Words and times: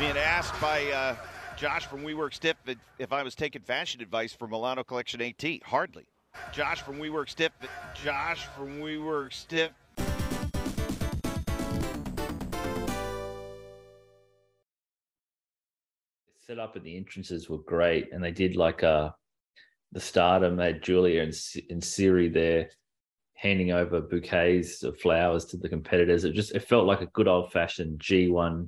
Being 0.00 0.16
asked 0.16 0.58
by 0.62 0.90
uh, 0.92 1.14
Josh 1.58 1.84
from 1.84 2.00
WeWork 2.00 2.32
Stiff 2.32 2.56
if 2.98 3.12
I 3.12 3.22
was 3.22 3.34
taking 3.34 3.60
fashion 3.60 4.00
advice 4.00 4.32
for 4.32 4.48
Milano 4.48 4.82
Collection 4.82 5.20
AT. 5.20 5.44
Hardly. 5.62 6.06
Josh 6.54 6.80
from 6.80 6.96
WeWork 6.96 7.28
Stiff. 7.28 7.52
Josh 8.02 8.46
from 8.56 8.80
WeWork 8.80 9.30
Stiff. 9.30 9.72
Set 16.46 16.58
up 16.58 16.76
at 16.76 16.82
the 16.82 16.96
entrances 16.96 17.50
were 17.50 17.58
great, 17.58 18.10
and 18.10 18.24
they 18.24 18.32
did 18.32 18.56
like 18.56 18.82
uh 18.82 19.10
the 19.92 20.00
stardom. 20.00 20.56
They 20.56 20.68
had 20.68 20.82
Giulia 20.82 21.24
and, 21.24 21.34
and 21.68 21.82
Syuri 21.82 22.32
there 22.32 22.70
handing 23.34 23.72
over 23.72 24.00
bouquets 24.00 24.82
of 24.82 24.98
flowers 24.98 25.44
to 25.44 25.58
the 25.58 25.68
competitors. 25.68 26.24
It 26.24 26.32
just 26.32 26.54
it 26.54 26.66
felt 26.66 26.86
like 26.86 27.02
a 27.02 27.06
good 27.06 27.28
old 27.28 27.52
fashioned 27.52 27.98
G1 27.98 28.66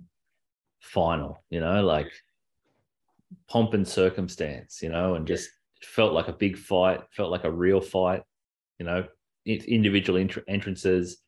final, 0.83 1.43
you 1.49 1.61
know, 1.61 1.83
like 1.83 2.07
mm. 2.07 3.37
pomp 3.49 3.73
and 3.73 3.89
circumstance, 3.89 4.83
you 4.83 4.91
know, 4.91 5.15
and 5.15 5.27
just 5.27 5.49
felt 5.83 6.13
like 6.13 6.29
a 6.29 6.33
big 6.33 6.59
fight, 6.59 7.01
felt 7.11 7.31
like 7.31 7.45
a 7.45 7.51
real 7.51 7.81
fight, 7.81 8.23
you 8.79 8.85
know, 8.85 9.07
individual 9.47 10.25
entrances, 10.49 11.19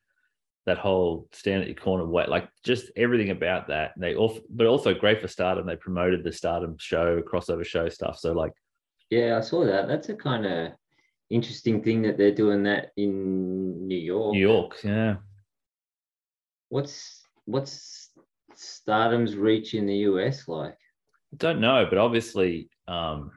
that 0.66 0.78
whole 0.78 1.28
stand 1.32 1.62
at 1.62 1.68
your 1.68 1.76
corner 1.76 2.06
wait, 2.06 2.28
like 2.28 2.48
just 2.62 2.90
everything 2.96 3.30
about 3.30 3.68
that. 3.68 3.92
They 3.96 4.14
also, 4.14 4.40
but 4.50 4.66
also 4.66 4.94
great 4.94 5.20
for 5.20 5.28
Stardom. 5.28 5.66
They 5.66 5.76
promoted 5.76 6.24
the 6.24 6.32
Stardom 6.32 6.76
show, 6.78 7.20
crossover 7.20 7.64
show 7.64 7.88
stuff. 7.88 8.18
So 8.18 8.32
like, 8.32 8.52
yeah, 9.10 9.36
I 9.36 9.40
saw 9.40 9.64
that. 9.66 9.88
That's 9.88 10.08
a 10.08 10.14
kind 10.14 10.46
of 10.46 10.72
interesting 11.30 11.82
thing 11.82 12.02
that 12.02 12.16
they're 12.16 12.34
doing 12.34 12.62
that 12.64 12.92
in 12.96 13.86
New 13.86 13.98
York. 13.98 14.32
New 14.32 14.40
York, 14.40 14.76
yeah. 14.82 15.16
What's 16.70 17.22
what's 17.44 18.03
Stardom's 18.58 19.36
reach 19.36 19.74
in 19.74 19.86
the 19.86 19.96
US 19.96 20.48
like? 20.48 20.78
I 21.32 21.36
don't 21.36 21.60
know, 21.60 21.86
but 21.88 21.98
obviously, 21.98 22.68
um, 22.86 23.32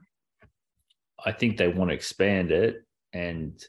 I 1.23 1.31
think 1.31 1.57
they 1.57 1.67
want 1.67 1.89
to 1.89 1.95
expand 1.95 2.51
it, 2.51 2.83
and 3.13 3.59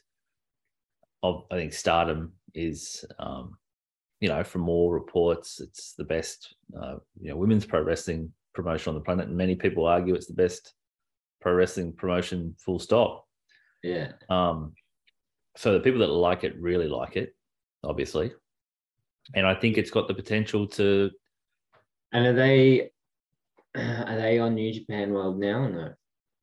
I 1.23 1.41
think 1.51 1.73
Stardom 1.73 2.33
is, 2.53 3.03
um, 3.17 3.57
you 4.19 4.29
know, 4.29 4.43
from 4.43 4.69
all 4.69 4.91
reports, 4.91 5.59
it's 5.59 5.93
the 5.93 6.03
best, 6.03 6.55
uh, 6.79 6.95
you 7.19 7.29
know, 7.29 7.37
women's 7.37 7.65
pro 7.65 7.81
wrestling 7.81 8.31
promotion 8.53 8.91
on 8.91 8.95
the 8.95 9.01
planet, 9.01 9.27
and 9.27 9.37
many 9.37 9.55
people 9.55 9.85
argue 9.85 10.15
it's 10.15 10.27
the 10.27 10.33
best 10.33 10.73
pro 11.41 11.53
wrestling 11.53 11.93
promotion. 11.93 12.55
Full 12.59 12.79
stop. 12.79 13.25
Yeah. 13.83 14.11
Um, 14.29 14.73
so 15.55 15.73
the 15.73 15.79
people 15.79 15.99
that 15.99 16.07
like 16.07 16.43
it 16.43 16.59
really 16.59 16.87
like 16.87 17.15
it, 17.15 17.35
obviously, 17.83 18.31
and 19.35 19.45
I 19.45 19.55
think 19.55 19.77
it's 19.77 19.91
got 19.91 20.07
the 20.07 20.13
potential 20.13 20.67
to. 20.67 21.11
And 22.11 22.25
are 22.25 22.33
they 22.33 22.91
are 23.75 24.17
they 24.17 24.39
on 24.39 24.55
New 24.55 24.73
Japan 24.73 25.13
World 25.13 25.39
now 25.39 25.67
no? 25.67 25.93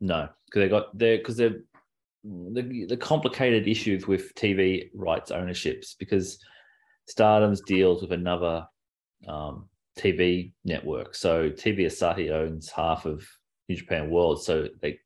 No, 0.01 0.29
because 0.47 0.61
they 0.61 0.69
got 0.69 0.97
there 0.97 1.19
because 1.19 1.37
they're 1.37 1.61
the 2.25 2.87
the 2.89 2.97
complicated 2.97 3.69
issues 3.69 4.07
with 4.07 4.35
TV 4.35 4.91
rights 4.95 5.31
ownerships 5.31 5.95
because 5.99 6.39
Stardom's 7.09 7.61
deals 7.63 8.03
with 8.03 8.13
another 8.13 8.67
um, 9.29 9.69
TV 9.99 10.53
network. 10.65 11.15
So 11.15 11.51
TV 11.51 11.87
Asahi 11.87 12.31
owns 12.31 12.71
half 12.71 13.07
of 13.07 13.27
New 13.69 13.77
Japan 13.77 14.11
World, 14.11 14.43
so 14.43 14.69
they 14.83 14.99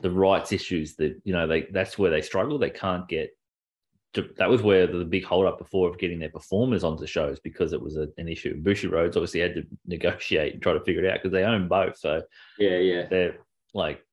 the 0.00 0.10
rights 0.10 0.52
issues 0.52 0.96
that 0.96 1.20
you 1.24 1.32
know 1.32 1.46
they 1.46 1.62
that's 1.72 1.98
where 1.98 2.10
they 2.10 2.22
struggle. 2.22 2.58
They 2.58 2.70
can't 2.70 3.08
get 3.08 3.30
that 4.14 4.50
was 4.50 4.62
where 4.62 4.86
the 4.86 5.04
big 5.04 5.24
hold 5.24 5.46
up 5.46 5.58
before 5.58 5.88
of 5.88 5.98
getting 5.98 6.18
their 6.18 6.28
performers 6.28 6.84
onto 6.84 7.06
shows 7.06 7.40
because 7.40 7.72
it 7.72 7.80
was 7.80 7.96
a, 7.96 8.08
an 8.18 8.28
issue. 8.28 8.60
Bushiroad's 8.62 9.16
obviously 9.16 9.40
had 9.40 9.54
to 9.54 9.64
negotiate 9.86 10.54
and 10.54 10.62
try 10.62 10.74
to 10.74 10.84
figure 10.84 11.04
it 11.04 11.10
out 11.10 11.18
because 11.22 11.32
they 11.32 11.44
own 11.44 11.68
both. 11.68 11.96
So 11.96 12.22
yeah, 12.58 12.76
yeah, 12.76 13.06
they're 13.08 13.36
like 13.72 14.04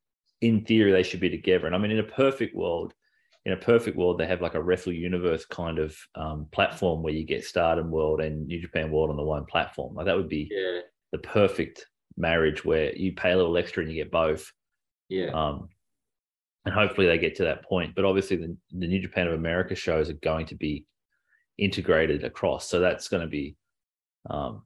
in 0.41 0.63
theory 0.63 0.91
they 0.91 1.03
should 1.03 1.19
be 1.19 1.29
together. 1.29 1.67
And 1.67 1.75
I 1.75 1.79
mean, 1.79 1.91
in 1.91 1.99
a 1.99 2.03
perfect 2.03 2.55
world, 2.55 2.93
in 3.45 3.53
a 3.53 3.57
perfect 3.57 3.97
world, 3.97 4.17
they 4.17 4.27
have 4.27 4.41
like 4.41 4.55
a 4.55 4.61
Wrestle 4.61 4.93
Universe 4.93 5.45
kind 5.45 5.79
of 5.79 5.97
um, 6.15 6.47
platform 6.51 7.03
where 7.03 7.13
you 7.13 7.25
get 7.25 7.43
Stardom 7.43 7.91
World 7.91 8.21
and 8.21 8.47
New 8.47 8.61
Japan 8.61 8.91
World 8.91 9.09
on 9.09 9.17
the 9.17 9.23
one 9.23 9.45
platform. 9.45 9.95
Like 9.95 10.05
that 10.05 10.15
would 10.15 10.29
be 10.29 10.49
yeah. 10.51 10.81
the 11.11 11.19
perfect 11.19 11.85
marriage 12.15 12.63
where 12.63 12.95
you 12.95 13.13
pay 13.13 13.31
a 13.31 13.37
little 13.37 13.57
extra 13.57 13.83
and 13.83 13.91
you 13.91 14.01
get 14.01 14.11
both. 14.11 14.51
Yeah. 15.09 15.31
Um, 15.31 15.69
and 16.69 16.79
hopefully 16.79 17.07
they 17.07 17.17
get 17.17 17.35
to 17.35 17.43
that 17.43 17.63
point. 17.63 17.95
But 17.95 18.05
obviously, 18.05 18.37
the, 18.37 18.55
the 18.71 18.87
New 18.87 18.99
Japan 18.99 19.27
of 19.27 19.33
America 19.33 19.73
shows 19.73 20.09
are 20.09 20.13
going 20.13 20.45
to 20.47 20.55
be 20.55 20.85
integrated 21.57 22.23
across. 22.23 22.69
So 22.69 22.79
that's 22.79 23.07
going 23.07 23.21
to 23.21 23.27
be. 23.27 23.55
Um, 24.29 24.63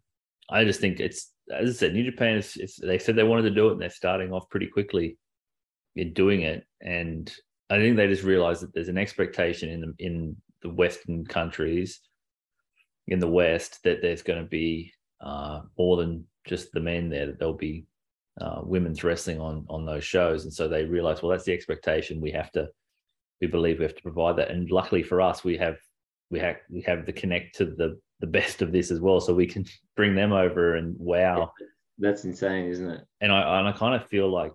I 0.50 0.66
just 0.66 0.82
think 0.82 1.00
it's 1.00 1.32
as 1.50 1.70
I 1.70 1.74
said, 1.74 1.94
New 1.94 2.04
Japan 2.04 2.38
is. 2.38 2.80
They 2.82 3.00
said 3.00 3.16
they 3.16 3.24
wanted 3.24 3.44
to 3.44 3.52
do 3.52 3.70
it, 3.70 3.74
and 3.74 3.82
they're 3.82 3.90
starting 3.90 4.34
off 4.34 4.50
pretty 4.50 4.68
quickly 4.68 5.18
in 5.96 6.14
doing 6.14 6.42
it. 6.42 6.66
And 6.82 7.34
I 7.70 7.78
think 7.78 7.96
they 7.96 8.08
just 8.08 8.24
realized 8.24 8.64
that 8.64 8.74
there's 8.74 8.90
an 8.90 8.98
expectation 8.98 9.70
in 9.70 9.82
the 9.82 9.94
in 10.00 10.36
the 10.62 10.70
Western 10.70 11.26
countries, 11.26 12.02
in 13.08 13.20
the 13.20 13.30
West, 13.30 13.80
that 13.84 14.02
there's 14.02 14.24
going 14.24 14.44
to 14.44 14.50
be 14.50 14.92
uh, 15.22 15.62
more 15.78 15.96
than 15.96 16.26
just 16.46 16.74
the 16.74 16.82
men 16.82 17.10
there. 17.10 17.28
That 17.28 17.40
there'll 17.40 17.54
be 17.54 17.86
uh, 18.40 18.62
women's 18.64 19.04
wrestling 19.04 19.40
on 19.40 19.66
on 19.70 19.86
those 19.86 20.04
shows, 20.04 20.44
and 20.44 20.54
so 20.54 20.68
they 20.68 20.86
realized, 20.86 21.22
well, 21.22 21.32
that's 21.32 21.46
the 21.46 21.54
expectation. 21.54 22.22
We 22.22 22.32
have 22.32 22.52
to, 22.54 22.70
we 23.42 23.48
believe 23.48 23.80
we 23.80 23.86
have 23.86 23.96
to 23.96 24.02
provide 24.02 24.38
that, 24.38 24.52
and 24.52 24.70
luckily 24.72 25.04
for 25.04 25.22
us, 25.22 25.44
we 25.44 25.58
have 25.58 25.78
we 26.32 26.40
have 26.40 26.58
we 26.70 26.82
have 26.82 27.06
the 27.06 27.14
connect 27.14 27.56
to 27.58 27.66
the 27.66 28.00
the 28.20 28.28
best 28.28 28.62
of 28.62 28.72
this 28.72 28.90
as 28.90 29.00
well, 29.00 29.20
so 29.20 29.34
we 29.34 29.48
can 29.48 29.66
bring 29.96 30.16
them 30.16 30.32
over 30.32 30.76
and 30.76 30.96
wow, 30.98 31.52
that's 32.00 32.26
insane, 32.26 32.70
isn't 32.70 32.90
it? 32.90 33.02
And 33.22 33.32
I 33.32 33.60
and 33.60 33.68
I 33.68 33.72
kind 33.72 34.02
of 34.02 34.08
feel 34.10 34.30
like 34.30 34.54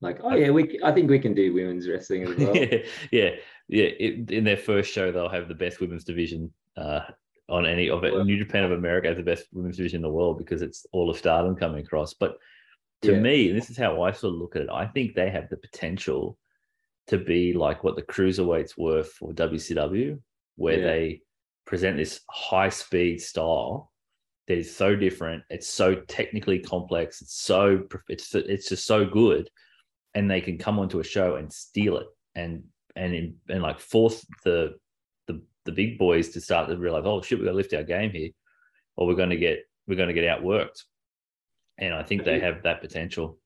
like 0.00 0.18
oh 0.22 0.34
yeah, 0.34 0.50
we 0.50 0.80
I 0.82 0.92
think 0.92 1.08
we 1.08 1.20
can 1.20 1.34
do 1.34 1.54
women's 1.54 1.88
wrestling 1.88 2.24
as 2.24 2.36
well. 2.36 2.56
yeah, 2.56 2.78
yeah, 3.12 3.30
yeah. 3.68 3.84
It, 3.84 4.30
in 4.30 4.44
their 4.44 4.56
first 4.56 4.92
show, 4.92 5.12
they'll 5.12 5.28
have 5.28 5.48
the 5.48 5.54
best 5.54 5.80
women's 5.80 6.04
division. 6.04 6.52
Uh, 6.76 7.00
on 7.48 7.66
any 7.66 7.90
of 7.90 8.02
it. 8.02 8.14
New 8.24 8.38
Japan 8.38 8.64
of 8.64 8.72
America 8.72 9.08
has 9.08 9.16
the 9.18 9.22
best 9.22 9.44
women's 9.52 9.76
division 9.76 9.96
in 9.96 10.02
the 10.02 10.08
world 10.08 10.38
because 10.38 10.62
it's 10.62 10.86
all 10.92 11.10
of 11.10 11.18
stardom 11.18 11.54
coming 11.54 11.84
across. 11.84 12.14
But 12.14 12.36
to 13.02 13.12
yeah. 13.12 13.20
me, 13.20 13.52
this 13.52 13.70
is 13.70 13.76
how 13.76 14.02
I 14.02 14.12
sort 14.12 14.34
of 14.34 14.40
look 14.40 14.56
at 14.56 14.62
it. 14.62 14.68
I 14.72 14.86
think 14.86 15.14
they 15.14 15.30
have 15.30 15.48
the 15.48 15.56
potential 15.56 16.38
to 17.08 17.18
be 17.18 17.52
like 17.52 17.82
what 17.82 17.96
the 17.96 18.02
cruiserweights 18.02 18.78
were 18.78 19.02
for 19.02 19.32
WCW, 19.32 20.18
where 20.56 20.78
yeah. 20.78 20.84
they 20.84 21.20
present 21.66 21.96
this 21.96 22.20
high 22.30 22.68
speed 22.68 23.20
style 23.20 23.92
that 24.46 24.58
is 24.58 24.74
so 24.74 24.94
different. 24.94 25.42
It's 25.50 25.68
so 25.68 25.96
technically 25.96 26.60
complex. 26.60 27.22
It's 27.22 27.42
so 27.42 27.82
it's 28.08 28.34
it's 28.34 28.68
just 28.68 28.86
so 28.86 29.04
good, 29.04 29.50
and 30.14 30.30
they 30.30 30.40
can 30.40 30.58
come 30.58 30.78
onto 30.78 31.00
a 31.00 31.04
show 31.04 31.36
and 31.36 31.52
steal 31.52 31.98
it 31.98 32.06
and 32.34 32.62
and 32.94 33.14
in, 33.14 33.34
and 33.48 33.62
like 33.62 33.80
force 33.80 34.24
the 34.44 34.74
the 35.26 35.42
the 35.64 35.72
big 35.72 35.98
boys 35.98 36.28
to 36.30 36.40
start 36.40 36.68
to 36.68 36.76
realize, 36.76 37.04
oh 37.04 37.20
shit, 37.20 37.38
we 37.38 37.44
got 37.44 37.50
to 37.50 37.56
lift 37.56 37.74
our 37.74 37.82
game 37.82 38.12
here, 38.12 38.30
or 38.96 39.08
we're 39.08 39.14
going 39.14 39.30
to 39.30 39.36
get 39.36 39.60
we're 39.88 39.96
going 39.96 40.08
to 40.08 40.14
get 40.14 40.38
outworked 40.38 40.82
and 41.78 41.94
I 41.94 42.02
think 42.02 42.24
they 42.24 42.36
mm-hmm. 42.36 42.44
have 42.44 42.62
that 42.62 42.80
potential. 42.80 43.38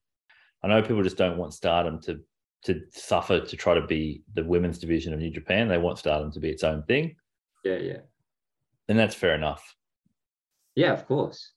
I 0.63 0.69
know 0.69 0.83
people 0.83 1.03
just 1.03 1.17
don't 1.17 1.39
want 1.39 1.55
Stardom 1.55 2.01
to 2.03 2.21
to 2.65 2.81
suffer 2.91 3.41
to 3.41 3.57
try 3.57 3.75
to 3.75 3.87
be 3.87 4.23
the 4.35 4.45
women's 4.45 4.79
division 4.79 5.13
of 5.13 5.21
New 5.21 5.31
Japan. 5.31 5.69
They 5.69 5.79
want 5.79 5.99
Stardom 5.99 6.33
to 6.33 6.41
be 6.41 6.51
its 6.51 6.65
own 6.65 6.83
thing. 6.85 7.15
Yeah, 7.65 7.77
yeah. 7.77 7.99
And 8.89 8.99
that's 8.99 9.15
fair 9.15 9.35
enough. 9.35 9.77
Yeah, 10.75 10.93
of 10.93 11.07
course. 11.07 11.53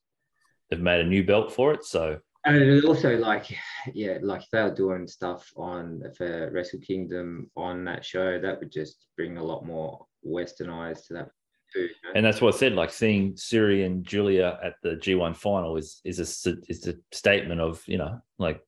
They've 0.68 0.80
made 0.80 1.00
a 1.00 1.08
new 1.08 1.24
belt 1.24 1.52
for 1.52 1.72
it, 1.72 1.84
so 1.84 2.20
and 2.44 2.84
also 2.84 3.16
like 3.18 3.54
yeah, 3.92 4.18
like 4.22 4.42
if 4.42 4.50
they 4.50 4.62
were 4.62 4.74
doing 4.74 5.06
stuff 5.06 5.50
on 5.56 6.02
for 6.16 6.50
Wrestle 6.52 6.80
Kingdom 6.80 7.50
on 7.56 7.84
that 7.84 8.04
show, 8.04 8.40
that 8.40 8.60
would 8.60 8.72
just 8.72 9.06
bring 9.16 9.36
a 9.36 9.44
lot 9.44 9.66
more 9.66 10.06
westernized 10.26 11.06
to 11.08 11.14
that 11.14 11.30
and 12.14 12.24
that's 12.24 12.40
what 12.40 12.54
I 12.54 12.58
said. 12.58 12.72
Like 12.72 12.90
seeing 12.90 13.34
Syuri 13.34 13.86
and 13.86 14.04
Giulia 14.04 14.58
at 14.62 14.74
the 14.82 14.90
G1 14.90 15.36
final 15.36 15.76
is 15.76 16.00
is 16.04 16.18
a 16.18 16.56
is 16.68 16.86
a 16.86 16.94
statement 17.12 17.60
of 17.60 17.82
you 17.86 17.98
know 17.98 18.20
like 18.38 18.60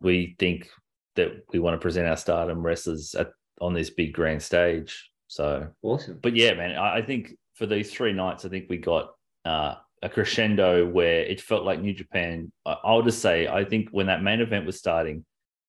we 0.00 0.36
think 0.38 0.68
that 1.16 1.44
we 1.52 1.58
want 1.58 1.74
to 1.74 1.82
present 1.82 2.08
our 2.08 2.16
Stardom 2.16 2.62
wrestlers 2.62 3.14
at 3.14 3.32
on 3.60 3.74
this 3.74 3.90
big 3.90 4.12
grand 4.12 4.42
stage. 4.42 5.10
So 5.28 5.68
awesome. 5.82 6.18
But 6.20 6.34
yeah, 6.34 6.54
man, 6.54 6.76
I, 6.76 6.96
I 6.96 7.02
think 7.02 7.36
for 7.54 7.66
these 7.66 7.92
three 7.92 8.12
nights, 8.12 8.44
I 8.44 8.48
think 8.48 8.66
we 8.68 8.78
got 8.78 9.10
uh, 9.44 9.74
a 10.02 10.08
crescendo 10.08 10.88
where 10.88 11.22
it 11.22 11.40
felt 11.40 11.64
like 11.64 11.80
New 11.80 11.92
Japan. 11.92 12.50
I, 12.66 12.76
I'll 12.84 13.02
just 13.02 13.20
say, 13.20 13.46
I 13.46 13.64
think 13.64 13.90
when 13.90 14.06
that 14.06 14.22
main 14.22 14.40
event 14.40 14.66
was 14.66 14.78
starting, 14.78 15.24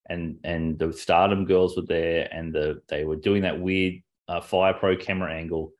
and 0.10 0.38
and 0.44 0.80
the 0.80 0.94
Stardom 0.94 1.46
girls 1.46 1.76
were 1.76 1.86
there, 1.86 2.28
and 2.32 2.54
the 2.54 2.82
they 2.88 3.04
were 3.04 3.18
doing 3.18 3.44
that 3.44 3.60
weird 3.60 4.02
uh, 4.28 4.42
Fire 4.42 4.74
Pro 4.74 4.96
camera 4.96 5.34
angle 5.34 5.74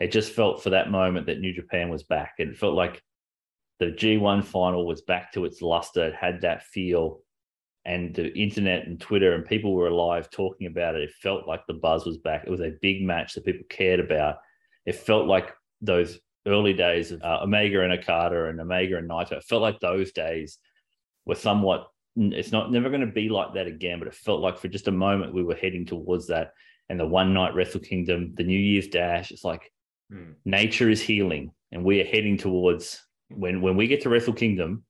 it 0.00 0.12
just 0.12 0.32
felt 0.32 0.62
for 0.62 0.70
that 0.70 0.90
moment 0.90 1.26
that 1.26 1.40
New 1.40 1.52
Japan 1.52 1.88
was 1.88 2.02
back. 2.02 2.34
And 2.38 2.50
It 2.50 2.58
felt 2.58 2.74
like 2.74 3.02
the 3.78 3.86
G1 3.86 4.44
final 4.44 4.86
was 4.86 5.02
back 5.02 5.32
to 5.32 5.44
its 5.44 5.62
luster. 5.62 6.08
It 6.08 6.14
had 6.14 6.42
that 6.42 6.64
feel, 6.64 7.20
and 7.84 8.14
the 8.14 8.32
internet 8.36 8.86
and 8.86 9.00
Twitter 9.00 9.34
and 9.34 9.44
people 9.44 9.74
were 9.74 9.88
alive 9.88 10.30
talking 10.30 10.66
about 10.66 10.96
it. 10.96 11.02
It 11.02 11.12
felt 11.22 11.46
like 11.46 11.66
the 11.66 11.74
buzz 11.74 12.04
was 12.04 12.18
back. 12.18 12.44
It 12.44 12.50
was 12.50 12.60
a 12.60 12.74
big 12.82 13.02
match 13.02 13.34
that 13.34 13.44
people 13.44 13.66
cared 13.68 14.00
about. 14.00 14.38
It 14.86 14.96
felt 14.96 15.26
like 15.26 15.54
those 15.80 16.18
early 16.46 16.72
days 16.72 17.12
of 17.12 17.22
uh, 17.22 17.40
Omega 17.42 17.82
and 17.82 17.92
Okada 17.92 18.46
and 18.46 18.60
Omega 18.60 18.96
and 18.96 19.08
Naito. 19.08 19.32
It 19.32 19.44
felt 19.44 19.62
like 19.62 19.80
those 19.80 20.12
days 20.12 20.58
were 21.24 21.34
somewhat. 21.34 21.88
It's 22.16 22.52
not 22.52 22.72
never 22.72 22.88
going 22.88 23.02
to 23.02 23.06
be 23.06 23.28
like 23.28 23.54
that 23.54 23.66
again, 23.66 23.98
but 23.98 24.08
it 24.08 24.14
felt 24.14 24.40
like 24.40 24.58
for 24.58 24.68
just 24.68 24.88
a 24.88 24.92
moment 24.92 25.34
we 25.34 25.42
were 25.42 25.54
heading 25.54 25.84
towards 25.84 26.28
that. 26.28 26.52
And 26.88 26.98
the 26.98 27.06
one 27.06 27.34
night 27.34 27.54
Wrestle 27.54 27.80
Kingdom, 27.80 28.32
the 28.36 28.44
New 28.44 28.58
Year's 28.58 28.88
Dash, 28.88 29.32
it's 29.32 29.44
like 29.44 29.72
Hmm. 30.10 30.32
nature 30.44 30.88
is 30.88 31.00
healing, 31.00 31.52
and 31.72 31.84
we 31.84 32.00
are 32.00 32.04
heading 32.04 32.36
towards 32.36 33.02
when 33.28 33.60
when 33.60 33.76
we 33.76 33.86
get 33.86 34.02
to 34.02 34.08
Wrestle 34.08 34.34
Kingdom. 34.34 34.84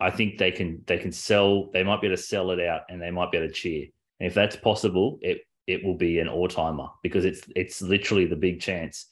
I 0.00 0.10
think 0.10 0.38
they 0.38 0.50
can 0.50 0.82
they 0.86 0.98
can 0.98 1.12
sell. 1.12 1.70
They 1.72 1.82
might 1.82 2.00
be 2.00 2.06
able 2.08 2.16
to 2.16 2.22
sell 2.22 2.50
it 2.50 2.60
out, 2.60 2.82
and 2.88 3.00
they 3.00 3.10
might 3.10 3.30
be 3.30 3.38
able 3.38 3.48
to 3.48 3.54
cheer. 3.54 3.86
And 4.20 4.26
if 4.26 4.34
that's 4.34 4.56
possible, 4.56 5.18
it 5.22 5.42
it 5.66 5.84
will 5.84 5.96
be 5.96 6.18
an 6.18 6.28
all 6.28 6.48
timer 6.48 6.88
because 7.02 7.24
it's 7.24 7.42
it's 7.54 7.82
literally 7.82 8.26
the 8.26 8.36
big 8.36 8.60
chance 8.60 9.06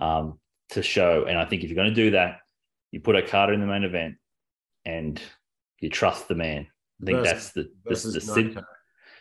um, 0.00 0.38
to 0.70 0.82
show. 0.82 1.24
And 1.28 1.36
I 1.36 1.44
think 1.44 1.62
if 1.62 1.70
you're 1.70 1.76
going 1.76 1.94
to 1.94 1.94
do 1.94 2.12
that, 2.12 2.38
you 2.92 3.00
put 3.00 3.16
a 3.16 3.24
Okada 3.24 3.52
in 3.52 3.60
the 3.60 3.66
main 3.66 3.84
event, 3.84 4.16
and 4.84 5.20
you 5.80 5.90
trust 5.90 6.28
the 6.28 6.34
man. 6.34 6.66
I 7.02 7.04
think 7.04 7.18
Versus- 7.18 7.32
that's 7.32 7.52
the 7.52 7.62
the, 7.62 7.90
versus 7.90 8.14
the 8.14 8.64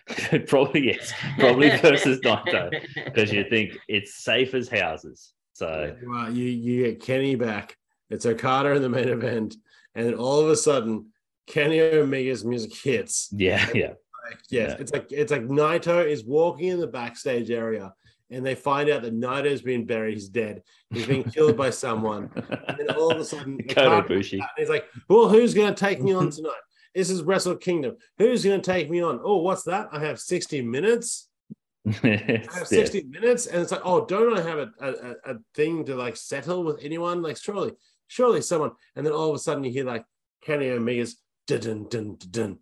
sim- 0.09 0.15
Naito. 0.41 0.47
probably 0.47 0.87
yes, 0.87 1.13
probably 1.39 1.69
versus 1.81 2.19
Naito 2.21 2.71
because 3.05 3.31
you 3.31 3.45
think 3.49 3.77
it's 3.87 4.15
safe 4.23 4.53
as 4.53 4.67
houses. 4.69 5.33
So 5.53 5.95
Well, 6.05 6.31
you 6.31 6.45
you 6.45 6.83
get 6.83 7.01
Kenny 7.01 7.35
back. 7.35 7.75
It's 8.09 8.25
Okada 8.25 8.71
in 8.71 8.81
the 8.81 8.89
main 8.89 9.09
event, 9.09 9.55
and 9.95 10.05
then 10.05 10.13
all 10.13 10.39
of 10.39 10.49
a 10.49 10.55
sudden, 10.55 11.07
Kenny 11.47 11.81
Omega's 11.81 12.45
music 12.45 12.73
hits. 12.75 13.29
yeah, 13.31 13.67
yeah. 13.73 13.93
Like, 14.29 14.39
yes, 14.49 14.71
Yeah. 14.71 14.75
it's 14.79 14.93
like 14.93 15.11
it's 15.11 15.31
like 15.31 15.43
Naito 15.47 16.05
is 16.05 16.23
walking 16.25 16.67
in 16.69 16.79
the 16.79 16.87
backstage 16.87 17.49
area, 17.51 17.93
and 18.29 18.45
they 18.45 18.55
find 18.55 18.89
out 18.89 19.01
that 19.01 19.13
Naito's 19.13 19.61
been 19.61 19.85
buried. 19.85 20.13
He's 20.13 20.29
dead. 20.29 20.61
He's 20.89 21.05
been 21.07 21.23
killed 21.23 21.57
by 21.57 21.69
someone. 21.71 22.29
And 22.67 22.77
then 22.77 22.89
all 22.91 23.11
of 23.11 23.17
a 23.19 23.25
sudden, 23.25 23.57
Okada- 23.69 24.07
Ibushi. 24.07 24.39
he's 24.57 24.69
like, 24.69 24.85
"Well, 25.09 25.27
who's 25.27 25.53
going 25.53 25.73
to 25.73 25.79
take 25.79 26.01
me 26.01 26.13
on 26.13 26.29
tonight? 26.29 26.51
This 26.97 27.11
is 27.11 27.21
Wrestle 27.21 27.55
Kingdom. 27.55 27.95
Who's 28.17 28.43
going 28.43 28.59
to 28.59 28.71
take 28.71 28.89
me 28.89 29.03
on? 29.03 29.19
Oh, 29.23 29.37
what's 29.37 29.61
that? 29.65 29.87
I 29.91 29.99
have 29.99 30.19
sixty 30.19 30.63
minutes. 30.63 31.29
I 31.85 31.91
have 31.91 32.47
Yeah. 32.49 32.63
sixty 32.63 33.03
minutes, 33.03 33.45
and 33.45 33.61
it's 33.61 33.71
like, 33.71 33.81
oh, 33.85 34.03
don't 34.07 34.35
I 34.35 34.41
have 34.41 34.57
a, 34.57 34.71
a, 34.81 34.89
a- 34.91 35.33
a 35.33 35.37
thing 35.53 35.85
to 35.85 35.95
like 35.95 36.17
settle 36.17 36.63
with 36.63 36.79
anyone? 36.81 37.21
Like, 37.21 37.37
surely, 37.37 37.73
surely 38.07 38.41
someone. 38.41 38.71
And 38.95 39.05
then 39.05 39.13
all 39.13 39.29
of 39.29 39.35
a 39.35 39.39
sudden, 39.39 39.63
you 39.63 39.69
hear 39.71 39.85
like 39.85 40.05
Kenny 40.41 40.71
Omega's 40.71 41.17
dun 41.45 41.59
dun 41.87 42.17
dun 42.31 42.57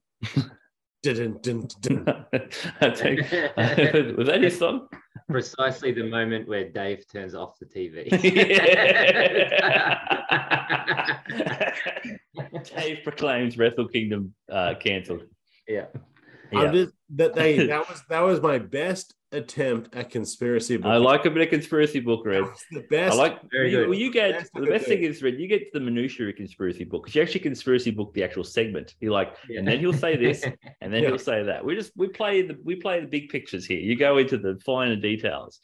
dun 1.02 1.38
dun 1.42 1.42
dun 1.42 1.68
dun. 1.80 2.26
I 2.82 2.90
think 2.94 3.22
was 4.18 4.28
that 4.28 4.42
his 4.44 4.60
song? 4.60 4.90
Precisely 5.30 5.94
the 5.94 6.04
moment 6.04 6.50
where 6.50 6.68
Dave 6.70 7.06
turns 7.10 7.36
off 7.36 7.58
the 7.58 7.68
TV. 7.68 8.12
Dave 12.63 13.00
proclaims 13.04 13.57
Wrestle 13.57 13.88
Kingdom 13.88 14.34
uh, 14.52 14.75
cancelled. 14.80 15.24
yeah. 15.68 15.86
I'm 16.54 16.72
just 16.72 16.94
that 17.16 17.34
they 17.34 17.66
that 17.68 17.90
was 17.90 18.04
that 18.10 18.22
was 18.22 18.40
my 18.42 18.60
best 18.60 19.13
attempt 19.31 19.94
at 19.96 20.10
conspiracy. 20.12 20.81
I 20.81 20.98
like 20.98 21.25
a 21.25 21.30
bit 21.31 21.42
of 21.42 21.50
conspiracy 21.50 22.00
book, 22.00 22.24
That 22.24 22.30
Red. 22.30 22.44
the 22.72 22.86
best. 22.90 23.13
I 23.13 23.18
like 23.18 23.40
Very 23.52 23.72
you, 23.72 23.78
good. 23.80 23.90
well, 23.90 23.98
you 23.98 24.12
get 24.13 24.31
That's 24.34 24.50
the 24.52 24.60
a 24.60 24.62
good 24.62 24.69
best 24.69 24.86
thing 24.86 25.00
thing. 25.02 25.10
is 25.10 25.22
Red. 25.24 25.40
You 25.40 25.48
get 25.48 25.60
to 25.74 25.80
the 25.80 25.84
minutiae 25.84 26.30
of 26.30 26.36
conspiracy 26.36 26.84
book 26.86 27.04
because 27.04 27.16
you 27.16 27.22
actually 27.24 27.42
conspiracy 27.42 27.92
book 27.92 28.13
the 28.13 28.24
actual 28.24 28.44
segment. 28.44 28.94
He 29.01 29.10
like, 29.10 29.36
Yeah. 29.50 29.60
and 29.60 29.68
then 29.68 29.80
he'll 29.80 29.92
say 29.92 30.16
this, 30.16 30.44
and 30.81 30.94
then 30.94 31.01
Yeah. 31.04 31.10
he'll 31.10 31.19
say 31.19 31.44
that. 31.44 31.66
We 31.66 31.75
just 31.75 31.92
we 31.98 32.08
play 32.10 32.44
the 32.44 32.58
we 32.63 32.75
play 32.75 33.01
the 33.01 33.08
big 33.08 33.30
pictures 33.30 33.66
here. 33.66 33.80
You 33.80 33.98
go 33.98 34.18
into 34.19 34.38
the 34.38 34.58
finer 34.66 34.96
details. 34.96 35.60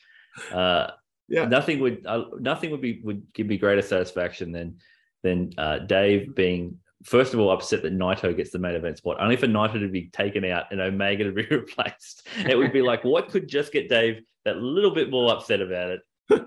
Uh, 0.51 0.87
Yeah. 1.29 1.45
nothing 1.45 1.79
would 1.79 2.05
uh, 2.05 2.25
nothing 2.39 2.71
would 2.71 2.81
be 2.81 2.99
would 3.03 3.21
give 3.33 3.47
me 3.47 3.57
greater 3.57 3.83
satisfaction 3.83 4.51
than 4.51 4.77
than 5.23 5.51
uh, 5.57 5.79
Dave 5.79 6.35
being 6.35 6.77
first 7.03 7.33
of 7.33 7.39
all 7.39 7.49
upset 7.51 7.81
that 7.81 7.97
Naito 7.97 8.35
gets 8.35 8.51
the 8.51 8.59
main 8.59 8.75
event 8.75 8.97
spot, 8.97 9.17
only 9.19 9.35
for 9.35 9.47
Naito 9.47 9.79
to 9.79 9.87
be 9.87 10.09
taken 10.09 10.45
out 10.45 10.65
and 10.71 10.79
Omega 10.79 11.23
to 11.23 11.31
be 11.31 11.45
replaced. 11.51 12.27
It 12.47 12.55
would 12.57 12.71
be 12.73 12.81
like, 12.91 13.03
what 13.03 13.29
could 13.29 13.47
just 13.47 13.71
get 13.71 13.89
Dave 13.89 14.21
that 14.45 14.57
little 14.57 14.91
bit 14.91 15.09
more 15.09 15.31
upset 15.33 15.61
about 15.61 15.89
it? 15.91 16.01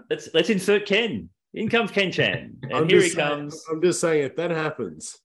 Let's 0.09 0.29
let's 0.35 0.50
insert 0.50 0.87
Ken. 0.87 1.29
In 1.55 1.69
comes 1.69 1.91
Ken 1.93 2.11
Chan, 2.11 2.56
and 2.62 2.73
I'm 2.73 2.88
here 2.88 3.00
he 3.03 3.09
saying- 3.11 3.29
comes. 3.29 3.65
I'm 3.71 3.81
just 3.82 4.00
saying, 4.00 4.25
if 4.25 4.35
that 4.37 4.50
happens, 4.50 5.19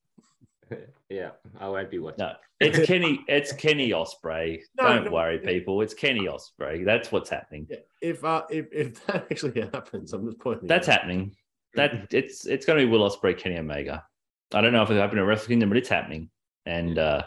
yeah. 1.08 1.30
I 1.58 1.68
won't 1.68 1.90
be 1.90 1.98
watching. 1.98 2.18
No, 2.20 2.32
it's 2.60 2.86
Kenny. 2.86 3.20
It's 3.26 3.52
Kenny 3.52 3.90
Ospreay. 3.90 4.60
No, 4.78 4.84
Don't 4.88 5.04
no, 5.06 5.10
worry, 5.10 5.36
it- 5.36 5.44
people. 5.44 5.80
It's 5.82 5.94
Kenny 5.94 6.28
Ospreay. 6.28 6.84
That's 6.84 7.10
what's 7.10 7.28
happening. 7.30 7.66
if 8.00 8.24
uh, 8.24 8.42
if 8.50 8.66
if 8.72 9.04
that 9.06 9.26
actually 9.30 9.60
happens, 9.60 10.12
I'm 10.12 10.24
just 10.24 10.38
pointing. 10.38 10.68
That's 10.68 10.88
out. 10.88 11.00
happening. 11.00 11.34
That 11.74 12.12
it's 12.12 12.46
it's 12.46 12.66
going 12.66 12.78
to 12.78 12.84
be 12.84 12.90
Will 12.90 13.08
Ospreay, 13.08 13.38
Kenny 13.38 13.58
Omega. 13.58 14.04
I 14.52 14.60
don't 14.60 14.72
know 14.72 14.82
if 14.82 14.90
it's 14.90 14.98
happening 14.98 15.22
at 15.22 15.26
Wrestle 15.26 15.48
Kingdom, 15.48 15.68
but 15.68 15.78
it's 15.78 15.88
happening. 15.88 16.30
And 16.66 16.98
uh, 16.98 17.22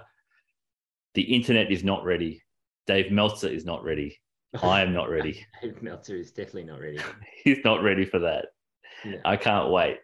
the 1.13 1.21
internet 1.21 1.71
is 1.71 1.83
not 1.83 2.03
ready. 2.03 2.41
Dave 2.85 3.11
Meltzer 3.11 3.47
is 3.47 3.65
not 3.65 3.83
ready. 3.83 4.19
I 4.61 4.81
am 4.81 4.93
not 4.93 5.09
ready. 5.09 5.45
Dave 5.61 5.81
Meltzer 5.81 6.15
is 6.15 6.31
definitely 6.31 6.65
not 6.65 6.79
ready. 6.79 6.99
He's 7.43 7.63
not 7.63 7.81
ready 7.81 8.05
for 8.05 8.19
that. 8.19 8.47
Yeah. 9.05 9.17
I 9.25 9.37
can't 9.37 9.71
wait. 9.71 9.97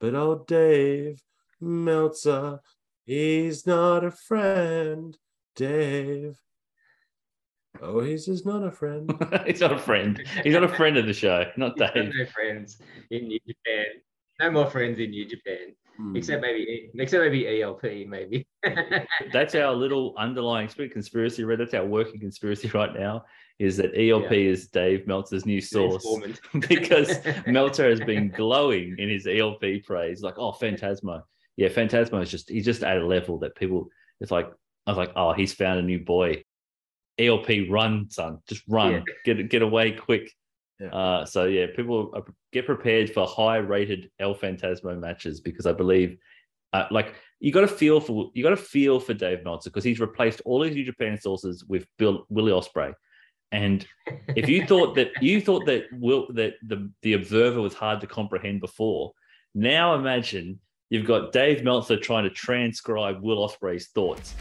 But 0.00 0.14
old 0.14 0.46
Dave 0.46 1.22
Meltzer, 1.60 2.60
he's 3.04 3.66
not 3.66 4.04
a 4.04 4.10
friend. 4.10 5.16
Dave. 5.56 6.38
Oh, 7.80 8.00
he's 8.00 8.26
just 8.26 8.44
not 8.46 8.64
a 8.64 8.70
friend. 8.72 9.12
He's 9.46 9.60
not 9.60 9.72
a 9.72 9.78
friend. 9.78 10.20
He's 10.42 10.54
not 10.54 10.64
a 10.64 10.68
friend 10.68 10.96
of 10.96 11.06
the 11.06 11.12
show. 11.12 11.44
Not 11.56 11.72
He's 11.74 11.80
got 11.80 11.94
Dave. 11.94 12.12
no 12.14 12.26
friends 12.26 12.80
in 13.10 13.28
New 13.28 13.38
Japan. 13.46 13.84
No 14.40 14.50
more 14.50 14.66
friends 14.70 14.98
in 14.98 15.10
New 15.10 15.26
Japan, 15.28 15.74
Hmm. 15.96 16.16
except 16.16 16.42
maybe 16.42 16.90
except 16.94 17.22
maybe 17.22 17.60
ELP, 17.62 17.82
maybe. 18.08 18.46
That's 19.32 19.54
our 19.54 19.72
little 19.74 20.14
underlying 20.18 20.68
spirit 20.68 20.92
conspiracy. 20.92 21.44
Read 21.44 21.58
that's 21.60 21.74
our 21.74 21.84
working 21.84 22.20
conspiracy 22.20 22.68
right 22.68 22.92
now. 22.98 23.24
Is 23.58 23.76
that 23.78 23.90
ELP 23.96 24.32
is 24.32 24.68
Dave 24.68 25.06
Meltzer's 25.08 25.44
new 25.44 25.60
source 25.60 26.06
because 26.68 27.18
Meltzer 27.46 27.90
has 27.90 28.00
been 28.00 28.28
glowing 28.30 28.94
in 28.98 29.08
his 29.08 29.26
ELP 29.26 29.84
praise. 29.84 30.22
Like, 30.22 30.38
oh, 30.38 30.52
Phantasmo. 30.52 31.22
Yeah, 31.56 31.68
Phantasmo 31.68 32.22
is 32.22 32.30
just 32.30 32.48
he's 32.48 32.64
just 32.64 32.84
at 32.84 32.98
a 32.98 33.04
level 33.06 33.38
that 33.40 33.56
people 33.56 33.88
it's 34.20 34.30
like 34.30 34.48
I 34.86 34.90
was 34.92 34.98
like, 34.98 35.12
oh, 35.16 35.32
he's 35.32 35.52
found 35.52 35.80
a 35.80 35.82
new 35.82 35.98
boy. 35.98 36.42
ELP, 37.18 37.68
run, 37.70 38.08
son, 38.10 38.38
just 38.48 38.62
run, 38.68 38.92
Yeah. 38.92 39.02
get 39.24 39.48
get 39.50 39.62
away 39.62 39.92
quick. 39.92 40.30
Yeah. 40.80 40.88
Uh, 40.88 41.24
so 41.26 41.44
yeah, 41.46 41.66
people 41.74 42.12
are, 42.14 42.22
get 42.52 42.66
prepared 42.66 43.12
for 43.12 43.26
high-rated 43.26 44.10
El 44.20 44.34
Phantasmo 44.34 44.98
matches 44.98 45.40
because 45.40 45.66
I 45.66 45.72
believe, 45.72 46.18
uh, 46.72 46.84
like, 46.92 47.14
you 47.40 47.50
got 47.52 47.62
to 47.62 47.68
feel 47.68 48.00
for 48.00 48.30
you 48.34 48.42
got 48.44 48.50
to 48.50 48.56
feel 48.56 49.00
for 49.00 49.14
Dave 49.14 49.42
Meltzer 49.44 49.70
because 49.70 49.84
he's 49.84 50.00
replaced 50.00 50.40
all 50.44 50.62
his 50.62 50.74
New 50.74 50.84
Japan 50.84 51.18
sources 51.20 51.64
with 51.64 51.86
Bill 51.98 52.24
Willie 52.28 52.52
Ospreay, 52.52 52.92
and 53.52 53.86
if 54.36 54.48
you 54.48 54.66
thought 54.66 54.94
that 54.96 55.10
you 55.20 55.40
thought 55.40 55.66
that 55.66 55.84
Will 55.92 56.26
that 56.34 56.54
the 56.62 56.90
the 57.02 57.14
observer 57.14 57.60
was 57.60 57.74
hard 57.74 58.00
to 58.02 58.06
comprehend 58.06 58.60
before, 58.60 59.12
now 59.54 59.94
imagine 59.94 60.60
you've 60.90 61.06
got 61.06 61.32
Dave 61.32 61.64
Meltzer 61.64 61.96
trying 61.96 62.24
to 62.24 62.30
transcribe 62.30 63.20
Will 63.20 63.48
Ospreay's 63.48 63.88
thoughts. 63.88 64.34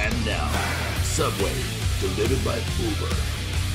And 0.00 0.26
now, 0.26 0.48
Subway, 1.02 1.54
delivered 2.00 2.44
by 2.44 2.56
Uber, 2.56 3.14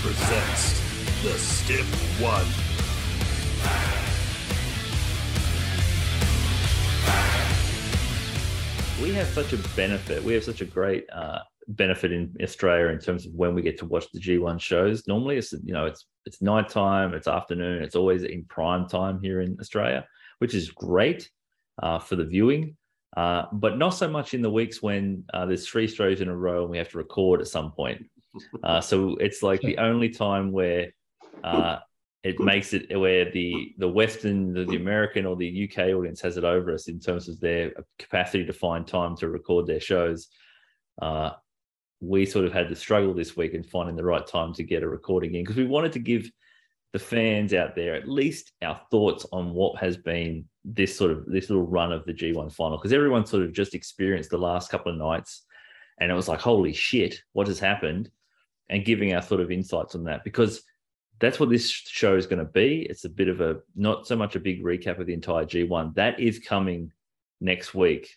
presents 0.02 0.82
the 1.24 1.38
Stiff 1.38 2.22
One. 2.22 2.46
we 9.02 9.14
have 9.14 9.28
such 9.28 9.54
a 9.54 9.58
benefit. 9.76 10.24
We 10.24 10.34
have 10.34 10.44
such 10.44 10.62
a 10.62 10.66
great 10.66 11.06
uh, 11.14 11.40
benefit 11.68 12.12
in 12.12 12.36
Australia 12.42 12.88
in 12.88 13.00
terms 13.00 13.28
of 13.28 13.34
when 13.34 13.54
we 13.54 13.62
get 13.62 13.78
to 13.80 13.86
watch 13.86 14.12
the 14.12 14.20
G1 14.20 14.60
shows. 14.60 15.08
Normally, 15.08 15.38
it's 15.38 15.54
you 15.64 15.74
know 15.74 15.86
it's 15.86 16.08
it's 16.26 16.42
nighttime, 16.42 17.14
it's 17.14 17.28
afternoon, 17.28 17.84
it's 17.84 17.96
always 17.96 18.24
in 18.24 18.46
prime 18.46 18.88
time 18.88 19.20
here 19.22 19.42
in 19.42 19.58
Australia, 19.60 20.08
which 20.40 20.56
is 20.56 20.72
great 20.72 21.30
uh, 21.84 22.00
for 22.00 22.16
the 22.16 22.26
viewing. 22.26 22.78
Uh, 23.16 23.46
but 23.54 23.78
not 23.78 23.92
so 23.92 24.10
much 24.10 24.34
in 24.34 24.42
the 24.42 24.50
weeks 24.50 24.82
when 24.82 25.24
uh, 25.34 25.46
there's 25.46 25.68
three 25.68 25.88
shows 25.88 26.20
in 26.20 26.28
a 26.28 26.36
row 26.36 26.64
and 26.64 26.70
we 26.70 26.78
have 26.78 26.90
to 26.90 26.98
record 26.98 27.42
at 27.42 27.48
some 27.48 27.72
point. 27.72 28.06
Uh, 28.66 28.82
so 28.82 29.16
it's 29.22 29.42
like 29.42 29.62
the 29.62 29.78
only 29.78 30.10
time 30.10 30.52
where 30.52 30.92
uh, 31.46 31.78
it 32.22 32.38
makes 32.38 32.74
it 32.74 33.00
where 33.00 33.32
the 33.32 33.74
the 33.78 33.88
Western, 33.88 34.52
the, 34.52 34.66
the 34.66 34.76
American, 34.76 35.26
or 35.26 35.38
the 35.38 35.70
UK 35.70 35.96
audience 35.96 36.20
has 36.20 36.36
it 36.36 36.44
over 36.44 36.74
us 36.74 36.90
in 36.90 37.00
terms 37.00 37.30
of 37.30 37.40
their 37.40 37.72
capacity 37.98 38.44
to 38.44 38.52
find 38.52 38.86
time 38.86 39.16
to 39.16 39.30
record 39.30 39.68
their 39.68 39.80
shows. 39.80 40.28
Uh, 41.02 41.30
we 42.02 42.26
sort 42.26 42.44
of 42.44 42.52
had 42.52 42.68
to 42.68 42.76
struggle 42.76 43.14
this 43.14 43.38
week 43.38 43.54
in 43.54 43.64
finding 43.64 43.96
the 43.96 44.04
right 44.04 44.28
time 44.28 44.54
to 44.56 44.64
get 44.64 44.84
a 44.84 44.90
recording 44.90 45.36
in 45.36 45.44
because 45.44 45.56
we 45.56 45.66
wanted 45.66 45.94
to 45.94 46.00
give 46.00 46.30
the 46.96 47.00
fans 47.00 47.54
out 47.54 47.76
there 47.76 47.94
at 47.94 48.08
least 48.08 48.54
our 48.62 48.80
thoughts 48.90 49.26
on 49.34 49.54
what 49.54 49.78
has 49.78 49.98
been 49.98 50.46
this 50.64 50.96
sort 50.96 51.12
of 51.12 51.26
this 51.26 51.50
little 51.50 51.68
run 51.68 51.92
of 51.92 52.06
the 52.06 52.14
G1 52.14 52.54
final 52.54 52.78
because 52.78 52.94
everyone 52.94 53.26
sort 53.26 53.44
of 53.44 53.52
just 53.52 53.76
experienced 53.76 54.30
the 54.30 54.38
last 54.38 54.72
couple 54.72 54.94
of 54.94 54.98
nights 54.98 55.44
and 56.00 56.10
it 56.10 56.16
was 56.16 56.30
like 56.30 56.40
holy 56.40 56.72
shit 56.72 57.20
what 57.34 57.48
has 57.48 57.60
happened 57.60 58.10
and 58.70 58.86
giving 58.86 59.14
our 59.14 59.22
sort 59.22 59.42
of 59.42 59.52
insights 59.52 59.94
on 59.94 60.06
that 60.06 60.24
because 60.24 60.64
that's 61.20 61.38
what 61.38 61.50
this 61.50 61.70
show 61.70 62.16
is 62.16 62.28
going 62.28 62.40
to 62.40 62.46
be. 62.46 62.88
It's 62.90 63.04
a 63.04 63.10
bit 63.10 63.28
of 63.28 63.42
a 63.42 63.58
not 63.76 64.08
so 64.08 64.16
much 64.16 64.38
a 64.38 64.40
big 64.40 64.64
recap 64.64 64.98
of 64.98 65.06
the 65.06 65.14
entire 65.14 65.46
G1. 65.46 65.96
That 65.96 66.18
is 66.18 66.40
coming 66.40 66.94
next 67.42 67.74
week. 67.74 68.10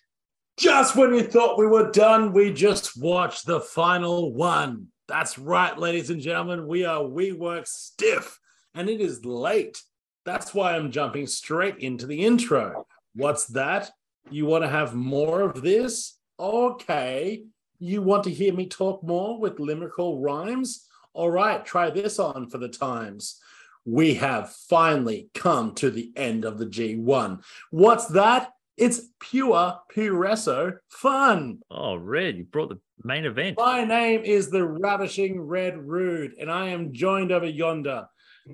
Just 0.56 0.94
when 0.94 1.14
you 1.14 1.24
thought 1.24 1.58
we 1.58 1.66
were 1.66 1.90
done, 1.90 2.32
we 2.32 2.52
just 2.52 3.00
watched 3.00 3.44
the 3.44 3.60
final 3.60 4.32
one. 4.32 4.86
That's 5.08 5.36
right, 5.36 5.76
ladies 5.76 6.10
and 6.10 6.20
gentlemen. 6.20 6.66
We 6.68 6.84
are 6.84 7.04
We 7.04 7.32
Work 7.32 7.66
Stiff, 7.66 8.38
and 8.74 8.88
it 8.88 9.00
is 9.00 9.24
late. 9.24 9.82
That's 10.24 10.54
why 10.54 10.76
I'm 10.76 10.90
jumping 10.90 11.26
straight 11.26 11.78
into 11.78 12.06
the 12.06 12.24
intro. 12.24 12.86
What's 13.14 13.46
that? 13.46 13.90
You 14.30 14.46
want 14.46 14.64
to 14.64 14.70
have 14.70 14.94
more 14.94 15.40
of 15.40 15.62
this? 15.62 16.18
Okay. 16.38 17.44
You 17.78 18.02
want 18.02 18.24
to 18.24 18.30
hear 18.30 18.52
me 18.52 18.66
talk 18.66 19.02
more 19.02 19.38
with 19.38 19.58
limerickal 19.58 20.20
rhymes? 20.20 20.86
All 21.14 21.30
right, 21.30 21.64
try 21.64 21.90
this 21.90 22.18
on 22.18 22.48
for 22.48 22.58
the 22.58 22.68
times. 22.68 23.40
We 23.84 24.14
have 24.14 24.50
finally 24.50 25.30
come 25.34 25.74
to 25.76 25.90
the 25.90 26.12
end 26.14 26.44
of 26.44 26.58
the 26.58 26.66
G1. 26.66 27.42
What's 27.70 28.06
that? 28.08 28.52
It's 28.76 29.08
pure 29.18 29.80
Puresso 29.92 30.76
fun. 30.88 31.60
Oh, 31.70 31.96
Red, 31.96 32.36
you 32.36 32.44
brought 32.44 32.68
the 32.68 32.78
main 33.02 33.24
event. 33.24 33.58
My 33.58 33.84
name 33.84 34.22
is 34.24 34.50
the 34.50 34.64
Ravishing 34.64 35.40
Red 35.40 35.78
Rude, 35.78 36.34
and 36.38 36.50
I 36.50 36.68
am 36.68 36.92
joined 36.92 37.32
over 37.32 37.46
yonder 37.46 38.06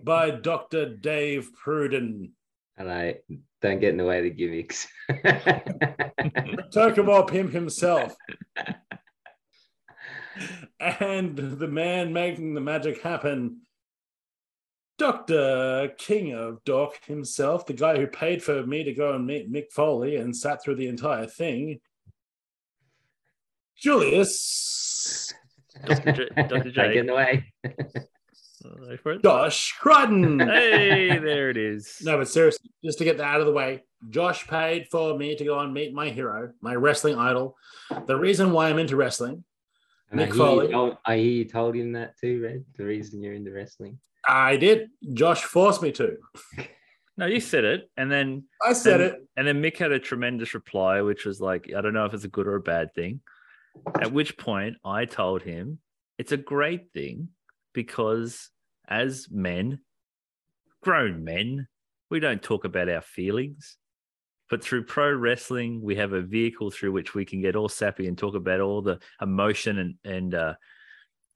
by 0.02 0.30
Dr. 0.30 0.96
Dave 0.96 1.50
Pruden. 1.64 2.30
Hello. 2.76 3.12
Don't 3.62 3.80
get 3.80 3.90
in 3.90 3.96
the 3.96 4.04
way 4.04 4.18
of 4.18 4.24
the 4.24 4.30
gimmicks. 4.30 4.86
Tokamore 5.10 7.28
Pimp 7.28 7.52
himself. 7.52 8.14
and 10.80 11.36
the 11.36 11.68
man 11.68 12.12
making 12.12 12.54
the 12.54 12.60
magic 12.60 13.02
happen, 13.02 13.60
Dr. 14.98 15.92
King 15.98 16.34
of 16.34 16.62
Doc 16.64 17.04
himself, 17.06 17.66
the 17.66 17.72
guy 17.72 17.96
who 17.96 18.06
paid 18.06 18.42
for 18.42 18.66
me 18.66 18.84
to 18.84 18.92
go 18.92 19.14
and 19.14 19.26
meet 19.26 19.52
Mick 19.52 19.72
Foley 19.72 20.16
and 20.16 20.36
sat 20.36 20.62
through 20.62 20.76
the 20.76 20.88
entire 20.88 21.26
thing, 21.26 21.80
Julius 23.76 25.32
Dr. 25.84 26.12
J, 26.12 26.28
Dr. 26.36 26.44
Don't 26.48 26.74
get 26.74 26.96
in 26.96 27.06
the 27.06 27.14
way. 27.14 27.52
For 29.02 29.12
it. 29.12 29.23
Josh 29.23 29.73
Crichton. 29.78 30.40
Hey, 30.40 31.18
there 31.18 31.50
it 31.50 31.56
is. 31.56 31.99
No, 32.02 32.18
but 32.18 32.28
seriously, 32.28 32.71
just 32.85 32.99
to 32.99 33.04
get 33.04 33.18
that 33.18 33.25
out 33.26 33.40
of 33.40 33.47
the 33.47 33.52
way, 33.52 33.83
Josh 34.11 34.47
paid 34.47 34.87
for 34.90 35.16
me 35.18 35.37
to 35.37 35.44
go 35.44 35.59
and 35.61 35.73
meet 35.73 35.92
my 35.92 36.09
hero, 36.09 36.52
my 36.61 36.75
wrestling 36.75 37.16
idol. 37.18 37.56
The 38.06 38.16
reason 38.16 38.52
why 38.52 38.68
I'm 38.71 38.78
into 38.78 38.97
wrestling, 38.97 39.44
And 40.11 40.21
I 40.21 40.25
Mick 40.25 40.28
you 40.28 40.35
Foley. 40.38 40.68
told, 40.73 40.97
I 41.04 41.16
hear 41.16 41.25
you 41.26 41.44
told 41.44 41.75
him 41.76 41.92
that 41.92 42.18
too, 42.18 42.42
Red. 42.42 42.64
The 42.76 42.85
reason 42.85 43.23
you're 43.23 43.35
into 43.35 43.52
wrestling. 43.52 43.99
I 44.26 44.56
did. 44.56 44.88
Josh 45.12 45.42
forced 45.44 45.83
me 45.83 45.92
to. 45.92 46.16
No, 47.16 47.26
you 47.26 47.38
said 47.38 47.62
it, 47.62 47.88
and 47.97 48.11
then 48.11 48.42
I 48.61 48.73
said 48.73 49.00
and, 49.00 49.12
it. 49.12 49.28
and 49.37 49.47
then 49.47 49.62
Mick 49.62 49.76
had 49.76 49.92
a 49.92 50.00
tremendous 50.00 50.52
reply, 50.52 51.00
which 51.00 51.25
was 51.25 51.40
like, 51.40 51.71
I 51.73 51.80
don't 51.80 51.94
know 51.94 52.06
if 52.06 52.12
it's 52.12 52.25
a 52.25 52.28
good 52.28 52.49
or 52.49 52.56
a 52.56 52.61
bad 52.61 52.92
thing. 52.97 53.21
At 54.00 54.12
which 54.12 54.37
point 54.37 54.78
I 54.85 55.04
told 55.04 55.42
him 55.42 55.78
it's 56.18 56.33
a 56.33 56.37
great 56.37 56.92
thing 56.92 57.28
because 57.73 58.50
as 58.88 59.28
men, 59.30 59.80
grown 60.82 61.24
men, 61.24 61.68
we 62.10 62.20
don't 62.20 62.42
talk 62.42 62.64
about 62.64 62.88
our 62.88 63.00
feelings. 63.00 63.76
But 64.50 64.62
through 64.62 64.84
pro 64.84 65.12
wrestling, 65.12 65.80
we 65.82 65.96
have 65.96 66.12
a 66.12 66.20
vehicle 66.20 66.70
through 66.70 66.92
which 66.92 67.14
we 67.14 67.24
can 67.24 67.40
get 67.40 67.56
all 67.56 67.68
sappy 67.68 68.06
and 68.06 68.16
talk 68.16 68.34
about 68.34 68.60
all 68.60 68.82
the 68.82 68.98
emotion 69.20 69.78
and 69.78 69.94
and 70.04 70.34
uh, 70.34 70.54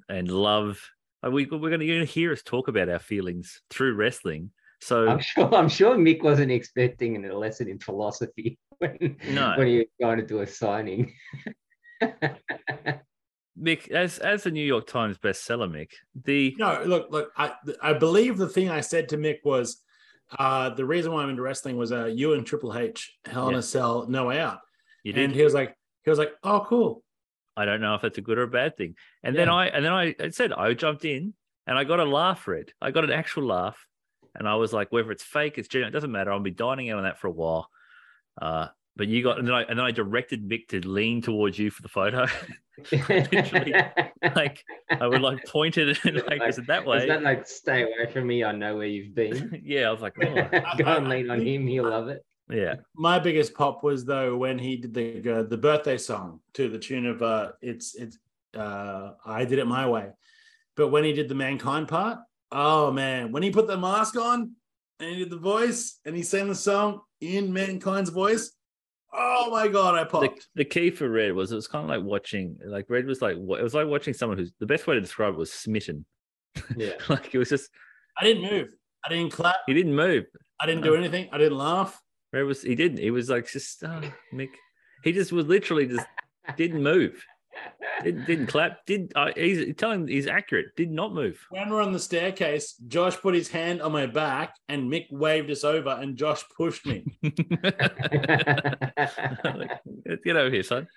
and 0.08 0.30
love. 0.30 0.80
Uh, 1.24 1.30
We, 1.30 1.46
we're 1.46 1.70
going 1.70 1.80
to 1.80 2.04
hear 2.04 2.32
us 2.32 2.42
talk 2.42 2.68
about 2.68 2.88
our 2.88 2.98
feelings 2.98 3.62
through 3.70 3.94
wrestling. 3.94 4.50
So 4.80 5.08
I'm 5.08 5.20
sure 5.20 5.54
I'm 5.54 5.68
sure 5.68 5.96
Mick 5.96 6.22
wasn't 6.22 6.52
expecting 6.52 7.24
a 7.24 7.36
lesson 7.36 7.68
in 7.68 7.78
philosophy 7.78 8.58
when, 8.78 9.16
No. 9.30 9.54
when 9.56 9.66
he 9.66 9.78
was 9.78 9.86
going 10.00 10.18
to 10.18 10.26
do 10.26 10.40
a 10.40 10.46
signing. 10.46 11.12
Mick, 13.60 13.88
as 13.90 14.18
as 14.18 14.46
a 14.46 14.50
New 14.50 14.64
York 14.64 14.86
Times 14.86 15.18
bestseller, 15.18 15.68
Mick, 15.70 15.90
the 16.24 16.54
No, 16.58 16.82
look, 16.84 17.10
look. 17.10 17.32
I 17.36 17.54
I 17.82 17.92
believe 17.92 18.36
the 18.36 18.48
thing 18.48 18.70
I 18.70 18.80
said 18.80 19.08
to 19.10 19.16
Mick 19.16 19.38
was 19.44 19.82
uh, 20.38 20.70
the 20.70 20.84
reason 20.84 21.12
why 21.12 21.22
I'm 21.22 21.30
into 21.30 21.42
wrestling 21.42 21.76
was 21.76 21.90
uh, 21.92 22.06
you 22.06 22.34
and 22.34 22.46
Triple 22.46 22.76
H, 22.76 23.16
Hell 23.24 23.48
in 23.48 23.52
Yeah. 23.54 23.58
a 23.60 23.62
Cell, 23.62 24.06
No 24.08 24.26
Way 24.26 24.40
Out, 24.40 24.60
you 25.02 25.12
did. 25.12 25.24
and 25.24 25.34
he 25.34 25.42
was 25.42 25.54
like, 25.54 25.74
he 26.04 26.10
was 26.10 26.18
like, 26.18 26.32
oh, 26.44 26.64
cool. 26.68 27.02
I 27.56 27.64
don't 27.64 27.80
know 27.80 27.94
if 27.96 28.02
that's 28.02 28.18
a 28.18 28.20
good 28.22 28.38
or 28.38 28.42
a 28.44 28.48
bad 28.48 28.76
thing. 28.76 28.94
And 29.22 29.34
then 29.34 29.48
I 29.48 29.66
and 29.68 29.84
then 29.84 29.92
I, 29.92 30.14
I 30.20 30.28
said 30.30 30.52
I 30.52 30.72
jumped 30.74 31.04
in 31.04 31.34
and 31.66 31.76
I 31.78 31.84
got 31.84 31.98
a 32.00 32.04
laugh 32.04 32.40
for 32.40 32.54
it. 32.54 32.72
I 32.80 32.90
got 32.92 33.04
an 33.04 33.10
actual 33.10 33.44
laugh, 33.46 33.84
and 34.34 34.46
I 34.48 34.54
was 34.54 34.72
like, 34.72 34.92
whether 34.92 35.10
it's 35.10 35.24
fake, 35.24 35.58
it's 35.58 35.66
genuine, 35.68 35.90
it 35.92 35.92
doesn't 35.94 36.12
matter. 36.12 36.30
I'll 36.30 36.38
be 36.40 36.50
dining 36.52 36.90
out 36.90 36.98
on 36.98 37.04
that 37.04 37.18
for 37.18 37.26
a 37.26 37.32
while. 37.32 37.68
Uh, 38.40 38.68
but 38.98 39.06
you 39.06 39.22
got 39.22 39.38
and 39.38 39.46
then 39.46 39.54
I 39.54 39.62
and 39.62 39.78
then 39.78 39.86
I 39.86 39.92
directed 39.92 40.46
Mick 40.46 40.68
to 40.68 40.86
lean 40.86 41.22
towards 41.22 41.58
you 41.58 41.70
for 41.70 41.82
the 41.82 41.88
photo. 41.88 42.26
Literally, 42.92 43.72
like 44.36 44.64
I 44.90 45.06
would 45.06 45.22
like 45.22 45.44
point 45.46 45.78
it 45.78 46.04
and 46.04 46.16
like, 46.26 46.42
is 46.46 46.58
it 46.58 46.66
that 46.66 46.84
way? 46.84 46.98
Is 46.98 47.08
that 47.08 47.22
like 47.22 47.46
stay 47.46 47.82
away 47.84 48.12
from 48.12 48.26
me? 48.26 48.42
I 48.42 48.52
know 48.52 48.76
where 48.76 48.86
you've 48.86 49.14
been. 49.14 49.60
yeah, 49.64 49.88
I 49.88 49.92
was 49.92 50.02
like, 50.02 50.14
oh, 50.22 50.74
Go 50.76 50.96
and 50.96 51.08
lean 51.08 51.30
on 51.30 51.40
him. 51.40 51.66
He'll 51.66 51.88
love 51.88 52.08
it. 52.08 52.24
yeah. 52.50 52.74
My 52.96 53.20
biggest 53.20 53.54
pop 53.54 53.84
was 53.84 54.04
though 54.04 54.36
when 54.36 54.58
he 54.58 54.76
did 54.76 54.92
the 54.92 55.32
uh, 55.32 55.42
the 55.44 55.56
birthday 55.56 55.96
song 55.96 56.40
to 56.54 56.68
the 56.68 56.78
tune 56.78 57.06
of 57.06 57.22
uh, 57.22 57.52
it's 57.62 57.94
it's 57.94 58.18
uh, 58.56 59.12
I 59.24 59.44
did 59.44 59.60
it 59.60 59.66
my 59.66 59.88
way, 59.88 60.08
but 60.76 60.88
when 60.88 61.04
he 61.04 61.12
did 61.12 61.28
the 61.28 61.36
mankind 61.36 61.86
part, 61.86 62.18
oh 62.50 62.90
man, 62.90 63.30
when 63.30 63.44
he 63.44 63.50
put 63.50 63.68
the 63.68 63.78
mask 63.78 64.16
on 64.16 64.56
and 64.98 65.10
he 65.10 65.18
did 65.18 65.30
the 65.30 65.36
voice 65.36 66.00
and 66.04 66.16
he 66.16 66.24
sang 66.24 66.48
the 66.48 66.54
song 66.56 67.02
in 67.20 67.52
mankind's 67.52 68.10
voice, 68.10 68.52
oh 69.18 69.50
my 69.50 69.68
god, 69.68 69.94
I 69.94 70.04
the, 70.04 70.10
popped. 70.10 70.48
the 70.54 70.64
key 70.64 70.90
for 70.90 71.08
Red 71.08 71.32
was 71.32 71.52
it 71.52 71.56
was 71.56 71.66
kind 71.66 71.84
of 71.84 71.90
like 71.90 72.02
watching 72.02 72.56
like 72.64 72.86
Red 72.88 73.06
was 73.06 73.20
like 73.20 73.36
it 73.36 73.62
was 73.62 73.74
like 73.74 73.86
watching 73.86 74.14
someone 74.14 74.38
who's 74.38 74.52
the 74.60 74.66
best 74.66 74.86
way 74.86 74.94
to 74.94 75.00
describe 75.00 75.34
it 75.34 75.38
was 75.38 75.52
smitten. 75.52 76.04
Yeah. 76.76 76.94
like 77.08 77.34
it 77.34 77.38
was 77.38 77.50
just 77.50 77.70
I 78.18 78.24
didn't 78.24 78.42
move, 78.42 78.68
I 79.04 79.08
didn't 79.08 79.32
clap, 79.32 79.56
he 79.66 79.74
didn't 79.74 79.94
move. 79.94 80.24
I 80.60 80.66
didn't 80.66 80.82
do 80.82 80.94
uh, 80.94 80.98
anything, 80.98 81.28
I 81.32 81.38
didn't 81.38 81.58
laugh. 81.58 82.00
Red 82.32 82.42
was 82.42 82.62
he 82.62 82.74
didn't. 82.74 82.98
He 82.98 83.10
was 83.10 83.28
like 83.30 83.50
just 83.50 83.82
oh, 83.84 84.02
Mick. 84.34 84.50
He 85.04 85.12
just 85.12 85.32
was 85.32 85.46
literally 85.46 85.86
just 85.86 86.06
didn't 86.56 86.82
move. 86.82 87.24
Didn't, 88.02 88.26
didn't 88.26 88.46
clap. 88.46 88.86
Did 88.86 89.12
uh, 89.16 89.30
he's 89.36 89.74
telling 89.76 90.06
he's 90.06 90.26
accurate. 90.26 90.76
Did 90.76 90.90
not 90.90 91.12
move. 91.12 91.38
When 91.50 91.68
we're 91.68 91.82
on 91.82 91.92
the 91.92 91.98
staircase, 91.98 92.74
Josh 92.86 93.16
put 93.16 93.34
his 93.34 93.48
hand 93.48 93.82
on 93.82 93.92
my 93.92 94.06
back 94.06 94.54
and 94.68 94.90
Mick 94.90 95.06
waved 95.10 95.50
us 95.50 95.64
over 95.64 95.90
and 95.90 96.16
Josh 96.16 96.44
pushed 96.56 96.86
me. 96.86 97.04
Like, 99.44 99.80
Get 100.24 100.36
over 100.36 100.50
here, 100.50 100.62
son. 100.62 100.88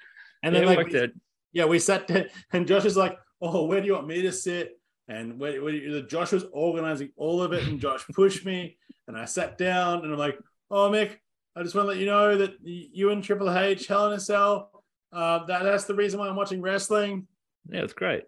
And 0.43 0.55
then 0.55 0.63
it 0.63 0.67
like 0.67 0.77
worked 0.77 0.95
out. 0.95 1.09
Yeah, 1.53 1.65
we 1.65 1.79
sat 1.79 2.07
down, 2.07 2.25
and 2.51 2.67
Josh 2.67 2.85
is 2.85 2.97
like, 2.97 3.17
"Oh, 3.41 3.65
where 3.65 3.81
do 3.81 3.87
you 3.87 3.93
want 3.93 4.07
me 4.07 4.21
to 4.23 4.31
sit?" 4.31 4.79
And 5.07 5.39
where, 5.39 5.61
where, 5.61 6.01
Josh 6.01 6.31
was 6.31 6.45
organizing 6.51 7.11
all 7.15 7.41
of 7.41 7.53
it, 7.53 7.67
and 7.67 7.79
Josh 7.79 8.05
pushed 8.13 8.45
me, 8.45 8.77
and 9.07 9.17
I 9.17 9.25
sat 9.25 9.57
down, 9.57 10.03
and 10.03 10.11
I'm 10.11 10.17
like, 10.17 10.39
"Oh, 10.69 10.89
Mick, 10.89 11.17
I 11.55 11.63
just 11.63 11.75
want 11.75 11.85
to 11.85 11.89
let 11.89 11.97
you 11.97 12.05
know 12.05 12.37
that 12.37 12.53
you 12.63 13.09
and 13.09 13.23
Triple 13.23 13.51
H, 13.55 13.87
Hell 13.87 14.07
in 14.07 14.13
a 14.13 14.19
Cell, 14.19 14.70
uh, 15.13 15.45
that 15.45 15.63
that's 15.63 15.85
the 15.85 15.95
reason 15.95 16.19
why 16.19 16.27
I'm 16.27 16.35
watching 16.35 16.61
wrestling." 16.61 17.27
Yeah, 17.69 17.81
it's 17.81 17.93
great. 17.93 18.23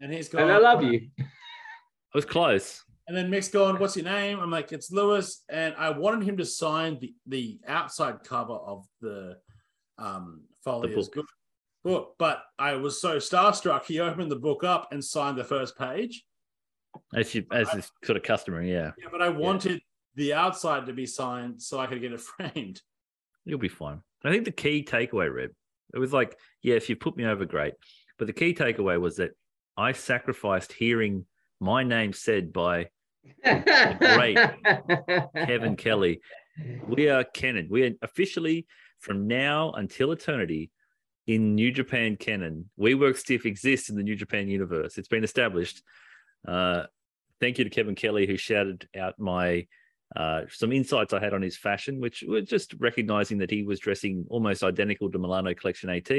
And 0.00 0.12
he's 0.12 0.28
going, 0.28 0.44
and 0.44 0.52
I 0.52 0.58
love 0.58 0.82
you. 0.82 1.08
I 1.18 1.24
was 2.14 2.24
close. 2.24 2.82
And 3.08 3.16
then 3.16 3.30
Mick's 3.30 3.48
going, 3.48 3.78
"What's 3.78 3.96
your 3.96 4.04
name?" 4.04 4.40
I'm 4.40 4.50
like, 4.50 4.72
"It's 4.72 4.90
Lewis," 4.90 5.44
and 5.48 5.74
I 5.78 5.90
wanted 5.90 6.24
him 6.28 6.36
to 6.38 6.44
sign 6.44 6.98
the 7.00 7.14
the 7.26 7.60
outside 7.66 8.24
cover 8.24 8.54
of 8.54 8.86
the 9.00 9.38
um 9.98 10.42
Foley 10.64 10.90
The 10.92 10.98
is 10.98 11.08
book. 11.08 11.26
book, 11.84 12.14
but 12.18 12.42
I 12.58 12.74
was 12.74 13.00
so 13.00 13.18
starstruck. 13.18 13.84
He 13.84 14.00
opened 14.00 14.30
the 14.30 14.36
book 14.36 14.64
up 14.64 14.88
and 14.92 15.02
signed 15.04 15.38
the 15.38 15.44
first 15.44 15.78
page. 15.78 16.24
As 17.14 17.34
you, 17.34 17.44
as 17.52 17.72
is 17.74 17.92
sort 18.04 18.16
of 18.16 18.22
customary, 18.22 18.72
yeah. 18.72 18.92
Yeah, 18.98 19.08
but 19.12 19.22
I 19.22 19.28
wanted 19.28 19.80
the 20.16 20.32
outside 20.32 20.86
to 20.86 20.92
be 20.92 21.06
signed 21.06 21.62
so 21.62 21.78
I 21.78 21.86
could 21.86 22.00
get 22.00 22.12
it 22.12 22.20
framed. 22.36 22.80
You'll 23.44 23.58
be 23.58 23.68
fine. 23.68 24.00
I 24.24 24.30
think 24.30 24.44
the 24.44 24.50
key 24.50 24.82
takeaway, 24.82 25.32
Reb, 25.32 25.50
it 25.94 25.98
was 25.98 26.12
like, 26.12 26.36
yeah, 26.62 26.74
if 26.74 26.88
you 26.88 26.96
put 26.96 27.16
me 27.16 27.24
over, 27.24 27.44
great. 27.44 27.74
But 28.18 28.26
the 28.26 28.32
key 28.32 28.54
takeaway 28.54 29.00
was 29.00 29.16
that 29.16 29.30
I 29.76 29.92
sacrificed 29.92 30.72
hearing 30.72 31.26
my 31.60 31.82
name 31.82 32.12
said 32.12 32.52
by 32.52 32.88
Great. 33.44 34.38
Kevin 35.34 35.76
Kelly. 35.78 36.20
We 36.86 37.08
are 37.08 37.24
canon. 37.24 37.68
We 37.70 37.84
are 37.84 37.92
officially 38.02 38.66
from 39.00 39.26
now 39.26 39.72
until 39.72 40.12
eternity 40.12 40.70
in 41.26 41.54
New 41.54 41.72
Japan 41.72 42.16
canon. 42.16 42.70
We 42.76 42.94
Work 42.94 43.16
Stiff 43.16 43.46
exists 43.46 43.90
in 43.90 43.96
the 43.96 44.02
New 44.02 44.16
Japan 44.16 44.48
universe. 44.48 44.96
It's 44.96 45.08
been 45.08 45.24
established. 45.24 45.82
Uh, 46.46 46.84
thank 47.40 47.58
you 47.58 47.64
to 47.64 47.70
Kevin 47.70 47.94
Kelly 47.94 48.26
who 48.26 48.36
shouted 48.36 48.88
out 48.98 49.18
my 49.18 49.66
uh, 50.14 50.42
some 50.48 50.72
insights 50.72 51.12
I 51.12 51.20
had 51.20 51.34
on 51.34 51.42
his 51.42 51.56
fashion, 51.56 52.00
which 52.00 52.22
were 52.26 52.40
just 52.40 52.74
recognizing 52.78 53.38
that 53.38 53.50
he 53.50 53.64
was 53.64 53.80
dressing 53.80 54.24
almost 54.28 54.62
identical 54.62 55.10
to 55.10 55.18
Milano 55.18 55.54
Collection 55.54 55.90
AT. 55.90 56.10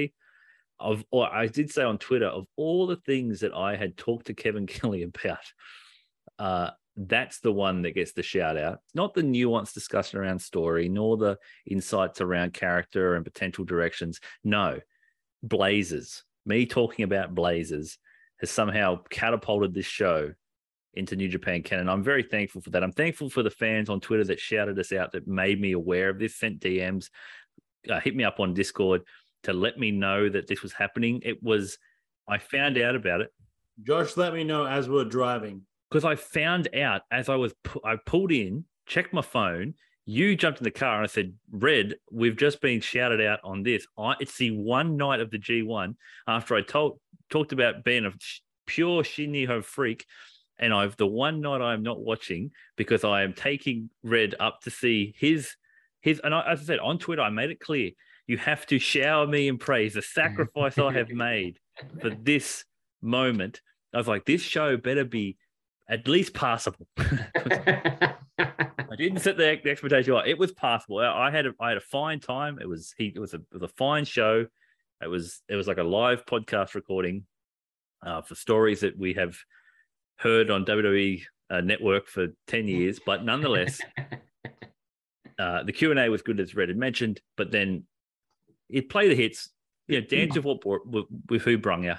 of 0.79 1.05
or 1.09 1.33
I 1.33 1.47
did 1.47 1.71
say 1.71 1.83
on 1.83 1.97
Twitter 1.97 2.27
of 2.27 2.47
all 2.57 2.87
the 2.87 2.97
things 2.97 3.39
that 3.39 3.53
I 3.53 3.75
had 3.75 3.95
talked 3.97 4.27
to 4.27 4.33
Kevin 4.33 4.67
Kelly 4.67 5.03
about, 5.03 5.39
uh, 6.37 6.71
that's 6.97 7.39
the 7.39 7.53
one 7.53 7.83
that 7.83 7.91
gets 7.91 8.13
the 8.13 8.23
shout 8.23 8.57
out. 8.57 8.79
Not 8.93 9.13
the 9.13 9.21
nuanced 9.21 9.73
discussion 9.73 10.19
around 10.19 10.39
story, 10.39 10.89
nor 10.89 11.15
the 11.15 11.37
insights 11.65 12.21
around 12.21 12.53
character 12.53 13.15
and 13.15 13.23
potential 13.23 13.63
directions. 13.63 14.19
No, 14.43 14.79
Blazers. 15.43 16.23
Me 16.45 16.65
talking 16.65 17.03
about 17.03 17.35
Blazers 17.35 17.97
has 18.39 18.49
somehow 18.49 19.01
catapulted 19.09 19.73
this 19.73 19.85
show 19.85 20.33
into 20.97 21.15
New 21.15 21.29
Japan 21.29 21.63
canon. 21.63 21.89
I'm 21.89 22.03
very 22.03 22.23
thankful 22.23 22.61
for 22.61 22.69
that. 22.71 22.83
I'm 22.83 22.91
thankful 22.91 23.29
for 23.29 23.43
the 23.43 23.49
fans 23.49 23.89
on 23.89 23.99
Twitter 23.99 24.23
that 24.25 24.39
shouted 24.39 24.77
us 24.79 24.91
out, 24.91 25.11
that 25.13 25.27
made 25.27 25.61
me 25.61 25.71
aware 25.73 26.09
of 26.09 26.19
this, 26.19 26.35
sent 26.35 26.59
DMs, 26.59 27.09
uh, 27.89 27.99
hit 27.99 28.15
me 28.15 28.23
up 28.23 28.39
on 28.39 28.53
Discord 28.53 29.03
to 29.43 29.53
let 29.53 29.79
me 29.79 29.91
know 29.91 30.27
that 30.27 30.47
this 30.47 30.61
was 30.61 30.73
happening. 30.73 31.21
It 31.23 31.41
was, 31.41 31.77
I 32.27 32.37
found 32.37 32.77
out 32.77 32.95
about 32.95 33.21
it 33.21 33.31
Josh 33.83 34.17
let 34.17 34.33
me 34.33 34.43
know 34.43 34.65
as 34.65 34.89
we 34.89 34.99
are 34.99 35.05
driving. 35.05 35.61
because 35.89 36.03
I 36.03 36.15
found 36.15 36.73
out 36.75 37.03
as 37.11 37.29
I 37.29 37.35
was, 37.35 37.53
pu- 37.63 37.81
I 37.85 37.97
pulled 38.05 38.31
in, 38.31 38.65
checked 38.85 39.13
my 39.13 39.21
phone. 39.21 39.75
You 40.05 40.35
jumped 40.35 40.59
in 40.59 40.63
the 40.63 40.71
car 40.71 40.95
and 40.95 41.03
I 41.03 41.07
said, 41.07 41.33
Red, 41.51 41.95
we've 42.11 42.35
just 42.37 42.61
been 42.61 42.81
shouted 42.81 43.21
out 43.21 43.39
on 43.43 43.63
this. 43.63 43.85
I, 43.97 44.15
it's 44.19 44.37
the 44.37 44.51
one 44.51 44.97
night 44.97 45.19
of 45.19 45.31
the 45.31 45.37
G1 45.37 45.95
after 46.27 46.55
I 46.55 46.61
told 46.61 46.99
talked 47.29 47.51
about 47.51 47.83
being 47.83 48.05
a 48.05 48.13
pure 48.65 49.03
Shinniho 49.03 49.63
freak. 49.63 50.05
And 50.59 50.73
I've 50.73 50.97
the 50.97 51.07
one 51.07 51.41
night 51.41 51.61
I'm 51.61 51.83
not 51.83 51.99
watching 51.99 52.51
because 52.75 53.03
I 53.03 53.23
am 53.23 53.33
taking 53.33 53.89
Red 54.03 54.35
up 54.39 54.61
to 54.61 54.71
see 54.71 55.13
his 55.17 55.55
his 56.01 56.19
and 56.23 56.33
I, 56.33 56.51
as 56.51 56.61
I 56.61 56.63
said 56.63 56.79
on 56.79 56.97
Twitter, 56.97 57.21
I 57.21 57.29
made 57.29 57.51
it 57.51 57.59
clear 57.59 57.91
you 58.27 58.37
have 58.37 58.65
to 58.67 58.77
shower 58.77 59.25
me 59.25 59.47
in 59.47 59.57
praise, 59.57 59.93
the 59.93 60.01
sacrifice 60.01 60.77
I 60.77 60.91
have 60.93 61.09
made 61.09 61.59
for 62.01 62.09
this 62.21 62.65
moment. 63.01 63.61
I 63.93 63.97
was 63.97 64.07
like, 64.07 64.25
this 64.25 64.41
show 64.41 64.75
better 64.77 65.05
be 65.05 65.37
at 65.89 66.07
least 66.07 66.33
passable. 66.33 66.87
I 66.97 68.95
didn't 68.97 69.19
set 69.19 69.37
the, 69.37 69.59
the 69.63 69.69
expectation 69.69 70.13
high. 70.13 70.27
It 70.27 70.37
was 70.37 70.51
passable. 70.51 70.99
I 70.99 71.27
I 71.27 71.31
had 71.31 71.45
a, 71.45 71.53
I 71.59 71.69
had 71.69 71.77
a 71.77 71.81
fine 71.81 72.19
time. 72.19 72.59
It 72.61 72.67
was 72.67 72.93
he 72.97 73.13
it 73.15 73.19
was 73.19 73.33
a, 73.33 73.37
it 73.37 73.53
was 73.53 73.63
a 73.63 73.69
fine 73.69 74.05
show. 74.05 74.45
It 75.01 75.07
was 75.07 75.41
it 75.47 75.55
was 75.55 75.67
like 75.67 75.77
a 75.77 75.83
live 75.83 76.25
podcast 76.25 76.75
recording 76.75 77.25
uh, 78.05 78.21
for 78.21 78.35
stories 78.35 78.81
that 78.81 78.97
we 78.97 79.13
have 79.13 79.37
heard 80.17 80.49
on 80.49 80.65
WWE 80.65 81.23
uh, 81.49 81.61
Network 81.61 82.07
for 82.07 82.27
ten 82.47 82.67
years. 82.67 82.99
But 83.05 83.23
nonetheless, 83.23 83.79
uh, 85.39 85.63
the 85.63 85.71
Q 85.71 85.91
and 85.91 85.99
A 85.99 86.09
was 86.09 86.21
good 86.21 86.39
as 86.39 86.55
Red 86.55 86.69
had 86.69 86.77
mentioned. 86.77 87.21
But 87.35 87.51
then 87.51 87.83
it 88.69 88.89
played 88.89 89.11
the 89.11 89.15
hits. 89.15 89.49
You 89.87 90.01
know, 90.01 90.07
dance 90.07 90.35
with 90.35 90.45
what 90.45 90.85
with, 90.85 91.05
with 91.29 91.41
who 91.43 91.57
brung 91.57 91.85
you. 91.85 91.95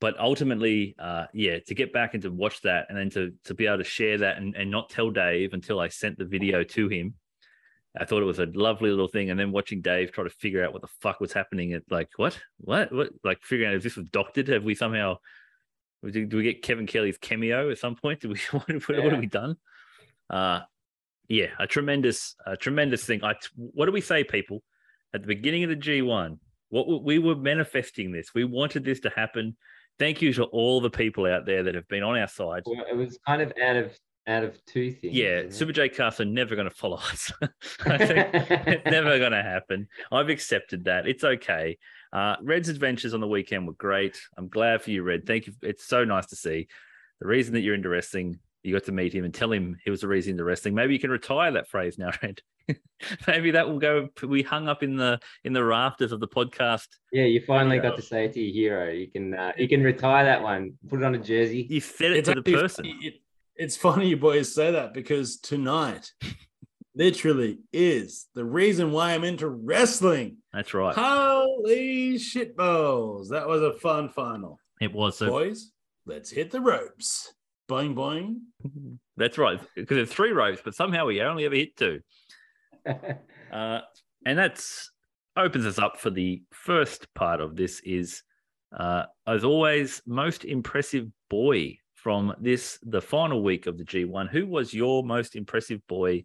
But 0.00 0.18
ultimately, 0.20 0.94
uh, 0.98 1.26
yeah, 1.34 1.58
to 1.66 1.74
get 1.74 1.92
back 1.92 2.14
and 2.14 2.22
to 2.22 2.30
watch 2.30 2.62
that 2.62 2.86
and 2.88 2.96
then 2.96 3.10
to 3.10 3.32
to 3.44 3.54
be 3.54 3.66
able 3.66 3.78
to 3.78 3.84
share 3.84 4.18
that 4.18 4.36
and, 4.36 4.54
and 4.54 4.70
not 4.70 4.90
tell 4.90 5.10
Dave 5.10 5.52
until 5.52 5.80
I 5.80 5.88
sent 5.88 6.18
the 6.18 6.24
video 6.24 6.62
to 6.62 6.88
him. 6.88 7.14
I 7.98 8.04
thought 8.04 8.22
it 8.22 8.26
was 8.26 8.38
a 8.38 8.46
lovely 8.46 8.90
little 8.90 9.08
thing. 9.08 9.30
And 9.30 9.38
then 9.38 9.50
watching 9.52 9.80
Dave 9.80 10.12
try 10.12 10.24
to 10.24 10.30
figure 10.30 10.64
out 10.64 10.72
what 10.72 10.82
the 10.82 10.88
fuck 11.00 11.20
was 11.20 11.32
happening 11.32 11.72
at 11.72 11.82
like, 11.90 12.10
what, 12.16 12.38
what, 12.58 12.92
what, 12.92 13.10
like 13.24 13.42
figuring 13.42 13.70
out 13.70 13.76
if 13.76 13.82
this 13.82 13.96
was 13.96 14.06
doctored. 14.06 14.48
Have 14.48 14.64
we 14.64 14.74
somehow, 14.74 15.18
do, 16.06 16.36
we 16.36 16.42
get 16.42 16.62
Kevin 16.62 16.86
Kelly's 16.86 17.18
cameo 17.18 17.70
at 17.70 17.78
some 17.78 17.96
point? 17.96 18.20
Do 18.22 18.28
we, 18.30 18.38
what, 18.50 18.68
have- 18.68 18.84
what 18.88 18.98
Yeah. 18.98 19.10
have 19.10 19.18
we 19.18 19.26
done? 19.26 19.56
Uh, 20.30 20.60
yeah, 21.28 21.48
a 21.58 21.66
tremendous, 21.66 22.34
a 22.46 22.56
tremendous 22.56 23.04
thing. 23.04 23.22
I, 23.24 23.34
what 23.56 23.86
do 23.86 23.92
we 23.92 24.00
say, 24.00 24.24
people? 24.24 24.62
At 25.14 25.22
the 25.22 25.26
beginning 25.26 25.64
of 25.64 25.70
the 25.70 25.76
G1, 25.76 26.38
what 26.70 27.02
we 27.02 27.18
were 27.18 27.34
manifesting 27.36 28.12
this. 28.12 28.34
We 28.34 28.44
wanted 28.44 28.84
this 28.84 29.00
to 29.00 29.10
happen. 29.10 29.56
Thank 29.98 30.22
you 30.22 30.32
to 30.34 30.44
all 30.44 30.80
the 30.80 30.90
people 30.90 31.26
out 31.26 31.44
there 31.46 31.62
that 31.64 31.74
have 31.74 31.88
been 31.88 32.02
on 32.02 32.16
our 32.18 32.28
side. 32.28 32.62
Well, 32.66 32.84
it 32.90 32.94
was 32.96 33.18
kind 33.26 33.42
of 33.42 33.52
out 33.62 33.76
of 33.76 33.98
out 34.26 34.44
of 34.44 34.62
two 34.66 34.90
things. 34.92 35.14
Yeah, 35.14 35.44
Super 35.48 35.72
J 35.72 35.88
Cast 35.88 36.20
are 36.20 36.24
never 36.26 36.54
going 36.54 36.68
to 36.68 36.74
follow 36.74 36.98
us. 36.98 37.32
I 37.86 37.98
think 37.98 38.28
it's 38.34 38.84
never 38.90 39.18
going 39.18 39.32
to 39.32 39.42
happen. 39.42 39.88
I've 40.12 40.28
accepted 40.28 40.84
that. 40.84 41.06
It's 41.08 41.24
okay. 41.24 41.78
Uh, 42.12 42.36
Red's 42.42 42.68
adventures 42.68 43.14
on 43.14 43.20
the 43.20 43.26
weekend 43.28 43.66
were 43.66 43.72
great. 43.74 44.18
I'm 44.36 44.48
glad 44.48 44.82
for 44.82 44.90
you, 44.90 45.02
Red. 45.02 45.26
Thank 45.26 45.46
you. 45.46 45.52
It's 45.62 45.86
so 45.86 46.04
nice 46.04 46.26
to 46.26 46.36
see. 46.36 46.68
The 47.20 47.26
reason 47.28 47.54
that 47.54 47.60
you're 47.60 47.74
into 47.74 47.88
wrestling, 47.88 48.38
you 48.62 48.72
got 48.72 48.84
to 48.84 48.92
meet 48.92 49.14
him 49.14 49.24
and 49.24 49.34
tell 49.34 49.52
him 49.52 49.76
he 49.84 49.90
was 49.90 50.00
the 50.00 50.08
reason 50.08 50.32
into 50.32 50.44
wrestling. 50.44 50.74
Maybe 50.74 50.92
you 50.94 51.00
can 51.00 51.10
retire 51.10 51.50
that 51.52 51.68
phrase 51.68 51.98
now, 51.98 52.10
Red. 52.22 52.40
Maybe 53.26 53.50
that 53.52 53.66
will 53.68 53.78
go. 53.78 54.08
We 54.22 54.42
hung 54.42 54.68
up 54.68 54.82
in 54.82 54.96
the 54.96 55.18
in 55.44 55.54
the 55.54 55.64
rafters 55.64 56.12
of 56.12 56.20
the 56.20 56.28
podcast. 56.28 56.86
Yeah, 57.12 57.24
you 57.24 57.40
finally 57.46 57.78
got 57.78 57.96
to 57.96 58.02
say 58.02 58.26
it 58.26 58.34
to 58.34 58.40
your 58.40 58.74
hero. 58.76 58.92
You 58.92 59.08
can 59.10 59.32
uh, 59.34 59.52
you 59.56 59.68
can 59.68 59.82
retire 59.82 60.24
that 60.26 60.42
one. 60.42 60.74
Put 60.88 61.00
it 61.00 61.04
on 61.06 61.14
a 61.14 61.18
jersey. 61.18 61.66
You 61.70 61.80
said 61.80 62.10
it 62.12 62.18
It's 62.18 62.28
to 62.28 62.34
the 62.34 62.42
person. 62.42 62.84
funny- 62.84 62.98
it- 63.06 63.20
it's 63.56 63.76
funny 63.76 64.06
you 64.08 64.16
boys 64.16 64.54
say 64.54 64.70
that 64.70 64.94
because 64.94 65.38
tonight 65.38 66.12
literally 66.98 67.60
is 67.72 68.26
the 68.34 68.44
reason 68.44 68.90
why 68.90 69.12
I'm 69.12 69.24
into 69.24 69.48
wrestling. 69.48 70.38
That's 70.52 70.74
right. 70.74 70.94
Holy 70.94 72.16
shitballs. 72.16 73.28
That 73.30 73.46
was 73.46 73.62
a 73.62 73.72
fun 73.74 74.08
final. 74.10 74.58
It 74.80 74.92
was. 74.92 75.16
So 75.16 75.28
Boys, 75.28 75.70
let's 76.04 76.30
hit 76.30 76.50
the 76.50 76.60
ropes. 76.60 77.32
Boing, 77.70 77.94
boing. 77.94 78.98
that's 79.16 79.38
right. 79.38 79.60
Because 79.76 79.96
there's 79.96 80.12
three 80.12 80.32
ropes, 80.32 80.60
but 80.64 80.74
somehow 80.74 81.06
we 81.06 81.22
only 81.22 81.44
ever 81.46 81.54
hit 81.54 81.76
two. 81.76 82.00
Uh, 83.50 83.80
and 84.26 84.38
that's 84.38 84.90
opens 85.34 85.64
us 85.64 85.78
up 85.78 85.98
for 85.98 86.10
the 86.10 86.42
first 86.52 87.06
part 87.14 87.40
of 87.40 87.56
this 87.56 87.80
is 87.80 88.22
uh, 88.78 89.04
as 89.26 89.42
always 89.42 90.02
most 90.06 90.44
impressive 90.44 91.06
boy 91.30 91.74
from 91.94 92.34
this 92.38 92.78
the 92.82 93.00
final 93.00 93.42
week 93.42 93.66
of 93.66 93.78
the 93.78 93.84
G1 93.84 94.28
who 94.28 94.46
was 94.46 94.74
your 94.74 95.02
most 95.02 95.34
impressive 95.34 95.80
boy 95.86 96.24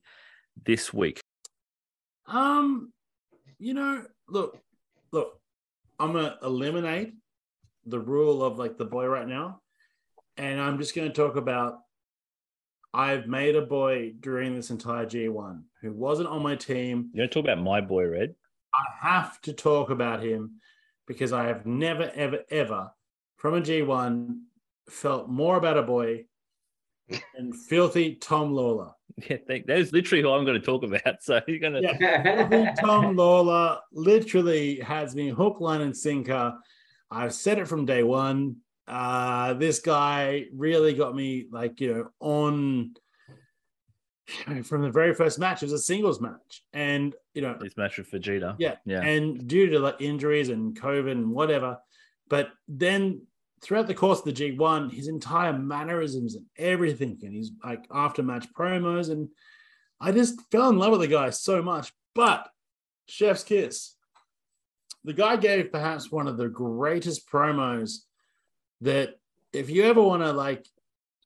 this 0.65 0.93
week 0.93 1.19
Um, 2.27 2.91
you 3.59 3.73
know, 3.73 4.03
look, 4.27 4.57
look, 5.11 5.39
I'm 5.99 6.13
gonna 6.13 6.37
eliminate 6.41 7.13
the 7.85 7.99
rule 7.99 8.43
of 8.43 8.57
like 8.57 8.77
the 8.77 8.85
boy 8.85 9.05
right 9.05 9.27
now, 9.27 9.61
and 10.37 10.59
I'm 10.59 10.77
just 10.77 10.95
gonna 10.95 11.11
talk 11.11 11.35
about 11.35 11.79
I've 12.93 13.27
made 13.27 13.55
a 13.55 13.65
boy 13.65 14.13
during 14.19 14.53
this 14.53 14.69
entire 14.69 15.05
G1 15.05 15.63
who 15.81 15.91
wasn't 15.91 16.29
on 16.29 16.43
my 16.43 16.55
team. 16.55 17.09
you're 17.13 17.23
going 17.23 17.29
to 17.29 17.33
talk 17.33 17.45
about 17.45 17.63
my 17.63 17.81
boy 17.81 18.05
red 18.07 18.35
I 18.73 19.07
have 19.07 19.41
to 19.41 19.53
talk 19.53 19.89
about 19.89 20.23
him 20.23 20.59
because 21.07 21.33
I 21.33 21.45
have 21.45 21.65
never, 21.65 22.11
ever, 22.15 22.39
ever 22.49 22.91
from 23.37 23.55
a 23.55 23.61
G1 23.61 24.39
felt 24.89 25.27
more 25.27 25.57
about 25.57 25.77
a 25.77 25.83
boy 25.83 26.25
than 27.35 27.53
filthy 27.53 28.15
Tom 28.15 28.53
Lawlor. 28.53 28.91
yeah 29.29 29.37
thank, 29.47 29.67
that 29.67 29.77
is 29.77 29.91
literally 29.91 30.23
who 30.23 30.31
I'm 30.31 30.45
going 30.45 30.59
to 30.59 30.65
talk 30.65 30.83
about 30.83 31.21
so 31.21 31.39
you're 31.47 31.59
going 31.59 31.73
to 31.73 31.81
Yeah. 31.81 32.47
Filthy 32.47 32.81
Tom 32.81 33.15
Lawlor 33.15 33.79
literally 33.91 34.79
has 34.79 35.15
me 35.15 35.29
hook, 35.29 35.59
line, 35.59 35.81
and 35.81 35.95
sinker. 35.95 36.53
I've 37.11 37.33
said 37.33 37.59
it 37.59 37.67
from 37.67 37.85
day 37.85 38.01
one. 38.03 38.57
Uh, 38.87 39.53
this 39.53 39.79
guy 39.79 40.45
really 40.53 40.93
got 40.93 41.15
me 41.15 41.45
like 41.51 41.79
you 41.79 41.93
know 41.93 42.09
on 42.19 42.93
from 44.63 44.81
the 44.81 44.89
very 44.89 45.13
first 45.13 45.37
match. 45.37 45.61
It 45.61 45.67
was 45.67 45.73
a 45.73 45.79
singles 45.79 46.19
match, 46.19 46.63
and 46.73 47.13
you 47.33 47.41
know 47.41 47.57
this 47.59 47.77
match 47.77 47.97
with 47.97 48.09
Vegeta 48.11 48.55
Yeah. 48.57 48.75
yeah 48.85 49.01
and 49.01 49.47
due 49.47 49.69
to 49.69 49.79
like 49.79 50.01
injuries 50.01 50.49
and 50.49 50.79
COVID 50.79 51.11
and 51.11 51.31
whatever. 51.31 51.77
But 52.29 52.49
then 52.67 53.27
throughout 53.63 53.87
the 53.87 53.93
course 53.93 54.19
of 54.19 54.25
the 54.25 54.33
G1, 54.33 54.91
his 54.91 55.07
entire 55.07 55.53
mannerisms 55.53 56.35
and 56.35 56.45
everything, 56.57 57.17
and 57.23 57.33
his 57.33 57.51
like 57.63 57.85
after 57.91 58.21
match 58.21 58.47
promos, 58.53 59.09
and 59.09 59.29
I 59.99 60.11
just 60.11 60.39
fell 60.51 60.69
in 60.69 60.77
love 60.77 60.91
with 60.91 61.01
the 61.01 61.07
guy 61.07 61.29
so 61.29 61.61
much. 61.61 61.93
But 62.13 62.47
Chef's 63.07 63.43
Kiss, 63.43 63.95
the 65.03 65.13
guy 65.13 65.37
gave 65.37 65.71
perhaps 65.71 66.11
one 66.11 66.27
of 66.27 66.37
the 66.37 66.49
greatest 66.49 67.29
promos 67.29 67.99
that 68.81 69.15
if 69.53 69.69
you 69.69 69.83
ever 69.83 70.01
want 70.01 70.23
to 70.23 70.33
like 70.33 70.65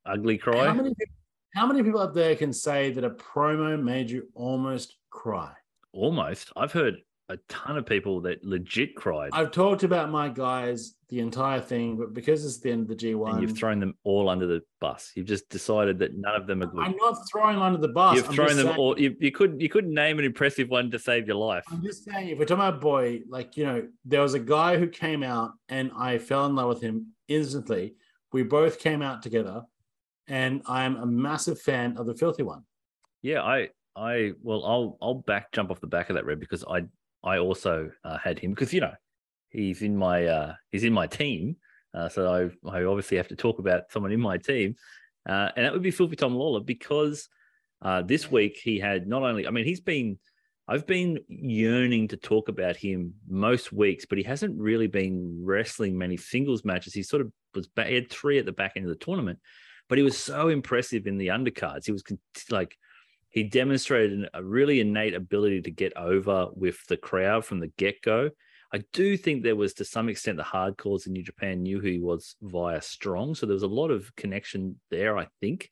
ugly 0.05 0.37
how 0.37 0.51
cry 0.51 0.73
many 0.73 0.89
people, 0.89 1.15
how 1.55 1.65
many 1.65 1.83
people 1.83 2.01
out 2.01 2.13
there 2.13 2.35
can 2.35 2.53
say 2.53 2.91
that 2.91 3.03
a 3.03 3.09
promo 3.09 3.81
made 3.81 4.09
you 4.09 4.27
almost 4.35 4.95
cry? 5.09 5.51
almost 5.93 6.51
I've 6.55 6.71
heard 6.71 6.97
a 7.29 7.37
ton 7.49 7.77
of 7.77 7.85
people 7.85 8.21
that 8.21 8.43
legit 8.43 8.95
cried 8.95 9.31
I've 9.33 9.51
talked 9.51 9.83
about 9.83 10.11
my 10.11 10.29
guys 10.29 10.93
the 11.09 11.19
entire 11.19 11.61
thing, 11.61 11.95
but 11.95 12.13
because 12.13 12.45
it's 12.45 12.59
the 12.59 12.69
end 12.71 12.81
of 12.81 12.87
the 12.89 12.95
G1, 12.95 13.33
and 13.33 13.41
you've 13.41 13.57
thrown 13.57 13.79
them 13.79 13.95
all 14.03 14.27
under 14.27 14.45
the 14.45 14.61
bus 14.81 15.11
you've 15.15 15.25
just 15.25 15.47
decided 15.49 15.97
that 15.99 16.15
none 16.15 16.35
of 16.35 16.47
them 16.47 16.61
are 16.61 16.65
good 16.65 16.83
I'm 16.83 16.95
not 16.97 17.17
throwing 17.31 17.57
under 17.57 17.79
the 17.79 17.87
bus. 17.87 18.17
You've 18.17 18.27
I'm 18.29 18.35
thrown 18.35 18.55
them 18.57 18.67
saying- 18.67 18.77
all. 18.77 18.99
You, 18.99 19.15
you 19.19 19.31
couldn't. 19.31 19.61
You 19.61 19.69
couldn't 19.69 19.93
name 19.93 20.19
an 20.19 20.25
impressive 20.25 20.69
one 20.69 20.91
to 20.91 20.99
save 20.99 21.27
your 21.27 21.37
life. 21.37 21.63
I'm 21.71 21.81
just 21.81 22.03
saying, 22.03 22.29
if 22.29 22.39
we're 22.39 22.45
talking 22.45 22.65
about 22.65 22.81
boy, 22.81 23.21
like 23.29 23.55
you 23.55 23.65
know, 23.65 23.87
there 24.05 24.21
was 24.21 24.33
a 24.33 24.39
guy 24.39 24.77
who 24.77 24.87
came 24.87 25.23
out 25.23 25.51
and 25.69 25.91
I 25.97 26.17
fell 26.17 26.45
in 26.45 26.55
love 26.55 26.69
with 26.69 26.81
him 26.81 27.13
instantly. 27.27 27.95
We 28.33 28.43
both 28.43 28.79
came 28.79 29.01
out 29.01 29.23
together, 29.23 29.63
and 30.27 30.61
I 30.67 30.83
am 30.83 30.97
a 30.97 31.05
massive 31.05 31.61
fan 31.61 31.95
of 31.97 32.05
the 32.05 32.15
Filthy 32.15 32.43
One. 32.43 32.63
Yeah, 33.21 33.41
I, 33.41 33.69
I, 33.95 34.33
well, 34.43 34.63
I'll, 34.65 34.97
I'll 35.01 35.13
back 35.15 35.51
jump 35.51 35.71
off 35.71 35.79
the 35.79 35.87
back 35.87 36.09
of 36.09 36.15
that 36.15 36.25
red 36.25 36.39
because 36.39 36.63
I, 36.69 36.83
I 37.23 37.39
also 37.39 37.89
uh, 38.03 38.17
had 38.17 38.37
him 38.37 38.51
because 38.51 38.73
you 38.73 38.81
know, 38.81 38.93
he's 39.49 39.81
in 39.81 39.95
my 39.95 40.25
uh, 40.25 40.53
he's 40.71 40.83
in 40.83 40.93
my 40.93 41.07
team. 41.07 41.57
Uh, 41.93 42.09
so 42.09 42.51
I, 42.65 42.69
I 42.69 42.83
obviously 42.83 43.17
have 43.17 43.29
to 43.29 43.35
talk 43.35 43.59
about 43.59 43.91
someone 43.91 44.11
in 44.11 44.19
my 44.19 44.37
team, 44.37 44.75
uh, 45.27 45.49
and 45.55 45.65
that 45.65 45.73
would 45.73 45.81
be 45.81 45.91
Filthy 45.91 46.15
Tom 46.15 46.35
Lawlor 46.35 46.65
because 46.65 47.27
uh, 47.81 48.01
this 48.01 48.29
week 48.29 48.59
he 48.61 48.79
had 48.79 49.07
not 49.07 49.23
only 49.23 49.47
I 49.47 49.51
mean 49.51 49.65
he's 49.65 49.81
been 49.81 50.17
I've 50.67 50.85
been 50.85 51.19
yearning 51.29 52.09
to 52.09 52.17
talk 52.17 52.49
about 52.49 52.75
him 52.75 53.13
most 53.27 53.71
weeks, 53.71 54.05
but 54.05 54.17
he 54.17 54.23
hasn't 54.25 54.59
really 54.59 54.87
been 54.87 55.39
wrestling 55.41 55.97
many 55.97 56.17
singles 56.17 56.65
matches. 56.65 56.93
He 56.93 57.03
sort 57.03 57.21
of 57.21 57.31
was 57.55 57.69
he 57.85 57.95
had 57.95 58.09
three 58.09 58.37
at 58.37 58.45
the 58.45 58.51
back 58.51 58.73
end 58.75 58.85
of 58.85 58.89
the 58.89 59.03
tournament, 59.03 59.39
but 59.87 59.97
he 59.97 60.03
was 60.03 60.17
so 60.17 60.49
impressive 60.49 61.07
in 61.07 61.17
the 61.17 61.29
undercards. 61.29 61.85
He 61.85 61.93
was 61.93 62.03
like 62.49 62.77
he 63.29 63.43
demonstrated 63.43 64.27
a 64.33 64.43
really 64.43 64.79
innate 64.79 65.13
ability 65.13 65.61
to 65.61 65.71
get 65.71 65.95
over 65.95 66.47
with 66.53 66.85
the 66.87 66.97
crowd 66.97 67.45
from 67.45 67.59
the 67.59 67.71
get 67.77 68.01
go. 68.01 68.31
I 68.73 68.83
do 68.91 69.15
think 69.15 69.43
there 69.43 69.55
was 69.55 69.73
to 69.75 69.85
some 69.85 70.09
extent 70.09 70.37
the 70.37 70.43
hardcores 70.43 71.07
in 71.07 71.13
New 71.13 71.23
Japan 71.23 71.63
knew 71.63 71.79
who 71.79 71.87
he 71.87 71.99
was 71.99 72.35
via 72.41 72.81
Strong, 72.81 73.35
so 73.35 73.45
there 73.45 73.53
was 73.53 73.63
a 73.63 73.67
lot 73.67 73.91
of 73.91 74.13
connection 74.15 74.79
there. 74.91 75.17
I 75.17 75.27
think, 75.39 75.69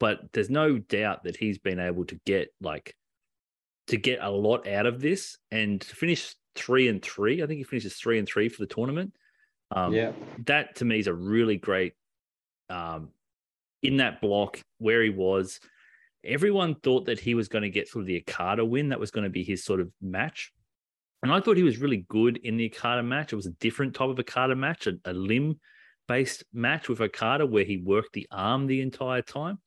but 0.00 0.20
there's 0.32 0.50
no 0.50 0.78
doubt 0.78 1.24
that 1.24 1.36
he's 1.36 1.58
been 1.58 1.78
able 1.78 2.04
to 2.06 2.18
get 2.24 2.48
like 2.60 2.94
to 3.88 3.98
get 3.98 4.20
a 4.22 4.30
lot 4.30 4.66
out 4.66 4.86
of 4.86 5.00
this 5.00 5.36
and 5.50 5.80
to 5.82 5.96
finish 5.96 6.34
three 6.54 6.88
and 6.88 7.02
three. 7.02 7.42
I 7.42 7.46
think 7.46 7.58
he 7.58 7.64
finishes 7.64 7.94
three 7.94 8.18
and 8.18 8.26
three 8.26 8.48
for 8.48 8.62
the 8.62 8.74
tournament. 8.74 9.12
Um, 9.70 9.92
yeah, 9.92 10.12
that 10.46 10.76
to 10.76 10.86
me 10.86 10.98
is 10.98 11.06
a 11.06 11.14
really 11.14 11.56
great 11.56 11.92
um, 12.70 13.10
in 13.82 13.98
that 13.98 14.22
block 14.22 14.62
where 14.78 15.02
he 15.02 15.10
was. 15.10 15.60
Everyone 16.24 16.74
thought 16.76 17.04
that 17.04 17.20
he 17.20 17.34
was 17.34 17.48
going 17.48 17.64
to 17.64 17.70
get 17.70 17.88
sort 17.88 18.04
of 18.04 18.06
the 18.06 18.24
Okada 18.26 18.64
win. 18.64 18.88
That 18.88 19.00
was 19.00 19.10
going 19.10 19.24
to 19.24 19.30
be 19.30 19.44
his 19.44 19.62
sort 19.62 19.80
of 19.80 19.90
match. 20.00 20.53
And 21.24 21.32
I 21.32 21.40
thought 21.40 21.56
he 21.56 21.62
was 21.62 21.78
really 21.78 22.04
good 22.08 22.36
in 22.36 22.58
the 22.58 22.66
Okada 22.66 23.02
match. 23.02 23.32
It 23.32 23.36
was 23.36 23.46
a 23.46 23.52
different 23.52 23.94
type 23.94 24.10
of 24.10 24.18
Okada 24.18 24.54
match, 24.54 24.86
a, 24.86 24.92
a 25.06 25.14
limb 25.14 25.58
based 26.06 26.44
match 26.52 26.90
with 26.90 27.00
Okada 27.00 27.46
where 27.46 27.64
he 27.64 27.78
worked 27.78 28.12
the 28.12 28.28
arm 28.30 28.66
the 28.66 28.82
entire 28.82 29.22
time. 29.22 29.58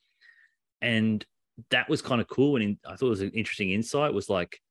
And 0.83 1.25
that 1.71 1.89
was 1.89 2.03
kind 2.03 2.21
of 2.21 2.27
cool. 2.27 2.57
And 2.57 2.77
I 2.85 2.95
thought 2.95 3.07
it 3.07 3.09
was 3.09 3.21
an 3.21 3.31
interesting 3.31 3.71
insight 3.71 4.13
was 4.13 4.29
like 4.29 4.61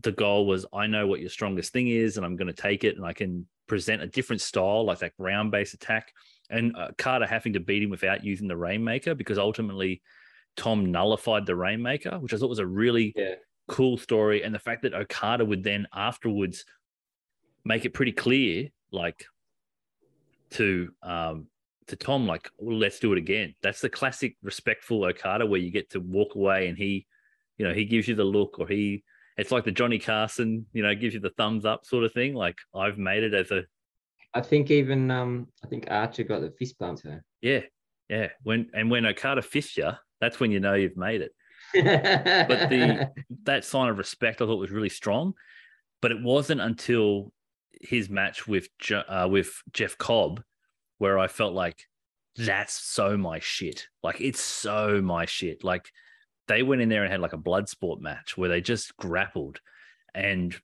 the 0.00 0.12
goal 0.12 0.46
was 0.46 0.64
I 0.72 0.86
know 0.86 1.06
what 1.06 1.20
your 1.20 1.28
strongest 1.28 1.74
thing 1.74 1.88
is, 1.88 2.16
and 2.16 2.24
I'm 2.24 2.36
going 2.36 2.46
to 2.46 2.54
take 2.54 2.84
it 2.84 2.96
and 2.96 3.04
I 3.04 3.12
can 3.12 3.46
present 3.66 4.00
a 4.00 4.06
different 4.06 4.40
style, 4.40 4.86
like 4.86 5.00
that 5.00 5.14
ground 5.18 5.50
based 5.50 5.74
attack. 5.74 6.10
And 6.48 6.74
uh, 6.74 6.92
Carter 6.96 7.26
having 7.26 7.52
to 7.52 7.60
beat 7.60 7.82
him 7.82 7.90
without 7.90 8.24
using 8.24 8.48
the 8.48 8.56
Rainmaker 8.56 9.14
because 9.14 9.36
ultimately 9.36 10.00
Tom 10.56 10.90
nullified 10.90 11.44
the 11.44 11.54
Rainmaker, 11.54 12.18
which 12.18 12.32
I 12.32 12.38
thought 12.38 12.48
was 12.48 12.60
a 12.60 12.66
really 12.66 13.12
yeah. 13.14 13.34
Cool 13.68 13.96
story. 13.96 14.42
And 14.42 14.54
the 14.54 14.58
fact 14.58 14.82
that 14.82 14.94
Okada 14.94 15.44
would 15.44 15.62
then 15.62 15.86
afterwards 15.94 16.64
make 17.64 17.84
it 17.84 17.94
pretty 17.94 18.12
clear, 18.12 18.68
like 18.90 19.26
to 20.50 20.92
um, 21.02 21.46
to 21.88 21.96
Tom, 21.96 22.26
like, 22.26 22.50
well, 22.58 22.76
let's 22.76 22.98
do 22.98 23.12
it 23.12 23.18
again. 23.18 23.54
That's 23.62 23.80
the 23.80 23.88
classic 23.88 24.36
respectful 24.42 25.04
Okada 25.04 25.46
where 25.46 25.60
you 25.60 25.70
get 25.70 25.90
to 25.90 26.00
walk 26.00 26.34
away 26.34 26.68
and 26.68 26.76
he, 26.76 27.06
you 27.58 27.66
know, 27.66 27.74
he 27.74 27.84
gives 27.84 28.08
you 28.08 28.14
the 28.14 28.24
look 28.24 28.58
or 28.58 28.66
he, 28.66 29.04
it's 29.36 29.50
like 29.50 29.64
the 29.64 29.72
Johnny 29.72 29.98
Carson, 29.98 30.66
you 30.72 30.82
know, 30.82 30.94
gives 30.94 31.14
you 31.14 31.20
the 31.20 31.30
thumbs 31.30 31.64
up 31.64 31.84
sort 31.84 32.04
of 32.04 32.12
thing. 32.12 32.34
Like 32.34 32.56
I've 32.74 32.98
made 32.98 33.22
it 33.22 33.34
as 33.34 33.50
a. 33.50 33.64
I 34.34 34.40
think 34.40 34.70
even, 34.70 35.10
um, 35.10 35.48
I 35.62 35.66
think 35.66 35.86
Archer 35.90 36.24
got 36.24 36.40
the 36.40 36.50
fist 36.50 36.78
bump 36.78 37.02
to 37.02 37.20
Yeah. 37.40 37.60
Yeah. 38.08 38.28
When, 38.42 38.70
and 38.74 38.90
when 38.90 39.06
Okada 39.06 39.42
fists 39.42 39.76
you, 39.76 39.90
that's 40.20 40.40
when 40.40 40.50
you 40.50 40.60
know 40.60 40.74
you've 40.74 40.96
made 40.96 41.20
it. 41.20 41.32
But 41.74 42.68
the, 42.68 43.10
that 43.44 43.64
sign 43.64 43.88
of 43.88 43.98
respect 43.98 44.40
I 44.40 44.46
thought 44.46 44.58
was 44.58 44.70
really 44.70 44.88
strong. 44.88 45.34
But 46.00 46.12
it 46.12 46.22
wasn't 46.22 46.60
until 46.60 47.32
his 47.80 48.08
match 48.08 48.46
with, 48.46 48.68
uh, 48.92 49.28
with 49.30 49.62
Jeff 49.72 49.96
Cobb 49.98 50.42
where 50.98 51.18
I 51.18 51.26
felt 51.26 51.52
like 51.52 51.88
that's 52.36 52.74
so 52.74 53.16
my 53.16 53.40
shit. 53.40 53.86
Like 54.02 54.20
it's 54.20 54.40
so 54.40 55.02
my 55.02 55.26
shit. 55.26 55.64
Like 55.64 55.90
they 56.48 56.62
went 56.62 56.82
in 56.82 56.88
there 56.88 57.02
and 57.02 57.10
had 57.10 57.20
like 57.20 57.32
a 57.32 57.38
blood 57.38 57.68
sport 57.68 58.00
match 58.00 58.36
where 58.36 58.48
they 58.48 58.60
just 58.60 58.96
grappled. 58.96 59.60
And 60.14 60.54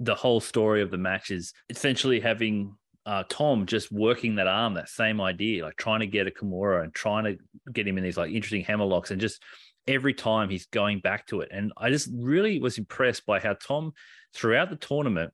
the 0.00 0.14
whole 0.14 0.40
story 0.40 0.82
of 0.82 0.90
the 0.90 0.98
match 0.98 1.30
is 1.30 1.52
essentially 1.68 2.20
having 2.20 2.74
uh, 3.06 3.24
Tom 3.28 3.66
just 3.66 3.90
working 3.90 4.36
that 4.36 4.46
arm, 4.46 4.74
that 4.74 4.88
same 4.88 5.20
idea, 5.20 5.64
like 5.64 5.76
trying 5.76 6.00
to 6.00 6.06
get 6.06 6.26
a 6.26 6.30
Kimura 6.30 6.84
and 6.84 6.94
trying 6.94 7.24
to 7.24 7.38
get 7.72 7.88
him 7.88 7.98
in 7.98 8.04
these 8.04 8.18
like 8.18 8.30
interesting 8.30 8.64
hammerlocks 8.64 9.10
and 9.10 9.20
just 9.20 9.42
every 9.88 10.14
time 10.14 10.50
he's 10.50 10.66
going 10.66 11.00
back 11.00 11.26
to 11.26 11.40
it. 11.40 11.48
And 11.50 11.72
I 11.76 11.90
just 11.90 12.08
really 12.14 12.60
was 12.60 12.78
impressed 12.78 13.26
by 13.26 13.40
how 13.40 13.54
Tom 13.54 13.92
throughout 14.34 14.70
the 14.70 14.76
tournament 14.76 15.32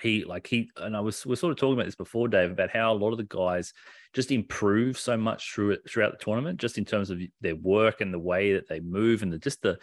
he 0.00 0.24
like 0.24 0.46
he 0.46 0.70
and 0.76 0.96
I 0.96 1.00
was 1.00 1.24
we're 1.24 1.36
sort 1.36 1.52
of 1.52 1.58
talking 1.58 1.74
about 1.74 1.86
this 1.86 1.94
before, 1.94 2.28
Dave, 2.28 2.50
about 2.50 2.70
how 2.70 2.92
a 2.92 2.96
lot 2.96 3.12
of 3.12 3.18
the 3.18 3.24
guys 3.24 3.72
just 4.12 4.30
improve 4.30 4.98
so 4.98 5.16
much 5.16 5.52
through 5.52 5.72
it 5.72 5.82
throughout 5.88 6.18
the 6.18 6.24
tournament, 6.24 6.60
just 6.60 6.78
in 6.78 6.84
terms 6.84 7.10
of 7.10 7.20
their 7.40 7.56
work 7.56 8.00
and 8.00 8.12
the 8.12 8.18
way 8.18 8.54
that 8.54 8.68
they 8.68 8.80
move 8.80 9.22
and 9.22 9.32
the 9.32 9.38
just 9.38 9.62
the, 9.62 9.78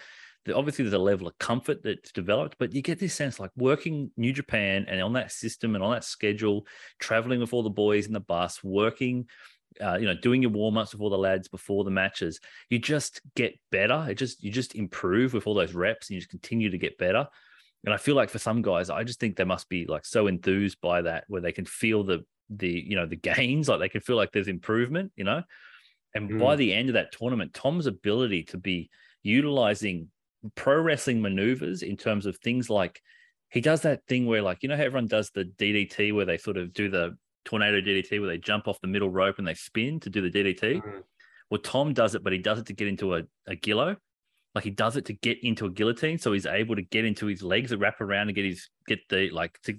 the 0.45 0.55
obviously 0.55 0.83
there's 0.83 0.93
a 0.93 0.99
level 0.99 1.27
of 1.27 1.37
comfort 1.37 1.81
that's 1.83 2.11
developed, 2.11 2.55
but 2.59 2.73
you 2.73 2.81
get 2.81 2.99
this 2.99 3.13
sense 3.13 3.39
like 3.39 3.51
working 3.55 4.11
New 4.17 4.33
Japan 4.33 4.85
and 4.87 5.01
on 5.01 5.13
that 5.13 5.31
system 5.31 5.75
and 5.75 5.83
on 5.83 5.91
that 5.91 6.03
schedule, 6.03 6.65
traveling 6.99 7.39
with 7.39 7.53
all 7.53 7.63
the 7.63 7.69
boys 7.69 8.07
in 8.07 8.13
the 8.13 8.19
bus, 8.19 8.63
working 8.63 9.27
uh, 9.79 9.97
you 9.97 10.05
know, 10.05 10.13
doing 10.13 10.41
your 10.41 10.51
warm 10.51 10.77
ups 10.77 10.93
with 10.93 11.01
all 11.01 11.09
the 11.09 11.17
lads 11.17 11.47
before 11.47 11.83
the 11.83 11.91
matches, 11.91 12.39
you 12.69 12.79
just 12.79 13.21
get 13.35 13.57
better. 13.71 14.07
It 14.09 14.15
just 14.15 14.43
you 14.43 14.51
just 14.51 14.75
improve 14.75 15.33
with 15.33 15.47
all 15.47 15.53
those 15.53 15.73
reps, 15.73 16.09
and 16.09 16.15
you 16.15 16.21
just 16.21 16.29
continue 16.29 16.69
to 16.69 16.77
get 16.77 16.97
better. 16.97 17.27
And 17.85 17.93
I 17.93 17.97
feel 17.97 18.15
like 18.15 18.29
for 18.29 18.39
some 18.39 18.61
guys, 18.61 18.89
I 18.89 19.03
just 19.03 19.19
think 19.19 19.35
they 19.35 19.43
must 19.43 19.69
be 19.69 19.85
like 19.85 20.05
so 20.05 20.27
enthused 20.27 20.79
by 20.81 21.01
that 21.03 21.23
where 21.27 21.41
they 21.41 21.51
can 21.51 21.65
feel 21.65 22.03
the 22.03 22.25
the 22.49 22.69
you 22.69 22.95
know 22.95 23.05
the 23.05 23.15
gains, 23.15 23.69
like 23.69 23.79
they 23.79 23.89
can 23.89 24.01
feel 24.01 24.17
like 24.17 24.31
there's 24.31 24.47
improvement, 24.47 25.11
you 25.15 25.23
know. 25.23 25.43
And 26.13 26.29
mm. 26.29 26.39
by 26.39 26.55
the 26.55 26.73
end 26.73 26.89
of 26.89 26.93
that 26.93 27.13
tournament, 27.13 27.53
Tom's 27.53 27.87
ability 27.87 28.43
to 28.45 28.57
be 28.57 28.89
utilizing 29.23 30.09
pro 30.55 30.81
wrestling 30.81 31.21
maneuvers 31.21 31.83
in 31.83 31.95
terms 31.95 32.25
of 32.25 32.37
things 32.37 32.69
like 32.69 33.01
he 33.49 33.61
does 33.61 33.81
that 33.81 34.05
thing 34.07 34.25
where 34.25 34.41
like 34.41 34.63
you 34.63 34.69
know 34.69 34.77
how 34.77 34.83
everyone 34.83 35.07
does 35.07 35.29
the 35.31 35.45
DDT 35.45 36.13
where 36.15 36.25
they 36.25 36.37
sort 36.37 36.57
of 36.57 36.73
do 36.73 36.89
the 36.89 37.15
tornado 37.45 37.81
DDT 37.81 38.19
where 38.19 38.29
they 38.29 38.37
jump 38.37 38.67
off 38.67 38.79
the 38.81 38.87
middle 38.87 39.09
rope 39.09 39.37
and 39.37 39.47
they 39.47 39.53
spin 39.53 39.99
to 40.01 40.09
do 40.09 40.21
the 40.21 40.31
DDT. 40.31 40.81
Mm. 40.81 41.03
Well, 41.49 41.61
Tom 41.61 41.93
does 41.93 42.15
it, 42.15 42.23
but 42.23 42.33
he 42.33 42.39
does 42.39 42.59
it 42.59 42.65
to 42.67 42.73
get 42.73 42.87
into 42.87 43.15
a, 43.15 43.23
a 43.47 43.55
gillo. 43.55 43.97
Like 44.55 44.63
he 44.63 44.69
does 44.69 44.97
it 44.97 45.05
to 45.05 45.13
get 45.13 45.43
into 45.43 45.65
a 45.65 45.69
guillotine, 45.69 46.17
so 46.17 46.33
he's 46.33 46.45
able 46.45 46.75
to 46.75 46.81
get 46.81 47.05
into 47.05 47.25
his 47.25 47.41
legs, 47.41 47.71
and 47.71 47.79
wrap 47.79 48.01
around 48.01 48.27
and 48.27 48.35
get 48.35 48.45
his 48.45 48.69
get 48.87 48.99
the 49.09 49.29
like 49.29 49.57
to 49.63 49.77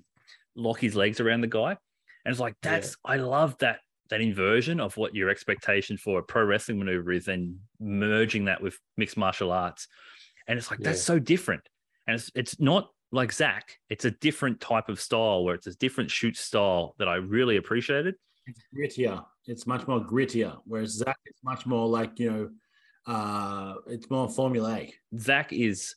lock 0.55 0.81
his 0.81 0.95
legs 0.95 1.21
around 1.21 1.43
the 1.43 1.47
guy. 1.47 1.77
And 2.25 2.33
it's 2.33 2.41
like 2.41 2.57
that's 2.63 2.97
yeah. 3.05 3.13
I 3.13 3.17
love 3.17 3.57
that 3.59 3.81
that 4.09 4.21
inversion 4.21 4.81
of 4.81 4.97
what 4.97 5.15
your 5.15 5.29
expectation 5.29 5.97
for 5.99 6.19
a 6.19 6.23
pro 6.23 6.45
wrestling 6.45 6.79
maneuver 6.79 7.13
is, 7.13 7.29
and 7.29 7.57
merging 7.81 8.47
that 8.47 8.63
with 8.63 8.79
mixed 8.97 9.19
martial 9.19 9.53
arts. 9.53 9.89
And 10.49 10.59
it's 10.59 10.71
like 10.71 10.81
yeah. 10.81 10.89
that's 10.89 11.03
so 11.03 11.19
different. 11.19 11.63
And 12.07 12.15
it's 12.15 12.31
it's 12.35 12.59
not 12.59 12.89
like 13.13 13.31
Zack, 13.31 13.79
It's 13.91 14.07
a 14.07 14.11
different 14.11 14.59
type 14.61 14.89
of 14.89 14.99
style 14.99 15.45
where 15.45 15.55
it's 15.55 15.67
a 15.67 15.75
different 15.77 16.11
shoot 16.11 16.37
style 16.37 16.95
that 16.99 17.09
I 17.09 17.17
really 17.17 17.59
appreciated. 17.59 18.15
It's 18.47 18.63
grittier. 18.75 19.25
It's 19.47 19.67
much 19.67 19.87
more 19.87 20.01
grittier. 20.01 20.59
Whereas 20.65 20.93
Zack 20.93 21.19
is 21.27 21.37
much 21.45 21.67
more 21.67 21.87
like 21.87 22.19
you 22.19 22.31
know 22.31 22.51
uh 23.07 23.75
it's 23.87 24.11
more 24.11 24.29
formulaic. 24.29 24.93
Zack 25.19 25.53
is 25.53 25.95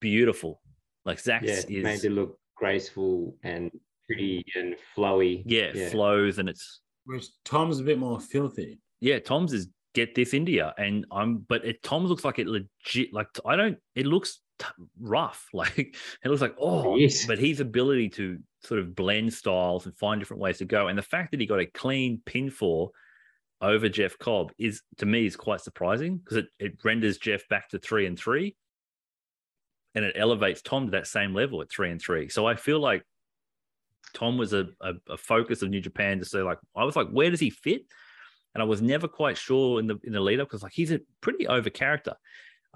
beautiful. 0.00 0.60
Like 1.04 1.20
Zack 1.20 1.42
yeah, 1.44 1.60
is 1.68 1.84
made 1.84 2.00
to 2.00 2.10
look 2.10 2.38
graceful 2.56 3.36
and 3.44 3.70
pretty 4.06 4.44
and 4.56 4.74
flowy. 4.96 5.44
Yeah, 5.46 5.70
yeah, 5.74 5.88
flows 5.90 6.38
and 6.38 6.48
it's 6.48 6.80
whereas 7.04 7.30
Tom's 7.44 7.78
a 7.78 7.84
bit 7.84 7.98
more 7.98 8.20
filthy. 8.20 8.80
Yeah, 9.00 9.20
Tom's 9.20 9.52
is 9.52 9.68
get 9.94 10.14
this 10.14 10.34
India 10.34 10.74
and 10.76 11.06
I'm 11.12 11.38
but 11.48 11.64
it 11.64 11.82
Tom's 11.82 12.10
looks 12.10 12.24
like 12.24 12.38
it 12.38 12.46
legit 12.46 13.12
like 13.12 13.28
I 13.46 13.56
don't 13.56 13.78
it 13.94 14.06
looks 14.06 14.40
t- 14.58 14.66
rough 15.00 15.48
like 15.52 15.78
it 15.78 16.28
looks 16.28 16.42
like 16.42 16.56
oh 16.58 16.96
yes. 16.96 17.26
but 17.26 17.38
his 17.38 17.60
ability 17.60 18.08
to 18.08 18.38
sort 18.62 18.80
of 18.80 18.94
blend 18.94 19.32
styles 19.32 19.86
and 19.86 19.96
find 19.96 20.20
different 20.20 20.42
ways 20.42 20.58
to 20.58 20.64
go 20.64 20.88
and 20.88 20.98
the 20.98 21.02
fact 21.02 21.30
that 21.30 21.40
he 21.40 21.46
got 21.46 21.60
a 21.60 21.66
clean 21.66 22.20
pin 22.24 22.50
for 22.50 22.90
over 23.60 23.88
Jeff 23.88 24.16
Cobb 24.18 24.52
is 24.58 24.82
to 24.98 25.06
me 25.06 25.26
is 25.26 25.36
quite 25.36 25.60
surprising 25.60 26.18
because 26.18 26.36
it, 26.38 26.46
it 26.58 26.78
renders 26.84 27.18
Jeff 27.18 27.48
back 27.48 27.68
to 27.70 27.78
three 27.78 28.06
and 28.06 28.18
three 28.18 28.56
and 29.94 30.04
it 30.04 30.14
elevates 30.16 30.62
Tom 30.62 30.86
to 30.86 30.90
that 30.92 31.06
same 31.06 31.34
level 31.34 31.60
at 31.60 31.70
three 31.70 31.90
and 31.90 32.00
three. 32.00 32.28
So 32.28 32.46
I 32.46 32.54
feel 32.54 32.78
like 32.78 33.02
Tom 34.14 34.38
was 34.38 34.52
a, 34.52 34.68
a, 34.80 34.92
a, 35.10 35.16
focus 35.16 35.62
of 35.62 35.70
New 35.70 35.80
Japan 35.80 36.18
to 36.18 36.24
say 36.24 36.40
like 36.40 36.58
I 36.76 36.84
was 36.84 36.96
like, 36.96 37.08
where 37.08 37.30
does 37.30 37.40
he 37.40 37.50
fit? 37.50 37.82
And 38.54 38.62
I 38.62 38.66
was 38.66 38.80
never 38.80 39.08
quite 39.08 39.36
sure 39.36 39.80
in 39.80 39.86
the 39.86 39.98
in 40.04 40.12
the 40.12 40.20
lead 40.20 40.40
up 40.40 40.48
because 40.48 40.62
like 40.62 40.72
he's 40.72 40.92
a 40.92 41.00
pretty 41.20 41.46
over 41.46 41.70
character. 41.70 42.14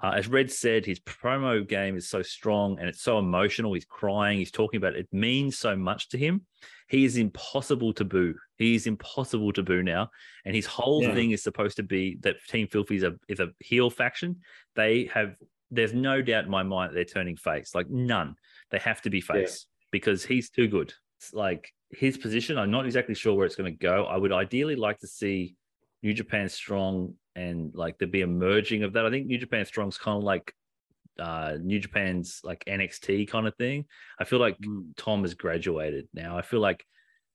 Uh, 0.01 0.11
as 0.15 0.27
Red 0.27 0.51
said, 0.51 0.85
his 0.85 0.99
promo 0.99 1.67
game 1.67 1.95
is 1.95 2.09
so 2.09 2.21
strong 2.21 2.79
and 2.79 2.89
it's 2.89 3.01
so 3.01 3.19
emotional. 3.19 3.73
He's 3.73 3.85
crying. 3.85 4.37
He's 4.37 4.51
talking 4.51 4.77
about 4.77 4.95
it. 4.95 5.01
it 5.01 5.07
means 5.11 5.57
so 5.57 5.75
much 5.75 6.09
to 6.09 6.17
him. 6.17 6.45
He 6.89 7.05
is 7.05 7.17
impossible 7.17 7.93
to 7.93 8.05
boo. 8.05 8.35
He 8.57 8.75
is 8.75 8.85
impossible 8.85 9.53
to 9.53 9.63
boo 9.63 9.81
now. 9.81 10.09
And 10.45 10.55
his 10.55 10.65
whole 10.65 11.03
yeah. 11.03 11.13
thing 11.13 11.31
is 11.31 11.41
supposed 11.41 11.77
to 11.77 11.83
be 11.83 12.17
that 12.21 12.35
Team 12.49 12.67
Filthy 12.67 12.97
is 12.97 13.03
a 13.03 13.13
is 13.27 13.39
a 13.39 13.49
heel 13.59 13.89
faction. 13.89 14.41
They 14.75 15.09
have. 15.13 15.35
There's 15.71 15.93
no 15.93 16.21
doubt 16.21 16.45
in 16.45 16.51
my 16.51 16.61
mind 16.61 16.91
that 16.91 16.95
they're 16.95 17.05
turning 17.05 17.35
face. 17.35 17.73
Like 17.73 17.89
none. 17.89 18.35
They 18.69 18.77
have 18.79 19.01
to 19.03 19.09
be 19.09 19.21
face 19.21 19.65
yeah. 19.65 19.85
because 19.91 20.23
he's 20.23 20.49
too 20.49 20.67
good. 20.67 20.93
like 21.31 21.71
his 21.89 22.17
position. 22.17 22.57
I'm 22.57 22.71
not 22.71 22.85
exactly 22.85 23.15
sure 23.15 23.33
where 23.33 23.45
it's 23.45 23.55
going 23.55 23.71
to 23.71 23.77
go. 23.77 24.05
I 24.05 24.17
would 24.17 24.31
ideally 24.31 24.75
like 24.75 24.99
to 24.99 25.07
see 25.07 25.55
New 26.01 26.13
Japan 26.13 26.49
Strong 26.49 27.15
and 27.35 27.73
like 27.73 27.97
there'd 27.97 28.11
be 28.11 28.21
a 28.21 28.27
merging 28.27 28.83
of 28.83 28.93
that. 28.93 29.05
I 29.05 29.09
think 29.09 29.27
New 29.27 29.37
Japan 29.37 29.65
Strong's 29.65 29.97
kind 29.97 30.17
of 30.17 30.23
like 30.23 30.53
uh 31.19 31.57
New 31.61 31.79
Japan's 31.79 32.41
like 32.43 32.63
NXT 32.65 33.27
kind 33.27 33.47
of 33.47 33.55
thing. 33.55 33.85
I 34.19 34.23
feel 34.23 34.39
like 34.39 34.57
Mm. 34.59 34.95
Tom 34.97 35.21
has 35.21 35.33
graduated 35.33 36.07
now. 36.13 36.37
I 36.37 36.41
feel 36.41 36.59
like 36.59 36.85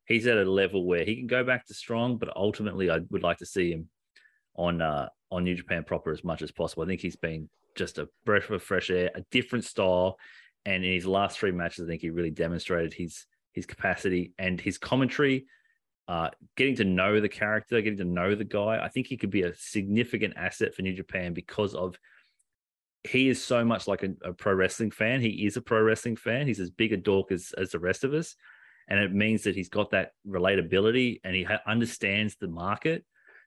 he's 0.07 0.27
at 0.27 0.39
a 0.39 0.51
level 0.51 0.85
where 0.87 1.05
he 1.05 1.17
can 1.17 1.27
go 1.27 1.45
back 1.45 1.67
to 1.67 1.75
strong, 1.75 2.17
but 2.17 2.35
ultimately 2.37 2.91
I 2.91 3.01
would 3.11 3.23
like 3.23 3.39
to 3.39 3.47
see 3.47 3.71
him 3.73 3.89
on 4.57 4.81
uh 4.83 5.09
on 5.31 5.45
New 5.45 5.55
Japan 5.55 5.85
proper 5.85 6.11
as 6.11 6.25
much 6.25 6.43
as 6.43 6.51
possible. 6.51 6.83
I 6.83 6.87
think 6.87 7.01
he's 7.01 7.17
been 7.17 7.49
just 7.77 7.99
a 7.99 8.09
breath 8.25 8.51
of 8.51 8.63
fresh 8.63 8.91
air, 8.91 9.11
a 9.15 9.23
different 9.31 9.65
style. 9.65 10.19
And 10.67 10.85
in 10.85 10.93
his 10.93 11.07
last 11.07 11.39
three 11.39 11.53
matches, 11.53 11.85
I 11.85 11.89
think 11.89 12.03
he 12.03 12.11
really 12.11 12.31
demonstrated 12.31 12.93
his 12.95 13.27
his 13.53 13.67
capacity 13.67 14.33
and 14.39 14.61
his 14.61 14.79
commentary, 14.79 15.47
uh, 16.09 16.31
getting 16.57 16.75
to 16.77 16.85
know 16.85 17.21
the 17.21 17.29
character, 17.29 17.81
getting 17.83 17.99
to 17.99 18.05
know 18.05 18.35
the 18.35 18.44
guy. 18.44 18.83
I 18.83 18.88
think 18.88 19.07
he 19.07 19.18
could 19.18 19.31
be 19.31 19.42
a 19.42 19.55
significant 19.55 20.35
asset 20.37 20.75
for 20.75 20.81
New 20.81 20.94
Japan 20.94 21.35
because 21.35 21.75
of 21.75 21.99
he 23.05 23.29
is 23.29 23.42
so 23.42 23.64
much 23.64 23.87
like 23.87 24.03
a, 24.03 24.14
a 24.25 24.33
pro 24.33 24.55
wrestling 24.55 24.90
fan. 24.90 25.21
He 25.21 25.47
is 25.47 25.57
a 25.57 25.62
pro 25.62 25.83
wrestling 25.83 26.16
fan. 26.16 26.47
He's 26.47 26.61
as 26.61 26.71
big 26.71 26.94
a 26.94 26.97
dork 26.97 27.31
as 27.31 27.53
as 27.59 27.71
the 27.71 27.79
rest 27.79 28.05
of 28.05 28.14
us, 28.14 28.35
and 28.88 28.99
it 28.99 29.12
means 29.12 29.42
that 29.42 29.55
he's 29.55 29.68
got 29.68 29.90
that 29.90 30.12
relatability 30.27 31.21
and 31.25 31.37
he 31.37 31.44
ha- 31.44 31.61
understands 31.66 32.37
the 32.37 32.49
market. 32.49 33.05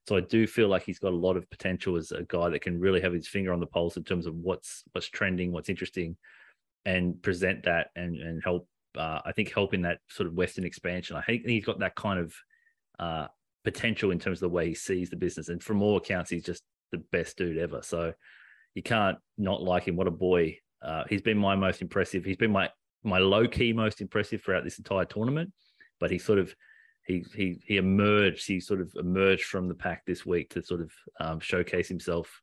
So 0.08 0.16
I 0.16 0.22
do 0.22 0.48
feel 0.48 0.68
like 0.68 0.84
he's 0.84 1.00
got 1.00 1.14
a 1.14 1.16
lot 1.16 1.38
of 1.38 1.50
potential 1.50 1.96
as 1.96 2.12
a 2.12 2.24
guy 2.24 2.50
that 2.50 2.62
can 2.62 2.80
really 2.80 3.02
have 3.02 3.14
his 3.14 3.28
finger 3.28 3.54
on 3.54 3.60
the 3.60 3.68
pulse 3.68 3.98
in 3.98 4.04
terms 4.04 4.28
of 4.28 4.36
what's 4.36 4.84
what's 4.92 5.08
trending, 5.08 5.52
what's 5.52 5.70
interesting, 5.70 6.16
and 6.86 7.22
present 7.24 7.64
that 7.64 7.88
and 7.96 8.16
and 8.18 8.44
help. 8.44 8.68
Uh, 8.96 9.22
I 9.26 9.32
think 9.32 9.54
help 9.54 9.74
in 9.74 9.84
that 9.84 10.00
sort 10.10 10.28
of 10.28 10.34
Western 10.34 10.66
expansion. 10.66 11.16
I 11.16 11.22
think 11.22 11.46
he's 11.46 11.64
got 11.64 11.80
that 11.80 11.96
kind 11.96 12.20
of 12.20 12.36
uh, 13.02 13.28
potential 13.64 14.12
in 14.12 14.20
terms 14.20 14.38
of 14.38 14.50
the 14.50 14.56
way 14.56 14.70
he 14.70 14.76
sees 14.76 15.10
the 15.10 15.16
business. 15.16 15.50
And 15.50 15.62
from 15.62 15.82
all 15.82 15.98
accounts, 15.98 16.30
he's 16.30 16.44
just 16.44 16.64
the 16.92 17.00
best 17.12 17.38
dude 17.38 17.58
ever. 17.58 17.82
So 17.82 18.14
you 18.76 18.84
can't 18.84 19.18
not 19.38 19.62
like 19.62 19.84
him. 19.84 19.96
What 19.98 20.08
a 20.08 20.12
boy! 20.12 20.58
Uh, 20.82 21.04
he's 21.10 21.22
been 21.22 21.38
my 21.38 21.56
most 21.56 21.82
impressive. 21.82 22.24
He's 22.24 22.38
been 22.38 22.52
my 22.52 22.70
my 23.04 23.18
low 23.18 23.48
key 23.48 23.74
most 23.74 24.00
impressive 24.00 24.42
throughout 24.42 24.64
this 24.64 24.78
entire 24.78 25.06
tournament. 25.06 25.52
But 26.00 26.12
he 26.12 26.20
sort 26.20 26.40
of 26.40 26.56
he 27.06 27.26
he 27.36 27.62
he 27.66 27.78
emerged. 27.78 28.48
He 28.48 28.60
sort 28.60 28.82
of 28.82 28.92
emerged 28.96 29.46
from 29.46 29.68
the 29.68 29.76
pack 29.76 30.06
this 30.06 30.26
week 30.26 30.52
to 30.52 30.64
sort 30.64 30.82
of 30.82 30.92
um, 31.20 31.40
showcase 31.40 31.88
himself. 31.88 32.42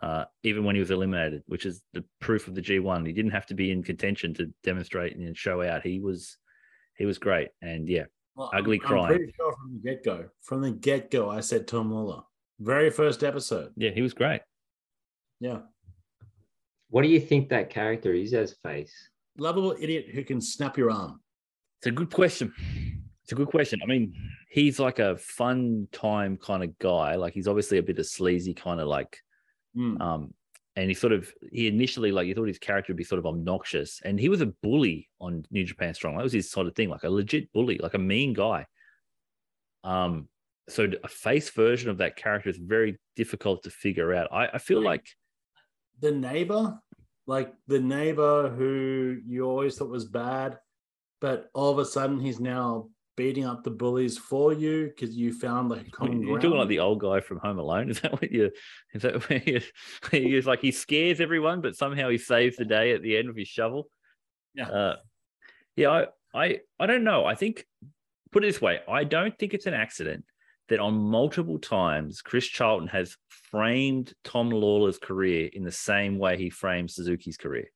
Uh, 0.00 0.24
even 0.42 0.64
when 0.64 0.74
he 0.74 0.80
was 0.80 0.90
eliminated, 0.90 1.42
which 1.46 1.66
is 1.66 1.82
the 1.92 2.02
proof 2.18 2.48
of 2.48 2.54
the 2.54 2.62
G1, 2.62 3.06
he 3.06 3.12
didn't 3.12 3.32
have 3.32 3.44
to 3.46 3.54
be 3.54 3.70
in 3.70 3.82
contention 3.82 4.32
to 4.34 4.50
demonstrate 4.64 5.14
and 5.14 5.36
show 5.36 5.60
out. 5.60 5.82
He 5.82 6.00
was, 6.00 6.38
he 6.96 7.04
was 7.04 7.18
great, 7.18 7.48
and 7.60 7.86
yeah, 7.86 8.04
Well, 8.34 8.50
Ugly 8.54 8.80
I'm, 8.82 8.86
crying. 8.88 9.04
I'm 9.04 9.16
pretty 9.16 9.32
sure 9.36 9.52
from 9.54 9.72
the 9.74 9.90
get 9.90 10.04
go. 10.04 10.24
From 10.42 10.62
the 10.62 10.70
get 10.70 11.10
go, 11.10 11.30
I 11.30 11.40
said 11.40 11.66
Tom 11.66 11.90
Lawlor. 11.90 12.22
Very 12.60 12.90
first 12.90 13.22
episode. 13.24 13.72
yeah, 13.76 13.90
he 13.90 14.02
was 14.02 14.14
great. 14.14 14.40
Yeah. 15.40 15.60
What 16.88 17.02
do 17.02 17.08
you 17.08 17.20
think 17.20 17.48
that 17.48 17.70
character 17.70 18.12
is 18.12 18.32
as 18.34 18.54
face? 18.62 18.92
Lovable 19.38 19.74
idiot 19.80 20.06
who 20.12 20.22
can 20.24 20.40
snap 20.40 20.76
your 20.78 20.90
arm. 20.90 21.20
It's 21.80 21.86
a 21.86 21.90
good 21.90 22.10
question. 22.10 22.52
It's 23.24 23.32
a 23.32 23.34
good 23.34 23.48
question. 23.48 23.80
I 23.82 23.86
mean, 23.86 24.14
he's 24.50 24.78
like 24.78 24.98
a 24.98 25.16
fun 25.16 25.88
time 25.92 26.36
kind 26.36 26.62
of 26.62 26.78
guy. 26.78 27.16
Like 27.16 27.32
he's 27.34 27.48
obviously 27.48 27.78
a 27.78 27.82
bit 27.82 27.98
of 27.98 28.06
sleazy 28.06 28.54
kind 28.54 28.80
of 28.80 28.88
like, 28.88 29.18
Mm. 29.76 29.98
um, 30.02 30.34
and 30.76 30.88
he 30.88 30.94
sort 30.94 31.12
of 31.12 31.32
he 31.50 31.68
initially 31.68 32.12
like 32.12 32.26
you 32.26 32.34
thought 32.34 32.48
his 32.48 32.58
character 32.58 32.92
would 32.92 32.98
be 32.98 33.04
sort 33.04 33.18
of 33.18 33.26
obnoxious, 33.26 34.00
and 34.04 34.18
he 34.18 34.28
was 34.28 34.40
a 34.40 34.46
bully 34.46 35.08
on 35.20 35.44
New 35.50 35.64
Japan 35.64 35.94
Strong. 35.94 36.16
That 36.16 36.22
was 36.22 36.32
his 36.32 36.50
sort 36.50 36.66
of 36.66 36.74
thing, 36.74 36.88
like 36.88 37.04
a 37.04 37.10
legit 37.10 37.52
bully, 37.52 37.78
like 37.78 37.94
a 37.94 37.98
mean 37.98 38.32
guy. 38.32 38.66
Um, 39.84 40.28
so 40.68 40.88
a 41.02 41.08
face 41.08 41.50
version 41.50 41.90
of 41.90 41.98
that 41.98 42.16
character 42.16 42.48
is 42.48 42.56
very 42.56 42.98
difficult 43.16 43.64
to 43.64 43.70
figure 43.70 44.14
out. 44.14 44.32
I, 44.32 44.48
I 44.54 44.58
feel 44.58 44.82
like 44.82 45.06
The 46.00 46.12
neighbor, 46.12 46.78
like 47.26 47.52
the 47.66 47.80
neighbor 47.80 48.48
who 48.48 49.18
you 49.26 49.44
always 49.44 49.76
thought 49.76 49.90
was 49.90 50.06
bad, 50.06 50.58
but 51.20 51.50
all 51.52 51.70
of 51.70 51.78
a 51.78 51.84
sudden 51.84 52.18
he's 52.18 52.40
now 52.40 52.88
beating 53.16 53.44
up 53.44 53.62
the 53.62 53.70
bullies 53.70 54.16
for 54.18 54.52
you 54.52 54.86
because 54.86 55.14
you 55.16 55.32
found 55.32 55.68
like 55.68 55.90
common 55.90 56.22
You're 56.22 56.38
talking 56.38 56.58
like 56.58 56.68
the 56.68 56.78
old 56.78 57.00
guy 57.00 57.20
from 57.20 57.38
Home 57.38 57.58
Alone. 57.58 57.90
Is 57.90 58.00
that 58.00 58.12
what 58.12 58.30
you? 58.30 58.50
Is 58.94 59.02
that 59.02 59.28
where 59.28 59.42
you? 59.44 59.60
He's 60.10 60.46
like 60.46 60.60
he 60.60 60.72
scares 60.72 61.20
everyone, 61.20 61.60
but 61.60 61.76
somehow 61.76 62.08
he 62.08 62.18
saves 62.18 62.56
the 62.56 62.64
day 62.64 62.92
at 62.92 63.02
the 63.02 63.16
end 63.16 63.28
with 63.28 63.36
his 63.36 63.48
shovel. 63.48 63.88
Yeah. 64.54 64.68
Uh, 64.68 64.96
yeah. 65.76 65.90
I, 65.90 66.06
I, 66.34 66.60
I 66.78 66.86
don't 66.86 67.04
know. 67.04 67.24
I 67.24 67.34
think 67.34 67.66
put 68.30 68.44
it 68.44 68.48
this 68.48 68.60
way: 68.60 68.80
I 68.88 69.04
don't 69.04 69.38
think 69.38 69.54
it's 69.54 69.66
an 69.66 69.74
accident 69.74 70.24
that 70.68 70.80
on 70.80 70.94
multiple 70.94 71.58
times 71.58 72.22
Chris 72.22 72.46
Charlton 72.46 72.88
has 72.88 73.16
framed 73.28 74.14
Tom 74.24 74.50
Lawlor's 74.50 74.98
career 74.98 75.50
in 75.52 75.64
the 75.64 75.72
same 75.72 76.18
way 76.18 76.38
he 76.38 76.48
framed 76.48 76.90
Suzuki's 76.90 77.36
career. 77.36 77.66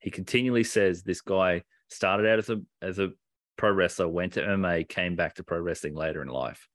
He 0.00 0.10
continually 0.10 0.64
says 0.64 1.02
this 1.02 1.22
guy 1.22 1.62
started 1.88 2.30
out 2.30 2.38
as 2.38 2.50
a 2.50 2.60
as 2.82 2.98
a 2.98 3.10
pro 3.58 3.70
wrestler, 3.72 4.08
went 4.08 4.32
to 4.34 4.42
MMA, 4.42 4.88
came 4.88 5.16
back 5.16 5.34
to 5.34 5.44
pro 5.44 5.58
wrestling 5.58 5.94
later 5.94 6.22
in 6.22 6.28
life. 6.28 6.66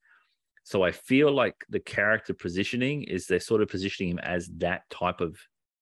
So 0.63 0.83
I 0.83 0.91
feel 0.91 1.31
like 1.31 1.55
the 1.69 1.79
character 1.79 2.33
positioning 2.33 3.03
is 3.03 3.25
they're 3.25 3.39
sort 3.39 3.61
of 3.61 3.67
positioning 3.69 4.11
him 4.11 4.19
as 4.19 4.47
that 4.59 4.83
type 4.89 5.19
of 5.19 5.37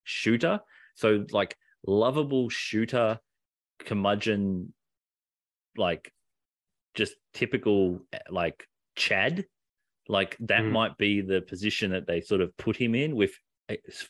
shooter. 0.05 0.59
So 0.95 1.25
like 1.31 1.57
lovable 1.85 2.49
shooter, 2.49 3.19
curmudgeon, 3.79 4.73
like 5.77 6.11
just 6.95 7.15
typical 7.33 7.99
like 8.29 8.65
Chad. 8.95 9.45
Like 10.07 10.35
that 10.41 10.63
Mm. 10.63 10.71
might 10.71 10.97
be 10.97 11.21
the 11.21 11.41
position 11.41 11.91
that 11.91 12.07
they 12.07 12.21
sort 12.21 12.41
of 12.41 12.55
put 12.57 12.75
him 12.75 12.95
in 12.95 13.15
with 13.15 13.33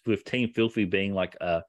with 0.05 0.23
Team 0.23 0.49
Filthy 0.53 0.85
being 0.85 1.13
like 1.13 1.35
a 1.41 1.63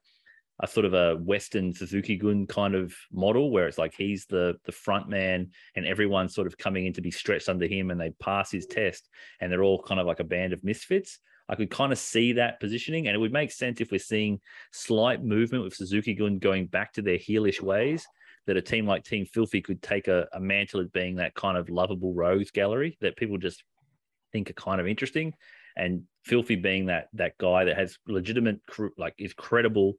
a 0.62 0.66
sort 0.68 0.87
of 0.87 0.94
a 0.94 1.16
Western 1.16 1.75
Suzuki 1.75 2.16
Gun 2.16 2.46
kind 2.46 2.77
of 2.77 2.94
model 3.11 3.51
where 3.51 3.66
it's 3.66 3.79
like 3.79 3.94
he's 3.96 4.27
the 4.27 4.55
the 4.64 4.72
front 4.72 5.09
man 5.09 5.51
and 5.75 5.85
everyone's 5.85 6.35
sort 6.35 6.46
of 6.46 6.57
coming 6.57 6.87
in 6.87 6.92
to 6.92 7.03
be 7.03 7.11
stretched 7.11 7.48
under 7.48 7.66
him 7.66 7.90
and 7.90 8.01
they 8.01 8.11
pass 8.20 8.51
his 8.53 8.66
test 8.66 9.09
and 9.40 9.51
they're 9.51 9.64
all 9.64 9.83
kind 9.83 10.01
of 10.01 10.07
like 10.07 10.20
a 10.20 10.25
band 10.25 10.53
of 10.53 10.62
misfits. 10.62 11.18
I 11.48 11.57
could 11.57 11.70
kind 11.70 11.92
of 11.92 11.98
see 11.98 12.35
that 12.35 12.61
positioning 12.61 13.09
and 13.09 13.14
it 13.16 13.18
would 13.18 13.33
make 13.33 13.51
sense 13.51 13.81
if 13.81 13.90
we're 13.90 13.98
seeing 13.98 14.40
slight 14.72 15.25
movement 15.25 15.64
with 15.64 15.75
Suzuki 15.75 16.14
Gun 16.14 16.38
going 16.38 16.68
back 16.68 16.92
to 16.92 17.03
their 17.03 17.18
heelish 17.18 17.61
ways 17.61 18.07
that 18.46 18.57
a 18.57 18.62
team 18.62 18.87
like 18.87 19.05
Team 19.05 19.27
Filthy 19.27 19.61
could 19.61 19.83
take 19.83 20.07
a, 20.07 20.29
a 20.33 20.40
mantle 20.40 20.81
as 20.81 20.88
being 20.88 21.16
that 21.16 21.35
kind 21.35 21.59
of 21.59 21.68
lovable 21.68 22.14
rose 22.14 22.53
gallery 22.53 22.96
that 23.01 23.16
people 23.16 23.37
just 23.37 23.64
think 24.33 24.48
are 24.48 24.55
kind 24.55 24.81
of 24.81 24.87
interesting 24.87 25.35
and 25.77 26.03
Filthy 26.25 26.55
being 26.57 26.87
that 26.87 27.09
that 27.14 27.37
guy 27.38 27.64
that 27.64 27.77
has 27.77 27.98
legitimate 28.07 28.61
like 28.96 29.14
is 29.18 29.35
credible 29.35 29.94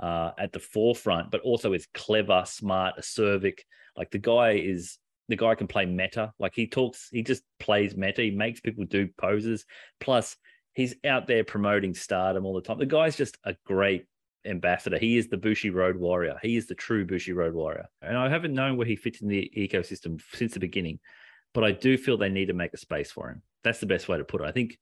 uh, 0.00 0.32
at 0.38 0.52
the 0.52 0.60
forefront, 0.60 1.30
but 1.30 1.40
also 1.40 1.72
is 1.72 1.86
clever, 1.94 2.44
smart, 2.46 2.94
acerbic. 2.98 3.60
Like 3.96 4.10
the 4.10 4.18
guy 4.18 4.52
is 4.52 4.98
the 5.28 5.36
guy 5.36 5.54
can 5.54 5.66
play 5.66 5.86
meta. 5.86 6.32
Like 6.38 6.54
he 6.54 6.66
talks, 6.66 7.08
he 7.10 7.22
just 7.22 7.42
plays 7.58 7.96
meta. 7.96 8.22
He 8.22 8.30
makes 8.30 8.60
people 8.60 8.84
do 8.84 9.08
poses. 9.16 9.64
Plus, 10.00 10.36
he's 10.74 10.94
out 11.04 11.26
there 11.26 11.44
promoting 11.44 11.94
stardom 11.94 12.44
all 12.44 12.54
the 12.54 12.60
time. 12.60 12.78
The 12.78 12.86
guy's 12.86 13.16
just 13.16 13.38
a 13.44 13.54
great 13.64 14.06
ambassador. 14.44 14.98
He 14.98 15.16
is 15.16 15.28
the 15.28 15.36
Bushi 15.36 15.70
Road 15.70 15.96
Warrior. 15.96 16.38
He 16.42 16.56
is 16.56 16.66
the 16.66 16.74
true 16.74 17.06
Bushi 17.06 17.32
Road 17.32 17.54
Warrior. 17.54 17.86
And 18.02 18.16
I 18.16 18.28
haven't 18.28 18.54
known 18.54 18.76
where 18.76 18.86
he 18.86 18.96
fits 18.96 19.22
in 19.22 19.28
the 19.28 19.50
ecosystem 19.56 20.20
since 20.32 20.52
the 20.52 20.60
beginning, 20.60 20.98
but 21.54 21.64
I 21.64 21.72
do 21.72 21.96
feel 21.96 22.16
they 22.16 22.28
need 22.28 22.46
to 22.46 22.54
make 22.54 22.74
a 22.74 22.78
space 22.78 23.10
for 23.10 23.30
him. 23.30 23.42
That's 23.62 23.80
the 23.80 23.86
best 23.86 24.08
way 24.08 24.18
to 24.18 24.24
put 24.24 24.42
it. 24.42 24.46
I 24.46 24.52
think. 24.52 24.78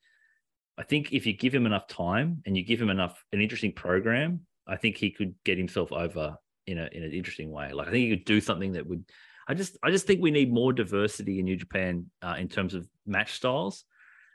I 0.79 0.85
think 0.85 1.13
if 1.13 1.27
you 1.27 1.35
give 1.35 1.55
him 1.55 1.67
enough 1.67 1.87
time 1.87 2.43
and 2.47 2.57
you 2.57 2.65
give 2.65 2.81
him 2.81 2.89
enough 2.89 3.23
an 3.31 3.43
interesting 3.43 3.73
program, 3.73 4.47
I 4.67 4.77
think 4.77 4.97
he 4.97 5.11
could 5.11 5.35
get 5.45 5.59
himself 5.59 5.93
over 5.93 6.37
in 6.67 6.79
a 6.79 6.89
in 6.93 7.03
an 7.03 7.13
interesting 7.13 7.51
way. 7.51 7.73
Like 7.73 7.89
I 7.89 7.91
think 7.91 8.09
he 8.09 8.17
could 8.17 8.25
do 8.25 8.41
something 8.41 8.73
that 8.73 8.87
would. 8.87 9.05
I 9.49 9.55
just 9.55 9.77
I 9.83 9.91
just 9.91 10.07
think 10.07 10.21
we 10.21 10.31
need 10.31 10.53
more 10.53 10.73
diversity 10.73 11.39
in 11.41 11.45
New 11.47 11.57
Japan 11.57 12.07
uh, 12.23 12.37
in 12.39 12.49
terms 12.49 12.75
of 12.75 12.87
match 13.07 13.33
styles, 13.35 13.85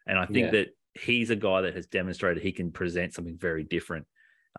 and 0.05 0.17
I 0.19 0.25
think 0.25 0.45
Yeah. 0.47 0.51
that 0.51 0.67
he's 0.93 1.29
a 1.29 1.35
guy 1.35 1.61
that 1.61 1.75
has 1.75 1.87
demonstrated 1.87 2.41
he 2.43 2.51
can 2.51 2.71
present 2.71 3.13
something 3.13 3.37
very 3.37 3.63
different. 3.63 4.05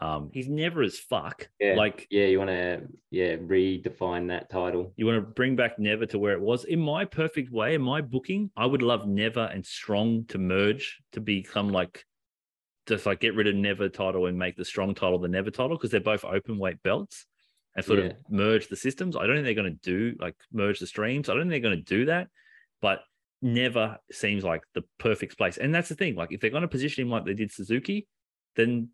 Um, 0.00 0.31
he's 0.33 0.48
never 0.48 0.83
as 0.83 0.96
fuck. 0.98 1.48
Yeah. 1.59 1.74
Like 1.74 2.07
Yeah, 2.11 2.26
you 2.26 2.38
want 2.38 2.50
to 2.50 2.83
yeah 3.11 3.35
redefine 3.37 4.28
that 4.28 4.48
title. 4.48 4.92
you 4.96 5.04
want 5.07 5.16
to 5.16 5.22
bring 5.35 5.57
back 5.57 5.78
Never 5.78 6.07
to 6.07 6.18
where 6.18 6.33
it 6.35 6.40
was. 6.40 6.64
In 6.64 6.78
my 6.81 7.04
perfect 7.04 7.50
way, 7.52 7.74
in 7.74 7.83
my 7.83 8.00
booking, 8.00 8.50
I 8.57 8.64
would 8.64 8.81
love 8.83 9.07
Never 9.09 9.40
and 9.52 9.66
Strong 9.66 10.26
to 10.28 10.38
merge 10.38 10.98
to 11.12 11.20
become 11.20 11.68
like 11.70 12.04
just 12.88 13.07
like 13.07 13.20
get 13.20 13.35
rid 13.35 13.46
of 13.46 13.55
Never 13.55 13.88
title 13.88 14.27
and 14.27 14.38
make 14.38 14.57
the 14.57 14.64
Strong 14.64 14.94
title 14.94 15.18
the 15.18 15.29
Never 15.29 15.51
title 15.51 15.77
because 15.77 15.90
they're 15.90 16.01
both 16.01 16.24
open 16.24 16.59
weight 16.59 16.83
belts 16.83 17.27
and 17.77 17.85
sort 17.85 17.98
Yeah. 18.01 18.07
of 18.07 18.16
merge 18.29 18.68
the 18.68 18.77
systems. 18.77 19.14
I 19.16 19.27
don't 19.27 19.37
think 19.37 19.44
they're 19.44 19.55
going 19.55 19.79
to 19.79 19.90
do 20.11 20.16
like 20.18 20.35
merge 20.53 20.81
the 20.81 20.87
streams. 20.87 21.29
I 21.29 21.35
don't 21.35 21.42
think 21.48 21.51
they're 21.62 21.70
going 21.70 21.85
to 21.85 21.96
do 21.96 22.07
that, 22.07 22.29
but 22.81 23.01
Never 23.40 23.98
seems 24.11 24.42
like 24.42 24.62
the 24.74 24.83
perfect 24.98 25.38
place. 25.38 25.59
And 25.59 25.72
that's 25.72 25.88
the 25.88 25.94
thing. 25.94 26.16
Like 26.16 26.33
if 26.33 26.40
they're 26.40 26.51
going 26.51 26.62
to 26.62 26.68
position 26.68 27.03
him 27.03 27.11
like 27.11 27.24
they 27.24 27.35
did 27.35 27.53
Suzuki, 27.53 28.09
then 28.57 28.88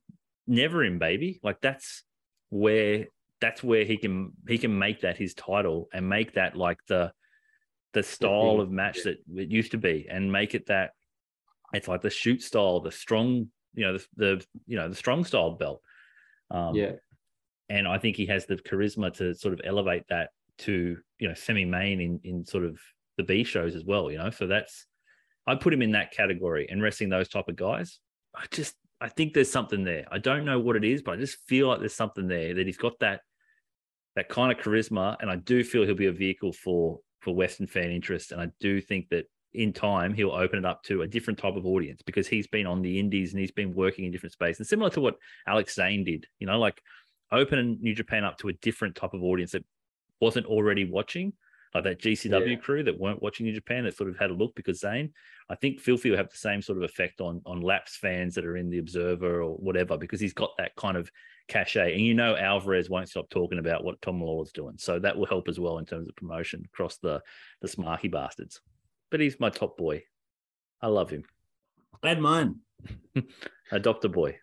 Never 0.46 0.84
him, 0.84 0.98
baby. 0.98 1.40
Like 1.42 1.62
that's 1.62 2.02
where 2.50 3.06
that's 3.40 3.62
where 3.64 3.84
he 3.84 3.96
can 3.96 4.32
he 4.46 4.58
can 4.58 4.78
make 4.78 5.00
that 5.00 5.16
his 5.16 5.32
title 5.34 5.88
and 5.94 6.08
make 6.08 6.34
that 6.34 6.56
like 6.56 6.78
the 6.88 7.12
the 7.94 8.02
style 8.02 8.60
of 8.60 8.70
match 8.70 9.04
that 9.04 9.18
it 9.34 9.50
used 9.50 9.70
to 9.70 9.78
be 9.78 10.06
and 10.10 10.30
make 10.30 10.54
it 10.54 10.66
that 10.66 10.90
it's 11.72 11.88
like 11.88 12.02
the 12.02 12.10
shoot 12.10 12.42
style, 12.42 12.80
the 12.80 12.92
strong, 12.92 13.48
you 13.74 13.84
know, 13.84 13.98
the, 13.98 14.06
the 14.16 14.46
you 14.66 14.76
know 14.76 14.88
the 14.88 14.94
strong 14.94 15.24
style 15.24 15.52
belt. 15.52 15.82
Um, 16.50 16.74
yeah, 16.74 16.92
and 17.68 17.88
I 17.88 17.98
think 17.98 18.16
he 18.16 18.26
has 18.26 18.46
the 18.46 18.56
charisma 18.56 19.12
to 19.14 19.34
sort 19.34 19.54
of 19.54 19.60
elevate 19.64 20.04
that 20.08 20.30
to 20.58 20.98
you 21.18 21.28
know 21.28 21.34
semi 21.34 21.64
main 21.64 22.00
in 22.00 22.20
in 22.24 22.44
sort 22.44 22.64
of 22.64 22.78
the 23.16 23.24
B 23.24 23.44
shows 23.44 23.74
as 23.74 23.84
well. 23.84 24.10
You 24.10 24.18
know, 24.18 24.30
so 24.30 24.46
that's 24.46 24.86
I 25.46 25.54
put 25.54 25.74
him 25.74 25.82
in 25.82 25.92
that 25.92 26.12
category 26.12 26.68
and 26.70 26.82
wrestling 26.82 27.10
those 27.10 27.28
type 27.28 27.48
of 27.48 27.56
guys. 27.56 27.98
I 28.34 28.44
just 28.50 28.74
I 29.00 29.08
think 29.08 29.34
there's 29.34 29.50
something 29.50 29.84
there. 29.84 30.06
I 30.10 30.18
don't 30.18 30.44
know 30.44 30.58
what 30.58 30.76
it 30.76 30.84
is, 30.84 31.02
but 31.02 31.14
I 31.14 31.16
just 31.16 31.38
feel 31.46 31.68
like 31.68 31.80
there's 31.80 31.94
something 31.94 32.28
there 32.28 32.54
that 32.54 32.66
he's 32.66 32.78
got 32.78 32.98
that 33.00 33.20
that 34.16 34.28
kind 34.28 34.52
of 34.52 34.58
charisma, 34.58 35.16
and 35.20 35.30
I 35.30 35.36
do 35.36 35.64
feel 35.64 35.84
he'll 35.84 35.94
be 35.94 36.06
a 36.06 36.12
vehicle 36.12 36.52
for 36.52 37.00
for 37.20 37.34
Western 37.34 37.66
fan 37.66 37.90
interest. 37.90 38.32
And 38.32 38.40
I 38.40 38.48
do 38.60 38.80
think 38.80 39.08
that 39.10 39.26
in 39.54 39.72
time 39.72 40.14
he'll 40.14 40.32
open 40.32 40.58
it 40.58 40.64
up 40.64 40.82
to 40.84 41.02
a 41.02 41.06
different 41.06 41.38
type 41.38 41.56
of 41.56 41.66
audience 41.66 42.02
because 42.02 42.26
he's 42.26 42.46
been 42.46 42.66
on 42.66 42.82
the 42.82 42.98
indies 42.98 43.32
and 43.32 43.40
he's 43.40 43.52
been 43.52 43.74
working 43.74 44.04
in 44.04 44.10
different 44.10 44.32
spaces, 44.32 44.60
and 44.60 44.66
similar 44.66 44.90
to 44.90 45.00
what 45.00 45.16
Alex 45.46 45.74
Zayne 45.74 46.04
did. 46.04 46.26
You 46.38 46.46
know, 46.46 46.58
like 46.58 46.82
open 47.32 47.78
New 47.80 47.94
Japan 47.94 48.24
up 48.24 48.38
to 48.38 48.48
a 48.48 48.52
different 48.54 48.94
type 48.94 49.14
of 49.14 49.22
audience 49.22 49.52
that 49.52 49.64
wasn't 50.20 50.46
already 50.46 50.84
watching, 50.84 51.32
like 51.74 51.84
that 51.84 52.00
GCW 52.00 52.50
Yeah. 52.52 52.56
crew 52.56 52.82
that 52.84 52.98
weren't 52.98 53.22
watching 53.22 53.46
New 53.46 53.52
Japan 53.52 53.84
that 53.84 53.96
sort 53.96 54.10
of 54.10 54.18
had 54.18 54.30
a 54.30 54.34
look 54.34 54.54
because 54.54 54.80
Zayne. 54.80 55.12
I 55.50 55.56
think 55.56 55.78
Filthy 55.78 56.08
will 56.10 56.16
have 56.16 56.30
the 56.30 56.36
same 56.36 56.62
sort 56.62 56.78
of 56.78 56.84
effect 56.84 57.20
on 57.20 57.42
on 57.44 57.60
lapsed 57.60 57.96
fans 57.96 58.34
that 58.34 58.46
are 58.46 58.56
in 58.56 58.70
the 58.70 58.78
Observer 58.78 59.42
or 59.42 59.56
whatever 59.56 59.96
because 59.98 60.20
he's 60.20 60.32
got 60.32 60.50
that 60.58 60.74
kind 60.76 60.96
of 60.96 61.10
cachet. 61.48 61.92
And 61.92 62.00
you 62.00 62.14
know 62.14 62.34
Alvarez 62.36 62.88
won't 62.88 63.10
stop 63.10 63.28
talking 63.28 63.58
about 63.58 63.84
what 63.84 64.00
Tom 64.00 64.20
Lawlor 64.22 64.44
is 64.44 64.52
doing, 64.52 64.76
so 64.78 64.98
that 64.98 65.16
will 65.16 65.26
help 65.26 65.48
as 65.48 65.60
well 65.60 65.78
in 65.78 65.84
terms 65.84 66.08
of 66.08 66.16
promotion 66.16 66.62
across 66.72 66.96
the 66.98 67.20
the 67.60 67.68
Smarky 67.68 68.10
bastards. 68.10 68.60
But 69.14 69.20
he's 69.20 69.38
my 69.38 69.48
top 69.48 69.76
boy. 69.76 70.02
I 70.82 70.88
love 70.88 71.08
him. 71.08 71.22
And 72.02 72.20
mine. 72.20 72.56
Adopt 73.70 74.04
a 74.06 74.08
boy. 74.08 74.40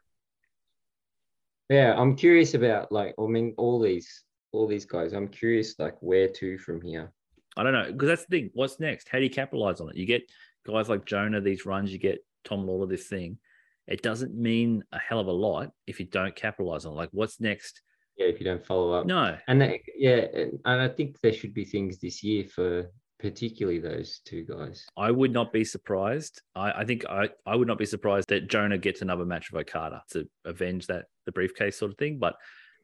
yeah. 1.69 1.93
I'm 1.93 2.15
curious 2.15 2.53
about 2.53 2.89
like 2.89 3.13
I 3.19 3.25
mean 3.25 3.53
all 3.57 3.81
these 3.81 4.23
all 4.53 4.67
these 4.67 4.85
guys. 4.85 5.11
I'm 5.11 5.27
curious 5.27 5.77
like 5.77 5.97
where 5.99 6.29
to 6.29 6.57
from 6.57 6.81
here. 6.81 7.11
I 7.57 7.63
don't 7.63 7.73
know 7.73 7.91
because 7.91 8.07
that's 8.07 8.25
the 8.27 8.37
thing. 8.39 8.51
What's 8.53 8.79
next? 8.79 9.09
How 9.09 9.17
do 9.17 9.25
you 9.25 9.29
capitalize 9.29 9.81
on 9.81 9.89
it? 9.89 9.97
You 9.97 10.05
get 10.05 10.21
guys 10.65 10.87
like 10.87 11.03
Jonah 11.03 11.41
these 11.41 11.65
runs. 11.65 11.91
You 11.91 11.99
get 11.99 12.23
Tom 12.45 12.65
Lawlor 12.65 12.87
this 12.87 13.07
thing. 13.07 13.39
It 13.87 14.01
doesn't 14.01 14.33
mean 14.33 14.85
a 14.93 14.99
hell 14.99 15.19
of 15.19 15.27
a 15.27 15.33
lot 15.33 15.71
if 15.85 15.99
you 15.99 16.05
don't 16.05 16.33
capitalize 16.33 16.85
on 16.85 16.93
it. 16.93 16.95
Like 16.95 17.09
what's 17.11 17.41
next? 17.41 17.81
Yeah, 18.15 18.27
if 18.27 18.39
you 18.39 18.45
don't 18.45 18.65
follow 18.65 18.93
up. 18.93 19.05
No, 19.05 19.37
And 19.49 19.61
they, 19.61 19.83
yeah, 19.97 20.27
and, 20.33 20.59
and 20.63 20.81
I 20.81 20.87
think 20.87 21.19
there 21.19 21.33
should 21.33 21.53
be 21.53 21.65
things 21.65 21.99
this 21.99 22.23
year 22.23 22.45
for 22.45 22.89
particularly 23.21 23.79
those 23.79 24.19
two 24.25 24.43
guys. 24.43 24.85
I 24.97 25.11
would 25.11 25.31
not 25.31 25.53
be 25.53 25.63
surprised. 25.63 26.41
I, 26.55 26.71
I 26.71 26.85
think 26.85 27.05
I, 27.05 27.29
I 27.45 27.55
would 27.55 27.67
not 27.67 27.77
be 27.77 27.85
surprised 27.85 28.29
that 28.29 28.49
Jonah 28.49 28.77
gets 28.77 29.01
another 29.01 29.25
match 29.25 29.51
of 29.51 29.59
Okada 29.59 30.03
to 30.11 30.27
avenge 30.43 30.87
that 30.87 31.05
the 31.25 31.31
briefcase 31.31 31.77
sort 31.77 31.91
of 31.91 31.97
thing. 31.97 32.17
But 32.17 32.35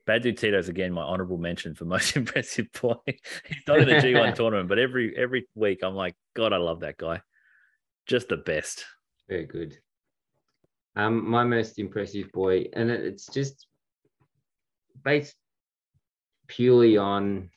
Bad 0.06 0.22
Dude 0.22 0.38
Tito's 0.38 0.70
again 0.70 0.94
my 0.94 1.02
honorable 1.02 1.38
mention 1.38 1.74
for 1.74 1.86
most 1.96 2.16
impressive 2.16 2.68
boy. 2.80 2.96
He's 3.06 3.64
not 3.68 3.80
in 3.80 3.88
the 3.88 3.96
G1 3.96 4.36
tournament, 4.36 4.70
but 4.70 4.80
every 4.80 5.16
every 5.18 5.48
week 5.56 5.80
I'm 5.84 5.96
like, 5.96 6.16
God, 6.36 6.54
I 6.54 6.58
love 6.58 6.82
that 6.82 6.98
guy. 6.98 7.22
Just 8.06 8.30
the 8.30 8.38
best. 8.38 8.86
Very 9.28 9.46
good. 9.46 9.78
Um, 10.96 11.30
my 11.30 11.44
most 11.44 11.78
impressive 11.80 12.32
boy, 12.32 12.68
and 12.74 12.90
it's 12.90 13.28
just 13.28 13.68
based 15.04 15.36
purely 16.48 16.98
on 16.98 17.50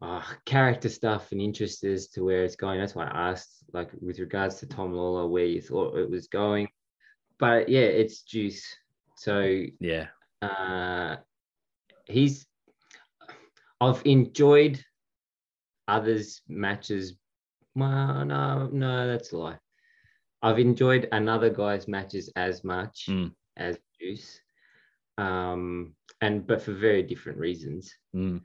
uh, 0.00 0.22
character 0.44 0.88
stuff 0.88 1.32
and 1.32 1.40
interest 1.40 1.84
as 1.84 2.08
to 2.08 2.24
where 2.24 2.44
it's 2.44 2.56
going. 2.56 2.78
That's 2.80 2.94
why 2.94 3.06
I 3.06 3.30
asked, 3.30 3.64
like, 3.72 3.90
with 4.00 4.18
regards 4.18 4.56
to 4.56 4.66
Tom 4.66 4.92
Lawlor, 4.92 5.28
where 5.28 5.44
you 5.44 5.60
thought 5.60 5.96
it 5.96 6.10
was 6.10 6.28
going. 6.28 6.68
But 7.38 7.68
yeah, 7.68 7.80
it's 7.80 8.22
Juice. 8.22 8.64
So 9.16 9.64
Yeah. 9.80 10.08
uh, 10.42 11.16
he's 12.06 12.46
I've 13.80 14.02
enjoyed 14.04 14.84
others 15.86 16.42
matches. 16.48 17.14
Well, 17.74 18.24
no, 18.24 18.68
no, 18.72 19.06
that's 19.06 19.32
a 19.32 19.38
lie. 19.38 19.58
I've 20.42 20.58
enjoyed 20.58 21.08
another 21.12 21.50
guy's 21.50 21.88
matches 21.88 22.30
as 22.36 22.64
much 22.64 23.06
Mm. 23.08 23.34
as 23.56 23.78
Juice, 23.98 24.40
um, 25.16 25.94
and 26.20 26.46
but 26.46 26.62
for 26.62 26.72
very 26.72 27.02
different 27.02 27.38
reasons. 27.38 27.92
Mm. 28.14 28.40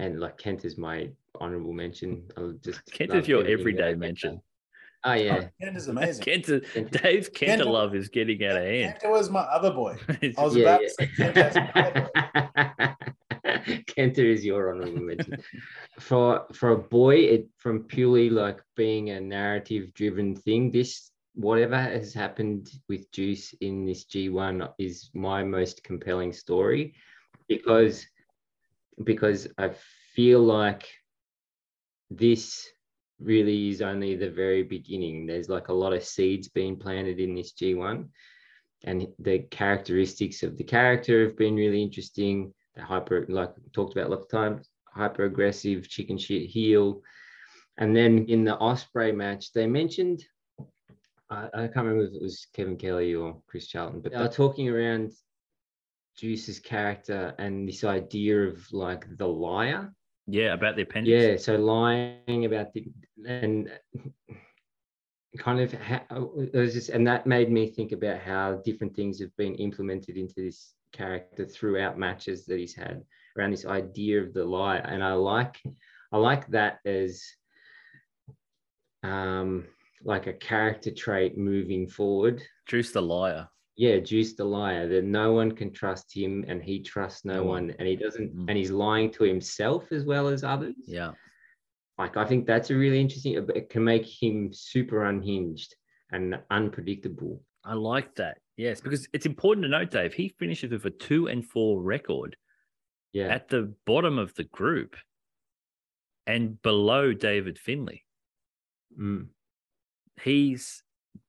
And 0.00 0.18
like 0.18 0.38
Kent 0.38 0.64
is 0.64 0.78
my 0.78 1.10
honorable 1.38 1.74
mention. 1.74 2.24
I'll 2.38 2.52
just 2.64 2.80
Kent 2.90 3.14
is 3.14 3.28
your 3.28 3.46
everyday 3.46 3.94
mention. 3.94 4.30
done. 4.30 4.42
Oh 5.04 5.12
yeah, 5.12 5.48
Kent 5.60 5.76
is 5.76 5.88
amazing. 5.88 6.24
Kenta, 6.24 6.64
Kenta- 6.72 7.02
Dave's 7.02 7.28
Kenta 7.28 7.58
Kenta- 7.58 7.66
love 7.66 7.94
is 7.94 8.08
getting 8.08 8.42
out 8.46 8.56
of 8.56 8.62
hand. 8.64 8.96
Kent 8.98 9.12
was 9.12 9.28
my 9.28 9.40
other 9.40 9.72
boy. 9.72 9.98
I 10.08 10.32
was 10.38 10.56
Yeah, 10.56 10.62
about 10.62 10.80
yeah. 10.80 10.88
to 10.88 10.94
say 10.94 11.06
Kent 11.18 11.36
has 11.36 11.54
my 11.54 11.70
other 11.74 12.10
boy. 12.14 12.94
Kenta 13.92 14.18
is 14.24 14.42
your 14.42 14.70
honorable 14.74 15.00
mention. 15.00 15.36
For 15.98 16.46
for 16.54 16.70
a 16.70 16.78
boy, 16.78 17.16
it 17.16 17.48
from 17.58 17.84
purely 17.84 18.30
like 18.30 18.62
being 18.76 19.10
a 19.10 19.20
narrative 19.20 19.92
driven 19.92 20.34
thing, 20.34 20.70
this 20.70 21.10
whatever 21.34 21.76
has 21.76 22.14
happened 22.14 22.70
with 22.88 23.12
Juice 23.12 23.52
in 23.60 23.84
this 23.84 24.06
G1 24.06 24.72
is 24.78 25.10
my 25.12 25.44
most 25.44 25.84
compelling 25.84 26.32
story 26.32 26.94
because 27.48 28.06
because 29.04 29.48
I 29.58 29.70
feel 30.14 30.40
like 30.40 30.88
this 32.10 32.66
really 33.20 33.68
is 33.68 33.82
only 33.82 34.16
the 34.16 34.30
very 34.30 34.62
beginning. 34.62 35.26
There's 35.26 35.48
like 35.48 35.68
a 35.68 35.72
lot 35.72 35.92
of 35.92 36.04
seeds 36.04 36.48
being 36.48 36.76
planted 36.76 37.20
in 37.20 37.34
this 37.34 37.52
G1 37.52 38.08
and 38.84 39.06
the 39.18 39.40
characteristics 39.50 40.42
of 40.42 40.56
the 40.56 40.64
character 40.64 41.24
have 41.24 41.36
been 41.36 41.54
really 41.54 41.82
interesting. 41.82 42.52
The 42.74 42.82
hyper, 42.82 43.26
like 43.28 43.52
talked 43.72 43.96
about 43.96 44.10
lots 44.10 44.24
of 44.24 44.30
times, 44.30 44.68
hyper 44.94 45.24
aggressive 45.24 45.88
chicken 45.88 46.16
shit 46.16 46.48
heel. 46.48 47.02
And 47.76 47.94
then 47.94 48.26
in 48.28 48.44
the 48.44 48.56
Ospreay 48.56 49.14
match, 49.14 49.52
they 49.52 49.66
mentioned, 49.66 50.24
I, 51.28 51.48
I 51.52 51.60
can't 51.68 51.86
remember 51.86 52.04
if 52.04 52.14
it 52.14 52.22
was 52.22 52.46
Kevin 52.54 52.76
Kelly 52.76 53.14
or 53.14 53.40
Chris 53.46 53.66
Charlton, 53.66 54.00
but 54.00 54.12
they're 54.12 54.28
talking 54.28 54.68
around 54.68 55.12
Juice's 56.20 56.58
character 56.58 57.34
and 57.38 57.66
this 57.66 57.82
idea 57.82 58.42
of 58.42 58.70
like 58.72 59.06
the 59.16 59.26
liar. 59.26 59.90
Yeah, 60.26 60.52
about 60.52 60.76
the 60.76 60.82
appendix. 60.82 61.10
Yeah, 61.10 61.36
so 61.38 61.56
lying 61.56 62.44
about 62.44 62.74
the 62.74 62.92
and 63.26 63.70
kind 65.38 65.60
of 65.60 65.72
how 65.72 66.30
it 66.36 66.54
was 66.54 66.74
just 66.74 66.90
and 66.90 67.06
that 67.06 67.26
made 67.26 67.50
me 67.50 67.68
think 67.68 67.92
about 67.92 68.20
how 68.20 68.60
different 68.64 68.94
things 68.94 69.18
have 69.20 69.34
been 69.36 69.54
implemented 69.54 70.16
into 70.16 70.34
this 70.36 70.74
character 70.92 71.46
throughout 71.46 71.96
matches 71.98 72.44
that 72.46 72.58
he's 72.58 72.74
had 72.74 73.02
around 73.38 73.52
this 73.52 73.64
idea 73.64 74.20
of 74.20 74.34
the 74.34 74.44
lie 74.44 74.78
and 74.78 75.04
i 75.04 75.12
like 75.12 75.62
i 76.10 76.16
like 76.16 76.48
that 76.48 76.80
as 76.84 77.22
um 79.04 79.64
like 80.02 80.26
a 80.26 80.32
character 80.32 80.90
trait 80.90 81.38
moving 81.38 81.86
forward 81.86 82.42
Juice 82.66 82.90
the 82.90 83.00
liar. 83.00 83.48
Yeah 83.84 83.98
juice 83.98 84.34
the 84.34 84.44
liar 84.44 84.86
that 84.88 85.04
no 85.04 85.32
one 85.32 85.50
can 85.52 85.72
trust 85.72 86.06
him 86.14 86.44
and 86.48 86.62
he 86.62 86.76
trusts 86.82 87.24
no 87.24 87.38
one. 87.42 87.68
one 87.68 87.70
and 87.78 87.88
he 87.88 87.96
doesn't 87.96 88.30
Mm. 88.36 88.46
and 88.48 88.54
he's 88.58 88.70
lying 88.70 89.10
to 89.12 89.24
himself 89.24 89.90
as 89.90 90.04
well 90.04 90.28
as 90.28 90.44
others 90.44 90.76
Yeah. 90.86 91.12
like 91.98 92.14
I 92.18 92.26
think 92.26 92.46
that's 92.46 92.70
a 92.70 92.76
really 92.76 93.00
interesting. 93.00 93.32
It 93.60 93.70
can 93.70 93.82
make 93.84 94.04
him 94.22 94.52
super 94.52 95.04
unhinged 95.06 95.74
and 96.12 96.26
unpredictable. 96.50 97.42
I 97.64 97.74
like 97.74 98.14
that. 98.16 98.36
Yes, 98.58 98.80
because 98.82 99.08
it's 99.14 99.24
important 99.26 99.64
to 99.64 99.68
note, 99.70 99.90
Dave, 99.90 100.12
he 100.12 100.28
finishes 100.42 100.70
with 100.72 100.84
a 100.84 100.90
two 100.90 101.28
and 101.28 101.42
four 101.52 101.80
record 101.94 102.36
Yeah, 103.14 103.28
at 103.36 103.48
the 103.48 103.62
bottom 103.86 104.18
of 104.18 104.34
the 104.34 104.44
group 104.44 104.94
and 106.26 106.60
below 106.60 107.14
David 107.14 107.58
Finlay. 107.58 108.04
Mm. 108.98 109.28
He's 110.22 110.82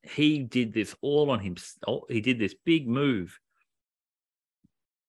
he 0.04 0.40
did 0.40 0.74
this 0.74 0.96
all 1.02 1.30
on 1.30 1.40
himself. 1.40 2.04
He 2.10 2.22
did 2.22 2.40
this 2.40 2.56
big 2.66 2.88
move, 2.88 3.38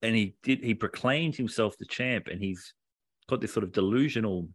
and 0.03 0.15
he 0.15 0.37
did 0.43 0.63
he 0.63 0.75
proclaimed 0.75 1.37
himself 1.37 1.77
the 1.79 1.87
champ, 1.87 2.29
and 2.29 2.41
he's 2.41 2.75
got 3.29 3.41
this 3.41 3.53
sort 3.53 3.65
of 3.65 3.73
delusional 3.73 4.49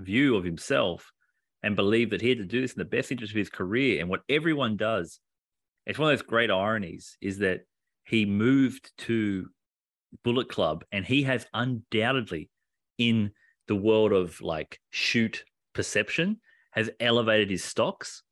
view 0.00 0.36
of 0.36 0.44
himself 0.44 1.10
and 1.62 1.74
believed 1.74 2.12
that 2.12 2.20
he 2.20 2.28
had 2.28 2.38
to 2.38 2.44
do 2.44 2.60
this 2.60 2.74
in 2.74 2.78
the 2.78 2.84
best 2.84 3.10
interest 3.10 3.32
of 3.32 3.38
his 3.38 3.50
career. 3.50 4.00
And 4.00 4.08
what 4.08 4.20
everyone 4.28 4.76
does, 4.76 5.18
it's 5.86 5.98
one 5.98 6.12
of 6.12 6.18
those 6.18 6.26
great 6.26 6.50
ironies, 6.50 7.16
is 7.20 7.38
that 7.38 7.62
he 8.04 8.24
moved 8.24 8.92
to 8.98 9.48
Bullet 10.22 10.48
Club, 10.48 10.84
and 10.92 11.04
he 11.04 11.24
has 11.24 11.46
undoubtedly, 11.52 12.48
in 12.96 13.32
the 13.66 13.76
world 13.76 14.12
of 14.12 14.40
like 14.40 14.80
shoot 14.90 15.44
perception, 15.74 16.40
has 16.70 16.90
elevated 17.00 17.50
his 17.50 17.64
stocks, 17.64 18.22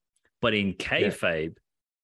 but 0.41 0.53
in 0.53 0.73
kayfabe 0.73 1.55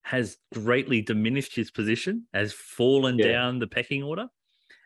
has 0.03 0.37
greatly 0.53 1.01
diminished 1.01 1.55
his 1.55 1.71
position, 1.71 2.27
has 2.33 2.51
fallen 2.53 3.17
Yeah. 3.17 3.31
down 3.31 3.59
the 3.59 3.67
pecking 3.67 4.03
order. 4.03 4.27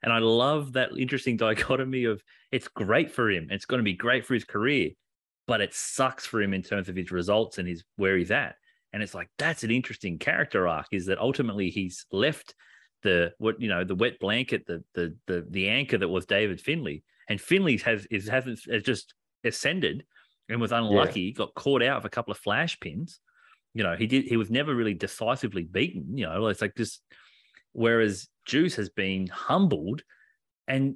And 0.04 0.14
I 0.14 0.20
love 0.20 0.74
that 0.74 0.92
interesting 0.98 1.38
dichotomy 1.78 2.06
of 2.06 2.22
it's 2.52 2.68
great 2.68 3.12
for 3.12 3.30
him. 3.30 3.48
It's 3.50 3.66
going 3.66 3.80
to 3.80 3.84
be 3.84 3.94
great 3.94 4.26
for 4.26 4.34
his 4.34 4.46
career, 4.46 4.92
but 5.48 5.62
it 5.62 5.74
sucks 5.74 6.26
for 6.26 6.42
him 6.42 6.54
in 6.54 6.62
terms 6.62 6.88
of 6.88 6.96
his 6.96 7.12
results 7.12 7.58
and 7.58 7.68
his 7.68 7.84
where 7.96 8.18
he's 8.18 8.32
at. 8.32 8.56
And 8.94 9.04
it's 9.04 9.14
like 9.14 9.30
that's 9.38 9.64
an 9.64 9.72
interesting 9.72 10.18
character 10.18 10.68
arc. 10.68 10.88
Is 10.92 11.08
that 11.08 11.20
ultimately 11.20 11.70
he's 11.70 12.06
left 12.12 12.56
the 13.04 13.34
what 13.38 13.60
you 13.62 13.68
know 13.68 13.84
the 13.84 13.96
wet 13.96 14.20
blanket, 14.20 14.66
the 14.66 14.84
the 14.94 15.16
the 15.28 15.46
the 15.50 15.68
anchor 15.70 15.98
that 15.98 16.08
was 16.08 16.26
David 16.26 16.62
Finlay, 16.62 17.04
and 17.28 17.40
Finlay 17.40 17.78
has 17.80 18.06
is 18.10 18.28
hasn't 18.28 18.60
has 18.72 18.84
just 18.84 19.14
ascended 19.44 20.06
and 20.50 20.62
was 20.62 20.72
unlucky, 20.72 21.22
yeah. 21.22 21.32
got 21.34 21.54
caught 21.54 21.84
out 21.84 21.98
of 21.98 22.06
a 22.06 22.10
couple 22.10 22.32
of 22.32 22.38
flash 22.38 22.80
pins. 22.80 23.20
You 23.74 23.84
know, 23.84 23.96
he 23.96 24.08
did 24.08 24.26
he 24.26 24.38
was 24.38 24.50
never 24.50 24.74
really 24.74 24.94
decisively 24.94 25.64
beaten. 25.64 26.18
You 26.18 26.26
know, 26.26 26.48
it's 26.48 26.62
like 26.62 26.76
this. 26.76 27.00
Whereas 27.74 28.28
Juice 28.46 28.76
has 28.76 28.90
been 28.90 29.28
humbled 29.28 30.02
and 30.68 30.96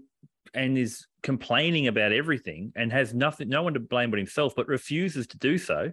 and 0.53 0.77
is 0.77 1.05
complaining 1.23 1.87
about 1.87 2.11
everything 2.11 2.73
and 2.75 2.91
has 2.91 3.13
nothing, 3.13 3.49
no 3.49 3.63
one 3.63 3.73
to 3.73 3.79
blame 3.79 4.09
but 4.09 4.17
himself, 4.17 4.53
but 4.55 4.67
refuses 4.67 5.27
to 5.27 5.37
do 5.37 5.57
so 5.57 5.91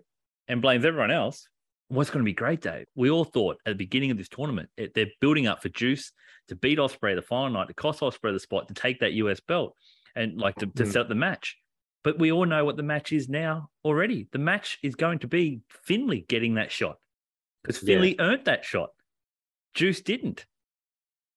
and 0.48 0.62
blames 0.62 0.84
everyone 0.84 1.10
else. 1.10 1.46
What's 1.88 2.10
going 2.10 2.24
to 2.24 2.28
be 2.28 2.34
great, 2.34 2.60
Dave? 2.60 2.86
We 2.94 3.10
all 3.10 3.24
thought 3.24 3.58
at 3.64 3.72
the 3.72 3.76
beginning 3.76 4.10
of 4.10 4.18
this 4.18 4.28
tournament, 4.28 4.68
it, 4.76 4.94
they're 4.94 5.06
building 5.20 5.46
up 5.46 5.62
for 5.62 5.68
Juice 5.68 6.12
to 6.48 6.56
beat 6.56 6.78
Ospreay 6.78 7.14
the 7.14 7.22
final 7.22 7.50
night, 7.50 7.68
to 7.68 7.74
cost 7.74 8.00
Ospreay 8.00 8.32
the 8.32 8.40
spot, 8.40 8.68
to 8.68 8.74
take 8.74 9.00
that 9.00 9.12
US 9.12 9.40
belt 9.40 9.74
and 10.14 10.38
like 10.38 10.56
to, 10.56 10.66
to 10.66 10.84
mm. 10.84 10.92
set 10.92 11.08
the 11.08 11.14
match. 11.14 11.56
But 12.04 12.18
we 12.18 12.32
all 12.32 12.46
know 12.46 12.64
what 12.64 12.76
the 12.76 12.82
match 12.82 13.12
is 13.12 13.28
now 13.28 13.70
already. 13.84 14.28
The 14.32 14.38
match 14.38 14.78
is 14.82 14.94
going 14.94 15.18
to 15.20 15.26
be 15.26 15.60
Finlay 15.68 16.20
getting 16.20 16.54
that 16.54 16.70
shot 16.70 16.98
because 17.62 17.78
Finlay 17.78 18.14
yeah. 18.14 18.22
earned 18.22 18.44
that 18.44 18.64
shot. 18.64 18.90
Juice 19.74 20.00
didn't. 20.00 20.46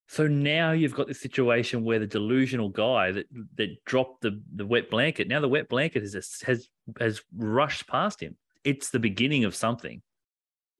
So 0.08 0.26
now 0.26 0.72
you've 0.72 0.94
got 0.94 1.08
this 1.08 1.20
situation 1.20 1.84
where 1.84 1.98
the 1.98 2.06
delusional 2.06 2.68
guy 2.68 3.12
that 3.12 3.26
that 3.56 3.82
dropped 3.86 4.20
the, 4.20 4.42
the 4.54 4.66
wet 4.66 4.90
blanket, 4.90 5.26
now 5.26 5.40
the 5.40 5.48
wet 5.48 5.68
blanket 5.68 6.02
has 6.02 6.42
has 6.44 6.68
has 7.00 7.22
rushed 7.36 7.86
past 7.88 8.20
him. 8.20 8.36
It's 8.64 8.90
the 8.90 8.98
beginning 8.98 9.44
of 9.44 9.54
something. 9.54 10.02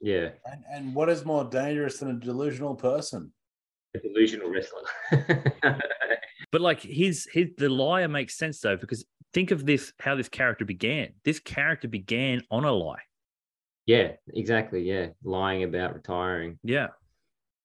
Yeah. 0.01 0.30
And, 0.45 0.64
and 0.70 0.95
what 0.95 1.09
is 1.09 1.24
more 1.24 1.45
dangerous 1.45 1.99
than 1.99 2.11
a 2.11 2.14
delusional 2.14 2.74
person? 2.74 3.33
A 3.95 4.01
delusional 4.01 4.51
wrestler. 4.51 4.83
but 6.53 6.61
like 6.61 6.80
his 6.80 7.26
his 7.33 7.49
the 7.57 7.68
liar 7.68 8.09
makes 8.09 8.37
sense 8.37 8.61
though 8.61 8.76
because 8.76 9.05
think 9.33 9.51
of 9.51 9.66
this 9.66 9.93
how 10.01 10.14
this 10.14 10.28
character 10.28 10.64
began. 10.64 11.12
This 11.24 11.41
character 11.41 11.89
began 11.89 12.43
on 12.51 12.64
a 12.64 12.72
lie. 12.72 13.03
Yeah, 13.87 14.12
exactly. 14.28 14.83
Yeah, 14.83 15.09
lying 15.24 15.64
about 15.64 15.95
retiring. 15.95 16.59
Yeah. 16.62 16.89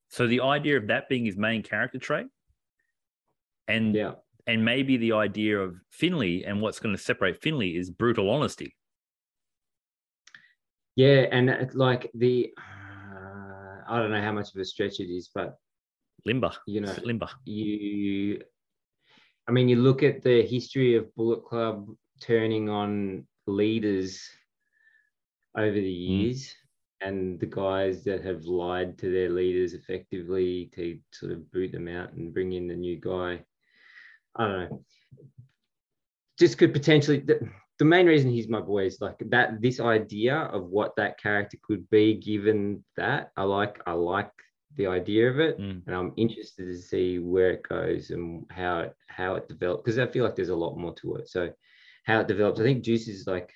So 0.09 0.26
the 0.26 0.41
idea 0.41 0.78
of 0.78 0.88
that 0.88 1.09
being 1.09 1.26
his 1.26 1.38
main 1.38 1.63
character 1.63 1.99
trait, 1.99 2.28
and 3.68 3.93
yeah, 3.93 4.13
and 4.47 4.63
maybe 4.63 4.97
the 4.97 5.11
idea 5.11 5.59
of 5.59 5.76
Finlay 5.91 6.43
and 6.45 6.61
what's 6.61 6.80
going 6.80 6.95
to 6.95 7.01
separate 7.01 7.41
Finlay 7.41 7.76
is 7.76 7.89
brutal 7.91 8.30
honesty. 8.30 8.76
Yeah, 10.95 11.26
and 11.32 11.70
like 11.76 12.09
the, 12.15 12.53
uh, 12.57 13.82
I 13.88 13.99
don't 13.99 14.09
know 14.09 14.22
how 14.22 14.32
much 14.32 14.55
of 14.55 14.59
a 14.59 14.65
stretch 14.65 14.99
it 14.99 15.11
is, 15.11 15.30
but 15.36 15.59
limber, 16.26 16.51
you 16.65 16.82
know, 16.82 16.95
limber. 17.03 17.30
You, 17.45 18.41
I 19.47 19.51
mean, 19.51 19.69
you 19.69 19.77
look 19.77 20.03
at 20.03 20.21
the 20.21 20.45
history 20.45 20.95
of 20.95 21.13
Bullet 21.15 21.43
Club 21.45 21.89
turning 22.21 22.69
on 22.69 23.25
leaders 23.45 24.21
over 25.55 25.71
the 25.71 25.81
hmm. 25.81 26.11
years. 26.11 26.43
Mm 26.47 26.53
and 27.01 27.39
the 27.39 27.45
guys 27.45 28.03
that 28.03 28.23
have 28.23 28.45
lied 28.45 28.97
to 28.97 29.11
their 29.11 29.29
leaders 29.29 29.73
effectively 29.73 30.69
to 30.75 30.97
sort 31.11 31.31
of 31.31 31.51
boot 31.51 31.71
them 31.71 31.87
out 31.87 32.13
and 32.13 32.33
bring 32.33 32.53
in 32.53 32.67
the 32.67 32.75
new 32.75 32.99
guy. 32.99 33.43
I 34.35 34.47
don't 34.47 34.69
know. 34.69 34.83
Just 36.39 36.57
could 36.57 36.73
potentially 36.73 37.19
the, 37.19 37.47
the 37.79 37.85
main 37.85 38.05
reason 38.05 38.29
he's 38.29 38.47
my 38.47 38.59
boy 38.59 38.85
is 38.85 39.01
like 39.01 39.17
that 39.29 39.61
this 39.61 39.79
idea 39.79 40.35
of 40.35 40.65
what 40.65 40.95
that 40.97 41.19
character 41.19 41.57
could 41.63 41.89
be 41.89 42.15
given 42.15 42.83
that 42.95 43.31
I 43.35 43.43
like 43.43 43.81
I 43.87 43.93
like 43.93 44.31
the 44.78 44.88
idea 44.88 45.30
of 45.30 45.39
it 45.39 45.59
mm. 45.59 45.82
and 45.86 45.95
I'm 45.95 46.13
interested 46.17 46.65
to 46.65 46.78
see 46.78 47.19
where 47.19 47.51
it 47.51 47.67
goes 47.67 48.11
and 48.11 48.45
how 48.49 48.80
it 48.80 48.95
how 49.07 49.36
it 49.36 49.47
develops 49.47 49.84
because 49.84 49.99
I 49.99 50.07
feel 50.07 50.23
like 50.23 50.36
there's 50.36 50.49
a 50.49 50.55
lot 50.55 50.78
more 50.78 50.93
to 50.95 51.15
it. 51.15 51.30
So 51.30 51.51
how 52.05 52.21
it 52.21 52.28
develops, 52.28 52.59
I 52.59 52.63
think 52.63 52.84
Juice 52.84 53.07
is 53.07 53.28
like 53.28 53.51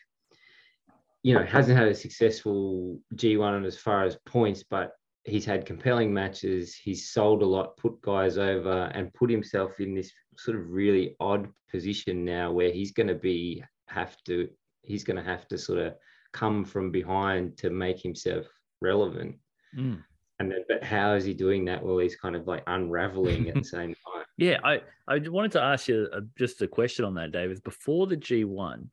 you 1.23 1.35
know, 1.35 1.43
hasn't 1.43 1.77
had 1.77 1.87
a 1.87 1.95
successful 1.95 2.99
G1 3.15 3.65
as 3.65 3.77
far 3.77 4.03
as 4.03 4.17
points, 4.25 4.63
but 4.63 4.93
he's 5.23 5.45
had 5.45 5.65
compelling 5.65 6.13
matches. 6.13 6.75
He's 6.75 7.11
sold 7.11 7.43
a 7.43 7.45
lot, 7.45 7.77
put 7.77 8.01
guys 8.01 8.37
over, 8.37 8.91
and 8.95 9.13
put 9.13 9.29
himself 9.29 9.79
in 9.79 9.93
this 9.93 10.11
sort 10.37 10.57
of 10.57 10.69
really 10.69 11.15
odd 11.19 11.47
position 11.69 12.25
now 12.25 12.51
where 12.51 12.71
he's 12.71 12.91
going 12.91 13.07
to 13.07 13.15
be 13.15 13.63
have 13.87 14.15
to 14.25 14.49
he's 14.83 15.03
going 15.03 15.17
to 15.17 15.23
have 15.23 15.47
to 15.49 15.57
sort 15.57 15.79
of 15.79 15.93
come 16.33 16.65
from 16.65 16.91
behind 16.91 17.57
to 17.57 17.69
make 17.69 17.99
himself 17.99 18.47
relevant. 18.81 19.35
Mm. 19.77 20.03
And 20.41 20.51
then, 20.51 20.65
but 20.67 20.83
how 20.83 21.13
is 21.13 21.23
he 21.23 21.35
doing 21.35 21.65
that? 21.65 21.83
while 21.83 21.99
he's 21.99 22.15
kind 22.15 22.35
of 22.35 22.47
like 22.47 22.63
unraveling 22.65 23.47
at 23.47 23.53
the 23.53 23.63
same 23.77 23.93
time. 23.93 24.25
Yeah, 24.37 24.57
I 24.63 24.81
I 25.07 25.19
wanted 25.19 25.51
to 25.53 25.61
ask 25.61 25.87
you 25.87 26.09
a, 26.11 26.21
just 26.37 26.61
a 26.63 26.67
question 26.67 27.05
on 27.05 27.13
that, 27.13 27.31
David. 27.31 27.63
Before 27.63 28.07
the 28.07 28.17
G1, 28.17 28.87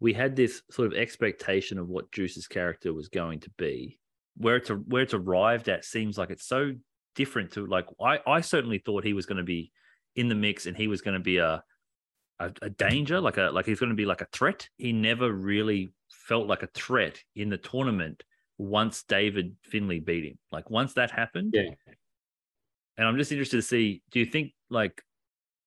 we 0.00 0.12
had 0.12 0.36
this 0.36 0.60
sort 0.70 0.92
of 0.92 0.98
expectation 0.98 1.78
of 1.78 1.88
what 1.88 2.12
Juice's 2.12 2.46
character 2.46 2.92
was 2.92 3.08
going 3.08 3.40
to 3.40 3.50
be. 3.56 3.98
Where 4.36 4.56
it's 4.56 4.68
a, 4.68 4.74
where 4.74 5.02
it's 5.02 5.14
arrived 5.14 5.70
at 5.70 5.86
seems 5.86 6.18
like 6.18 6.28
it's 6.28 6.46
so 6.46 6.72
different 7.14 7.52
to 7.52 7.66
like 7.66 7.86
I 8.02 8.18
I 8.26 8.40
certainly 8.42 8.78
thought 8.78 9.04
he 9.04 9.14
was 9.14 9.24
going 9.24 9.38
to 9.38 9.42
be 9.42 9.72
in 10.16 10.28
the 10.28 10.34
mix 10.34 10.66
and 10.66 10.76
he 10.76 10.86
was 10.86 11.00
going 11.00 11.14
to 11.14 11.20
be 11.20 11.38
a, 11.38 11.64
a 12.40 12.52
a, 12.60 12.68
danger 12.68 13.20
like 13.20 13.38
a 13.38 13.50
like 13.52 13.64
he's 13.64 13.80
going 13.80 13.88
to 13.88 13.96
be 13.96 14.04
like 14.04 14.20
a 14.20 14.28
threat. 14.32 14.68
He 14.76 14.92
never 14.92 15.32
really 15.32 15.94
felt 16.10 16.46
like 16.46 16.62
a 16.62 16.68
threat 16.74 17.22
in 17.34 17.48
the 17.48 17.56
tournament 17.56 18.22
once 18.58 19.02
David 19.04 19.56
Finlay 19.62 20.00
beat 20.00 20.24
him. 20.24 20.38
Like 20.52 20.70
once 20.70 20.94
that 20.94 21.10
happened, 21.10 21.52
yeah. 21.54 21.70
And 22.96 23.08
I'm 23.08 23.16
just 23.16 23.32
interested 23.32 23.56
to 23.56 23.62
see. 23.62 24.02
Do 24.10 24.20
you 24.20 24.26
think 24.26 24.52
like 24.70 25.02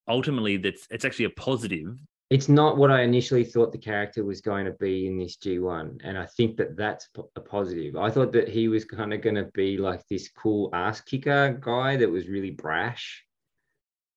ultimately 0.07 0.57
that's 0.57 0.87
it's 0.89 1.05
actually 1.05 1.25
a 1.25 1.29
positive 1.31 1.97
it's 2.29 2.49
not 2.49 2.75
what 2.75 2.91
I 2.91 3.03
initially 3.03 3.45
thought 3.45 3.71
the 3.71 3.77
character 3.77 4.25
was 4.25 4.41
going 4.41 4.65
to 4.65 4.73
be 4.73 5.07
in 5.07 5.17
this 5.17 5.37
G1. 5.37 6.01
And 6.03 6.17
I 6.17 6.25
think 6.25 6.57
that 6.57 6.75
that's 6.75 7.07
a 7.37 7.39
positive. 7.39 7.95
I 7.95 8.11
thought 8.11 8.33
that 8.33 8.49
he 8.49 8.67
was 8.67 8.83
kind 8.83 9.13
of 9.13 9.21
going 9.21 9.35
to 9.35 9.49
be 9.53 9.77
like 9.77 10.05
this 10.09 10.29
cool 10.29 10.69
ass 10.73 10.99
kicker 10.99 11.57
guy 11.61 11.95
that 11.95 12.09
was 12.09 12.27
really 12.27 12.51
brash. 12.51 13.23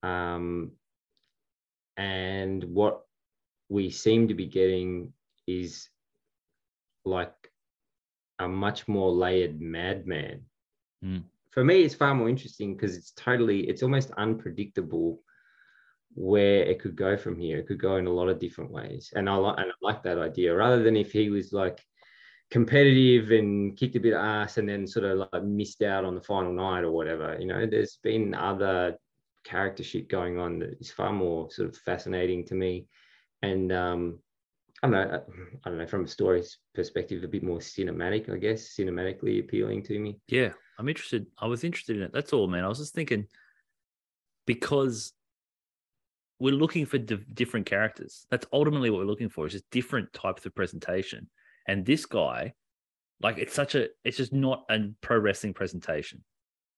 Um, 0.02 0.72
and 1.96 2.64
what 2.64 3.02
we 3.68 3.90
seem 3.90 4.26
to 4.26 4.34
be 4.34 4.46
getting 4.46 5.12
is 5.46 5.88
like 7.04 7.32
a 8.40 8.48
much 8.48 8.88
more 8.88 9.12
layered 9.12 9.60
madman. 9.60 10.42
Mm. 11.04 11.24
For 11.52 11.64
me, 11.64 11.82
it's 11.82 11.94
far 11.94 12.14
more 12.14 12.28
interesting 12.28 12.74
because 12.74 12.96
it's 12.96 13.12
totally, 13.12 13.68
it's 13.68 13.82
almost 13.82 14.10
unpredictable 14.16 15.22
where 16.14 16.62
it 16.62 16.80
could 16.80 16.96
go 16.96 17.16
from 17.16 17.38
here. 17.38 17.58
It 17.58 17.66
could 17.66 17.80
go 17.80 17.96
in 17.96 18.06
a 18.06 18.12
lot 18.12 18.28
of 18.28 18.40
different 18.40 18.72
ways, 18.72 19.12
and 19.14 19.28
I 19.28 19.34
like 19.36 19.58
and 19.58 19.70
I 19.70 19.74
like 19.80 20.02
that 20.02 20.18
idea. 20.18 20.54
Rather 20.54 20.82
than 20.82 20.96
if 20.96 21.12
he 21.12 21.30
was 21.30 21.52
like 21.52 21.80
competitive 22.50 23.30
and 23.30 23.76
kicked 23.76 23.94
a 23.96 24.00
bit 24.00 24.12
of 24.12 24.20
ass 24.20 24.58
and 24.58 24.68
then 24.68 24.86
sort 24.86 25.04
of 25.04 25.28
like 25.32 25.44
missed 25.44 25.82
out 25.82 26.04
on 26.04 26.16
the 26.16 26.20
final 26.20 26.52
night 26.52 26.82
or 26.82 26.90
whatever. 26.90 27.36
You 27.38 27.46
know, 27.46 27.64
there's 27.64 27.98
been 28.02 28.34
other 28.34 28.96
character 29.44 29.84
shit 29.84 30.08
going 30.08 30.38
on 30.38 30.58
that 30.58 30.80
is 30.80 30.90
far 30.90 31.12
more 31.12 31.50
sort 31.50 31.68
of 31.68 31.76
fascinating 31.76 32.44
to 32.46 32.54
me, 32.54 32.86
and 33.42 33.72
um, 33.72 34.18
I 34.82 34.88
don't 34.88 34.92
know. 34.92 35.14
Uh, 35.16 35.20
I 35.64 35.68
don't 35.68 35.78
know 35.78 35.86
from 35.86 36.04
a 36.04 36.08
story's 36.08 36.58
perspective, 36.74 37.22
a 37.22 37.28
bit 37.28 37.42
more 37.42 37.58
cinematic, 37.58 38.32
I 38.32 38.38
guess, 38.38 38.74
cinematically 38.78 39.40
appealing 39.40 39.82
to 39.84 39.98
me. 39.98 40.18
Yeah, 40.28 40.52
I'm 40.78 40.88
interested. 40.88 41.26
I 41.38 41.46
was 41.46 41.64
interested 41.64 41.96
in 41.96 42.02
it. 42.02 42.12
That's 42.12 42.32
all, 42.32 42.46
man. 42.46 42.64
I 42.64 42.68
was 42.68 42.78
just 42.78 42.94
thinking 42.94 43.26
because 44.46 45.12
we're 46.38 46.54
looking 46.54 46.86
for 46.86 46.96
di- 46.96 47.18
different 47.34 47.66
characters. 47.66 48.26
That's 48.30 48.46
ultimately 48.52 48.88
what 48.88 49.00
we're 49.00 49.06
looking 49.06 49.28
for. 49.28 49.46
Is 49.46 49.52
just 49.52 49.70
different 49.70 50.12
types 50.14 50.46
of 50.46 50.54
presentation. 50.54 51.28
And 51.68 51.84
this 51.84 52.06
guy, 52.06 52.54
like, 53.20 53.36
it's 53.36 53.54
such 53.54 53.74
a, 53.74 53.88
it's 54.04 54.16
just 54.16 54.32
not 54.32 54.64
a 54.70 54.78
pro 55.02 55.18
wrestling 55.18 55.52
presentation. 55.52 56.24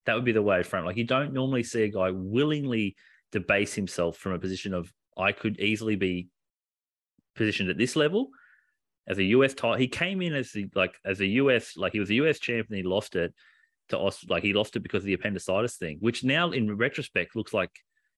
That 0.07 0.17
would 0.17 0.25
be 0.25 0.33
the 0.33 0.43
way 0.43 0.65
frame. 0.65 0.85
Like, 0.85 0.97
you 0.97 1.05
don't 1.05 1.33
normally 1.33 1.63
see 1.63 1.85
a 1.85 1.89
guy 1.89 2.11
willingly 2.11 2.97
debase 3.31 3.75
himself 3.75 4.17
from 4.17 4.33
a 4.33 4.39
position 4.41 4.75
of 4.75 4.93
I 5.17 5.31
could 5.31 5.61
easily 5.61 5.95
be 5.95 6.29
positioned 7.35 7.71
at 7.71 7.79
this 7.79 7.97
level 7.97 8.31
as 9.07 9.19
a 9.19 9.25
US 9.25 9.55
title. 9.55 9.77
He 9.77 9.89
came 9.89 10.23
in 10.23 10.35
as 10.35 10.53
the 10.53 10.69
like 10.75 10.95
as 11.05 11.21
a 11.21 11.27
US 11.27 11.77
like 11.77 11.93
he 11.93 12.01
was 12.01 12.11
a 12.11 12.15
US 12.15 12.39
champion. 12.39 12.83
He 12.83 12.89
lost 12.89 13.17
it 13.17 13.35
to 13.89 13.99
us. 13.99 14.25
Like 14.29 14.43
he 14.43 14.53
lost 14.53 14.77
it 14.77 14.81
because 14.81 15.03
of 15.03 15.07
the 15.07 15.15
appendicitis 15.15 15.77
thing, 15.77 15.99
which 16.01 16.25
now 16.25 16.51
in 16.51 16.77
retrospect 16.77 17.37
looks 17.37 17.53
like 17.53 17.71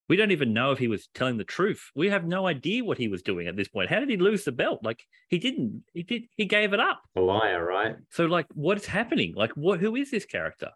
we 0.08 0.16
don't 0.16 0.32
even 0.32 0.52
know 0.52 0.70
if 0.70 0.78
he 0.78 0.88
was 0.88 1.08
telling 1.14 1.38
the 1.38 1.44
truth. 1.44 1.90
We 1.94 2.10
have 2.10 2.26
no 2.26 2.46
idea 2.46 2.84
what 2.84 2.98
he 2.98 3.08
was 3.08 3.22
doing 3.22 3.46
at 3.46 3.56
this 3.56 3.68
point. 3.68 3.88
How 3.88 4.00
did 4.00 4.10
he 4.10 4.18
lose 4.18 4.44
the 4.44 4.52
belt? 4.52 4.80
Like 4.82 5.02
he 5.28 5.38
didn't. 5.38 5.84
He 5.94 6.02
did. 6.02 6.24
He 6.36 6.44
gave 6.44 6.74
it 6.74 6.80
up. 6.80 7.02
A 7.16 7.20
liar, 7.20 7.64
right? 7.64 7.96
So 8.10 8.26
like, 8.26 8.46
what's 8.52 8.86
happening? 8.86 9.34
Like, 9.34 9.52
what? 9.52 9.80
Who 9.80 9.96
is 9.96 10.10
this 10.10 10.26
character? 10.26 10.70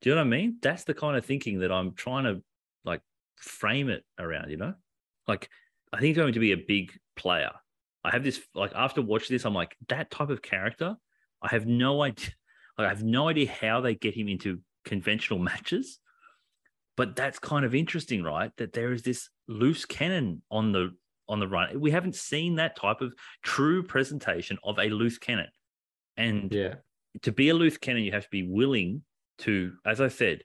Do 0.00 0.10
you 0.10 0.14
know 0.14 0.22
what 0.22 0.28
I 0.28 0.30
mean? 0.30 0.58
That's 0.62 0.84
the 0.84 0.94
kind 0.94 1.16
of 1.16 1.24
thinking 1.24 1.60
that 1.60 1.72
I'm 1.72 1.94
trying 1.94 2.24
to 2.24 2.42
like 2.84 3.02
frame 3.36 3.90
it 3.90 4.04
around, 4.18 4.50
you 4.50 4.56
know? 4.56 4.74
Like, 5.26 5.50
I 5.92 5.96
think 5.96 6.08
he's 6.08 6.16
going 6.16 6.34
to 6.34 6.40
be 6.40 6.52
a 6.52 6.56
big 6.56 6.92
player. 7.16 7.50
I 8.04 8.10
have 8.10 8.24
this, 8.24 8.40
like, 8.54 8.72
after 8.74 9.02
watching 9.02 9.34
this, 9.34 9.44
I'm 9.44 9.54
like, 9.54 9.76
that 9.88 10.10
type 10.10 10.30
of 10.30 10.42
character, 10.42 10.96
I 11.42 11.48
have 11.48 11.66
no 11.66 12.02
idea. 12.02 12.30
Like, 12.78 12.86
I 12.86 12.88
have 12.88 13.02
no 13.02 13.28
idea 13.28 13.50
how 13.50 13.80
they 13.82 13.94
get 13.94 14.14
him 14.14 14.28
into 14.28 14.60
conventional 14.84 15.38
matches. 15.50 15.98
But 16.96 17.16
that's 17.16 17.38
kind 17.38 17.64
of 17.64 17.74
interesting, 17.74 18.22
right? 18.22 18.50
That 18.56 18.72
there 18.72 18.92
is 18.92 19.02
this 19.02 19.28
loose 19.48 19.84
cannon 19.84 20.42
on 20.50 20.72
the 20.72 20.90
on 21.28 21.38
the 21.40 21.46
run. 21.48 21.78
We 21.80 21.92
haven't 21.92 22.16
seen 22.16 22.56
that 22.56 22.74
type 22.76 23.00
of 23.00 23.14
true 23.42 23.82
presentation 23.84 24.58
of 24.64 24.78
a 24.78 24.88
loose 24.88 25.16
cannon. 25.16 25.46
And 26.16 26.52
Yeah. 26.52 26.74
to 27.22 27.32
be 27.32 27.48
a 27.50 27.54
loose 27.54 27.78
cannon, 27.78 28.02
you 28.02 28.12
have 28.12 28.24
to 28.24 28.30
be 28.30 28.42
willing 28.48 29.04
to, 29.38 29.74
as 29.86 30.00
I 30.00 30.08
said, 30.08 30.42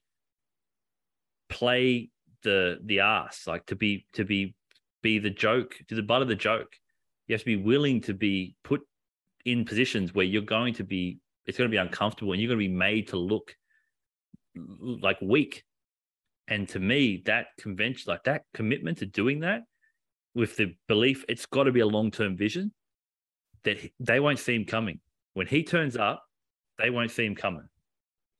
play 1.50 2.10
the 2.44 2.80
the 2.84 3.00
ass, 3.02 3.48
like 3.48 3.66
to 3.68 3.76
be 3.76 4.06
to 4.14 4.24
be 4.24 4.56
be 5.02 5.20
the 5.20 5.30
joke, 5.30 5.76
to 5.88 5.96
the 5.96 6.04
butt 6.04 6.22
of 6.22 6.28
the 6.28 6.36
joke. 6.36 6.74
You 7.28 7.34
have 7.34 7.42
to 7.42 7.46
be 7.46 7.56
willing 7.56 8.02
to 8.02 8.14
be 8.14 8.56
put 8.64 8.82
in 9.46 9.66
positions 9.66 10.14
where 10.14 10.26
you're 10.26 10.42
going 10.42 10.74
to 10.76 10.84
be, 10.84 11.20
it's 11.46 11.58
going 11.58 11.70
to 11.70 11.74
be 11.74 11.78
uncomfortable, 11.78 12.34
and 12.34 12.42
you're 12.42 12.50
going 12.50 12.60
to 12.60 12.68
be 12.70 12.74
made 12.74 13.10
to 13.10 13.18
look 13.18 13.56
like 14.56 15.18
weak. 15.22 15.64
And 16.48 16.68
to 16.70 16.80
me, 16.80 17.24
that 17.26 17.48
convention, 17.60 18.12
like 18.12 18.24
that 18.26 18.44
commitment 18.54 19.00
to 19.00 19.06
doing 19.06 19.40
that, 19.42 19.64
with 20.36 20.58
the 20.58 20.76
belief 20.88 21.24
it's 21.28 21.46
got 21.46 21.64
to 21.64 21.72
be 21.72 21.80
a 21.80 21.88
long 21.88 22.12
term 22.12 22.36
vision, 22.38 22.74
that 23.64 23.78
he- 23.78 23.94
they 24.00 24.20
won't 24.20 24.40
see 24.40 24.56
him 24.56 24.66
coming. 24.66 25.00
When 25.34 25.48
he 25.48 25.64
turns 25.64 25.98
up, 25.98 26.24
they 26.78 26.90
won't 26.90 27.12
see 27.12 27.26
him 27.26 27.36
coming. 27.36 27.68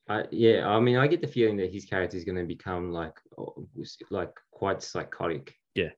I, 0.08 0.26
yeah, 0.30 0.68
I 0.68 0.80
mean, 0.80 0.98
I 0.98 1.08
get 1.08 1.22
the 1.22 1.28
feeling 1.28 1.58
that 1.58 1.74
his 1.74 1.86
character 1.86 2.16
is 2.16 2.26
going 2.26 2.38
to 2.38 2.44
become 2.44 2.92
like, 2.92 3.18
oh, 3.38 3.68
like 4.12 4.32
quite 4.52 4.84
psychotic. 4.84 5.56
Yeah, 5.74 5.90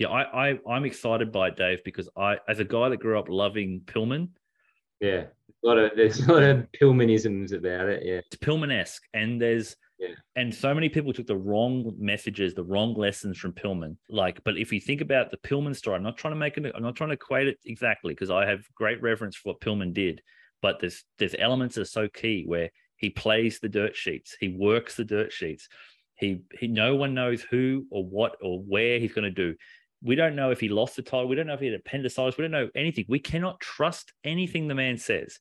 I, 0.00 0.50
I 0.50 0.58
I'm 0.68 0.84
excited 0.84 1.30
by 1.32 1.48
it, 1.48 1.56
Dave, 1.56 1.82
because 1.84 2.08
I, 2.16 2.38
as 2.48 2.58
a 2.58 2.64
guy 2.64 2.88
that 2.88 2.98
grew 2.98 3.18
up 3.18 3.28
loving 3.28 3.82
Pillman, 3.84 4.28
Yeah, 5.00 5.24
a 5.62 5.66
lot 5.66 5.78
of 5.78 5.92
there's 5.96 6.20
a 6.20 6.32
lot 6.32 6.42
of 6.42 6.66
Pillmanisms 6.80 7.52
about 7.52 7.88
it. 7.88 8.02
Yeah, 8.04 8.20
it's 8.26 8.36
Pillman-esque, 8.36 9.02
and 9.12 9.40
there's 9.40 9.76
Yeah. 9.98 10.14
and 10.36 10.54
so 10.54 10.72
many 10.72 10.88
people 10.88 11.12
took 11.12 11.26
the 11.26 11.36
wrong 11.36 11.94
messages, 11.98 12.54
the 12.54 12.64
wrong 12.64 12.94
lessons 12.94 13.36
from 13.38 13.52
Pillman. 13.52 13.96
Like, 14.08 14.42
but 14.44 14.56
if 14.56 14.72
you 14.72 14.80
think 14.80 15.00
about 15.02 15.30
the 15.30 15.36
Pillman 15.38 15.76
story, 15.76 15.96
I'm 15.96 16.02
not 16.02 16.16
trying 16.16 16.32
to 16.32 16.38
make 16.40 16.56
it, 16.56 16.72
I'm 16.74 16.82
not 16.82 16.96
trying 16.96 17.10
to 17.10 17.14
equate 17.14 17.48
it 17.48 17.58
exactly 17.66 18.14
because 18.14 18.30
I 18.30 18.46
have 18.46 18.62
great 18.74 19.02
reverence 19.02 19.36
for 19.36 19.50
what 19.52 19.60
Pillman 19.60 19.92
did, 19.92 20.22
but 20.62 20.80
there's 20.80 21.04
there's 21.18 21.34
elements 21.38 21.74
that 21.74 21.82
are 21.82 21.84
so 21.84 22.08
key 22.08 22.44
where 22.46 22.70
he 22.96 23.10
plays 23.10 23.60
the 23.60 23.68
dirt 23.68 23.94
sheets, 23.96 24.36
he 24.40 24.48
works 24.48 24.96
the 24.96 25.04
dirt 25.04 25.32
sheets, 25.32 25.68
he 26.14 26.40
he 26.58 26.68
no 26.68 26.96
one 26.96 27.12
knows 27.14 27.42
who 27.42 27.86
or 27.90 28.04
what 28.04 28.36
or 28.42 28.60
where 28.62 28.98
he's 28.98 29.12
going 29.12 29.24
to 29.24 29.30
do. 29.30 29.54
We 30.02 30.14
don't 30.14 30.36
know 30.36 30.50
if 30.50 30.60
he 30.60 30.68
lost 30.68 30.96
the 30.96 31.02
title. 31.02 31.28
We 31.28 31.36
don't 31.36 31.46
know 31.46 31.54
if 31.54 31.60
he 31.60 31.66
had 31.66 31.78
appendicitis. 31.80 32.38
We 32.38 32.42
don't 32.42 32.50
know 32.50 32.70
anything. 32.74 33.04
We 33.08 33.18
cannot 33.18 33.60
trust 33.60 34.12
anything 34.24 34.66
the 34.66 34.74
man 34.74 34.96
says. 34.96 35.38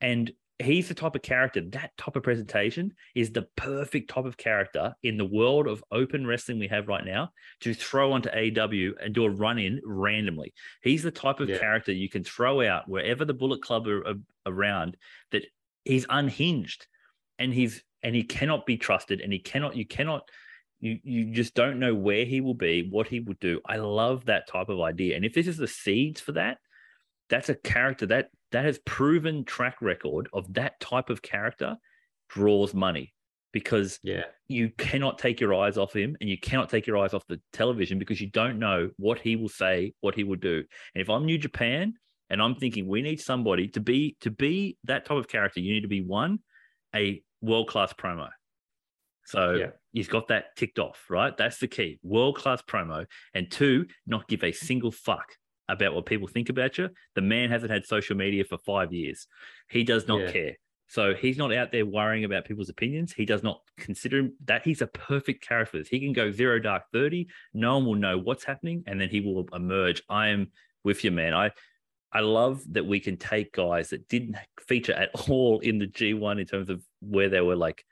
And 0.00 0.30
he's 0.60 0.88
the 0.88 0.94
type 0.94 1.14
of 1.14 1.22
character, 1.22 1.60
that 1.70 1.96
type 1.96 2.16
of 2.16 2.22
presentation 2.22 2.92
is 3.14 3.30
the 3.30 3.46
perfect 3.56 4.10
type 4.10 4.24
of 4.24 4.36
character 4.36 4.92
in 5.02 5.16
the 5.16 5.24
world 5.24 5.68
of 5.68 5.84
open 5.92 6.26
wrestling 6.26 6.58
we 6.58 6.68
have 6.68 6.88
right 6.88 7.04
now 7.04 7.30
to 7.60 7.72
throw 7.72 8.12
onto 8.12 8.28
AEW 8.30 8.92
and 9.00 9.14
do 9.14 9.24
a 9.24 9.30
run 9.30 9.58
in 9.58 9.80
randomly. 9.84 10.52
He's 10.82 11.02
the 11.02 11.10
type 11.10 11.40
of 11.40 11.48
Yeah. 11.48 11.58
character 11.58 11.92
you 11.92 12.08
can 12.08 12.24
throw 12.24 12.60
out 12.66 12.88
wherever 12.88 13.24
the 13.24 13.34
Bullet 13.34 13.62
Club 13.62 13.86
are, 13.86 14.06
are 14.06 14.14
around 14.46 14.96
that 15.30 15.44
he's 15.84 16.06
unhinged 16.10 16.86
and 17.38 17.54
he's 17.54 17.82
and 18.02 18.14
he 18.14 18.22
cannot 18.24 18.66
be 18.66 18.76
trusted 18.76 19.20
and 19.20 19.32
he 19.32 19.38
cannot 19.38 19.76
you 19.76 19.86
cannot 19.86 20.28
you 20.80 20.98
you 21.02 21.32
just 21.32 21.54
don't 21.54 21.78
know 21.78 21.94
where 21.94 22.24
he 22.24 22.40
will 22.40 22.54
be 22.54 22.88
what 22.90 23.08
he 23.08 23.20
will 23.20 23.36
do. 23.40 23.60
I 23.66 23.76
love 23.76 24.26
that 24.26 24.48
type 24.48 24.68
of 24.68 24.80
idea 24.80 25.16
and 25.16 25.24
if 25.24 25.34
this 25.34 25.46
is 25.46 25.56
the 25.56 25.68
seeds 25.68 26.20
for 26.20 26.32
that 26.32 26.58
that's 27.28 27.48
a 27.48 27.54
character 27.54 28.06
that 28.06 28.30
that 28.52 28.64
has 28.64 28.78
proven 28.86 29.44
track 29.44 29.76
record 29.80 30.28
of 30.32 30.52
that 30.54 30.80
type 30.80 31.10
of 31.10 31.22
character 31.22 31.76
draws 32.28 32.74
money 32.74 33.12
because 33.52 33.98
yeah, 34.02 34.24
you 34.46 34.70
cannot 34.76 35.18
take 35.18 35.40
your 35.40 35.54
eyes 35.54 35.78
off 35.78 35.94
him 35.94 36.16
and 36.20 36.28
you 36.28 36.38
cannot 36.38 36.68
take 36.68 36.86
your 36.86 36.98
eyes 36.98 37.14
off 37.14 37.26
the 37.28 37.40
television 37.52 37.98
because 37.98 38.20
you 38.20 38.30
don't 38.30 38.58
know 38.58 38.90
what 38.98 39.18
he 39.18 39.36
will 39.36 39.48
say 39.48 39.92
what 40.00 40.14
he 40.14 40.24
will 40.24 40.36
do. 40.36 40.62
And 40.94 41.02
if 41.02 41.10
i'm 41.10 41.24
new 41.24 41.38
japan 41.38 41.94
and 42.30 42.42
i'm 42.42 42.54
thinking 42.54 42.86
we 42.86 43.02
need 43.02 43.20
somebody 43.20 43.68
to 43.68 43.80
be 43.80 44.16
to 44.20 44.30
be 44.30 44.76
that 44.84 45.04
type 45.04 45.18
of 45.18 45.28
character 45.28 45.60
you 45.60 45.72
need 45.72 45.82
to 45.82 45.88
be 45.88 46.02
one 46.02 46.38
a 46.94 47.22
world 47.40 47.68
class 47.68 47.92
promo 47.92 48.28
so 49.28 49.54
Yeah. 49.54 49.70
he's 49.92 50.08
got 50.08 50.28
that 50.28 50.56
ticked 50.56 50.78
off 50.78 51.04
right 51.10 51.36
that's 51.36 51.58
the 51.58 51.68
key 51.68 51.98
world 52.02 52.36
class 52.36 52.62
promo 52.62 53.06
and 53.34 53.50
two 53.50 53.86
not 54.06 54.26
give 54.28 54.42
a 54.42 54.52
single 54.52 54.90
fuck 54.90 55.36
about 55.68 55.94
what 55.94 56.06
people 56.06 56.26
think 56.26 56.48
about 56.48 56.78
you 56.78 56.88
the 57.14 57.20
man 57.20 57.50
hasn't 57.50 57.70
had 57.70 57.84
social 57.84 58.16
media 58.16 58.44
for 58.44 58.56
five 58.58 58.92
years 58.92 59.26
he 59.68 59.84
does 59.84 60.08
not 60.08 60.20
Yeah. 60.20 60.32
care 60.32 60.56
so 60.90 61.14
he's 61.14 61.36
not 61.36 61.52
out 61.52 61.70
there 61.70 61.84
worrying 61.84 62.24
about 62.24 62.46
people's 62.46 62.70
opinions. 62.70 63.12
He 63.12 63.26
does 63.26 63.42
not 63.42 63.60
consider 63.76 64.20
him 64.20 64.32
that 64.46 64.62
he's 64.64 64.80
a 64.80 64.86
perfect 64.86 65.46
character 65.46 65.72
for 65.72 65.76
this. 65.76 65.88
He 65.88 66.00
can 66.00 66.14
go 66.14 66.30
zero 66.30 66.58
dark 66.58 66.84
30. 66.94 67.28
No 67.52 67.76
one 67.76 67.84
will 67.84 67.94
know 67.96 68.16
what's 68.16 68.42
happening, 68.42 68.84
and 68.86 68.98
then 68.98 69.10
he 69.10 69.20
will 69.20 69.46
emerge. 69.52 70.02
I 70.08 70.28
am 70.28 70.50
with 70.84 71.04
you, 71.04 71.10
man. 71.10 71.34
I 71.34 71.50
I 72.10 72.20
love 72.20 72.62
that 72.72 72.86
we 72.86 73.00
can 73.00 73.18
take 73.18 73.52
guys 73.52 73.90
that 73.90 74.08
didn't 74.08 74.36
feature 74.66 74.94
at 74.94 75.10
all 75.28 75.60
in 75.60 75.78
the 75.78 75.86
G1 75.88 76.40
in 76.40 76.46
terms 76.46 76.70
of 76.70 76.82
where 77.00 77.28
they 77.28 77.42
were 77.42 77.54
like 77.56 77.84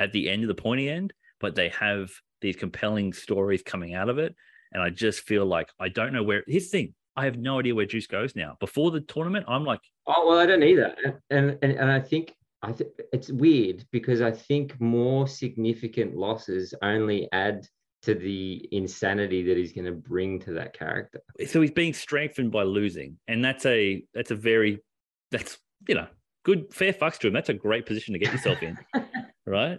at 0.00 0.12
the 0.12 0.28
end 0.28 0.42
of 0.42 0.48
the 0.48 0.54
pointy 0.60 0.88
end, 0.88 1.12
but 1.38 1.54
they 1.54 1.68
have 1.68 2.10
these 2.40 2.56
compelling 2.56 3.12
stories 3.12 3.62
coming 3.62 3.94
out 3.94 4.08
of 4.08 4.18
it. 4.18 4.34
And 4.72 4.82
I 4.82 4.90
just 4.90 5.20
feel 5.20 5.46
like 5.46 5.68
I 5.78 5.88
don't 5.88 6.12
know 6.12 6.22
where 6.22 6.42
his 6.48 6.70
thing. 6.70 6.94
I 7.16 7.24
have 7.24 7.36
no 7.36 7.58
idea 7.58 7.74
where 7.74 7.86
Juice 7.86 8.06
goes 8.06 8.34
now. 8.34 8.56
Before 8.60 8.90
the 8.90 9.00
tournament, 9.00 9.44
I'm 9.48 9.64
like, 9.64 9.80
Oh 10.06 10.26
well, 10.26 10.38
I 10.38 10.46
don't 10.46 10.62
either, 10.62 10.94
and 11.28 11.58
and 11.60 11.72
and 11.72 11.90
I 11.90 12.00
think 12.00 12.34
I 12.62 12.72
th- 12.72 12.90
it's 13.12 13.30
weird 13.30 13.84
because 13.90 14.20
I 14.22 14.30
think 14.30 14.80
more 14.80 15.26
significant 15.26 16.16
losses 16.16 16.74
only 16.82 17.28
add 17.32 17.66
to 18.02 18.14
the 18.14 18.66
insanity 18.72 19.42
that 19.42 19.56
he's 19.56 19.72
going 19.72 19.84
to 19.84 19.92
bring 19.92 20.40
to 20.40 20.52
that 20.54 20.72
character. 20.72 21.20
so 21.46 21.60
he's 21.60 21.70
being 21.70 21.92
strengthened 21.92 22.50
by 22.50 22.62
losing, 22.62 23.18
and 23.28 23.44
that's 23.44 23.66
a 23.66 24.04
that's 24.14 24.30
a 24.30 24.36
very 24.36 24.78
that's 25.30 25.58
you 25.88 25.94
know 25.94 26.06
good 26.44 26.72
fair 26.72 26.92
fucks 26.92 27.18
to 27.18 27.26
him. 27.26 27.32
That's 27.32 27.50
a 27.50 27.54
great 27.54 27.86
position 27.86 28.14
to 28.14 28.18
get 28.18 28.32
yourself 28.32 28.62
in, 28.62 28.78
right? 29.46 29.78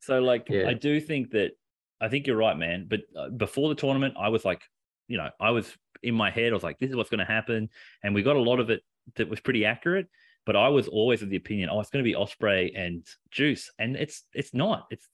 So 0.00 0.20
like 0.20 0.46
Yeah. 0.48 0.68
I 0.68 0.74
do 0.74 1.00
think 1.00 1.30
that 1.30 1.52
I 2.00 2.08
think 2.08 2.26
you're 2.26 2.36
right, 2.36 2.56
man. 2.56 2.86
But 2.88 3.00
uh, 3.16 3.28
before 3.30 3.68
the 3.68 3.74
tournament, 3.74 4.14
I 4.18 4.28
was 4.28 4.44
like, 4.44 4.62
you 5.06 5.16
know, 5.16 5.30
I 5.40 5.50
was 5.50 5.72
in 6.02 6.14
my 6.14 6.30
head, 6.30 6.52
I 6.52 6.54
was 6.54 6.64
like, 6.64 6.78
this 6.78 6.90
is 6.90 6.96
what's 6.96 7.10
going 7.10 7.20
to 7.20 7.24
happen, 7.24 7.68
and 8.02 8.14
we 8.14 8.22
got 8.22 8.36
a 8.36 8.40
lot 8.40 8.58
of 8.58 8.70
it 8.70 8.82
that 9.16 9.28
was 9.28 9.40
pretty 9.40 9.64
accurate. 9.64 10.08
But 10.44 10.56
I 10.56 10.68
was 10.68 10.88
always 10.88 11.22
of 11.22 11.30
the 11.30 11.36
opinion, 11.36 11.68
oh, 11.70 11.78
it's 11.78 11.90
going 11.90 12.04
to 12.04 12.08
be 12.08 12.16
Ospreay 12.16 12.72
and 12.74 13.06
Juice, 13.30 13.70
and 13.78 13.94
it's 13.94 14.24
it's 14.34 14.52
not. 14.52 14.86
It's 14.90 15.08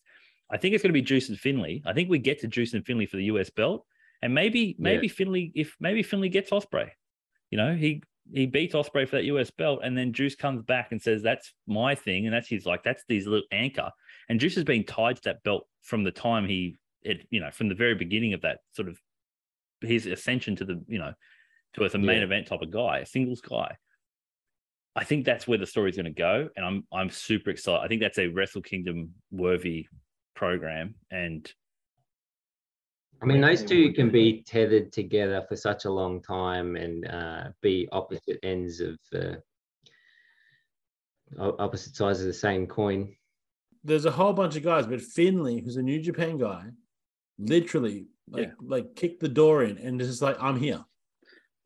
I 0.50 0.56
think 0.56 0.74
it's 0.74 0.82
going 0.82 0.94
to 0.94 1.00
be 1.00 1.02
Juice 1.02 1.28
and 1.28 1.38
Finlay. 1.38 1.82
I 1.84 1.92
think 1.92 2.08
we 2.08 2.18
get 2.18 2.40
to 2.40 2.46
Juice 2.46 2.72
and 2.72 2.84
Finlay 2.86 3.04
for 3.04 3.18
the 3.18 3.24
US 3.24 3.50
belt, 3.50 3.84
and 4.22 4.34
maybe 4.34 4.74
maybe 4.78 5.08
Finlay 5.08 5.52
if 5.54 5.76
maybe 5.80 6.02
Finlay 6.02 6.30
gets 6.30 6.50
Ospreay, 6.50 6.90
you 7.50 7.58
know, 7.58 7.74
he 7.74 8.02
he 8.32 8.46
beats 8.46 8.74
Ospreay 8.74 9.08
for 9.08 9.16
that 9.16 9.24
US 9.24 9.50
belt, 9.50 9.80
and 9.82 9.96
then 9.96 10.12
Juice 10.12 10.34
comes 10.34 10.62
back 10.62 10.92
and 10.92 11.00
says 11.00 11.22
that's 11.22 11.52
my 11.66 11.94
thing, 11.94 12.26
and 12.26 12.34
that's 12.34 12.48
his 12.48 12.66
like 12.66 12.82
that's 12.82 13.04
his 13.08 13.26
little 13.26 13.46
anchor. 13.52 13.90
And 14.28 14.38
Juice 14.40 14.54
has 14.56 14.64
been 14.64 14.84
tied 14.84 15.16
to 15.16 15.22
that 15.24 15.42
belt 15.42 15.66
from 15.82 16.04
the 16.04 16.10
time 16.10 16.46
he 16.46 16.76
it 17.02 17.26
you 17.30 17.40
know 17.40 17.50
from 17.50 17.68
the 17.68 17.74
very 17.74 17.94
beginning 17.94 18.34
of 18.34 18.40
that 18.42 18.58
sort 18.72 18.88
of 18.88 18.98
his 19.80 20.06
ascension 20.06 20.56
to 20.56 20.64
the 20.64 20.82
you 20.88 20.98
know 20.98 21.12
to 21.74 21.84
as 21.84 21.94
a 21.94 21.98
main 21.98 22.18
Yeah. 22.18 22.24
event 22.24 22.46
type 22.48 22.62
of 22.62 22.70
guy, 22.70 22.98
a 22.98 23.06
singles 23.06 23.40
guy. 23.40 23.76
I 24.96 25.04
think 25.04 25.24
that's 25.24 25.46
where 25.46 25.58
the 25.58 25.66
story's 25.66 25.96
going 25.96 26.06
to 26.06 26.10
go, 26.10 26.48
and 26.56 26.64
I'm 26.66 26.86
I'm 26.92 27.10
super 27.10 27.50
excited. 27.50 27.84
I 27.84 27.88
think 27.88 28.00
that's 28.00 28.18
a 28.18 28.28
Wrestle 28.28 28.62
Kingdom 28.62 29.14
worthy 29.30 29.86
program, 30.34 30.94
and 31.10 31.50
I 33.20 33.26
mean, 33.26 33.40
those 33.40 33.64
two 33.64 33.92
can 33.92 34.10
be 34.10 34.42
tethered 34.46 34.92
together 34.92 35.44
for 35.48 35.56
such 35.56 35.84
a 35.86 35.90
long 35.90 36.22
time 36.22 36.76
and 36.76 37.06
uh, 37.08 37.44
be 37.62 37.88
opposite 37.90 38.38
ends 38.44 38.80
of 38.80 38.96
uh, 39.12 39.36
opposite 41.58 41.96
sides 41.96 42.20
of 42.20 42.26
the 42.26 42.32
same 42.32 42.66
coin. 42.66 43.14
There's 43.84 44.04
a 44.04 44.10
whole 44.10 44.32
bunch 44.32 44.56
of 44.56 44.62
guys, 44.62 44.86
but 44.86 45.00
Finlay, 45.00 45.60
who's 45.60 45.76
a 45.76 45.82
New 45.82 46.00
Japan 46.00 46.38
guy, 46.38 46.66
literally 47.38 48.06
like 48.28 48.48
Yeah. 48.48 48.52
like 48.60 48.94
kicked 48.94 49.20
the 49.20 49.28
door 49.28 49.64
in 49.64 49.78
and 49.78 49.98
just 50.00 50.22
like 50.22 50.36
I'm 50.40 50.58
here. 50.58 50.84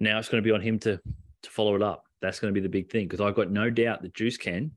now 0.00 0.18
it's 0.18 0.28
going 0.28 0.42
to 0.42 0.46
be 0.46 0.52
on 0.52 0.60
him 0.60 0.78
to 0.80 1.00
to 1.42 1.50
follow 1.50 1.74
it 1.74 1.82
up. 1.82 2.04
That's 2.20 2.38
going 2.40 2.52
to 2.54 2.58
be 2.58 2.62
the 2.62 2.68
big 2.68 2.90
thing 2.90 3.06
because 3.08 3.20
I've 3.20 3.34
got 3.34 3.50
no 3.50 3.68
doubt 3.68 4.02
that 4.02 4.14
Juice 4.14 4.36
can. 4.36 4.70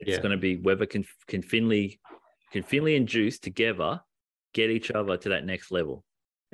It's 0.00 0.10
Yeah. 0.10 0.18
going 0.18 0.32
to 0.32 0.36
be 0.36 0.56
whether 0.56 0.86
can 0.86 1.04
can 1.26 1.42
Finlay 1.42 1.98
can 2.52 2.62
Finlay 2.62 2.96
and 2.96 3.08
Juice 3.08 3.38
together 3.38 4.00
get 4.52 4.70
each 4.70 4.90
other 4.90 5.16
to 5.16 5.28
that 5.30 5.44
next 5.44 5.70
level, 5.70 6.04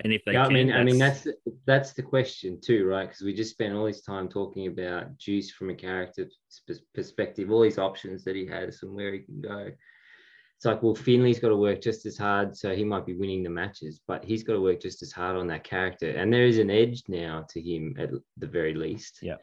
and 0.05 0.13
if 0.13 0.25
they 0.25 0.33
Yeah, 0.33 0.43
I 0.43 0.47
can, 0.47 0.55
mean, 0.55 0.73
I 0.73 0.85
mean 0.85 0.99
that's 0.99 1.23
the, 1.23 1.35
that's 1.67 1.93
the 1.93 2.03
question 2.03 2.61
too, 2.61 2.87
right? 2.87 3.09
Because 3.09 3.23
we 3.23 3.35
just 3.35 3.51
spent 3.51 3.75
all 3.75 3.87
this 3.87 4.03
time 4.03 4.29
talking 4.29 4.67
about 4.67 5.17
Juice 5.19 5.51
from 5.51 5.71
a 5.71 5.75
character 5.75 6.29
perspective, 6.95 7.51
all 7.51 7.63
these 7.63 7.79
options 7.79 8.25
that 8.25 8.37
he 8.37 8.47
has 8.47 8.83
and 8.83 8.95
where 8.95 9.13
he 9.13 9.21
can 9.21 9.41
go. 9.41 9.71
it's 10.57 10.65
like, 10.65 10.83
well, 10.83 10.95
Finlay's 10.95 11.39
got 11.41 11.49
to 11.49 11.57
work 11.57 11.81
just 11.81 12.07
as 12.07 12.17
hard, 12.17 12.57
so 12.57 12.75
he 12.75 12.85
might 12.85 13.07
be 13.07 13.15
winning 13.15 13.43
the 13.43 13.51
matches, 13.51 14.01
but 14.07 14.25
he's 14.25 14.43
got 14.43 14.55
to 14.55 14.61
work 14.61 14.81
just 14.81 15.03
as 15.03 15.13
hard 15.13 15.37
on 15.37 15.47
that 15.49 15.65
character, 15.65 16.11
and 16.11 16.33
there 16.33 16.47
is 16.47 16.59
an 16.59 16.71
edge 16.71 17.03
now 17.09 17.45
to 17.51 17.61
him 17.61 17.95
at 17.99 18.11
the 18.37 18.47
very 18.47 18.75
least. 18.75 19.19
Yeah. 19.23 19.37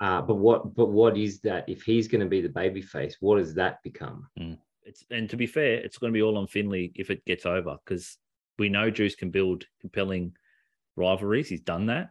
Uh, 0.00 0.20
but 0.20 0.34
what, 0.34 0.74
but 0.74 0.86
what 0.90 1.16
is 1.16 1.40
that? 1.40 1.68
If 1.68 1.82
he's 1.82 2.08
going 2.08 2.20
to 2.20 2.26
be 2.28 2.42
the 2.42 2.48
baby 2.48 2.82
face, 2.82 3.16
what 3.20 3.36
does 3.38 3.54
that 3.54 3.82
become? 3.82 4.28
It's 4.84 5.04
and 5.10 5.28
to 5.30 5.36
be 5.36 5.46
fair, 5.46 5.74
it's 5.74 5.98
going 5.98 6.12
to 6.12 6.16
be 6.16 6.22
all 6.22 6.38
on 6.38 6.46
Finlay 6.46 6.92
if 6.94 7.10
it 7.10 7.24
gets 7.24 7.46
over 7.46 7.76
because 7.84 8.18
we 8.58 8.68
know 8.68 8.90
Juice 8.90 9.14
can 9.14 9.30
build 9.30 9.64
compelling 9.80 10.32
rivalries. 10.96 11.48
He's 11.48 11.60
done 11.60 11.86
that. 11.86 12.10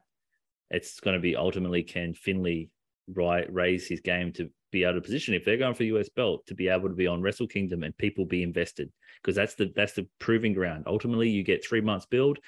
It's 0.69 0.99
going 0.99 1.15
to 1.15 1.21
be 1.21 1.35
ultimately 1.35 1.83
can 1.83 2.13
Finlay 2.13 2.69
right 3.07 3.51
raise 3.53 3.87
his 3.87 3.99
game 3.99 4.31
to 4.33 4.49
be 4.71 4.83
able 4.83 4.95
to 4.95 5.01
position 5.01 5.33
if 5.33 5.45
they're 5.45 5.57
going 5.57 5.75
for 5.75 5.83
US 5.83 6.09
belt 6.09 6.45
to 6.47 6.55
be 6.55 6.67
able 6.67 6.89
to 6.89 6.95
be 6.95 7.05
on 7.05 7.21
Wrestle 7.21 7.47
Kingdom 7.47 7.83
and 7.83 7.95
people 7.97 8.25
be 8.25 8.41
invested 8.41 8.91
because 9.21 9.35
that's 9.35 9.53
the 9.53 9.71
that's 9.75 9.93
the 9.93 10.07
proving 10.19 10.53
ground. 10.53 10.85
Ultimately, 10.87 11.29
you 11.29 11.43
get 11.43 11.65
three 11.65 11.81
months 11.81 12.05
build. 12.05 12.39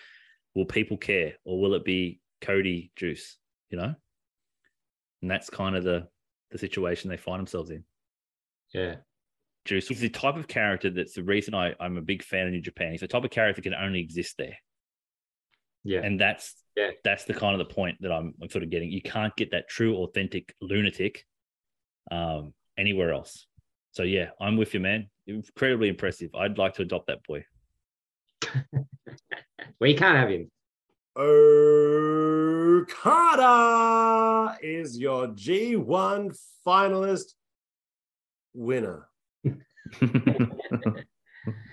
Will 0.56 0.66
people 0.66 0.98
care 0.98 1.34
or 1.46 1.62
will 1.62 1.76
it 1.76 1.86
be 1.86 2.20
Cody 2.42 2.92
Juice? 2.96 3.38
You 3.70 3.78
know, 3.78 3.96
and 5.22 5.32
that's 5.32 5.50
kind 5.50 5.76
of 5.76 5.84
the 5.84 6.08
the 6.52 6.58
situation 6.58 7.10
they 7.10 7.18
find 7.18 7.40
themselves 7.40 7.70
in. 7.70 7.84
Yeah. 8.74 8.96
Juice 9.66 9.90
is 9.92 10.00
the 10.00 10.10
type 10.10 10.36
of 10.36 10.48
character 10.48 10.90
that's 10.92 11.14
the 11.14 11.24
reason 11.24 11.54
I, 11.56 11.74
I'm 11.80 11.98
a 11.98 12.02
big 12.02 12.24
fan 12.24 12.46
of 12.48 12.54
New 12.54 12.62
Japan. 12.62 12.92
He's 12.92 13.02
the 13.02 13.08
type 13.08 13.24
of 13.24 13.32
character 13.32 13.62
that 13.62 13.70
can 13.70 13.74
only 13.74 14.00
exist 14.00 14.36
there. 14.38 14.58
Yeah. 15.84 16.02
And 16.04 16.20
that's 16.20 16.56
Yeah. 16.76 16.92
that's 17.04 17.26
the 17.26 17.34
kind 17.34 17.60
of 17.60 17.68
the 17.68 17.74
point 17.74 17.98
that 18.02 18.12
I'm, 18.12 18.34
I'm 18.42 18.50
sort 18.50 18.64
of 18.64 18.70
getting. 18.70 18.92
You 18.92 19.02
can't 19.02 19.36
get 19.36 19.52
that 19.52 19.68
true, 19.68 19.98
authentic 19.98 20.54
lunatic 20.62 21.26
um, 22.12 22.54
anywhere 22.78 23.12
else. 23.12 23.48
So 23.92 24.04
yeah, 24.04 24.30
I'm 24.40 24.58
with 24.58 24.74
you, 24.74 24.80
man. 24.80 25.10
Incredibly 25.28 25.90
impressive. 25.90 26.30
I'd 26.36 26.58
like 26.58 26.76
to 26.76 26.82
adopt 26.84 27.08
that 27.08 27.24
boy. 27.28 27.44
well, 28.74 29.90
you 29.90 29.96
can't 29.96 30.18
have 30.18 30.30
him. 30.30 30.52
Okada 32.86 34.58
is 34.62 34.98
your 34.98 35.28
G1 35.30 36.38
finalist 36.68 37.34
winner. 38.54 39.08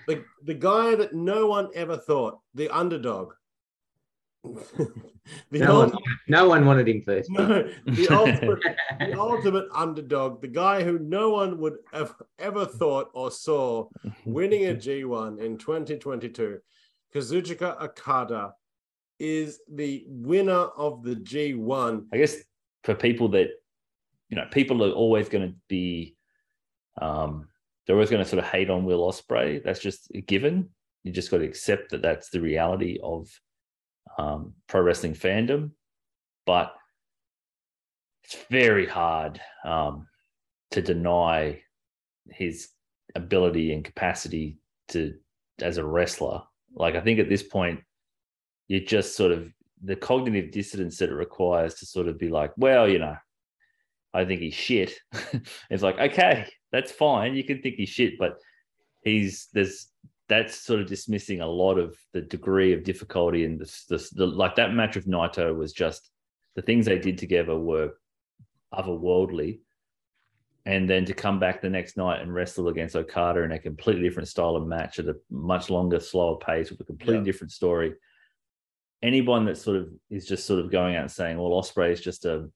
The, 0.07 0.23
the 0.43 0.53
guy 0.53 0.95
that 0.95 1.13
no 1.13 1.47
one 1.47 1.69
ever 1.75 1.97
thought, 1.97 2.39
the 2.53 2.69
underdog. 2.69 3.33
the, 4.43 4.91
No 5.51 5.79
one, 5.79 5.97
no 6.27 6.49
one 6.49 6.65
wanted 6.65 6.89
him 6.89 7.01
first. 7.05 7.29
no, 7.29 7.69
the 7.85 8.07
ultimate 8.11 8.59
the 8.99 9.13
ultimate 9.19 9.67
underdog, 9.73 10.41
the 10.41 10.49
guy 10.49 10.83
who 10.83 10.99
no 10.99 11.29
one 11.29 11.57
would 11.59 11.77
have 11.93 12.13
ever 12.39 12.65
thought 12.65 13.09
or 13.13 13.31
saw 13.31 13.87
winning 14.25 14.65
a 14.65 14.73
G1 14.73 15.39
in 15.39 15.57
2022, 15.57 16.59
Kazuchika 17.15 17.81
Okada 17.81 18.53
is 19.19 19.61
the 19.71 20.03
winner 20.07 20.67
of 20.75 21.03
the 21.03 21.15
G1. 21.15 22.05
I 22.11 22.17
guess 22.17 22.35
for 22.83 22.95
people 22.95 23.29
that, 23.29 23.47
you 24.27 24.35
know, 24.35 24.45
people 24.51 24.83
are 24.83 24.91
always 24.91 25.29
going 25.29 25.47
to 25.47 25.55
be, 25.69 26.17
um, 27.01 27.47
they're 27.85 27.95
always 27.95 28.09
going 28.09 28.23
to 28.23 28.29
sort 28.29 28.43
of 28.43 28.49
hate 28.49 28.69
on 28.69 28.85
Will 28.85 29.11
Ospreay. 29.11 29.63
That's 29.63 29.79
just 29.79 30.09
a 30.13 30.21
given. 30.21 30.69
You 31.03 31.11
just 31.11 31.31
got 31.31 31.39
to 31.39 31.45
accept 31.45 31.91
that 31.91 32.01
that's 32.01 32.29
the 32.29 32.39
reality 32.39 32.99
of 33.03 33.29
um, 34.17 34.53
pro 34.67 34.81
wrestling 34.81 35.13
fandom. 35.13 35.71
But 36.45 36.73
it's 38.23 38.37
very 38.49 38.85
hard 38.85 39.39
um, 39.65 40.07
to 40.71 40.81
deny 40.81 41.61
his 42.29 42.69
ability 43.15 43.73
and 43.73 43.83
capacity 43.83 44.59
to 44.89 45.13
as 45.61 45.77
a 45.77 45.85
wrestler. 45.85 46.41
Like 46.73 46.95
I 46.95 47.01
think 47.01 47.19
at 47.19 47.29
this 47.29 47.43
point, 47.43 47.81
you 48.67 48.79
just 48.79 49.15
sort 49.15 49.31
of 49.31 49.51
the 49.83 49.95
cognitive 49.95 50.51
dissonance 50.51 50.97
that 50.97 51.09
it 51.09 51.15
requires 51.15 51.75
to 51.75 51.85
sort 51.85 52.07
of 52.07 52.17
be 52.17 52.29
like, 52.29 52.51
well, 52.57 52.87
you 52.87 52.99
know, 52.99 53.15
I 54.13 54.25
think 54.25 54.41
he's 54.41 54.53
shit. 54.53 54.93
it's 55.69 55.83
like, 55.83 55.99
okay, 55.99 56.47
that's 56.73 56.91
fine. 56.91 57.35
You 57.35 57.45
can 57.45 57.61
think 57.61 57.75
he's 57.75 57.87
shit, 57.89 58.17
but 58.19 58.39
he's 59.03 59.47
there's 59.53 59.87
that's 60.27 60.55
sort 60.55 60.79
of 60.81 60.87
dismissing 60.87 61.41
a 61.41 61.47
lot 61.47 61.77
of 61.77 61.95
the 62.13 62.21
degree 62.21 62.73
of 62.73 62.83
difficulty 62.83 63.45
and 63.45 63.59
the, 63.59 64.09
the 64.15 64.25
like 64.25 64.55
that 64.55 64.73
match 64.73 64.95
with 64.95 65.07
Naito 65.07 65.55
was 65.55 65.71
just 65.71 66.09
the 66.55 66.61
things 66.61 66.85
they 66.85 66.97
did 66.97 67.17
together 67.17 67.57
were 67.57 67.91
otherworldly. 68.73 69.59
And 70.65 70.89
then 70.89 71.03
to 71.05 71.13
come 71.13 71.39
back 71.39 71.61
the 71.61 71.69
next 71.69 71.97
night 71.97 72.21
and 72.21 72.33
wrestle 72.33 72.69
against 72.69 72.95
Okada 72.95 73.41
in 73.43 73.51
a 73.51 73.59
completely 73.59 74.01
different 74.01 74.29
style 74.29 74.55
of 74.55 74.65
match 74.65 74.97
at 74.97 75.07
a 75.07 75.15
much 75.29 75.69
longer, 75.69 75.99
slower 75.99 76.37
pace 76.37 76.71
with 76.71 76.79
a 76.79 76.85
completely 76.85 77.17
Yeah. 77.17 77.23
different 77.23 77.51
story. 77.51 77.93
Anyone 79.03 79.43
that 79.45 79.57
sort 79.57 79.75
of 79.77 79.89
is 80.09 80.25
just 80.25 80.45
sort 80.45 80.63
of 80.63 80.71
going 80.71 80.95
out 80.95 81.01
and 81.01 81.11
saying, 81.11 81.37
well, 81.37 81.51
Ospreay 81.51 81.91
is 81.91 81.99
just 81.99 82.23
a 82.23 82.49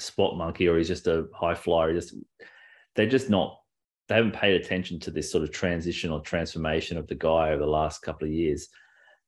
spot 0.00 0.36
monkey 0.36 0.66
or 0.66 0.76
he's 0.76 0.88
just 0.88 1.06
a 1.06 1.28
high 1.32 1.54
flyer, 1.54 1.94
just 1.94 2.14
they're 3.00 3.08
just 3.08 3.30
not 3.30 3.58
they 4.08 4.16
haven't 4.16 4.34
paid 4.34 4.60
attention 4.60 4.98
to 5.00 5.10
this 5.10 5.30
sort 5.30 5.44
of 5.44 5.52
transition 5.52 6.10
or 6.10 6.20
transformation 6.20 6.98
of 6.98 7.06
the 7.06 7.14
guy 7.14 7.50
over 7.50 7.60
the 7.60 7.70
last 7.70 8.02
couple 8.02 8.26
of 8.26 8.34
years. 8.34 8.68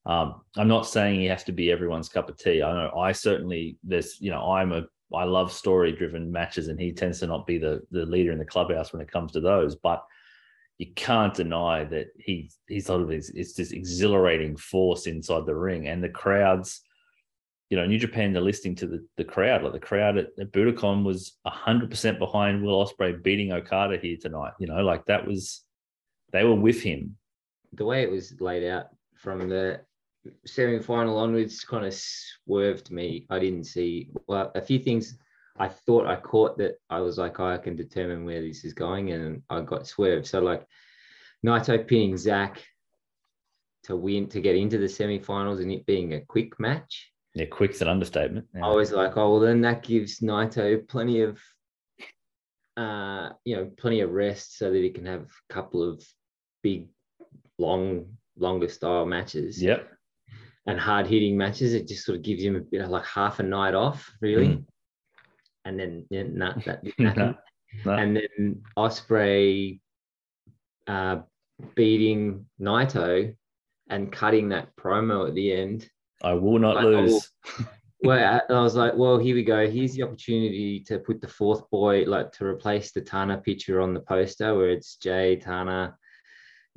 Um, 0.05 0.43
I'm 0.57 0.66
not 0.66 0.89
saying 0.89 1.20
he 1.20 1.27
has 1.27 1.45
to 1.45 1.53
be 1.53 1.70
everyone's 1.70 2.09
cup 2.09 2.29
of 2.29 2.37
tea. 2.37 2.62
I 2.62 2.73
know 2.73 2.99
I 2.99 3.12
certainly 3.12 3.79
there's 3.85 4.20
you 4.20 4.31
know 4.31 4.53
I'm 4.53 4.73
a 4.73 4.83
I 5.14 5.25
love 5.25 5.53
story 5.53 5.93
driven 5.93 6.33
matches 6.33 6.68
and 6.68 6.81
he 6.81 6.93
tends 6.93 7.20
to 7.20 7.27
not 7.27 7.47
be 7.47 7.59
the 7.59 7.81
the 7.91 8.05
leader 8.05 8.33
in 8.33 8.39
the 8.39 8.45
clubhouse 8.45 8.93
when 8.93 9.01
it 9.01 9.11
comes 9.11 9.33
to 9.33 9.41
those, 9.41 9.77
but 9.77 10.05
you 10.79 10.93
can't 10.95 11.33
deny 11.33 11.85
that 11.85 12.09
he 12.18 12.51
he's 12.68 12.87
sort 12.87 13.03
of 13.03 13.11
it's 13.11 13.55
this 13.55 13.70
exhilarating 13.70 14.57
force 14.57 15.07
inside 15.07 15.47
the 15.47 15.55
ring 15.55 15.87
and 15.87 16.03
the 16.03 16.09
crowds 16.09 16.83
you 17.73 17.79
know, 17.79 17.87
New 17.87 17.99
Japan, 17.99 18.35
they're 18.35 18.43
listening 18.43 18.75
to 18.75 18.87
the, 18.87 19.03
the 19.16 19.25
crowd. 19.25 19.62
Like 19.62 19.73
the 19.73 19.81
crowd 19.81 20.18
at, 20.18 20.27
at 20.39 20.53
Budokan 20.53 21.05
was 21.05 21.39
100% 21.47 22.18
behind 22.18 22.62
Will 22.62 22.85
Ospreay 22.85 23.23
beating 23.23 23.51
Okada 23.51 23.97
here 23.97 24.18
tonight. 24.20 24.53
You 24.59 24.66
know, 24.66 24.83
like 24.83 25.07
that 25.07 25.27
was, 25.27 25.62
they 26.33 26.45
were 26.45 26.55
with 26.55 26.83
him. 26.83 27.16
the 27.73 27.87
way 27.87 28.03
it 28.03 28.11
was 28.11 28.39
laid 28.43 28.68
out 28.68 28.89
from 29.16 29.49
the 29.49 29.81
semi-final 30.45 31.16
onwards 31.16 31.64
kind 31.64 31.87
of 31.87 31.95
swerved 31.95 32.91
me. 32.91 33.27
I 33.31 33.39
didn't 33.39 33.64
see 33.64 34.11
well 34.27 34.53
a 34.55 34.61
few 34.61 34.79
things 34.79 35.16
I 35.59 35.68
thought 35.68 36.07
I 36.07 36.16
caught 36.16 36.59
that 36.59 36.75
I 36.91 37.01
was 37.01 37.16
like, 37.16 37.41
"Oh, 37.41 37.47
I 37.47 37.57
can 37.57 37.75
determine 37.75 38.27
where 38.27 38.43
this 38.43 38.64
is 38.64 38.75
going, 38.75 39.12
and 39.12 39.43
I 39.49 39.62
got 39.62 39.87
swerved. 39.87 40.27
So 40.27 40.41
like 40.41 40.66
Naito 41.43 41.87
pinning 41.87 42.18
Zack 42.18 42.62
to 43.85 43.97
win 43.97 44.29
to 44.29 44.43
get 44.43 44.57
into 44.57 44.77
the 44.77 44.89
semi-finals 44.89 45.61
and 45.61 45.73
it 45.73 45.87
being 45.87 46.12
a 46.12 46.20
quick 46.20 46.61
match. 46.61 47.12
Yeah, 47.35 47.47
quick's 47.47 47.80
an 47.80 47.89
understatement. 47.89 48.47
Yeah. 48.55 48.66
I 48.66 48.70
was 48.70 48.93
like, 48.93 49.16
oh 49.16 49.33
well, 49.33 49.41
then 49.41 49.62
that 49.62 49.83
gives 49.83 50.20
Naito 50.20 50.87
plenty 50.87 51.22
of, 51.22 51.41
uh, 52.76 53.30
you 53.45 53.57
know, 53.57 53.70
plenty 53.78 54.01
of 54.01 54.11
rest 54.11 54.59
so 54.59 54.70
that 54.70 54.78
he 54.78 54.91
can 54.91 55.07
have 55.07 55.22
a 55.22 55.53
couple 55.53 55.83
of 55.89 56.05
big, 56.62 56.89
long, 57.59 58.07
longer 58.37 58.68
style 58.68 59.07
matches 59.07 59.62
Yep. 59.62 59.89
and 60.66 60.78
hard 60.78 61.07
hitting 61.07 61.37
matches. 61.37 61.72
It 61.74 61.89
just 61.89 62.05
sort 62.05 62.18
of 62.18 62.24
gives 62.24 62.43
him 62.43 62.57
a 62.57 62.61
bit 62.61 62.83
of 62.83 62.91
like 62.91 63.07
half 63.07 63.39
a 63.41 63.43
night 63.43 63.74
off, 63.74 64.11
really. 64.20 64.49
Mm. 64.49 64.64
And 65.64 65.80
then 65.80 66.07
yeah, 66.11 66.24
nah, 66.26 66.55
that 66.66 66.85
didn't 66.85 67.07
happen. 67.07 67.37
No. 67.87 67.93
And 67.93 68.16
then 68.16 68.62
Ospreay 68.76 69.80
uh, 70.87 71.20
beating 71.74 72.47
Naito 72.61 73.35
and 73.89 74.12
cutting 74.12 74.51
that 74.51 74.76
promo 74.76 75.28
at 75.28 75.35
the 75.35 75.53
end. 75.53 75.89
I 76.23 76.33
will 76.35 76.59
not 76.59 76.77
Like, 76.77 76.85
I 76.85 76.89
will- 76.89 77.01
lose. 77.03 77.31
well, 78.03 78.41
I, 78.49 78.53
I 78.53 78.61
was 78.62 78.75
like, 78.77 78.95
well, 78.97 79.18
here 79.18 79.35
we 79.35 79.45
go. 79.45 79.68
Here's 79.68 79.95
the 79.95 80.03
opportunity 80.05 80.81
to 80.87 80.99
put 80.99 81.20
the 81.20 81.29
fourth 81.29 81.68
boy, 81.70 82.05
like 82.07 82.33
to 82.33 82.45
replace 82.47 82.93
the 82.93 83.01
Tana 83.01 83.39
picture 83.39 83.81
on 83.81 83.95
the 83.95 84.01
poster 84.01 84.55
where 84.57 84.70
it's 84.70 84.97
Jay, 84.97 85.37
Tana, 85.37 85.97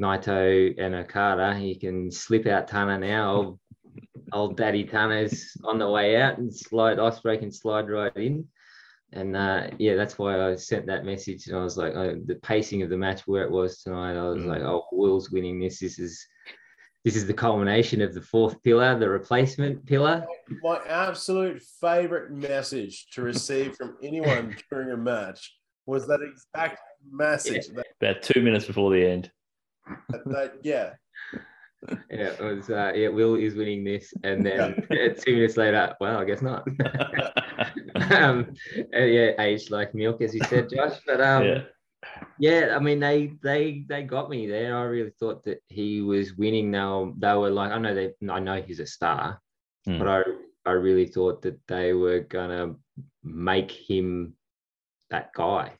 Naito, 0.01 0.73
and 0.77 0.95
Okada. 0.95 1.59
You 1.59 1.79
can 1.79 2.11
slip 2.11 2.45
out 2.47 2.67
Tana 2.67 2.97
now. 2.97 3.35
Old, 3.35 3.59
old 4.33 4.57
Daddy 4.57 4.83
Tana's 4.83 5.55
on 5.63 5.79
the 5.79 5.89
way 5.89 6.17
out 6.21 6.37
and 6.37 6.53
slide, 6.53 6.97
Ospreay 6.97 7.39
can 7.39 7.51
slide 7.51 7.89
right 7.89 8.15
in. 8.15 8.45
And 9.13 9.37
uh, 9.37 9.67
yeah, 9.77 9.95
that's 9.95 10.17
why 10.17 10.49
I 10.49 10.55
sent 10.55 10.87
that 10.87 11.05
message. 11.05 11.47
And 11.47 11.55
I 11.55 11.63
was 11.63 11.77
like, 11.77 11.93
oh, 11.95 12.19
the 12.25 12.35
pacing 12.35 12.81
of 12.81 12.89
the 12.89 12.97
match 12.97 13.21
where 13.27 13.43
it 13.43 13.51
was 13.51 13.81
tonight, 13.81 14.17
I 14.17 14.27
was 14.27 14.43
Mm. 14.43 14.47
like, 14.47 14.61
oh, 14.63 14.85
Will's 14.91 15.29
winning 15.31 15.59
this. 15.59 15.79
This 15.79 15.99
is. 15.99 16.25
This 17.05 17.15
is 17.15 17.27
the 17.27 17.35
culmination 17.35 18.01
of 18.01 18.15
the 18.15 18.21
fourth 18.21 18.63
pillar, 18.63 18.97
the 18.97 19.07
replacement 19.07 19.85
pillar. 19.85 20.25
My 20.63 20.79
absolute 20.89 21.61
favorite 21.79 22.31
message 22.31 23.05
to 23.11 23.21
receive 23.21 23.75
from 23.75 23.95
anyone 24.01 24.57
during 24.71 24.89
a 24.89 24.97
match 24.97 25.55
was 25.85 26.07
that 26.07 26.21
exact 26.23 26.79
message. 27.07 27.67
That, 27.75 27.85
About 28.01 28.23
two 28.23 28.41
minutes 28.41 28.65
before 28.65 28.91
the 28.91 29.07
end. 29.07 29.31
that, 30.09 30.55
yeah, 30.63 30.93
Yeah, 32.09 32.31
it 32.31 32.41
was. 32.41 32.71
Uh, 32.71 32.91
yeah, 32.95 33.09
Will 33.09 33.35
is 33.35 33.53
winning 33.53 33.83
this, 33.83 34.11
and 34.23 34.43
then 34.43 34.87
two 35.23 35.35
minutes 35.35 35.57
later, 35.57 35.95
well, 35.99 36.17
I 36.17 36.25
guess 36.25 36.41
not. 36.41 36.67
um, 38.11 38.51
and 38.93 39.13
yeah, 39.13 39.39
aged 39.39 39.69
like 39.69 39.93
milk, 39.93 40.23
as 40.23 40.33
you 40.33 40.41
said, 40.45 40.71
Josh. 40.71 40.97
But 41.05 41.21
um, 41.21 41.43
yeah. 41.43 41.61
Yeah, 42.39 42.75
I 42.75 42.79
mean 42.79 42.99
they 42.99 43.33
they 43.41 43.85
they 43.87 44.03
got 44.03 44.29
me 44.29 44.47
there. 44.47 44.77
I 44.77 44.83
really 44.83 45.11
thought 45.19 45.43
that 45.45 45.59
he 45.67 46.01
was 46.01 46.35
winning. 46.35 46.71
Now 46.71 47.13
they 47.17 47.33
were 47.33 47.49
like, 47.49 47.71
I 47.71 47.77
know 47.77 47.93
they, 47.95 48.13
I 48.29 48.39
know 48.39 48.61
he's 48.61 48.79
a 48.79 48.85
star, 48.85 49.41
Hmm. 49.85 49.99
but 49.99 50.07
I 50.07 50.21
I 50.65 50.71
really 50.71 51.05
thought 51.05 51.41
that 51.43 51.59
they 51.67 51.93
were 51.93 52.21
gonna 52.21 52.75
make 53.23 53.71
him 53.71 54.33
that 55.09 55.31
guy 55.33 55.73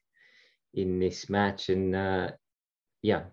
in 0.74 1.00
this 1.00 1.30
match. 1.30 1.70
And 1.70 1.96
uh, 1.96 2.32
yeah, 3.02 3.24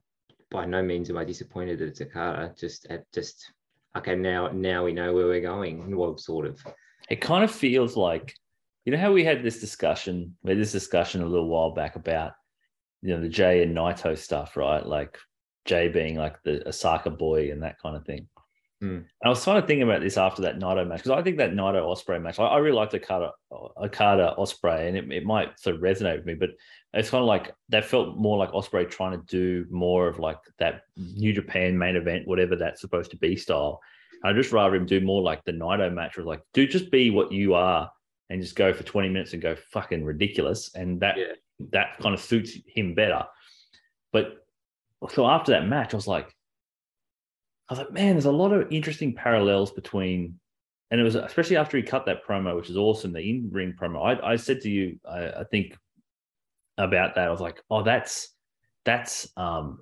by 0.51 0.65
no 0.65 0.83
means 0.83 1.11
am 1.11 1.19
I 1.19 1.25
disappointed 1.25 1.79
that 1.79 1.89
it's 1.89 2.01
Okada. 2.01 2.55
Just 2.59 2.87
at 2.87 3.05
just 3.13 3.53
okay 3.97 4.17
now 4.17 4.49
now 4.49 4.85
we 4.85 4.93
know 4.93 5.13
where 5.13 5.27
we're 5.27 5.41
going. 5.41 5.95
Well, 5.97 6.17
sort 6.17 6.47
of. 6.47 6.61
It 7.11 7.21
kind 7.21 7.45
of 7.45 7.51
feels 7.51 7.97
like, 7.97 8.35
you 8.85 8.93
know, 8.93 8.99
how 8.99 9.13
we 9.13 9.25
had 9.25 9.43
this 9.43 9.61
discussion, 9.61 10.37
we 10.43 10.53
had 10.53 10.61
this 10.61 10.73
discussion 10.73 11.21
a 11.23 11.27
little 11.27 11.49
while 11.49 11.73
back 11.73 11.97
about, 11.97 12.33
you 13.03 13.15
know, 13.15 13.21
the 13.21 13.29
Jay 13.29 13.63
and 13.63 13.77
Naito 13.77 14.17
stuff, 14.17 14.57
right? 14.57 14.85
Like 14.85 15.19
Jay 15.65 15.89
being 15.89 16.17
like 16.17 16.43
the 16.43 16.67
Osaka 16.69 17.11
boy 17.11 17.51
and 17.51 17.63
that 17.63 17.81
kind 17.81 17.97
of 17.97 18.05
thing. 18.05 18.29
Hmm. 18.81 18.97
And 18.97 19.07
I 19.25 19.29
was 19.29 19.45
kind 19.45 19.59
of 19.59 19.67
thinking 19.67 19.85
about 19.85 20.01
this 20.01 20.17
after 20.17 20.43
that 20.43 20.59
Naito 20.59 20.87
match 20.87 21.05
because 21.05 21.17
I 21.17 21.23
think 21.23 21.39
that 21.39 21.53
Naito 21.53 21.83
Ospreay 21.83 22.21
match, 22.21 22.41
I, 22.41 22.45
I 22.45 22.59
really 22.59 22.77
liked 22.77 22.95
Okada, 22.95 23.31
Okada 23.53 24.35
Ospreay, 24.39 24.89
and 24.89 24.97
it, 24.97 25.13
it 25.13 25.25
might 25.25 25.59
sort 25.61 25.77
of 25.77 25.83
resonate 25.83 26.17
with 26.17 26.27
me, 26.27 26.35
but 26.35 26.51
it's 26.93 27.11
kind 27.11 27.23
of 27.23 27.29
like 27.29 27.55
that 27.69 27.85
felt 27.85 28.17
more 28.17 28.37
like 28.37 28.51
Ospreay 28.51 28.91
trying 28.91 29.13
to 29.13 29.25
do 29.27 29.67
more 29.71 30.09
of 30.09 30.19
like 30.19 30.39
that 30.59 30.83
New 30.97 31.33
Japan 31.33 31.79
main 31.79 31.95
event, 31.95 32.27
whatever 32.27 32.57
that's 32.57 32.81
supposed 32.81 33.13
to 33.13 33.17
be 33.17 33.37
style. 33.37 33.81
I'd 34.25 34.37
just 34.37 34.53
rather 34.53 34.75
him 34.75 34.87
do 34.87 35.01
more 35.01 35.23
like 35.23 35.45
the 35.45 35.53
Naito 35.53 35.93
match, 35.93 36.17
where 36.17 36.27
like, 36.27 36.43
dude, 36.53 36.71
just 36.71 36.91
be 36.91 37.11
what 37.11 37.33
you 37.33 37.55
are 37.55 37.91
and 38.31 38.43
just 38.43 38.57
go 38.57 38.73
for 38.73 38.83
20 38.83 39.11
minutes 39.11 39.33
and 39.33 39.43
go 39.43 39.55
fucking 39.55 40.05
ridiculous. 40.05 40.75
And 40.75 41.01
that 41.01 41.19
Yeah. 41.19 41.35
That 41.71 41.99
kind 42.01 42.15
of 42.15 42.21
suits 42.21 42.57
him 42.67 42.95
better. 42.95 43.25
But 44.13 44.45
so 45.11 45.27
after 45.27 45.53
that 45.53 45.67
match, 45.67 45.95
I 45.95 45.97
was 45.97 46.07
like, 46.07 46.35
I 47.69 47.75
was 47.75 47.79
like, 47.79 47.93
man, 47.93 48.15
there's 48.15 48.27
a 48.27 48.33
lot 48.33 48.53
of 48.53 48.71
interesting 48.71 49.15
parallels 49.15 49.71
between, 49.71 50.39
and 50.91 51.01
it 51.01 51.05
was 51.05 51.15
especially 51.15 51.57
after 51.57 51.77
he 51.77 51.83
cut 51.83 52.07
that 52.07 52.27
promo, 52.27 52.57
which 52.57 52.71
is 52.71 52.77
awesome, 52.77 53.13
the 53.13 53.21
in-ring 53.21 53.75
promo. 53.81 54.05
I, 54.05 54.33
I 54.33 54.37
said 54.37 54.61
to 54.63 54.71
you, 54.71 54.99
I, 55.09 55.29
I 55.29 55.45
think 55.51 55.77
about 56.79 57.15
that. 57.15 57.29
I 57.29 57.31
was 57.31 57.41
like, 57.41 57.63
oh, 57.71 57.83
that's 57.83 58.29
that's 58.85 59.29
um 59.37 59.81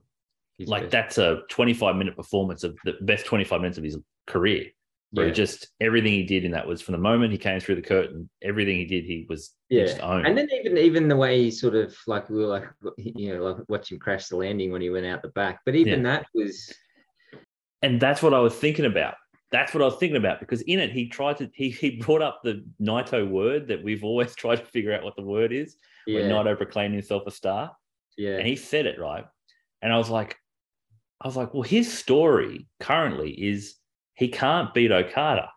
He's 0.58 0.68
like 0.68 0.90
best. 0.90 0.92
that's 0.92 1.18
a 1.18 1.40
25 1.48 1.96
minute 1.96 2.16
performance 2.16 2.64
of 2.64 2.76
the 2.84 2.94
best 3.00 3.24
25 3.24 3.60
minutes 3.62 3.78
of 3.78 3.84
his 3.84 3.96
career. 4.26 4.66
Where 5.12 5.32
just 5.32 5.68
everything 5.80 6.12
he 6.12 6.22
did 6.22 6.44
in 6.44 6.52
that 6.52 6.68
was 6.68 6.80
from 6.80 6.92
the 6.92 6.98
moment 6.98 7.32
he 7.32 7.38
came 7.38 7.58
through 7.58 7.74
the 7.76 7.82
curtain, 7.82 8.30
everything 8.42 8.76
he 8.76 8.84
did, 8.84 9.04
he 9.04 9.26
was 9.28 9.50
Yeah, 9.68 9.86
just 9.86 10.00
owned. 10.00 10.26
and 10.26 10.38
then 10.38 10.48
even 10.52 10.78
even 10.78 11.08
the 11.08 11.16
way 11.16 11.42
he 11.42 11.50
sort 11.50 11.74
of 11.74 11.96
like 12.06 12.30
we 12.30 12.38
were 12.38 12.46
like 12.46 12.68
you 12.96 13.34
know 13.34 13.42
like 13.42 13.56
watch 13.68 13.90
him 13.90 13.98
crash 13.98 14.28
the 14.28 14.36
landing 14.36 14.70
when 14.70 14.80
he 14.80 14.90
went 14.90 15.06
out 15.06 15.22
the 15.22 15.28
back, 15.28 15.60
but 15.66 15.74
even 15.74 16.04
that 16.04 16.26
was 16.34 16.72
and 17.82 18.00
that's 18.00 18.22
what 18.22 18.34
I 18.34 18.38
was 18.38 18.54
thinking 18.54 18.84
about. 18.84 19.14
That's 19.50 19.74
what 19.74 19.82
I 19.82 19.86
was 19.86 19.96
thinking 19.96 20.16
about 20.16 20.38
because 20.38 20.60
in 20.62 20.78
it 20.78 20.92
he 20.92 21.08
tried 21.08 21.38
to 21.38 21.50
he 21.54 21.70
he 21.70 21.96
brought 21.96 22.22
up 22.22 22.40
the 22.44 22.64
Naito 22.80 23.28
word 23.28 23.66
that 23.68 23.82
we've 23.82 24.04
always 24.04 24.34
tried 24.42 24.56
to 24.56 24.66
figure 24.66 24.94
out 24.94 25.02
what 25.02 25.16
the 25.16 25.24
word 25.24 25.52
is 25.52 25.76
when 26.06 26.16
yeah. 26.28 26.30
Naito 26.30 26.56
proclaimed 26.56 26.94
himself 26.94 27.24
a 27.26 27.32
star, 27.32 27.72
yeah. 28.16 28.36
And 28.36 28.46
he 28.46 28.54
said 28.54 28.86
it 28.86 29.00
right. 29.00 29.24
And 29.82 29.92
I 29.92 29.98
was 29.98 30.10
like, 30.10 30.36
I 31.20 31.26
was 31.26 31.36
like, 31.36 31.52
well, 31.52 31.62
his 31.62 31.92
story 31.92 32.68
currently 32.78 33.30
is 33.30 33.74
he 34.20 34.28
can't 34.28 34.74
beat 34.74 34.92
Okada 34.92 35.50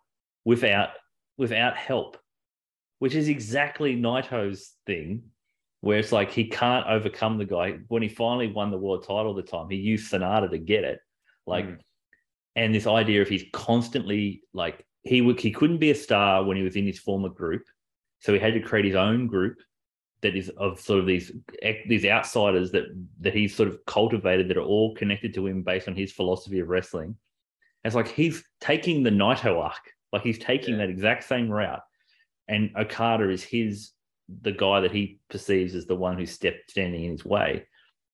without 0.45 0.89
without 1.38 1.76
help, 1.76 2.18
which 2.99 3.14
is 3.14 3.28
exactly 3.28 3.95
Naito's 3.97 4.72
thing, 4.86 5.24
where 5.82 5.99
it's 5.99 6.14
like 6.14 6.32
he 6.32 6.45
can't 6.45 6.88
overcome 6.88 7.38
the 7.38 7.45
guy. 7.45 7.80
When 7.89 8.01
he 8.01 8.07
finally 8.07 8.47
won 8.47 8.72
the 8.72 8.78
world 8.78 9.03
title 9.05 9.34
the 9.34 9.43
time, 9.43 9.70
he 9.70 9.76
used 9.76 10.09
Sanada 10.09 10.49
to 10.49 10.57
get 10.57 10.86
it. 10.86 10.99
Like, 11.45 11.66
Mm. 11.66 11.80
and 12.55 12.74
this 12.74 12.88
idea 12.88 13.22
of 13.22 13.28
he's 13.28 13.43
constantly 13.51 14.43
like 14.53 14.86
he 15.01 15.20
would 15.20 15.41
he 15.41 15.51
couldn't 15.51 15.80
be 15.80 15.91
a 15.91 15.95
star 15.95 16.45
when 16.45 16.55
he 16.55 16.64
was 16.64 16.78
in 16.78 16.86
his 16.88 16.99
former 16.99 17.30
group, 17.30 17.64
so 18.20 18.32
he 18.32 18.39
had 18.39 18.53
to 18.53 18.61
create 18.61 18.86
his 18.86 18.95
own 18.95 19.28
group 19.28 19.57
that 20.22 20.38
is 20.38 20.47
of 20.51 20.80
sort 20.80 21.01
of 21.01 21.05
these 21.05 21.34
these 21.89 22.05
outsiders 22.05 22.72
that 22.72 22.86
that 23.20 23.34
he's 23.34 23.53
sort 23.53 23.68
of 23.68 23.84
cultivated 23.86 24.47
that 24.47 24.55
are 24.55 24.70
all 24.74 24.95
connected 24.95 25.34
to 25.34 25.45
him 25.47 25.64
based 25.64 25.89
on 25.89 25.95
his 25.95 26.14
philosophy 26.14 26.59
of 26.61 26.70
wrestling. 26.70 27.18
It's 27.84 27.96
like 27.96 28.08
he's 28.08 28.44
taking 28.62 29.04
the 29.04 29.10
Naito 29.10 29.60
arc, 29.62 29.82
like 30.12 30.24
he's 30.24 30.40
taking 30.40 30.76
Yeah. 30.76 30.86
that 30.86 30.90
exact 30.90 31.24
same 31.26 31.50
route, 31.50 31.82
and 32.48 32.72
Okada 32.78 33.30
is 33.30 33.44
his 33.44 33.92
the 34.42 34.52
guy 34.54 34.80
that 34.80 34.92
he 34.92 35.20
perceives 35.30 35.76
as 35.76 35.86
the 35.86 35.96
one 35.96 36.18
who's 36.18 36.32
stepped 36.32 36.72
standing 36.72 37.04
in 37.04 37.12
his 37.12 37.26
way. 37.26 37.66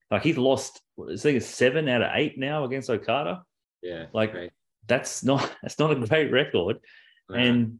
Like 0.09 0.23
he's 0.23 0.37
lost, 0.39 0.81
I 0.99 1.15
think 1.17 1.37
it's 1.37 1.45
seven 1.45 1.87
out 1.87 2.01
of 2.01 2.09
eight 2.15 2.37
now 2.39 2.63
against 2.63 2.89
Okada. 2.89 3.43
yeah 3.83 4.05
like. 4.13 4.33
That's 4.87 5.23
not 5.23 5.55
that's 5.61 5.77
not 5.77 5.91
a 5.91 5.95
great 6.07 6.31
record 6.31 6.77
Uh, 7.29 7.35
and 7.35 7.79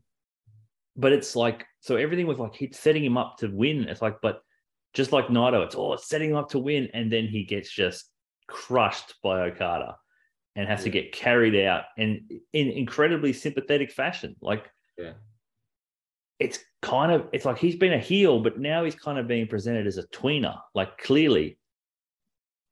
but 0.96 1.12
it's 1.12 1.36
like 1.36 1.66
so 1.80 1.96
everything 1.96 2.28
was 2.28 2.38
like 2.38 2.54
he's 2.54 2.78
setting 2.78 3.04
him 3.04 3.18
up 3.18 3.38
to 3.40 3.48
win. 3.48 3.86
It's 3.90 4.02
like, 4.02 4.18
but 4.22 4.42
just 4.94 5.12
like 5.12 5.28
Naito, 5.28 5.66
it's 5.66 5.74
all 5.76 5.98
setting 5.98 6.30
him 6.32 6.36
up 6.36 6.50
to 6.50 6.60
win, 6.60 6.90
and 6.94 7.12
then 7.12 7.26
he 7.28 7.46
gets 7.46 7.72
just 7.72 8.12
crushed 8.48 9.16
by 9.24 9.42
Okada 9.50 9.96
and 10.56 10.68
has 10.68 10.84
to 10.84 10.90
get 10.90 11.12
carried 11.12 11.56
out 11.66 11.86
and 11.98 12.22
in 12.54 12.70
incredibly 12.70 13.34
sympathetic 13.34 13.92
fashion. 13.92 14.36
Like 14.42 14.70
yeah 14.98 15.14
it's 16.40 16.60
kind 16.82 17.12
of 17.12 17.28
it's 17.34 17.46
like 17.46 17.58
he's 17.58 17.76
been 17.76 17.94
a 17.94 18.00
heel, 18.00 18.40
but 18.40 18.60
now 18.60 18.84
he's 18.86 18.96
kind 18.96 19.20
of 19.20 19.28
being 19.28 19.48
presented 19.48 19.86
as 19.86 19.98
a 19.98 20.08
tweener. 20.08 20.58
Like 20.74 20.98
clearly, 20.98 21.58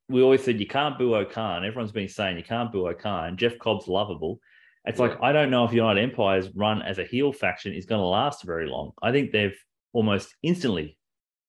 we 0.09 0.21
always 0.21 0.43
said 0.43 0.59
you 0.59 0.67
can't 0.67 0.97
boo 0.97 1.15
O'Khan. 1.15 1.65
Everyone's 1.65 1.91
been 1.91 2.07
saying 2.07 2.37
you 2.37 2.43
can't 2.43 2.71
boo 2.71 2.87
O'Khan. 2.87 3.37
Jeff 3.37 3.59
Cobb's 3.59 3.87
lovable. 3.87 4.39
It's 4.85 4.99
like 4.99 5.21
I 5.21 5.33
don't 5.33 5.51
know 5.51 5.65
if 5.65 5.73
United 5.73 6.01
Empire's 6.01 6.49
run 6.55 6.81
as 6.81 6.97
a 6.97 7.03
heel 7.03 7.33
faction 7.33 7.73
is 7.73 7.85
going 7.85 7.99
to 7.99 8.05
last 8.05 8.43
very 8.43 8.69
long. 8.69 8.91
I 9.03 9.11
think 9.11 9.31
they've 9.31 9.57
almost 9.91 10.33
instantly. 10.43 10.97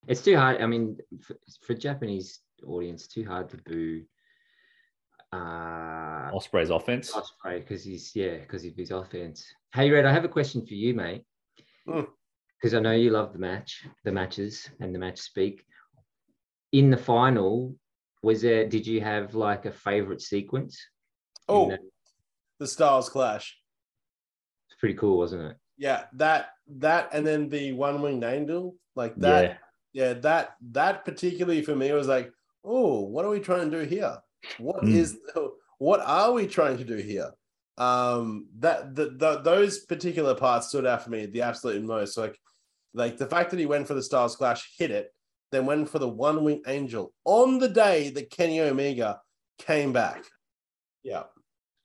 it's 0.08 0.22
too 0.22 0.36
hard. 0.36 0.60
I 0.60 0.66
mean, 0.66 0.98
for, 1.20 1.36
for 1.62 1.74
Japanese 1.74 2.40
audience, 2.66 3.06
too 3.06 3.24
hard 3.24 3.48
to 3.50 3.58
boo. 3.58 4.02
Uh, 5.32 6.30
Ospreay's 6.32 6.70
offense. 6.70 7.12
Ospreay 7.12 7.60
because 7.60 7.84
he's 7.84 8.12
yeah 8.14 8.38
because 8.38 8.64
of 8.64 8.74
his 8.74 8.90
offense. 8.90 9.46
Hey 9.74 9.90
Red, 9.90 10.06
I 10.06 10.12
have 10.12 10.24
a 10.24 10.28
question 10.28 10.64
for 10.66 10.74
you, 10.74 10.94
mate. 10.94 11.24
Hmm. 11.86 12.02
Because 12.60 12.74
I 12.74 12.80
know 12.80 12.92
you 12.92 13.10
love 13.10 13.32
the 13.32 13.38
match, 13.38 13.86
the 14.04 14.12
matches, 14.12 14.68
and 14.80 14.94
the 14.94 14.98
match 14.98 15.20
speak. 15.20 15.64
In 16.72 16.90
the 16.90 16.96
final, 16.96 17.76
was 18.22 18.42
there? 18.42 18.66
Did 18.66 18.86
you 18.86 19.00
have 19.00 19.34
like 19.34 19.66
a 19.66 19.72
favorite 19.72 20.22
sequence? 20.22 20.78
Oh, 21.48 21.70
that? 21.70 21.80
the 22.58 22.66
Styles 22.66 23.08
Clash. 23.08 23.56
it's 24.68 24.78
pretty 24.78 24.94
cool, 24.94 25.18
wasn't 25.18 25.42
it? 25.42 25.56
Yeah, 25.76 26.04
that 26.14 26.50
that 26.78 27.10
and 27.12 27.26
then 27.26 27.48
the 27.48 27.72
one 27.72 28.02
winged 28.02 28.24
angel, 28.24 28.76
like 28.96 29.14
that. 29.16 29.44
Yeah. 29.44 29.56
Yeah. 29.92 30.12
that 30.14 30.54
that 30.72 31.04
particularly 31.04 31.62
for 31.62 31.76
me 31.76 31.92
was 31.92 32.08
like, 32.08 32.32
oh, 32.64 33.00
what 33.00 33.24
are 33.24 33.30
we 33.30 33.40
trying 33.40 33.70
to 33.70 33.82
do 33.82 33.88
here? 33.88 34.16
What 34.58 34.84
is 34.84 35.18
Hmm. 35.34 35.46
what 35.78 36.00
are 36.00 36.32
we 36.32 36.46
trying 36.46 36.78
to 36.78 36.84
do 36.84 36.96
here? 36.96 37.30
Um, 37.76 38.48
that 38.58 38.94
the, 38.94 39.10
the 39.10 39.40
those 39.42 39.80
particular 39.80 40.34
parts 40.34 40.68
stood 40.68 40.86
out 40.86 41.02
for 41.04 41.10
me 41.10 41.26
the 41.26 41.42
absolute 41.42 41.82
most. 41.82 42.16
Like, 42.16 42.36
like 42.94 43.16
the 43.18 43.26
fact 43.26 43.50
that 43.50 43.60
he 43.60 43.66
went 43.66 43.86
for 43.86 43.94
the 43.94 44.02
Styles 44.02 44.36
Clash, 44.36 44.74
hit 44.78 44.90
it, 44.90 45.12
then 45.52 45.66
went 45.66 45.88
for 45.88 45.98
the 45.98 46.08
one 46.08 46.42
wing 46.44 46.62
angel 46.66 47.12
on 47.24 47.58
the 47.58 47.68
day 47.68 48.10
that 48.10 48.30
Kenny 48.30 48.60
Omega 48.60 49.20
came 49.58 49.92
back. 49.92 50.24
Yeah. 51.02 51.24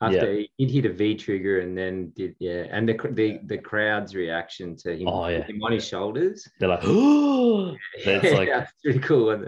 After 0.01 0.34
he 0.34 0.49
he 0.58 0.68
hit 0.68 0.86
a 0.86 0.91
V 0.93 1.16
trigger 1.16 1.60
and 1.62 1.78
then 1.78 2.12
did 2.16 2.36
yeah, 2.39 2.66
and 2.72 2.89
the 2.89 2.93
cr- 2.95 3.12
the 3.14 3.39
the 3.45 3.58
crowd's 3.58 4.16
reaction 4.16 4.76
to 4.78 4.95
him, 4.97 5.08
Oh, 5.08 5.28
yeah. 5.28 5.43
him 5.45 5.64
on 5.64 5.72
his 5.72 5.88
shoulders. 5.88 6.45
They're 6.60 6.68
like, 6.70 6.82
oh, 6.84 7.76
that's 8.06 8.24
like, 8.34 8.49
yeah, 8.49 8.64
it's 8.64 8.74
pretty 8.84 8.99
cool. 8.99 9.45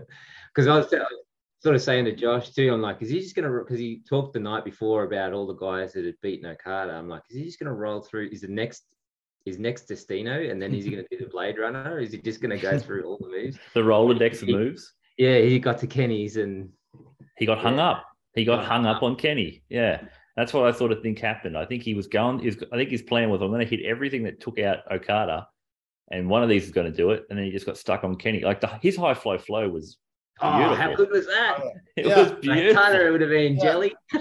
Because 0.54 0.68
I 0.68 0.78
was 0.78 0.94
I 0.94 0.98
was 1.00 1.25
sort 1.66 1.76
of 1.76 1.82
saying 1.82 2.06
to 2.06 2.16
Josh 2.16 2.52
too, 2.52 2.72
I'm 2.72 2.80
like, 2.84 3.02
is 3.02 3.10
he 3.10 3.20
just 3.20 3.36
gonna? 3.36 3.50
Because 3.50 3.80
he 3.80 4.04
talked 4.08 4.34
the 4.34 4.40
night 4.40 4.64
before 4.64 5.04
about 5.06 5.34
all 5.34 5.48
the 5.48 5.56
guys 5.56 5.94
that 5.94 6.06
had 6.06 6.14
beaten 6.22 6.46
Okada. 6.46 6.94
I'm 6.94 7.10
like, 7.10 7.24
is 7.32 7.38
he 7.38 7.44
just 7.44 7.58
gonna 7.58 7.74
roll 7.74 8.02
through? 8.02 8.30
Is 8.32 8.42
the 8.42 8.48
next? 8.48 8.84
Is 9.48 9.58
next 9.58 9.88
Destino, 9.88 10.40
and 10.52 10.62
then 10.62 10.76
is 10.76 10.86
he 10.86 10.92
gonna 10.96 11.08
do 11.10 11.18
the 11.18 11.26
Blade 11.26 11.58
Runner? 11.58 11.94
Or 11.96 12.00
is 12.00 12.12
he 12.12 12.20
just 12.20 12.40
gonna 12.40 12.60
go 12.60 12.78
through 12.86 13.06
all 13.06 13.18
the 13.20 13.30
moves? 13.30 13.58
the 13.74 13.80
Rolodex 13.82 14.44
of 14.44 14.50
moves. 14.50 14.94
Yeah, 15.18 15.40
he 15.40 15.58
got 15.58 15.80
to 15.80 15.88
Kenny's 15.88 16.38
and 16.38 16.70
He 17.38 17.48
got 17.48 17.58
hung 17.58 17.78
Yeah. 17.78 17.90
up. 17.90 18.06
He 18.36 18.46
got 18.46 18.64
hung 18.64 18.86
up 18.86 19.02
on 19.02 19.16
Kenny. 19.16 19.64
Yeah. 19.70 20.02
That's 20.36 20.54
what 20.54 20.66
I 20.68 20.72
sort 20.78 20.92
of 20.92 21.02
think 21.02 21.18
happened. 21.20 21.58
I 21.58 21.66
think 21.66 21.82
he 21.82 21.94
was 21.96 22.08
going, 22.08 22.44
was, 22.44 22.58
I 22.72 22.76
think 22.76 22.90
his 22.92 23.02
plan 23.02 23.30
was 23.30 23.42
I'm 23.42 23.48
going 23.48 23.66
to 23.66 23.76
hit 23.78 23.86
everything 23.86 24.24
that 24.24 24.42
took 24.42 24.60
out 24.60 24.80
Okada, 24.92 25.48
and 26.12 26.30
one 26.30 26.44
of 26.44 26.50
these 26.50 26.66
is 26.66 26.72
going 26.72 26.92
to 26.92 26.96
do 26.96 27.12
it. 27.12 27.24
And 27.30 27.40
then 27.40 27.46
he 27.46 27.52
just 27.52 27.66
got 27.66 27.78
stuck 27.78 28.04
on 28.04 28.16
Kenny. 28.18 28.42
Like 28.42 28.60
the, 28.60 28.68
his 28.82 28.98
high 28.98 29.14
fly 29.14 29.38
flow 29.38 29.70
was 29.70 29.98
oh, 30.42 30.74
how 30.76 30.94
good 30.96 31.10
was 31.12 31.26
that? 31.28 31.60
it 31.96 32.06
Yeah. 32.08 32.18
was 32.20 32.32
Like, 32.32 32.42
beautiful. 32.42 32.84
Tana 32.84 33.12
would 33.12 33.22
have 33.22 33.30
been 33.30 33.56
Yeah. 33.56 33.62
jelly. 33.64 33.96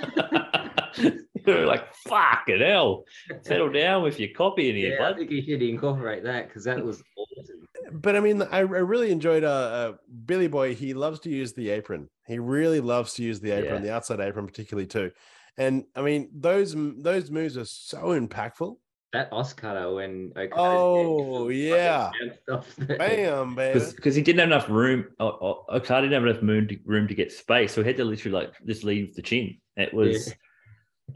you 0.97 1.13
were 1.47 1.67
like, 1.67 1.93
fucking 1.95 2.61
hell. 2.61 3.05
Settle 3.43 3.71
down 3.71 4.03
with 4.03 4.19
your 4.21 4.31
copy 4.31 4.71
in 4.71 4.77
here, 4.77 4.97
Yeah, 5.01 5.11
I 5.11 5.15
think 5.15 5.31
he 5.31 5.43
should 5.43 5.63
incorporate 5.63 6.23
that 6.25 6.49
because 6.49 6.65
that 6.65 6.83
was 6.85 7.03
awesome. 7.17 8.01
but 8.01 8.17
I 8.17 8.21
mean, 8.21 8.43
I, 8.43 8.59
I 8.59 8.61
really 8.63 9.11
enjoyed 9.11 9.45
uh, 9.45 9.49
uh, 9.49 9.93
Billy 10.25 10.49
Boy. 10.49 10.75
He 10.75 10.95
loves 10.95 11.21
to 11.21 11.31
use 11.31 11.53
the 11.53 11.71
apron. 11.71 12.09
He 12.27 12.39
really 12.39 12.81
loves 12.81 13.15
to 13.15 13.23
use 13.23 13.41
the 13.41 13.51
apron, 13.51 13.83
Yeah. 13.83 13.89
the 13.91 13.95
outside 13.95 14.21
apron, 14.21 14.47
particularly 14.47 14.87
too. 14.87 15.11
And 15.57 15.85
I 15.95 16.03
mean, 16.03 16.31
those 16.35 16.75
those 16.77 17.31
moves 17.31 17.57
are 17.57 17.65
so 17.65 18.19
impactful. 18.19 18.77
That 19.15 19.29
Oscar 19.33 19.95
when 19.95 20.33
Okada 20.37 20.53
Oh, 20.61 21.49
yeah. 21.49 22.11
Bam, 22.99 23.55
baby. 23.55 23.81
because 23.95 24.15
he 24.17 24.23
didn't 24.23 24.41
have 24.41 24.49
enough 24.49 24.69
room. 24.69 25.07
O- 25.21 25.27
O- 25.27 25.65
Okada 25.77 26.09
didn't 26.09 26.23
have 26.25 26.31
enough 26.31 26.43
room 26.43 26.67
to, 26.69 26.77
room 26.85 27.07
to 27.09 27.15
get 27.15 27.31
space, 27.33 27.73
so 27.73 27.81
he 27.81 27.87
had 27.87 27.97
to 27.99 28.05
literally 28.05 28.35
like 28.45 28.53
just 28.67 28.83
leave 28.85 29.15
the 29.15 29.23
chin. 29.23 29.57
It 29.77 29.95
was 29.95 30.29
Yeah. 30.29 30.35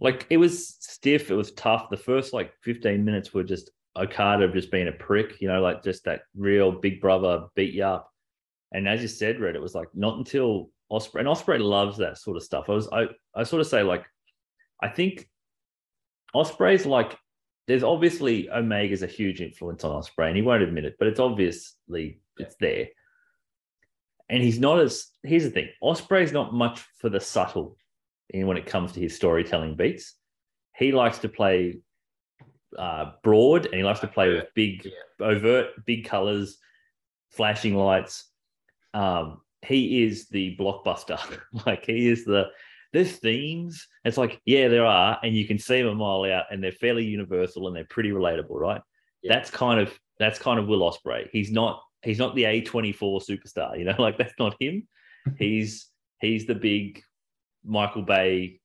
like 0.00 0.26
it 0.30 0.36
was 0.36 0.76
stiff. 0.80 1.30
It 1.30 1.34
was 1.34 1.50
tough. 1.52 1.90
The 1.90 1.96
first 1.96 2.32
like 2.32 2.52
fifteen 2.62 3.04
minutes 3.04 3.34
were 3.34 3.42
just 3.44 3.70
Okada 3.96 4.46
just 4.52 4.70
being 4.70 4.86
a 4.88 4.92
prick, 4.92 5.40
you 5.40 5.48
know, 5.48 5.60
like 5.60 5.82
just 5.82 6.04
that 6.04 6.22
real 6.36 6.70
big 6.70 7.00
brother 7.00 7.46
beat 7.56 7.74
you 7.74 7.82
up. 7.84 8.10
And 8.72 8.86
as 8.88 9.02
you 9.02 9.08
said, 9.08 9.40
Red, 9.40 9.56
it 9.56 9.62
was 9.62 9.74
like 9.74 9.88
not 9.92 10.18
until 10.18 10.70
Ospreay 10.92 11.20
and 11.20 11.28
Ospreay 11.28 11.58
loves 11.60 11.98
that 11.98 12.16
sort 12.18 12.36
of 12.36 12.44
stuff. 12.44 12.70
I 12.70 12.72
was 12.72 12.88
I 12.92 13.08
I 13.34 13.42
sort 13.42 13.60
of 13.60 13.66
say 13.66 13.82
like 13.82 14.04
I 14.80 14.86
think 14.88 15.28
Ospreay's 16.34 16.86
like 16.86 17.16
there's 17.68 17.82
obviously 17.82 18.48
Omega's 18.48 19.02
a 19.02 19.06
huge 19.06 19.42
influence 19.42 19.84
on 19.84 20.02
Ospreay, 20.02 20.28
and 20.28 20.36
he 20.36 20.42
won't 20.42 20.62
admit 20.62 20.86
it, 20.86 20.96
but 20.98 21.06
it's 21.06 21.20
obviously 21.20 22.18
it's 22.38 22.56
there. 22.58 22.88
And 24.30 24.42
he's 24.42 24.58
not 24.58 24.80
as 24.80 25.08
here's 25.22 25.44
the 25.44 25.50
thing: 25.50 25.68
Ospreay's 25.82 26.32
not 26.32 26.54
much 26.54 26.80
for 26.98 27.10
the 27.10 27.20
subtle 27.20 27.76
in 28.30 28.46
when 28.46 28.56
it 28.56 28.66
comes 28.66 28.92
to 28.92 29.00
his 29.00 29.14
storytelling 29.14 29.76
beats. 29.76 30.14
He 30.76 30.92
likes 30.92 31.18
to 31.18 31.28
play 31.28 31.80
uh, 32.76 33.12
broad, 33.22 33.66
and 33.66 33.74
he 33.74 33.84
likes 33.84 34.00
to 34.00 34.06
play 34.08 34.32
with 34.32 34.46
big, 34.54 34.86
Yeah. 34.86 35.26
overt, 35.26 35.84
big 35.84 36.06
colors, 36.06 36.58
flashing 37.30 37.74
lights. 37.74 38.30
Um, 38.94 39.42
he 39.62 40.04
is 40.04 40.28
the 40.28 40.56
blockbuster. 40.56 41.18
like 41.66 41.84
he 41.84 42.08
is 42.08 42.24
the 42.24 42.46
there's 42.92 43.12
themes. 43.12 43.86
It's 44.04 44.16
like, 44.16 44.40
yeah, 44.44 44.68
there 44.68 44.86
are, 44.86 45.18
and 45.22 45.36
you 45.36 45.46
can 45.46 45.58
see 45.58 45.82
them 45.82 45.92
a 45.92 45.94
mile 45.94 46.24
out, 46.24 46.44
and 46.50 46.62
they're 46.62 46.72
fairly 46.72 47.04
universal 47.04 47.66
and 47.66 47.76
they're 47.76 47.86
pretty 47.88 48.10
relatable, 48.10 48.58
right? 48.58 48.80
Yeah. 49.22 49.34
That's 49.34 49.50
kind 49.50 49.80
of 49.80 49.92
that's 50.18 50.38
kind 50.38 50.58
of 50.58 50.66
Will 50.66 50.80
Ospreay. 50.80 51.28
He's 51.32 51.50
not 51.50 51.82
he's 52.02 52.18
not 52.18 52.34
the 52.34 52.44
A24 52.44 53.22
superstar, 53.28 53.78
you 53.78 53.84
know, 53.84 53.94
like 53.98 54.18
that's 54.18 54.34
not 54.38 54.56
him. 54.60 54.86
he's 55.38 55.88
he's 56.20 56.46
the 56.46 56.54
big 56.54 57.02
Michael 57.64 58.02
Bay 58.02 58.60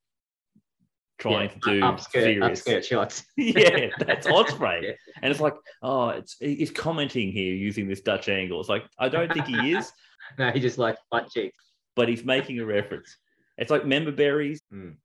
trying 1.19 1.49
to 1.49 1.59
do 1.59 1.81
upskirt, 1.81 2.11
serious. 2.11 2.61
upskirt 2.61 2.83
shots. 2.83 3.23
yeah, 3.37 3.89
that's 3.99 4.27
Ospreay. 4.27 4.83
Yeah. 4.83 4.91
And 5.21 5.31
it's 5.31 5.39
like, 5.41 5.55
oh, 5.81 6.09
it's 6.09 6.35
he's 6.39 6.71
commenting 6.71 7.31
here 7.31 7.53
using 7.53 7.87
this 7.87 8.01
Dutch 8.01 8.29
angle. 8.29 8.59
It's 8.59 8.69
like, 8.69 8.83
I 8.99 9.09
don't 9.09 9.31
think 9.31 9.45
he 9.47 9.73
is, 9.73 9.91
No, 10.37 10.51
he 10.51 10.59
just 10.59 10.77
likes 10.77 10.99
butt 11.11 11.29
cheeks. 11.29 11.57
but 11.95 12.09
he's 12.09 12.25
making 12.25 12.59
a 12.59 12.65
reference. 12.65 13.17
It's 13.57 13.71
like 13.71 13.85
member 13.85 14.11
berries. 14.11 14.61
Mm. 14.73 14.95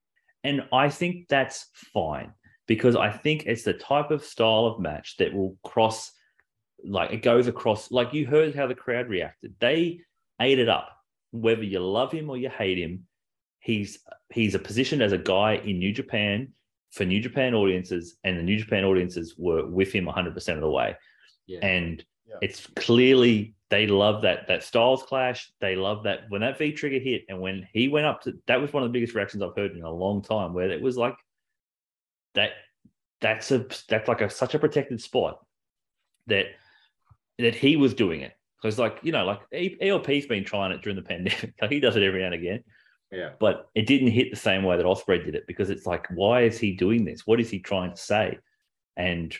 And 0.45 0.63
I 0.73 0.89
think 0.89 1.29
that's 1.29 1.67
fine 1.75 2.33
because 2.67 2.97
I 2.97 3.11
think 3.11 3.47
it's 3.47 3.65
the 3.65 3.73
type 3.73 4.11
of 4.11 4.25
style 4.25 4.67
of 4.67 4.81
match 4.81 5.17
that 5.19 5.35
will 5.35 5.57
cross, 5.65 6.13
like 6.85 7.13
it 7.13 7.23
goes 7.23 7.49
across. 7.49 7.91
Like 7.91 8.15
you 8.15 8.27
heard 8.27 8.55
how 8.55 8.67
the 8.67 8.75
crowd 8.75 9.09
reacted. 9.09 9.55
They 9.61 10.01
ate 10.41 10.59
it 10.59 10.69
up. 10.69 10.89
Whether 11.33 11.65
you 11.65 11.81
love 11.81 12.13
him 12.13 12.31
or 12.31 12.37
you 12.37 12.49
hate 12.49 12.79
him, 12.79 13.07
he's 13.61 13.99
he's 14.33 14.55
a 14.55 14.59
position 14.59 15.03
as 15.03 15.13
a 15.13 15.19
guy 15.19 15.57
in 15.57 15.79
New 15.79 15.93
Japan 15.93 16.53
for 16.91 17.05
New 17.05 17.21
Japan 17.21 17.55
audiences, 17.55 18.17
and 18.25 18.39
the 18.39 18.43
New 18.43 18.59
Japan 18.59 18.85
audiences 18.85 19.35
were 19.37 19.67
with 19.67 19.93
him 19.93 20.07
100% 20.07 20.55
of 20.55 20.61
the 20.61 20.71
way. 20.71 20.97
Yeah. 21.47 21.59
And 21.63 22.03
Yeah. 22.29 22.37
it's 22.43 22.67
clearly 22.77 23.55
they 23.71 23.87
love 23.87 24.23
that 24.23 24.49
that 24.49 24.63
styles 24.63 25.03
clash. 25.03 25.51
They 25.61 25.77
love 25.77 26.05
that 26.05 26.21
when 26.29 26.41
that 26.43 26.59
V 26.59 26.73
trigger 26.73 26.99
hit 26.99 27.25
and 27.29 27.41
when 27.41 27.67
he 27.73 27.89
went 27.89 28.07
up 28.07 28.23
to 28.23 28.33
that 28.47 28.61
was 28.61 28.73
one 28.73 28.83
of 28.83 28.89
the 28.89 28.93
biggest 28.93 29.15
reactions 29.15 29.43
I've 29.43 29.57
heard 29.57 29.73
in 29.73 29.83
a 29.83 29.91
long 29.91 30.23
time, 30.23 30.55
where 30.55 30.71
it 30.71 30.81
was 30.83 30.97
like 30.97 31.17
that 32.35 32.51
that's 33.21 33.51
a 33.51 33.67
that's 33.89 34.09
like 34.09 34.21
a 34.21 34.31
such 34.31 34.55
a 34.55 34.59
protected 34.59 35.01
spot 35.01 35.45
that 36.27 36.47
that 37.39 37.55
he 37.55 37.77
was 37.77 37.95
doing 37.95 38.21
it. 38.21 38.33
Because 38.61 38.79
like, 38.79 38.99
you 39.03 39.13
know, 39.13 39.25
like 39.25 39.41
ELP's 39.81 40.27
been 40.27 40.45
trying 40.45 40.73
it 40.73 40.83
during 40.83 40.97
the 40.97 41.03
pandemic. 41.09 41.55
Like 41.61 41.71
he 41.71 41.81
does 41.81 41.97
it 41.97 42.03
every 42.03 42.21
now 42.21 42.27
and 42.27 42.35
again 42.35 42.65
Yeah. 43.13 43.31
but 43.39 43.69
it 43.75 43.87
didn't 43.87 44.09
hit 44.11 44.31
the 44.31 44.37
same 44.37 44.65
way 44.65 44.77
that 44.77 44.85
Ospreay 44.87 45.25
did 45.25 45.35
it 45.37 45.47
because 45.47 45.71
it's 45.71 45.87
like, 45.87 46.07
why 46.11 46.43
is 46.43 46.59
he 46.59 46.73
doing 46.75 47.05
this? 47.05 47.27
What 47.27 47.41
is 47.41 47.51
he 47.51 47.61
trying 47.61 47.91
to 47.93 47.97
say? 47.97 48.39
And 48.97 49.35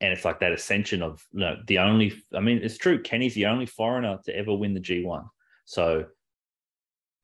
and 0.00 0.12
it's 0.12 0.24
like 0.24 0.40
that 0.40 0.52
ascension 0.52 1.02
of 1.02 1.24
you 1.32 1.40
know, 1.40 1.56
the 1.66 1.78
only 1.78 2.12
I 2.34 2.40
mean, 2.40 2.60
it's 2.62 2.78
true, 2.78 3.02
Kenny's 3.02 3.34
the 3.34 3.46
only 3.46 3.66
foreigner 3.66 4.18
to 4.24 4.36
ever 4.36 4.54
win 4.54 4.74
the 4.74 4.80
G1. 4.80 5.26
So 5.64 6.06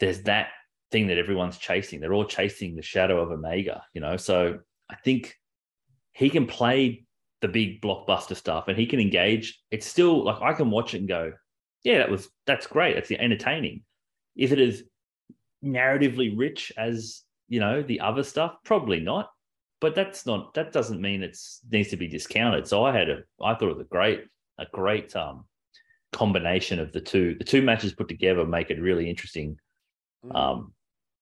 there's 0.01 0.23
that 0.23 0.49
thing 0.91 1.07
that 1.09 1.19
everyone's 1.19 1.59
chasing. 1.59 2.01
They're 2.01 2.13
all 2.13 2.25
chasing 2.25 2.77
the 2.77 2.83
shadow 2.83 3.21
of 3.21 3.31
Omega, 3.31 3.85
you 3.95 4.01
know. 4.01 4.17
So 4.17 4.59
I 4.91 4.97
think 4.97 5.37
he 6.13 6.31
can 6.31 6.47
play 6.47 7.07
the 7.41 7.49
big 7.49 7.81
blockbuster 7.83 8.37
stuff 8.37 8.69
and 8.69 8.79
he 8.79 8.87
can 8.87 9.01
engage. 9.01 9.61
It's 9.71 9.87
still 9.87 10.25
like 10.25 10.41
I 10.41 10.53
can 10.53 10.71
watch 10.71 10.95
it 10.95 10.99
and 10.99 11.09
go, 11.09 11.33
yeah, 11.83 11.99
that 11.99 12.11
was 12.11 12.29
that's 12.47 12.67
great. 12.67 12.95
That's 12.95 13.11
entertaining. 13.11 13.83
If 14.37 14.53
it 14.53 14.61
is 14.61 14.85
narratively 15.65 16.33
rich 16.37 16.73
as 16.77 17.23
you 17.49 17.61
know 17.61 17.83
the 17.83 18.01
other 18.01 18.23
stuff 18.23 18.55
probably 18.65 19.01
not 19.01 19.31
but 19.85 19.95
that's 19.95 20.25
not 20.31 20.55
that 20.55 20.73
doesn't 20.73 21.01
mean 21.07 21.23
it's 21.23 21.61
needs 21.71 21.91
to 21.91 21.97
be 21.97 22.09
discounted. 22.09 22.67
So 22.67 22.85
i 22.89 22.93
had 22.99 23.09
a 23.15 23.19
i 23.43 23.53
thought 23.55 23.69
it 23.71 23.77
was 23.77 23.87
a 23.89 23.95
great 23.97 24.21
a 24.59 24.67
great 24.81 25.15
um 25.25 25.45
combination 26.21 26.79
of 26.85 26.89
the 26.93 27.01
two 27.11 27.27
the 27.41 27.45
two 27.53 27.63
matches 27.69 27.93
put 27.93 28.09
together 28.09 28.47
make 28.47 28.71
it 28.71 28.81
really 28.89 29.09
interesting 29.11 29.57
Mm. 30.25 30.35
um 30.43 30.73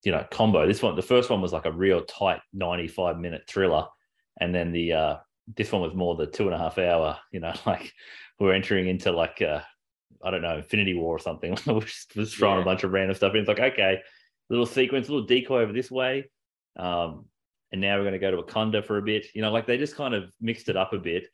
you 0.05 0.13
know 0.13 0.25
combo. 0.31 0.61
This 0.67 0.83
one 0.83 0.95
the 0.97 1.11
first 1.15 1.29
one 1.31 1.41
was 1.43 1.53
like 1.57 1.67
a 1.67 1.73
real 1.85 2.01
tight 2.05 2.41
95 2.53 3.19
minute 3.19 3.45
thriller. 3.49 3.85
And 4.41 4.55
then 4.55 4.71
the 4.79 4.87
uh 5.03 5.17
this 5.57 5.73
one 5.73 5.83
was 5.83 5.95
more 5.95 6.15
the 6.15 6.27
two 6.37 6.47
and 6.49 6.55
a 6.55 6.59
half 6.65 6.79
hour 6.79 7.19
you 7.33 7.41
know 7.41 7.53
like 7.67 7.93
we're 8.39 8.55
entering 8.61 8.87
into 8.89 9.11
like 9.23 9.43
uh 9.43 9.61
i 10.25 10.31
don't 10.31 10.43
know 10.47 10.57
infinity 10.59 10.95
war 10.95 11.17
or 11.17 11.19
something 11.29 11.53
which 11.79 12.07
was 12.17 12.33
throwing 12.35 12.57
Yeah. 12.59 12.63
a 12.63 12.71
bunch 12.71 12.85
of 12.85 12.93
random 12.93 13.17
stuff 13.17 13.35
in. 13.35 13.41
It's 13.41 13.49
like 13.55 13.67
okay 13.73 13.95
little 14.51 14.67
sequence 14.67 15.09
little 15.09 15.27
decoy 15.27 15.63
over 15.63 15.73
this 15.73 15.91
way. 15.91 16.31
Um 16.87 17.27
and 17.73 17.81
now 17.81 17.97
we're 17.97 18.03
going 18.03 18.13
to 18.13 18.19
go 18.19 18.31
to 18.31 18.43
Wakanda 18.43 18.85
for 18.85 18.99
a 18.99 19.03
bit 19.03 19.27
you 19.35 19.43
know 19.43 19.51
like 19.51 19.67
they 19.67 19.79
just 19.79 19.97
kind 19.97 20.15
of 20.15 20.33
mixed 20.41 20.69
it 20.69 20.77
up 20.77 20.93
a 20.93 20.99
bit 20.99 21.27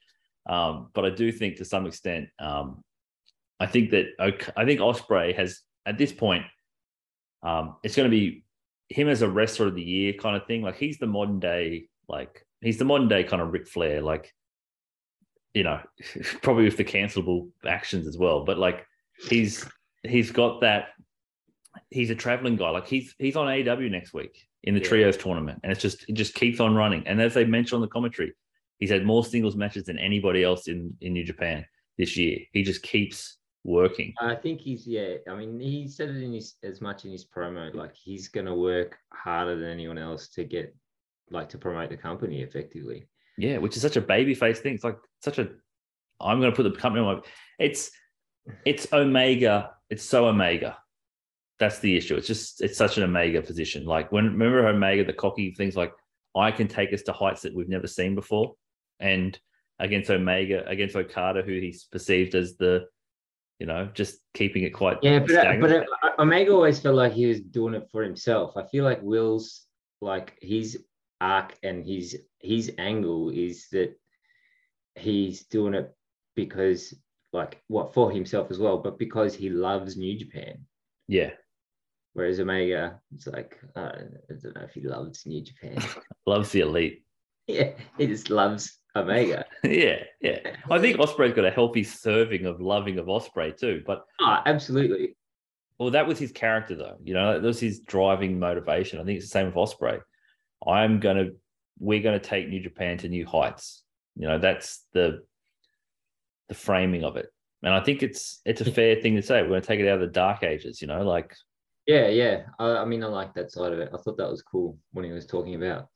um 0.48 0.88
but 0.94 1.04
i 1.04 1.10
do 1.10 1.30
think 1.30 1.56
to 1.56 1.64
some 1.64 1.86
extent 1.86 2.28
um 2.38 2.82
i 3.60 3.66
think 3.66 3.90
that 3.90 4.06
i 4.56 4.64
think 4.64 4.80
Ospreay 4.80 5.34
has 5.34 5.60
at 5.84 5.98
this 5.98 6.12
point 6.12 6.44
um, 7.42 7.76
it's 7.82 7.96
going 7.96 8.10
to 8.10 8.16
be 8.16 8.44
him 8.88 9.08
as 9.08 9.22
a 9.22 9.28
wrestler 9.28 9.68
of 9.68 9.74
the 9.74 9.82
year 9.82 10.12
kind 10.14 10.36
of 10.36 10.46
thing. 10.46 10.62
Like 10.62 10.76
he's 10.76 10.98
the 10.98 11.06
modern 11.06 11.40
day, 11.40 11.88
like 12.08 12.44
he's 12.60 12.78
the 12.78 12.84
modern 12.84 13.08
day 13.08 13.24
kind 13.24 13.42
of 13.42 13.52
Ric 13.52 13.66
Flair, 13.68 14.02
like 14.02 14.32
you 15.54 15.62
know, 15.62 15.80
probably 16.42 16.64
with 16.64 16.76
the 16.76 16.84
cancelable 16.84 17.50
actions 17.66 18.06
as 18.06 18.16
well. 18.16 18.44
But 18.44 18.58
like 18.58 18.86
he's 19.28 19.64
he's 20.02 20.30
got 20.30 20.60
that. 20.62 20.88
He's 21.90 22.10
a 22.10 22.14
traveling 22.14 22.56
guy. 22.56 22.70
Like 22.70 22.88
he's 22.88 23.14
he's 23.18 23.36
on 23.36 23.46
AEW 23.46 23.90
next 23.90 24.12
week 24.12 24.47
in 24.64 24.74
the 24.74 24.80
Yeah. 24.80 24.88
trios 24.88 25.16
tournament, 25.16 25.60
and 25.62 25.72
it's 25.72 25.80
just 25.82 26.08
it 26.08 26.14
just 26.14 26.34
keeps 26.34 26.60
on 26.60 26.74
running. 26.74 27.06
And 27.06 27.20
as 27.20 27.34
they 27.34 27.44
mentioned 27.44 27.76
on 27.76 27.80
the 27.82 27.88
commentary, 27.88 28.32
he's 28.78 28.90
had 28.90 29.04
more 29.04 29.24
singles 29.24 29.56
matches 29.56 29.84
than 29.84 29.98
anybody 29.98 30.42
else 30.42 30.68
in 30.68 30.96
in 31.00 31.12
New 31.12 31.24
Japan 31.24 31.64
this 31.96 32.16
year. 32.16 32.38
He 32.52 32.62
just 32.62 32.82
keeps 32.82 33.38
working. 33.64 34.14
I 34.20 34.34
think 34.34 34.60
he's 34.60 34.86
yeah. 34.86 35.16
I 35.28 35.34
mean, 35.34 35.60
he 35.60 35.88
said 35.88 36.10
it 36.10 36.22
in 36.22 36.32
his 36.32 36.54
as 36.62 36.80
much 36.80 37.04
in 37.04 37.10
his 37.12 37.24
promo. 37.24 37.72
Like 37.74 37.94
he's 37.94 38.28
gonna 38.28 38.54
work 38.54 38.98
harder 39.12 39.56
than 39.56 39.70
anyone 39.70 39.98
else 39.98 40.28
to 40.30 40.44
get 40.44 40.74
like 41.30 41.48
to 41.50 41.58
promote 41.58 41.90
the 41.90 41.96
company 41.96 42.42
effectively. 42.42 43.06
Yeah, 43.36 43.58
which 43.58 43.76
is 43.76 43.82
such 43.82 43.96
a 43.96 44.02
babyface 44.02 44.58
thing. 44.58 44.74
It's 44.74 44.84
like 44.84 44.98
such 45.22 45.38
a. 45.38 45.48
I'm 46.20 46.40
going 46.40 46.50
to 46.50 46.56
put 46.56 46.64
the 46.64 46.72
company 46.76 47.04
on 47.04 47.16
my. 47.16 47.22
It's, 47.60 47.92
it's 48.64 48.92
Omega. 48.92 49.74
It's 49.90 50.02
so 50.02 50.26
Omega. 50.26 50.76
That's 51.58 51.80
the 51.80 51.96
issue. 51.96 52.16
It's 52.16 52.26
just 52.26 52.62
it's 52.62 52.78
such 52.78 52.98
an 52.98 53.02
Omega 53.02 53.42
position. 53.42 53.84
Like 53.84 54.12
when 54.12 54.26
remember 54.26 54.66
Omega, 54.66 55.04
the 55.04 55.12
cocky 55.12 55.52
things 55.52 55.76
like 55.76 55.92
I 56.36 56.50
can 56.52 56.68
take 56.68 56.92
us 56.92 57.02
to 57.02 57.12
heights 57.12 57.42
that 57.42 57.54
we've 57.54 57.68
never 57.68 57.86
seen 57.86 58.14
before, 58.14 58.54
and 59.00 59.38
against 59.80 60.10
Omega, 60.10 60.64
against 60.66 60.96
Okada, 60.96 61.42
who 61.42 61.52
he's 61.52 61.84
perceived 61.84 62.34
as 62.34 62.56
the, 62.56 62.86
you 63.58 63.66
know, 63.66 63.88
just 63.94 64.18
keeping 64.34 64.62
it 64.64 64.70
quite 64.70 64.98
Yeah, 65.02 65.20
but 65.20 65.30
uh, 65.34 65.56
but 65.60 65.72
uh, 65.72 65.84
Omega 66.18 66.52
always 66.52 66.80
felt 66.80 66.96
like 66.96 67.12
he 67.12 67.26
was 67.26 67.40
doing 67.40 67.74
it 67.74 67.88
for 67.90 68.02
himself. 68.02 68.56
I 68.56 68.64
feel 68.66 68.84
like 68.84 69.00
Will's 69.02 69.66
like 70.00 70.38
his 70.40 70.84
arc 71.20 71.56
and 71.62 71.84
his 71.84 72.16
his 72.38 72.72
angle 72.78 73.30
is 73.30 73.66
that 73.72 73.98
he's 74.94 75.44
doing 75.44 75.74
it 75.74 75.92
because 76.36 76.94
like 77.32 77.60
what 77.66 77.94
for 77.94 78.10
himself 78.10 78.50
as 78.50 78.58
well, 78.58 78.78
but 78.78 78.98
because 78.98 79.34
he 79.34 79.50
loves 79.50 79.96
New 79.96 80.16
Japan. 80.18 80.64
yeah, 81.08 81.30
Whereas 82.14 82.40
Omega, 82.40 83.00
it's 83.14 83.26
like 83.26 83.58
I 83.76 83.80
don't, 83.82 84.14
I 84.30 84.34
don't 84.42 84.56
know 84.56 84.62
if 84.62 84.72
he 84.72 84.80
loves 84.82 85.24
New 85.26 85.42
Japan. 85.42 85.78
loves 86.26 86.50
the 86.50 86.60
elite. 86.60 87.04
yeah, 87.46 87.70
he 87.96 88.06
just 88.06 88.30
loves 88.30 88.78
Omega. 88.96 89.44
yeah, 89.64 90.02
yeah. 90.20 90.38
I 90.70 90.78
think 90.78 90.98
Ospreay's 90.98 91.34
got 91.34 91.44
a 91.44 91.50
healthy 91.50 91.84
serving 91.84 92.46
of 92.46 92.60
loving 92.60 92.98
of 92.98 93.06
Ospreay 93.06 93.56
too. 93.56 93.82
But 93.86 94.04
Oh, 94.20 94.38
absolutely. 94.46 95.14
well, 95.78 95.90
that 95.90 96.06
was 96.06 96.18
his 96.18 96.32
character 96.32 96.74
though. 96.74 96.96
You 97.04 97.14
know, 97.14 97.34
that 97.40 97.46
was 97.46 97.60
his 97.60 97.80
driving 97.80 98.38
motivation. 98.38 98.98
I 99.00 99.04
think 99.04 99.18
it's 99.18 99.26
the 99.26 99.30
same 99.30 99.46
with 99.46 99.54
Ospreay. 99.54 100.00
I'm 100.66 100.98
gonna, 100.98 101.28
we're 101.78 102.02
gonna 102.02 102.18
take 102.18 102.48
New 102.48 102.60
Japan 102.60 102.98
to 102.98 103.08
new 103.08 103.24
heights. 103.26 103.84
You 104.16 104.26
know, 104.26 104.38
that's 104.38 104.84
the 104.92 105.22
the 106.48 106.54
framing 106.54 107.04
of 107.04 107.16
it. 107.16 107.26
And 107.62 107.72
I 107.74 107.80
think 107.80 108.02
it's 108.02 108.40
it's 108.44 108.60
a 108.60 108.70
fair 108.72 108.96
thing 109.00 109.14
to 109.16 109.22
say. 109.22 109.42
We're 109.42 109.48
gonna 109.50 109.60
take 109.60 109.78
it 109.80 109.88
out 109.88 109.94
of 109.96 110.00
the 110.00 110.06
dark 110.08 110.42
ages. 110.42 110.82
You 110.82 110.88
know, 110.88 111.02
like 111.02 111.36
Yeah, 111.88 112.08
yeah. 112.08 112.42
I, 112.58 112.76
I 112.76 112.84
mean, 112.84 113.02
I 113.02 113.06
like 113.06 113.32
that 113.34 113.50
side 113.50 113.72
of 113.72 113.78
it. 113.80 113.90
I 113.92 113.96
thought 113.96 114.18
that 114.18 114.30
was 114.30 114.42
cool 114.42 114.78
when 114.92 115.06
he 115.06 115.10
was 115.10 115.26
talking 115.26 115.54
about, 115.54 115.88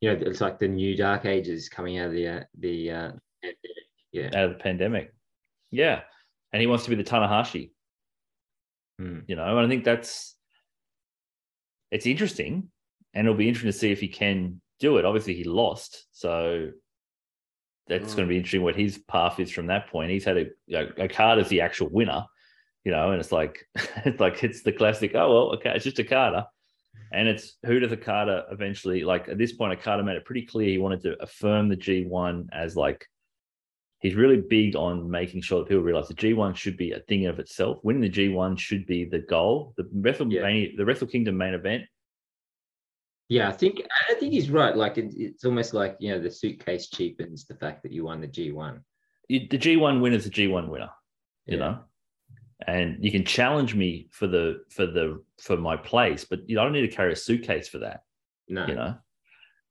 you 0.00 0.08
know, 0.08 0.18
it's 0.24 0.40
like 0.40 0.58
the 0.58 0.68
new 0.68 0.96
dark 0.96 1.26
ages 1.26 1.68
coming 1.68 1.98
out 1.98 2.06
of 2.06 2.12
the 2.12 2.28
uh, 2.28 2.40
the 2.60 2.90
uh, 2.90 3.12
yeah. 4.12 4.26
out 4.28 4.44
of 4.44 4.50
the 4.52 4.62
pandemic. 4.62 5.12
Yeah. 5.72 6.02
And 6.52 6.60
he 6.60 6.68
wants 6.68 6.84
to 6.84 6.90
be 6.90 6.96
the 6.96 7.04
Tanahashi. 7.04 7.72
Hmm. 9.00 9.20
You 9.26 9.34
know, 9.36 9.58
and 9.58 9.66
I 9.66 9.68
think 9.68 9.84
that's 9.84 10.36
it's 11.90 12.06
interesting. 12.06 12.70
And 13.12 13.26
it'll 13.26 13.36
be 13.36 13.48
interesting 13.48 13.72
to 13.72 13.78
see 13.78 13.90
if 13.90 14.00
he 14.00 14.08
can 14.08 14.60
do 14.78 14.98
it. 14.98 15.04
Obviously, 15.04 15.34
he 15.34 15.44
lost. 15.44 16.06
So 16.12 16.70
that's 17.88 18.12
Mm. 18.12 18.16
going 18.16 18.28
to 18.28 18.32
be 18.32 18.36
interesting 18.36 18.62
what 18.62 18.76
his 18.76 18.98
path 18.98 19.40
is 19.40 19.50
from 19.50 19.66
that 19.68 19.88
point. 19.88 20.10
He's 20.10 20.24
had 20.24 20.36
a, 20.36 20.44
you 20.66 20.78
know, 20.78 20.88
Okada's 20.98 21.48
the 21.48 21.62
actual 21.62 21.88
winner, 21.88 22.24
you 22.86 22.92
know, 22.92 23.10
and 23.10 23.18
it's 23.20 23.32
like, 23.32 23.66
it's 24.06 24.20
like, 24.20 24.44
it's 24.44 24.62
the 24.62 24.70
classic, 24.70 25.10
oh, 25.16 25.28
well, 25.34 25.54
okay, 25.56 25.72
it's 25.74 25.84
just 25.84 25.98
Okada. 25.98 26.46
And 27.12 27.26
it's 27.26 27.56
who 27.64 27.80
does 27.80 27.92
Okada 27.92 28.44
eventually, 28.52 29.02
like 29.02 29.28
at 29.28 29.38
this 29.38 29.52
point, 29.52 29.76
Okada 29.76 30.04
made 30.04 30.16
it 30.16 30.24
pretty 30.24 30.46
clear 30.46 30.68
he 30.68 30.78
wanted 30.78 31.02
to 31.02 31.20
affirm 31.20 31.68
the 31.68 31.76
G1 31.76 32.46
as 32.52 32.76
like, 32.76 33.04
he's 33.98 34.14
really 34.14 34.40
big 34.40 34.76
on 34.76 35.10
making 35.10 35.40
sure 35.42 35.58
that 35.58 35.68
people 35.68 35.82
realize 35.82 36.06
the 36.06 36.14
G1 36.14 36.54
should 36.54 36.76
be 36.76 36.92
a 36.92 37.00
thing 37.00 37.26
of 37.26 37.40
itself. 37.40 37.78
Winning 37.82 38.02
the 38.02 38.08
G1 38.10 38.56
should 38.56 38.86
be 38.86 39.04
the 39.04 39.18
goal. 39.18 39.74
The 39.76 39.82
WrestleMania, 39.84 40.76
the 40.76 40.84
Wrestle 40.84 41.08
Kingdom 41.08 41.36
main 41.36 41.54
event 41.54 41.82
Yeah, 43.28 43.48
I 43.48 43.52
think 43.52 43.82
I 44.10 44.14
think 44.14 44.32
he's 44.32 44.48
right. 44.50 44.76
Like 44.76 44.96
it, 44.96 45.12
it's 45.16 45.44
almost 45.44 45.74
like 45.74 45.96
you 45.98 46.12
know 46.12 46.20
the 46.20 46.30
suitcase 46.30 46.88
cheapens 46.88 47.46
the 47.46 47.56
fact 47.56 47.82
that 47.82 47.90
you 47.90 48.04
won 48.04 48.20
the 48.20 48.28
G 48.28 48.52
one. 48.52 48.84
the 49.28 49.48
G1 49.48 50.00
winner 50.00 50.16
is 50.16 50.26
a 50.26 50.30
G1 50.30 50.68
winner, 50.68 50.90
you 51.46 51.58
Yeah. 51.58 51.64
know. 51.64 51.78
And 52.66 53.04
you 53.04 53.10
can 53.10 53.24
challenge 53.24 53.74
me 53.74 54.08
for 54.10 54.26
the 54.26 54.60
for 54.70 54.86
the 54.86 55.22
for 55.40 55.56
my 55.56 55.76
place, 55.76 56.24
but 56.24 56.48
you 56.48 56.56
don't 56.56 56.72
need 56.72 56.88
to 56.88 56.96
carry 56.96 57.12
a 57.12 57.16
suitcase 57.16 57.68
for 57.68 57.78
that, 57.78 58.04
No, 58.48 58.66
you 58.66 58.74
know. 58.74 58.94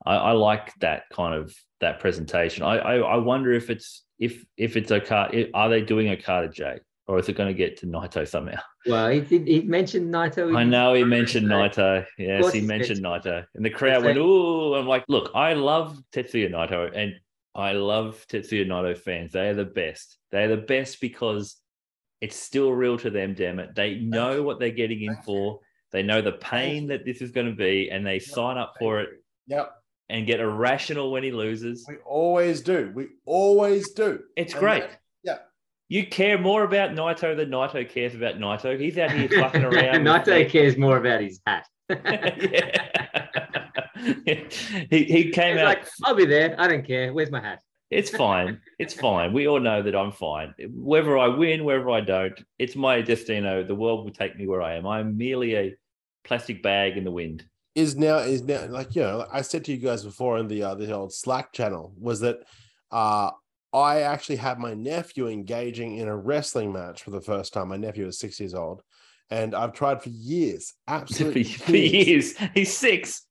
I, 0.06 0.16
I 0.16 0.32
like 0.34 0.72
that 0.82 1.04
kind 1.12 1.34
of 1.34 1.56
that 1.82 2.00
presentation. 2.00 2.64
I, 2.64 2.78
I 2.78 2.96
I 2.98 3.16
wonder 3.18 3.54
if 3.54 3.72
it's 3.72 4.04
if 4.20 4.46
if 4.56 4.78
it's 4.78 4.92
Okada, 4.92 5.50
are 5.54 5.70
they 5.70 5.82
doing 5.82 6.10
a 6.10 6.14
Okada 6.14 6.50
J, 6.50 6.80
or 7.08 7.20
is 7.20 7.30
it 7.30 7.36
going 7.36 7.50
to 7.50 7.58
get 7.58 7.78
to 7.78 7.88
Naito 7.88 8.28
somehow? 8.28 8.60
well, 8.86 9.10
he 9.10 9.20
did. 9.22 9.48
He 9.48 9.62
mentioned 9.62 10.14
Naito. 10.14 10.56
I 10.56 10.64
know 10.64 10.94
he 10.94 11.04
mentioned 11.04 11.48
Naito. 11.48 12.06
Yes, 12.18 12.52
he 12.52 12.62
mentioned 12.62 13.04
Naito. 13.04 13.46
And 13.56 13.66
the 13.66 13.70
crowd 13.70 14.04
went, 14.04 14.18
ooh. 14.18 14.76
I'm 14.76 14.88
like, 14.88 15.06
look, 15.08 15.32
I 15.36 15.54
love 15.54 15.98
Tetsuya 16.12 16.52
Naito 16.52 16.92
and 16.96 17.14
I 17.54 17.74
love 17.74 18.26
Tetsuya 18.30 18.66
Naito 18.66 18.98
fans. 18.98 19.32
They 19.32 19.50
are 19.50 19.54
the 19.54 19.66
best. 19.66 20.18
They're 20.32 20.48
the 20.48 20.58
best 20.58 21.00
because 21.00 21.58
it's 22.22 22.36
still 22.36 22.72
real 22.72 22.98
to 23.00 23.10
them, 23.10 23.34
damn 23.34 23.60
it. 23.60 23.76
They 23.76 23.96
know 23.96 24.42
what 24.44 24.60
they're 24.60 24.72
getting 24.72 25.02
in 25.04 25.18
for. 25.26 25.60
They 25.92 26.02
know 26.04 26.22
the 26.22 26.34
pain 26.34 26.88
that 26.88 27.06
this 27.06 27.22
is 27.22 27.32
going 27.32 27.48
to 27.48 27.56
be 27.56 27.90
and 27.92 28.06
they 28.06 28.20
sign 28.20 28.58
up 28.58 28.74
for 28.80 29.00
it 29.02 29.10
Yep. 29.48 29.72
and 30.10 30.26
get 30.26 30.40
irrational 30.40 31.12
when 31.12 31.24
he 31.24 31.32
loses. 31.32 31.86
We 31.88 31.98
always 32.06 32.62
do. 32.62 32.92
We 32.96 33.08
always 33.26 33.92
do. 33.94 34.22
It's 34.36 34.54
And 34.54 34.60
great. 34.60 34.82
that- 34.82 35.00
yeah. 35.24 35.38
You 35.88 36.08
care 36.08 36.38
more 36.40 36.64
about 36.64 36.92
Naito 36.92 37.36
than 37.38 37.50
Naito 37.50 37.88
cares 37.88 38.16
about 38.16 38.36
Naito. 38.40 38.80
He's 38.80 38.98
out 38.98 39.12
here 39.12 39.30
fucking 39.30 39.64
around. 39.66 40.04
with 40.04 40.12
Naito 40.12 40.50
cares 40.50 40.78
more 40.78 40.98
about 40.98 41.22
his 41.22 41.40
hat. 41.46 41.68
yeah. 41.90 42.90
he, 44.90 45.04
he 45.04 45.32
came 45.32 45.54
He's 45.54 45.62
out. 45.62 45.66
like, 45.66 45.88
I'll 46.04 46.16
be 46.16 46.26
there. 46.26 46.56
I 46.60 46.68
don't 46.68 46.86
care. 46.86 47.14
Where's 47.14 47.32
my 47.32 47.42
hat? 47.42 47.60
It's 47.92 48.10
fine. 48.10 48.62
It's 48.80 48.94
fine. 48.94 49.32
We 49.34 49.48
all 49.48 49.60
know 49.60 49.82
that 49.82 49.96
I'm 49.96 50.12
fine. 50.12 50.54
Whether 50.70 51.18
I 51.18 51.28
win, 51.28 51.64
whether 51.64 51.90
I 51.90 52.02
don't, 52.02 52.40
it's 52.58 52.76
my 52.76 53.02
destino. 53.02 53.64
The 53.64 53.76
world 53.76 54.06
will 54.06 54.12
take 54.12 54.38
me 54.38 54.48
where 54.48 54.62
I 54.62 54.76
am. 54.76 54.88
I'm 54.88 55.18
merely 55.18 55.56
a 55.56 55.76
plastic 56.24 56.64
bag 56.64 56.98
in 56.98 57.04
the 57.04 57.12
wind. 57.12 57.46
is 57.76 57.96
now 57.96 58.18
is 58.18 58.42
now 58.42 58.66
like 58.68 58.96
you 58.96 59.02
know 59.02 59.28
I 59.32 59.42
said 59.42 59.66
to 59.66 59.72
you 59.72 59.78
guys 59.78 60.04
before 60.04 60.38
in 60.40 60.48
the 60.48 60.64
uh, 60.64 60.76
the 60.76 60.92
old 60.92 61.14
Slack 61.14 61.54
channel 61.54 61.94
was 61.98 62.22
that 62.22 62.38
uh 62.92 63.32
I 63.74 64.02
actually 64.02 64.38
had 64.38 64.58
my 64.58 64.74
nephew 64.74 65.28
engaging 65.28 65.98
in 65.98 66.08
a 66.08 66.16
wrestling 66.16 66.72
match 66.72 67.04
for 67.04 67.12
the 67.12 67.20
first 67.20 67.54
time. 67.54 67.68
My 67.68 67.78
nephew 67.78 68.08
is 68.08 68.18
six 68.18 68.40
years 68.40 68.54
old, 68.54 68.82
and 69.30 69.54
I've 69.54 69.74
tried 69.74 70.02
for 70.02 70.10
years, 70.10 70.74
absolutely 70.88 71.44
for 71.66 71.76
years, 71.76 72.40
years. 72.40 72.50
He's 72.54 72.78
six. 72.78 73.26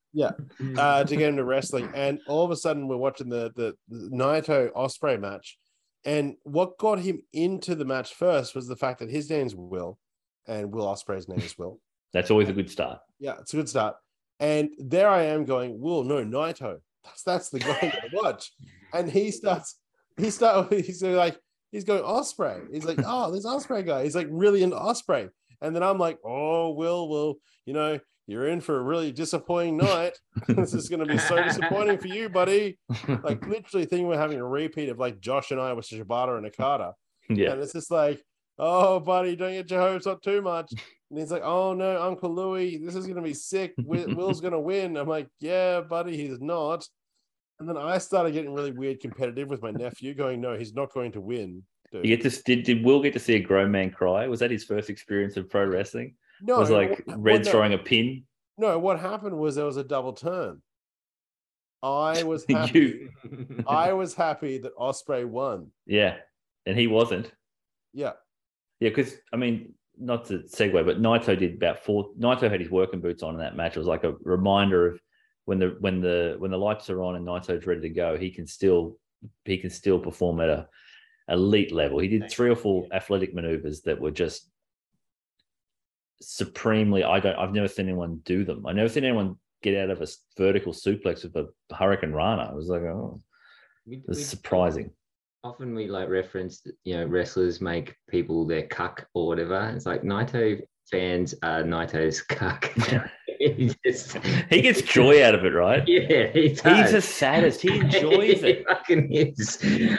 Uh, 0.79 1.05
to 1.05 1.17
get 1.17 1.29
into 1.29 1.45
wrestling. 1.45 1.91
And 1.95 2.21
all 2.29 2.45
of 2.45 2.51
a 2.51 2.57
sudden, 2.57 2.89
we're 2.89 2.97
watching 2.97 3.29
the 3.29 3.53
the, 3.55 3.75
the 3.89 4.11
Naito 4.11 4.73
Ospreay 4.73 5.21
match, 5.21 5.59
and 6.05 6.37
what 6.45 6.79
got 6.79 7.01
him 7.01 7.23
into 7.33 7.75
the 7.75 7.85
match 7.85 8.15
first 8.15 8.55
was 8.55 8.69
the 8.69 8.77
fact 8.77 9.01
that 9.01 9.11
his 9.11 9.31
name's 9.31 9.55
Will, 9.55 9.99
and 10.47 10.73
Will 10.73 10.87
Ospreay's 10.87 11.29
name 11.29 11.41
is 11.41 11.57
Will. 11.59 11.81
That's 12.13 12.31
always 12.31 12.49
a 12.49 12.53
good 12.53 12.71
start. 12.71 13.01
Yeah, 13.19 13.37
it's 13.41 13.53
a 13.53 13.57
good 13.57 13.69
start. 13.69 13.97
And 14.39 14.71
there 14.79 15.09
I 15.09 15.25
am 15.25 15.45
going, 15.45 15.81
Will, 15.81 16.05
no, 16.05 16.25
Naito. 16.25 16.79
That's 17.05 17.23
that's 17.23 17.49
the 17.51 17.59
guy 17.59 17.81
to 17.81 18.11
watch. 18.13 18.53
And 18.93 19.11
he 19.11 19.33
starts, 19.33 19.81
he 20.17 20.31
start 20.31 20.73
he's 20.73 21.03
like, 21.03 21.37
he's 21.73 21.83
going 21.83 22.05
Ospreay. 22.05 22.73
He's 22.73 22.85
like, 22.85 23.01
oh, 23.05 23.33
this 23.33 23.45
Ospreay 23.45 23.85
guy. 23.85 24.05
He's 24.05 24.15
like 24.15 24.29
really 24.31 24.63
into 24.63 24.77
Ospreay. 24.77 25.31
And 25.61 25.75
then 25.75 25.83
I'm 25.83 25.99
like, 25.99 26.21
oh, 26.25 26.71
Will, 26.71 27.09
Will, 27.09 27.35
you 27.67 27.73
know, 27.73 27.99
you're 28.27 28.49
in 28.49 28.61
for 28.61 28.79
a 28.79 28.83
really 28.83 29.13
disappointing 29.13 29.77
night. 29.79 30.19
this 30.49 30.75
is 30.75 30.89
gonna 30.89 31.07
be 31.07 31.19
so 31.19 31.43
disappointing 31.43 31.99
for 31.99 32.09
you, 32.09 32.29
buddy. 32.29 32.79
Like 33.23 33.47
literally 33.47 33.87
thinking 33.87 34.07
we're 34.07 34.19
having 34.19 34.39
a 34.39 34.47
repeat 34.47 34.89
of 34.89 34.99
like 34.99 35.21
Josh 35.21 35.51
and 35.51 35.61
I 35.61 35.73
with 35.73 35.89
Shibata 35.89 36.37
and 36.37 36.47
Okada. 36.47 36.95
yeah. 37.29 37.53
And 37.53 37.63
it's 37.63 37.73
just 37.73 37.91
like, 37.91 38.23
oh, 38.59 39.01
buddy, 39.01 39.37
don't 39.37 39.53
get 39.53 39.71
your 39.71 39.81
hopes 39.81 40.07
up 40.07 40.23
too 40.23 40.43
much. 40.43 40.73
And 41.11 41.19
he's 41.19 41.31
like, 41.31 41.43
oh, 41.45 41.75
no, 41.75 42.03
Uncle 42.03 42.35
Louie, 42.35 42.79
this 42.79 42.95
is 42.95 43.07
going 43.07 43.17
to 43.17 43.23
be 43.23 43.35
sick. 43.35 43.75
Will, 43.79 44.07
Will's 44.17 44.41
going 44.41 44.53
to 44.53 44.61
win. 44.61 44.97
I'm 44.97 45.09
like, 45.09 45.29
yeah, 45.41 45.81
buddy, 45.81 46.17
he's 46.17 46.41
not. 46.41 46.87
And 47.61 47.69
then 47.69 47.77
I 47.77 47.99
started 47.99 48.33
getting 48.33 48.53
really 48.53 48.73
weird 48.73 49.01
competitive 49.01 49.49
with 49.49 49.63
my 49.63 49.71
nephew, 49.71 50.15
going, 50.15 50.41
no, 50.41 50.57
he's 50.57 50.75
not 50.75 50.93
going 50.93 51.13
to 51.13 51.21
win. 51.21 51.63
Dude. 51.93 52.05
You 52.05 52.17
get 52.17 52.29
to 52.29 52.43
did, 52.43 52.65
did 52.65 52.85
Will 52.85 53.01
get 53.01 53.13
to 53.13 53.21
see 53.21 53.37
a 53.37 53.41
grown 53.41 53.71
man 53.71 53.91
cry? 53.91 54.27
Was 54.27 54.41
that 54.41 54.51
his 54.51 54.65
first 54.65 54.91
experience 54.91 55.37
of 55.37 55.49
pro 55.49 55.65
wrestling? 55.67 56.17
No, 56.47 56.57
It 56.57 56.61
was 56.61 56.71
like 56.71 57.03
what- 57.07 57.23
Red 57.23 57.45
no, 57.47 57.51
throwing 57.51 57.73
a 57.73 57.79
pin. 57.79 58.25
No, 58.59 58.79
what 58.79 59.01
happened 59.01 59.37
was 59.39 59.55
there 59.57 59.65
was 59.65 59.79
a 59.79 59.85
double 59.85 60.13
turn. 60.13 60.63
I 61.83 62.23
was 62.23 62.45
happy. 62.49 62.79
you, 62.79 63.65
I 63.69 63.93
was 63.93 64.15
happy 64.15 64.59
that 64.59 64.77
Ospreay 64.77 65.25
won. 65.27 65.71
yeah, 65.87 66.17
and 66.67 66.79
he 66.79 66.87
wasn't. 66.87 67.31
Yeah. 67.93 68.13
Yeah, 68.81 68.91
because 68.91 69.15
I 69.33 69.37
mean, 69.37 69.75
not 69.99 70.27
to 70.27 70.41
segue, 70.41 70.85
but 70.85 71.01
Naito 71.01 71.39
did 71.39 71.55
about 71.55 71.85
four. 71.85 72.11
Naito 72.19 72.51
had 72.51 72.61
his 72.61 72.71
working 72.71 73.01
boots 73.01 73.23
on 73.23 73.35
in 73.35 73.41
that 73.41 73.57
match. 73.57 73.77
It 73.77 73.79
was 73.81 73.89
like 73.89 74.05
a 74.05 74.15
reminder 74.23 74.87
of 74.89 75.01
when 75.47 75.59
the 75.59 75.77
when 75.81 76.01
the 76.01 76.37
when 76.39 76.51
the 76.51 76.59
lights 76.59 76.91
are 76.91 77.03
on 77.03 77.17
and 77.17 77.27
Naito's 77.27 77.67
ready 77.67 77.81
to 77.83 77.89
go, 77.91 78.17
he 78.17 78.31
can 78.31 78.47
still 78.47 78.99
he 79.45 79.57
can 79.59 79.71
still 79.71 79.99
perform 79.99 80.41
at 80.41 80.49
a 80.49 80.69
elite 81.29 81.73
level. 81.73 81.99
He 82.01 82.09
did 82.09 82.31
three 82.31 82.51
or 82.51 82.57
four 82.57 82.87
athletic 82.93 83.35
maneuvers 83.35 83.83
that 83.83 84.01
were 84.01 84.11
just 84.11 84.51
supremely. 86.21 87.05
I 87.05 87.21
don't. 87.21 87.37
I've 87.37 87.53
never 87.53 87.69
seen 87.69 87.89
anyone 87.89 88.21
do 88.25 88.45
them. 88.45 88.67
I've 88.67 88.77
never 88.77 88.89
seen 88.89 89.05
anyone 89.05 89.37
get 89.63 89.77
out 89.83 89.91
of 89.91 90.03
a 90.03 90.07
vertical 90.37 90.73
suplex 90.73 91.23
with 91.25 91.37
a 91.37 91.49
hurricanrana. 91.75 92.51
It 92.51 92.57
was 92.57 92.69
like, 92.69 92.83
oh, 92.83 93.21
We- 93.87 93.97
it 93.97 94.05
we- 94.09 94.15
surprising. 94.15 94.91
Often 95.43 95.75
we 95.75 95.89
like 95.89 96.09
reference, 96.09 96.67
you 96.85 96.97
know, 96.97 97.05
wrestlers 97.07 97.61
make 97.61 97.95
people 98.09 98.47
their 98.47 98.67
cuck 98.67 99.07
or 99.13 99.27
whatever. 99.27 99.71
It's 99.77 99.85
like 99.85 100.03
Naito 100.03 100.59
fans 100.91 101.35
are 101.43 101.63
Naito's 101.63 102.21
cuck. 102.23 102.73
he 103.39 103.75
just, 103.85 104.17
He 104.51 104.63
gets 104.63 104.83
joy 104.83 105.25
out 105.25 105.35
of 105.35 105.45
it, 105.45 105.51
right? 105.51 105.83
yeah, 105.89 106.29
he 106.33 106.49
does. 106.51 106.61
He's 106.63 106.63
does. 106.63 106.95
a 106.95 107.01
sadist. 107.01 107.61
He 107.63 107.77
enjoys 107.79 108.41
he 108.41 108.49
it. 108.49 108.67
fucking 108.69 109.13
is. 109.13 109.59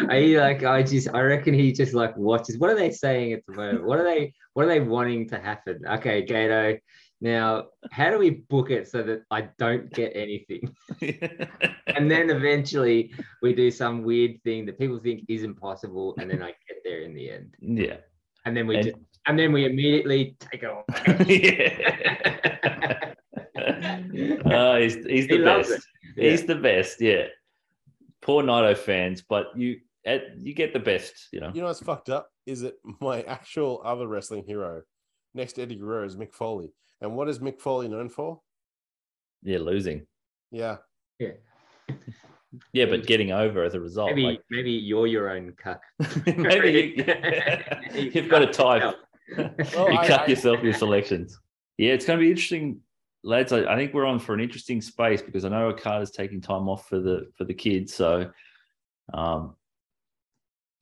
I 0.10 0.20
like. 0.40 0.64
I 0.64 0.84
just. 0.84 1.10
I 1.14 1.22
reckon 1.22 1.54
he 1.54 1.72
just 1.72 1.94
like 1.94 2.16
watches. 2.18 2.58
What 2.58 2.70
are 2.70 2.76
they 2.76 2.92
saying 2.92 3.34
at 3.34 3.46
the 3.48 3.54
moment? 3.56 3.86
What 3.86 4.00
are 4.00 4.04
they? 4.04 4.34
What 4.54 4.66
are 4.66 4.70
they 4.70 4.80
wanting 4.80 5.28
to 5.30 5.40
happen? 5.40 5.82
Okay, 5.88 6.26
Gedo. 6.26 6.80
Now, 7.22 7.68
how 7.92 8.10
do 8.12 8.20
we 8.20 8.30
book 8.30 8.70
it 8.72 8.88
so 8.90 9.02
that 9.04 9.24
I 9.32 9.48
don't 9.58 9.92
get 9.94 10.12
anything? 10.16 10.76
And 11.96 12.12
then 12.12 12.30
eventually 12.30 13.14
we 13.42 13.54
do 13.54 13.72
some 13.72 14.04
weird 14.04 14.42
thing 14.44 14.66
that 14.66 14.78
people 14.78 15.00
think 15.00 15.24
is 15.30 15.44
impossible, 15.44 16.14
and 16.20 16.30
then 16.30 16.44
I 16.44 16.48
get 16.48 16.78
there 16.84 17.04
in 17.04 17.14
the 17.14 17.32
end. 17.32 17.56
yeah. 17.62 17.98
And 18.44 18.56
then 18.58 18.68
we 18.68 18.76
And- 18.76 18.84
just, 18.88 18.98
and 19.28 19.38
then 19.40 19.52
we 19.52 19.66
immediately 19.66 20.36
take 20.40 20.64
it 20.64 20.70
off. 20.70 20.86
yeah. 21.28 23.14
oh, 24.46 24.76
he's, 24.82 24.96
he's 25.06 25.28
the 25.28 25.38
He 25.38 25.44
best. 25.44 25.72
it. 25.72 25.82
He's 26.32 26.46
the 26.46 26.56
best. 26.56 27.02
Yeah. 27.02 27.26
poor 28.22 28.44
Naito 28.44 28.78
fans, 28.78 29.22
but 29.28 29.48
you 29.56 29.80
at, 30.06 30.38
you 30.40 30.54
get 30.54 30.72
the 30.74 30.80
best, 30.80 31.30
you 31.32 31.40
know. 31.40 31.52
You 31.54 31.62
know 31.62 31.68
what's 31.68 31.80
fucked 31.82 32.10
up 32.10 32.30
is 32.46 32.62
that 32.62 32.76
my 33.02 33.22
actual 33.24 33.82
other 33.84 34.08
wrestling 34.08 34.44
hero 34.46 34.84
next 35.34 35.54
to 35.54 35.64
Eddie 35.64 35.76
Guerrero 35.76 36.06
is 36.06 36.16
Mick 36.16 36.34
Foley. 36.34 36.72
And 37.02 37.16
what 37.16 37.28
is 37.28 37.40
Mick 37.40 37.60
Foley 37.60 37.88
known 37.88 38.10
for? 38.10 38.40
Yeah, 39.44 39.58
losing. 39.60 40.06
Yeah. 40.52 40.78
Yeah. 41.20 41.32
Yeah, 42.72 42.86
but 42.86 43.06
getting 43.06 43.32
over 43.32 43.64
as 43.64 43.74
a 43.74 43.80
result. 43.82 44.10
Maybe 44.12 44.24
like- 44.24 44.42
maybe 44.50 44.72
you're 44.72 45.08
your 45.08 45.30
own 45.30 45.54
cuck. 45.62 45.82
maybe 46.26 46.94
you, 46.98 48.12
you've 48.14 48.30
got 48.30 48.42
a 48.44 48.48
type. 48.48 48.96
Well, 49.38 49.92
you 49.92 49.98
I- 49.98 50.08
cut 50.08 50.22
I- 50.22 50.28
yourself 50.28 50.64
your 50.64 50.74
selections. 50.74 51.40
Yeah, 51.78 51.92
it's 51.92 52.06
going 52.06 52.20
to 52.20 52.24
be 52.24 52.30
interesting, 52.30 52.80
lads. 53.24 53.52
I, 53.52 53.66
I 53.66 53.76
think 53.76 53.94
we're 53.94 54.06
on 54.06 54.20
for 54.20 54.34
an 54.34 54.40
interesting 54.40 54.82
space 54.82 55.22
because 55.22 55.44
I 55.44 55.50
know 55.50 55.68
Okada's 55.68 56.12
taking 56.12 56.40
time 56.40 56.70
off 56.70 56.88
for 56.88 57.00
the 57.00 57.30
for 57.38 57.44
the 57.44 57.54
kids. 57.54 57.94
So, 57.94 58.32
um, 59.14 59.56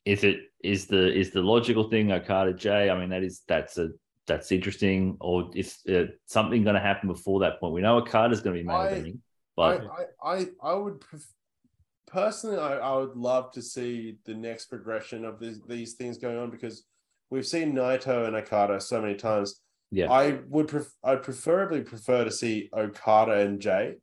is 0.06 0.24
it 0.24 0.52
is 0.64 0.86
the 0.86 1.12
is 1.12 1.32
the 1.32 1.42
logical 1.42 1.90
thing 1.90 2.12
Okada 2.12 2.54
Jay? 2.54 2.90
I 2.90 3.00
mean, 3.00 3.10
that 3.10 3.24
is 3.24 3.42
that's 3.48 3.78
a 3.80 3.90
that's 4.28 4.52
interesting, 4.52 5.18
or 5.20 5.50
is 5.56 5.80
uh, 5.90 6.06
something 6.26 6.64
going 6.64 6.76
to 6.76 6.82
happen 6.82 7.10
before 7.10 7.40
that 7.40 7.60
point? 7.60 7.74
We 7.74 7.82
know 7.82 7.98
Okada's 7.98 8.42
going 8.42 8.56
to 8.56 8.62
be 8.62 8.68
main 8.68 8.78
eventing, 8.78 9.18
but 9.56 9.82
I, 10.24 10.32
I, 10.32 10.36
I, 10.36 10.46
I 10.62 10.74
would 10.76 11.02
pref- 11.02 11.34
personally, 12.08 12.58
I, 12.58 12.78
I 12.78 12.96
would 12.98 13.16
love 13.16 13.52
to 13.54 13.62
see 13.62 14.18
the 14.26 14.34
next 14.34 14.68
progression 14.68 15.26
of 15.26 15.40
these, 15.40 15.62
these 15.68 15.94
things 15.94 16.18
going 16.18 16.38
on 16.38 16.52
because 16.52 16.84
we've 17.34 17.48
seen 17.48 17.74
Naito 17.74 18.28
and 18.28 18.36
Okada 18.36 18.80
so 18.80 19.02
many 19.02 19.16
times. 19.16 19.60
yeah, 19.92 20.10
I 20.12 20.40
would 20.50 20.68
pref- 20.68 20.94
I'd 21.04 21.24
preferably 21.24 21.82
prefer 21.82 22.24
to 22.24 22.32
see 22.32 22.70
Okada 22.74 23.34
and 23.40 23.60
Jay. 23.60 23.96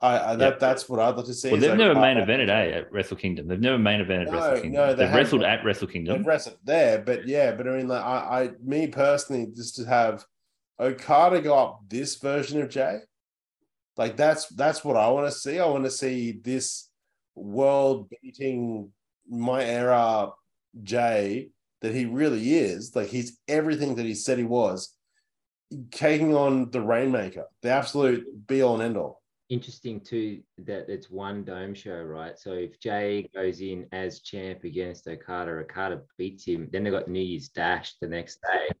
I, 0.00 0.32
I 0.32 0.36
that 0.36 0.52
Yeah. 0.54 0.58
that's 0.58 0.88
what 0.88 0.98
I'd 0.98 1.14
love 1.16 1.26
to 1.26 1.34
see. 1.34 1.50
well, 1.52 1.60
they've 1.60 1.76
never 1.76 1.94
main 1.94 2.16
evented, 2.16 2.48
eh, 2.48 2.78
at 2.78 2.90
Wrestle 2.92 3.16
Kingdom. 3.18 3.46
They've 3.48 3.60
never 3.60 3.78
main 3.78 4.00
evented 4.00 4.26
No, 4.26 4.32
Wrestle 4.32 4.62
Kingdom. 4.62 4.72
no, 4.72 4.86
they 4.88 4.94
they've 4.94 5.08
haven't. 5.08 5.16
wrestled 5.16 5.42
at 5.44 5.64
Wrestle 5.64 5.88
Kingdom. 5.88 6.16
They've 6.16 6.26
wrestled 6.26 6.58
there, 6.64 6.98
but 7.00 7.28
yeah, 7.28 7.52
but 7.52 7.68
I 7.68 7.76
mean, 7.76 7.86
like 7.88 8.02
I, 8.04 8.16
I, 8.42 8.50
me 8.64 8.86
personally, 8.88 9.46
just 9.54 9.76
to 9.76 9.84
have 9.84 10.24
Okada 10.80 11.40
go 11.42 11.56
up 11.56 11.80
this 11.88 12.16
version 12.16 12.60
of 12.62 12.68
Jay, 12.70 12.98
like 13.96 14.16
that's 14.16 14.46
that's 14.48 14.82
what 14.84 14.96
I 14.96 15.08
want 15.10 15.26
to 15.30 15.32
see. 15.38 15.60
I 15.60 15.66
want 15.66 15.84
to 15.84 15.90
see 15.90 16.32
this 16.32 16.88
world 17.36 18.08
beating 18.10 18.90
my 19.28 19.62
era 19.64 20.30
Jay 20.82 21.50
that 21.82 21.94
he 21.94 22.06
really 22.06 22.54
is. 22.54 22.96
Like 22.96 23.08
he's 23.08 23.38
everything 23.48 23.96
that 23.96 24.06
he 24.06 24.14
said 24.14 24.38
he 24.38 24.44
was, 24.44 24.96
taking 25.90 26.34
on 26.34 26.70
the 26.70 26.80
Rainmaker, 26.80 27.46
the 27.60 27.70
absolute 27.70 28.46
be 28.46 28.62
all 28.62 28.74
and 28.74 28.82
end 28.82 28.96
all. 28.96 29.20
Interesting 29.48 30.00
too 30.00 30.40
that 30.58 30.88
it's 30.88 31.10
one 31.10 31.44
dome 31.44 31.74
show, 31.74 32.00
right? 32.00 32.38
So 32.38 32.52
if 32.52 32.80
Jay 32.80 33.28
goes 33.34 33.60
in 33.60 33.86
as 33.92 34.20
champ 34.20 34.64
against 34.64 35.06
Okada, 35.06 35.50
Okada 35.50 36.00
beats 36.16 36.46
him, 36.46 36.68
then 36.72 36.84
they 36.84 36.90
got 36.90 37.08
New 37.08 37.20
Year's 37.20 37.48
Dash 37.48 37.94
the 38.00 38.08
next 38.08 38.40
day. 38.40 38.74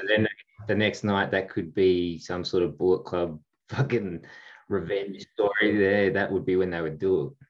And 0.00 0.08
then 0.08 0.26
the 0.66 0.74
next 0.74 1.04
night 1.04 1.30
that 1.30 1.50
could 1.50 1.72
be 1.74 2.18
some 2.18 2.44
sort 2.44 2.64
of 2.64 2.78
Bullet 2.78 3.04
Club 3.04 3.38
fucking 3.68 4.24
revenge 4.68 5.24
story 5.34 5.76
there. 5.76 6.10
That 6.10 6.32
would 6.32 6.46
be 6.46 6.56
when 6.56 6.70
they 6.70 6.80
would 6.80 6.98
do 6.98 7.26
it. 7.26 7.46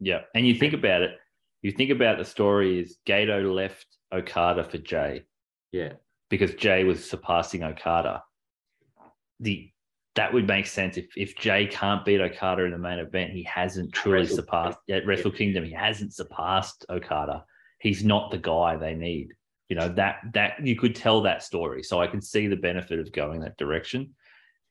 Yeah, 0.00 0.20
and 0.34 0.46
you 0.46 0.54
think 0.54 0.74
about 0.74 1.02
it. 1.02 1.18
You 1.62 1.72
think 1.72 1.90
about 1.90 2.18
the 2.18 2.24
story 2.24 2.78
is 2.78 2.98
Gedo 3.06 3.52
left 3.52 3.97
Okada 4.12 4.64
for 4.64 4.78
Jay 4.78 5.24
Yeah. 5.72 5.94
because 6.30 6.54
Jay 6.54 6.84
was 6.84 7.08
surpassing 7.08 7.62
Okada. 7.62 8.22
The 9.40 9.70
that 10.14 10.32
would 10.32 10.48
make 10.48 10.66
sense 10.66 10.96
if 10.96 11.06
if 11.16 11.36
Jay 11.36 11.66
can't 11.66 12.04
beat 12.04 12.20
Okada 12.20 12.64
in 12.64 12.72
the 12.72 12.78
main 12.78 12.98
event, 12.98 13.32
he 13.32 13.44
hasn't 13.44 13.92
truly 13.92 14.20
Wrestle- 14.20 14.36
surpassed 14.36 14.78
at 14.90 15.06
Wrestle 15.06 15.30
Kingdom. 15.30 15.64
He 15.64 15.70
hasn't 15.72 16.12
surpassed 16.14 16.84
Okada. 16.90 17.44
He's 17.78 18.02
not 18.04 18.30
the 18.32 18.38
guy 18.38 18.76
they 18.76 18.94
need. 18.94 19.34
You 19.68 19.76
know 19.76 19.88
that 19.90 20.20
that 20.32 20.66
you 20.66 20.74
could 20.76 20.96
tell 20.96 21.20
that 21.22 21.42
story. 21.44 21.82
So 21.84 22.00
I 22.00 22.06
can 22.08 22.20
see 22.20 22.48
the 22.48 22.56
benefit 22.56 22.98
of 22.98 23.12
going 23.12 23.40
that 23.40 23.56
direction. 23.58 24.14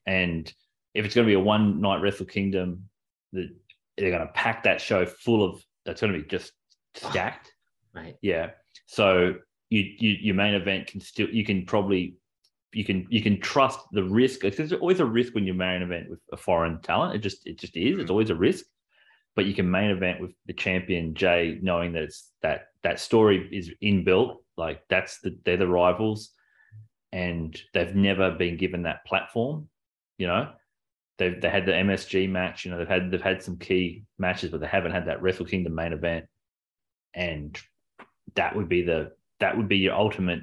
And 0.06 0.52
if 0.94 1.04
it's 1.06 1.14
going 1.14 1.26
to 1.26 1.30
be 1.30 1.34
a 1.34 1.40
one 1.40 1.80
night 1.80 2.02
Wrestle 2.02 2.26
Kingdom, 2.26 2.88
that 3.32 3.48
they're 3.96 4.10
going 4.10 4.26
to 4.26 4.32
pack 4.32 4.64
that 4.64 4.80
show 4.80 5.06
full 5.06 5.42
of 5.44 5.62
that's 5.86 6.00
going 6.02 6.12
to 6.12 6.18
be 6.18 6.26
just 6.26 6.52
stacked. 6.94 7.52
Right. 7.94 8.16
Yeah. 8.20 8.50
So 8.88 9.34
you, 9.68 9.84
you 9.98 10.10
your 10.22 10.34
main 10.34 10.54
event 10.54 10.86
can 10.86 11.00
still 11.00 11.28
you 11.28 11.44
can 11.44 11.66
probably 11.66 12.16
you 12.72 12.84
can 12.84 13.06
you 13.10 13.22
can 13.22 13.38
trust 13.38 13.80
the 13.92 14.02
risk. 14.02 14.40
There's 14.40 14.72
always 14.72 15.00
a 15.00 15.04
risk 15.04 15.34
when 15.34 15.46
you 15.46 15.52
main 15.52 15.82
event 15.82 16.08
with 16.08 16.20
a 16.32 16.38
foreign 16.38 16.80
talent. 16.80 17.14
It 17.14 17.18
just 17.18 17.46
it 17.46 17.58
just 17.58 17.76
is. 17.76 17.92
It's 17.92 18.02
mm-hmm. 18.04 18.10
always 18.10 18.30
a 18.30 18.34
risk. 18.34 18.64
But 19.36 19.44
you 19.44 19.54
can 19.54 19.70
main 19.70 19.90
event 19.90 20.20
with 20.20 20.32
the 20.46 20.54
champion 20.54 21.14
Jay, 21.14 21.58
knowing 21.60 21.92
that 21.92 22.04
it's 22.04 22.32
that 22.42 22.68
that 22.82 22.98
story 22.98 23.46
is 23.52 23.70
inbuilt. 23.82 24.36
Like 24.56 24.80
that's 24.88 25.20
the 25.20 25.38
they're 25.44 25.58
the 25.58 25.68
rivals, 25.68 26.30
and 27.12 27.56
they've 27.74 27.94
never 27.94 28.30
been 28.30 28.56
given 28.56 28.84
that 28.84 29.04
platform. 29.04 29.68
You 30.16 30.28
know, 30.28 30.50
they've 31.18 31.38
they 31.38 31.50
had 31.50 31.66
the 31.66 31.72
MSG 31.72 32.28
match. 32.30 32.64
You 32.64 32.70
know, 32.70 32.78
they've 32.78 32.88
had 32.88 33.10
they've 33.10 33.20
had 33.20 33.42
some 33.42 33.58
key 33.58 34.04
matches, 34.18 34.50
but 34.50 34.60
they 34.60 34.66
haven't 34.66 34.92
had 34.92 35.08
that 35.08 35.20
Wrestle 35.20 35.44
Kingdom 35.44 35.74
main 35.74 35.92
event. 35.92 36.24
And 37.14 37.58
that 38.34 38.54
would 38.56 38.68
be 38.68 38.82
the 38.82 39.12
that 39.40 39.56
would 39.56 39.68
be 39.68 39.78
your 39.78 39.94
ultimate. 39.94 40.42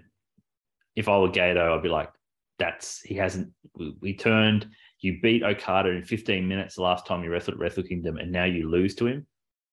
If 0.95 1.09
I 1.09 1.17
were 1.17 1.27
Gedo, 1.29 1.75
I'd 1.75 1.83
be 1.83 1.89
like, 1.89 2.09
that's 2.57 3.01
he 3.01 3.15
hasn't. 3.15 3.51
We, 3.75 3.95
we 4.01 4.13
turned. 4.15 4.67
You 5.01 5.19
beat 5.21 5.43
Okada 5.43 5.89
in 5.89 6.03
15 6.03 6.47
minutes 6.47 6.75
the 6.75 6.81
last 6.81 7.05
time 7.05 7.23
you 7.23 7.29
wrestled 7.29 7.55
at 7.55 7.59
Wrestle 7.59 7.83
Kingdom, 7.83 8.17
and 8.17 8.31
now 8.31 8.45
you 8.45 8.69
lose 8.69 8.95
to 8.95 9.07
him. 9.07 9.27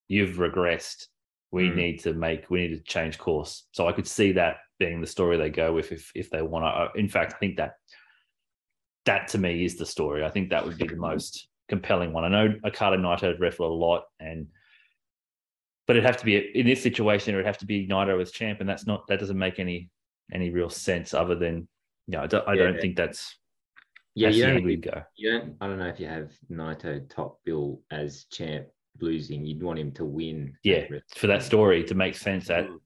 You've 0.09 0.37
regressed. 0.37 1.07
We 1.53 1.69
Mm. 1.69 1.77
need 1.77 2.01
to 2.01 2.15
make. 2.15 2.51
We 2.51 2.67
need 2.67 2.77
to 2.77 2.83
change 2.83 3.19
course. 3.19 3.67
So 3.73 3.87
I 3.87 3.93
could 3.93 4.07
see 4.07 4.33
that 4.33 4.57
being 4.79 5.01
the 5.01 5.07
story 5.07 5.37
they 5.37 5.51
go 5.51 5.73
with 5.73 5.93
if 5.93 6.11
if 6.15 6.31
they 6.31 6.43
want 6.43 6.65
to. 6.65 6.99
In 6.99 7.09
fact, 7.09 7.35
I 7.35 7.39
think 7.39 7.57
that 7.57 7.75
that 9.05 9.29
to 9.29 9.39
me 9.39 9.65
is 9.65 9.77
the 9.77 9.87
story. 9.87 10.25
I 10.25 10.31
think 10.31 10.51
that 10.51 10.65
would 10.65 10.79
be 10.79 10.87
the 10.87 10.97
most 10.97 11.49
compelling 11.69 12.13
one. 12.13 12.25
I 12.25 12.29
know 12.29 12.55
Okada 12.65 12.97
Naito 12.97 13.29
have 13.29 13.41
wrestled 13.41 13.71
a 13.71 13.75
lot, 13.75 14.05
and 14.21 14.47
but 15.93 15.99
it'd 15.99 16.07
have 16.07 16.16
to 16.16 16.24
be 16.24 16.59
in 16.59 16.64
this 16.64 16.82
situation. 16.82 17.34
It 17.34 17.36
would 17.36 17.45
have 17.45 17.59
to 17.59 17.66
be 17.66 17.86
Naito 17.86 18.18
as 18.22 18.30
champ, 18.32 18.61
and 18.61 18.68
that's 18.68 18.86
not 18.86 19.07
that 19.09 19.20
doesn't 19.20 19.36
make 19.36 19.59
any 19.59 19.90
any 20.32 20.49
real 20.49 20.70
sense 20.70 21.12
other 21.12 21.34
than 21.34 21.68
you 22.07 22.16
know, 22.16 22.22
I 22.22 22.26
don't, 22.26 22.49
I 22.49 22.57
don't 22.57 22.74
Yeah. 22.76 22.80
think 22.80 22.97
that's 22.97 23.36
Yeah, 24.14 24.28
that's 24.28 24.38
you 24.38 24.47
don't, 24.47 24.80
go. 24.80 25.03
you 25.16 25.30
don't 25.32 25.57
I 25.61 25.66
don't 25.66 25.78
know 25.78 25.88
if 25.88 26.01
you 26.01 26.07
have 26.07 26.32
Naito 26.51 27.07
top 27.11 27.40
bill 27.45 27.82
as 27.90 28.24
champ 28.32 28.68
losing. 29.01 29.45
You'd 29.45 29.62
want 29.62 29.78
him 29.80 29.93
to 29.93 30.07
win. 30.07 30.55
Yeah, 30.64 30.86
for 31.14 31.26
that 31.26 31.43
story 31.43 31.84
to 31.84 31.95
make 31.95 32.14
sense. 32.14 32.49
That 32.49 32.64
Mm. 32.68 32.78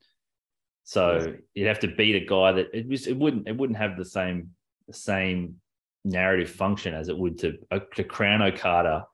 so 0.82 1.36
you'd 1.54 1.68
have 1.68 1.78
to 1.80 1.88
beat 1.94 2.16
a 2.16 2.26
guy 2.26 2.50
that 2.50 2.66
it 2.74 2.88
was 2.88 3.06
it 3.06 3.16
wouldn't 3.16 3.46
it 3.46 3.56
wouldn't 3.56 3.78
have 3.78 3.96
the 3.96 4.04
same 4.04 4.50
the 4.88 4.94
same 4.94 5.60
narrative 6.04 6.50
function 6.50 6.92
as 6.92 7.08
it 7.08 7.16
would 7.16 7.38
to 7.38 7.56
uh, 7.70 7.78
to 7.94 8.02
crown 8.02 8.42
Okada 8.42 9.06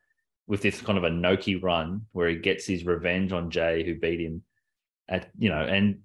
with 0.46 0.62
this 0.62 0.80
kind 0.80 0.98
of 0.98 1.04
a 1.04 1.10
Noki 1.10 1.62
run 1.62 2.06
where 2.12 2.28
he 2.28 2.36
gets 2.36 2.66
his 2.66 2.84
revenge 2.84 3.32
on 3.32 3.50
Jay 3.50 3.84
who 3.84 3.98
beat 3.98 4.20
him 4.20 4.42
at 5.08 5.30
you 5.38 5.48
know 5.48 5.62
and 5.62 6.00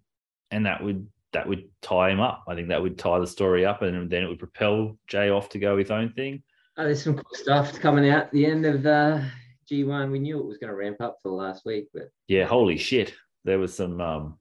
and 0.51 0.65
that 0.65 0.83
would 0.83 1.07
that 1.33 1.47
would 1.47 1.69
tie 1.81 2.09
him 2.09 2.19
up. 2.19 2.45
I 2.47 2.55
think 2.55 2.69
that 2.69 2.81
would 2.81 2.97
tie 2.97 3.19
the 3.19 3.27
story 3.27 3.65
up 3.65 3.81
and 3.81 4.09
then 4.09 4.23
it 4.23 4.27
would 4.27 4.39
propel 4.39 4.97
Jay 5.07 5.29
off 5.29 5.49
to 5.49 5.59
go 5.59 5.77
his 5.77 5.91
own 5.91 6.13
thing. 6.13 6.41
Oh, 6.77 6.83
there's 6.83 7.03
some 7.03 7.15
cool 7.15 7.25
stuff 7.33 7.79
coming 7.79 8.09
out 8.09 8.25
at 8.25 8.31
the 8.31 8.45
end 8.45 8.65
of 8.65 8.85
uh, 8.85 9.21
G1. 9.69 10.11
We 10.11 10.19
knew 10.19 10.39
it 10.39 10.45
was 10.45 10.57
going 10.57 10.69
to 10.69 10.75
ramp 10.75 11.01
up 11.01 11.17
for 11.21 11.29
the 11.29 11.35
last 11.35 11.65
week, 11.65 11.87
but 11.93 12.09
Yeah, 12.27 12.45
holy 12.45 12.77
shit. 12.77 13.13
There 13.43 13.59
was 13.59 13.73
some 13.73 13.99
um 13.99 14.39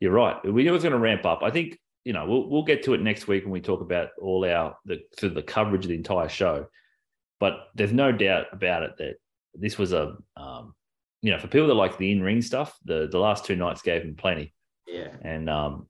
you're 0.00 0.12
right. 0.12 0.36
We 0.44 0.64
knew 0.64 0.70
it 0.70 0.72
was 0.72 0.82
going 0.82 0.94
to 0.94 0.98
ramp 0.98 1.24
up. 1.24 1.42
I 1.44 1.50
think, 1.50 1.78
you 2.04 2.12
know, 2.12 2.26
we'll 2.26 2.48
we'll 2.48 2.64
get 2.64 2.82
to 2.84 2.94
it 2.94 3.00
next 3.00 3.28
week 3.28 3.44
when 3.44 3.52
we 3.52 3.60
talk 3.60 3.80
about 3.80 4.08
all 4.20 4.44
our 4.44 4.76
the 4.84 5.00
sort 5.18 5.30
of 5.30 5.34
the 5.34 5.42
coverage 5.42 5.84
of 5.84 5.90
the 5.90 5.94
entire 5.94 6.28
show. 6.28 6.66
But 7.42 7.70
there's 7.74 7.92
no 7.92 8.12
doubt 8.12 8.46
about 8.52 8.84
it 8.84 8.92
that 8.98 9.14
this 9.52 9.76
was 9.76 9.92
a 9.92 10.16
um 10.36 10.74
you 11.22 11.32
know, 11.32 11.38
for 11.40 11.48
people 11.48 11.66
that 11.66 11.74
like 11.74 11.98
the 11.98 12.12
in-ring 12.12 12.40
stuff, 12.40 12.78
the 12.84 13.08
the 13.10 13.18
last 13.18 13.44
two 13.44 13.56
nights 13.56 13.82
gave 13.82 14.02
them 14.02 14.14
plenty. 14.14 14.54
yeah, 14.86 15.08
And 15.22 15.50
um 15.50 15.88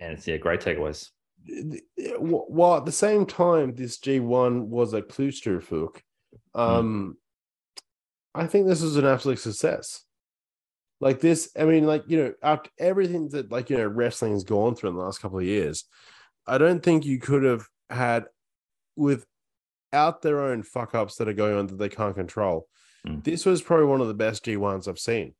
and 0.00 0.14
it's 0.14 0.26
yeah, 0.26 0.38
great 0.38 0.60
takeaways. 0.60 1.10
Wh- 1.46 2.50
While 2.50 2.76
at 2.76 2.84
the 2.86 2.90
same 3.06 3.24
time, 3.24 3.76
this 3.76 4.00
G1 4.00 4.66
was 4.66 4.94
a 4.94 5.02
Klusterfuck, 5.02 6.00
um, 6.56 7.16
I 8.34 8.48
think 8.48 8.66
this 8.66 8.82
was 8.82 8.96
an 8.96 9.06
absolute 9.06 9.38
success. 9.38 10.02
Like 11.00 11.20
this, 11.20 11.50
I 11.56 11.66
mean, 11.66 11.86
like, 11.86 12.02
you 12.08 12.16
know, 12.18 12.32
after 12.42 12.70
everything 12.80 13.28
that, 13.28 13.52
like, 13.52 13.70
you 13.70 13.78
know, 13.78 13.86
wrestling 13.86 14.32
has 14.32 14.42
gone 14.42 14.74
through 14.74 14.90
in 14.90 14.96
the 14.96 15.02
last 15.04 15.20
couple 15.20 15.38
of 15.38 15.44
years, 15.44 15.84
I 16.48 16.58
don't 16.58 16.82
think 16.82 17.04
you 17.04 17.20
could 17.20 17.44
have 17.44 17.64
had 17.90 18.24
without 19.92 20.22
their 20.22 20.40
own 20.40 20.62
fuck 20.62 20.94
ups 20.94 21.16
that 21.16 21.28
are 21.28 21.34
going 21.34 21.56
on 21.56 21.66
that 21.66 21.78
they 21.78 21.88
can't 21.88 22.14
control. 22.14 22.66
Mm. 23.06 23.22
This 23.24 23.44
was 23.44 23.60
probably 23.60 23.86
one 23.86 24.00
of 24.00 24.08
the 24.08 24.14
best 24.14 24.44
G1s 24.44 24.88
I've 24.88 24.98
seen. 24.98 25.34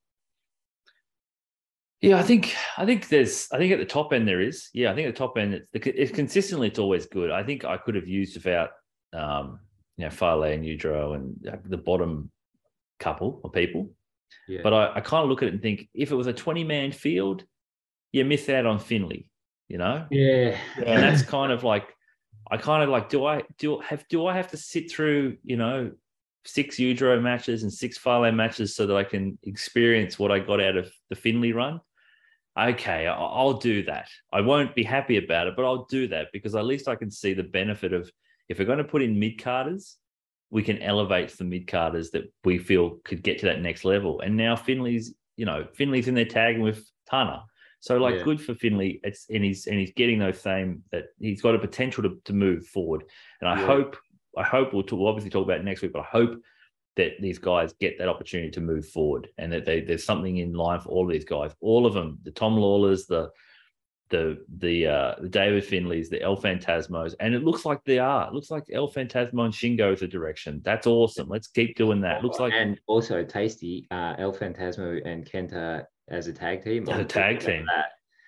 Yeah, 2.01 2.19
I 2.19 2.23
think 2.23 2.55
I 2.77 2.85
think 2.85 3.09
there's 3.09 3.47
I 3.53 3.59
think 3.59 3.73
at 3.73 3.79
the 3.79 3.85
top 3.85 4.12
end 4.12 4.27
there 4.27 4.41
is. 4.41 4.70
Yeah, 4.74 4.91
I 4.91 4.95
think 4.95 5.07
at 5.07 5.15
the 5.15 5.19
top 5.19 5.39
end 5.39 5.55
it's, 5.55 5.70
it's 5.73 6.11
consistently 6.11 6.66
it's 6.66 6.81
always 6.81 7.07
good. 7.07 7.31
I 7.31 7.45
think 7.45 7.65
I 7.65 7.77
could 7.77 7.95
have 7.95 8.09
used 8.09 8.35
without 8.35 8.70
um, 9.12 9.61
you 9.97 10.05
know 10.05 10.11
Farley 10.11 10.53
and 10.53 10.65
Yujiro 10.65 11.15
and 11.15 11.61
the 11.65 11.77
bottom 11.77 12.31
couple 12.99 13.41
of 13.45 13.53
people. 13.53 13.91
Yeah. 14.49 14.61
But 14.65 14.73
I, 14.74 14.97
I 14.97 15.01
kind 15.01 15.23
of 15.23 15.31
look 15.31 15.43
at 15.43 15.49
it 15.49 15.55
and 15.55 15.62
think 15.62 15.89
if 15.95 16.11
it 16.11 16.16
was 16.16 16.27
a 16.27 16.33
20 16.33 16.65
man 16.65 16.91
field, 16.91 17.45
you 18.11 18.24
miss 18.24 18.49
out 18.49 18.66
on 18.66 18.81
Finlay, 18.81 19.29
you 19.69 19.79
know? 19.79 20.07
yeah. 20.11 20.59
And 20.79 21.03
that's 21.03 21.23
kind 21.23 21.53
of 21.53 21.62
like, 21.62 21.91
I 22.53 22.59
kind 22.59 22.83
of 22.83 22.91
like, 22.91 23.09
do 23.09 23.24
I 23.24 23.45
do 23.59 23.81
have 23.81 24.07
do 24.09 24.27
I 24.27 24.37
have 24.37 24.49
to 24.51 24.59
sit 24.59 24.91
through, 24.91 25.39
you 25.43 25.57
know, 25.57 25.91
six 26.45 26.77
Yujiro 26.77 27.20
matches 27.20 27.62
and 27.62 27.73
six 27.73 27.97
Farley 27.97 28.31
matches 28.31 28.77
so 28.77 28.87
that 28.87 28.95
I 28.95 29.05
can 29.05 29.39
experience 29.43 30.19
what 30.19 30.31
I 30.31 30.39
got 30.39 30.61
out 30.61 30.77
of 30.77 30.93
the 31.09 31.16
Finlay 31.16 31.53
run? 31.53 31.81
Okay, 32.61 33.07
I'll 33.07 33.55
do 33.55 33.85
that. 33.85 34.09
I 34.31 34.43
won't 34.43 34.74
be 34.74 34.83
happy 34.83 35.16
about 35.16 35.47
it, 35.47 35.57
but 35.57 35.65
I'll 35.65 35.87
do 35.87 36.09
that 36.09 36.29
because 36.35 36.55
at 36.55 36.66
least 36.66 36.89
I 36.89 36.95
can 36.95 37.11
see 37.11 37.33
the 37.33 37.43
benefit 37.43 37.95
of 37.95 38.11
if 38.51 38.59
we're 38.59 38.66
going 38.66 38.77
to 38.77 38.85
put 38.85 39.01
in 39.01 39.19
mid 39.19 39.39
carders, 39.39 39.97
we 40.51 40.62
can 40.62 40.83
elevate 40.83 41.31
the 41.31 41.45
mid 41.45 41.66
carders 41.66 42.11
that 42.11 42.31
we 42.45 42.59
feel 42.59 42.99
could 43.03 43.23
get 43.23 43.39
to 43.39 43.47
that 43.47 43.62
next 43.62 43.87
level. 43.87 44.20
And 44.20 44.37
now 44.37 44.57
Finlay's, 44.57 45.15
you 45.39 45.47
know, 45.47 45.66
Finlay's 45.73 46.09
in 46.09 46.15
there 46.15 46.27
tagging 46.27 46.61
with 46.61 46.87
Tana. 47.09 47.45
So 47.83 47.97
like 47.99 48.15
Yeah. 48.15 48.23
good 48.23 48.41
for 48.41 48.55
Finlay. 48.55 49.01
It's 49.03 49.27
and 49.29 49.43
he's 49.43 49.67
and 49.67 49.77
he's 49.77 49.93
getting 49.93 50.21
those 50.21 50.41
same 50.41 50.85
that 50.93 51.07
he's 51.19 51.43
got 51.43 51.57
a 51.57 51.59
potential 51.59 52.05
to, 52.05 52.17
to 52.25 52.33
move 52.33 52.65
forward. 52.69 53.03
And 53.41 53.51
I 53.51 53.59
Yeah. 53.59 53.67
hope 53.67 53.97
I 54.39 54.45
hope 54.45 54.73
we'll, 54.73 54.85
talk, 54.85 54.99
we'll 54.99 55.09
obviously 55.09 55.29
talk 55.31 55.45
about 55.45 55.59
it 55.59 55.65
next 55.65 55.83
week, 55.83 55.93
but 55.93 56.01
I 56.03 56.05
hope 56.19 56.41
that 56.97 57.21
these 57.21 57.39
guys 57.39 57.75
get 57.81 57.99
that 57.99 58.09
opportunity 58.09 58.51
to 58.53 58.61
move 58.63 58.89
forward 58.89 59.29
and 59.37 59.53
that 59.53 59.65
they, 59.67 59.81
there's 59.81 60.05
something 60.05 60.39
in 60.39 60.55
line 60.55 60.81
for 60.81 60.89
all 60.91 61.05
of 61.05 61.13
these 61.13 61.25
guys, 61.27 61.51
all 61.61 61.85
of 61.85 61.93
them, 61.93 62.19
the 62.23 62.31
Tom 62.31 62.57
Lawlors, 62.57 63.07
the 63.07 63.31
the 64.11 64.45
the 64.59 64.87
uh 64.87 65.15
the 65.21 65.29
David 65.29 65.65
Finlays, 65.65 66.09
the 66.09 66.23
El 66.23 66.37
Phantasmos, 66.37 67.15
and 67.19 67.35
it 67.35 67.43
looks 67.43 67.65
like 67.65 67.83
they 67.85 67.99
are. 67.99 68.29
It 68.29 68.33
looks 68.35 68.51
like 68.51 68.65
El 68.71 68.89
Phantasmo 68.93 69.45
and 69.45 69.53
Shingo 69.53 69.93
is 69.93 70.01
the 70.01 70.07
direction. 70.07 70.61
That's 70.65 70.87
awesome. 70.87 71.29
Let's 71.29 71.49
keep 71.49 71.77
doing 71.77 72.01
that. 72.03 72.23
looks 72.23 72.39
like 72.39 72.53
and 72.55 72.79
also 72.87 73.25
tasty. 73.25 73.89
Uh, 73.91 74.15
El 74.19 74.33
Phantasmo 74.33 75.01
and 75.05 75.25
Kenta 75.29 75.85
as 76.09 76.27
a 76.27 76.33
tag 76.33 76.62
team. 76.65 76.89
A 76.89 77.05
tag 77.05 77.41
team. 77.41 77.66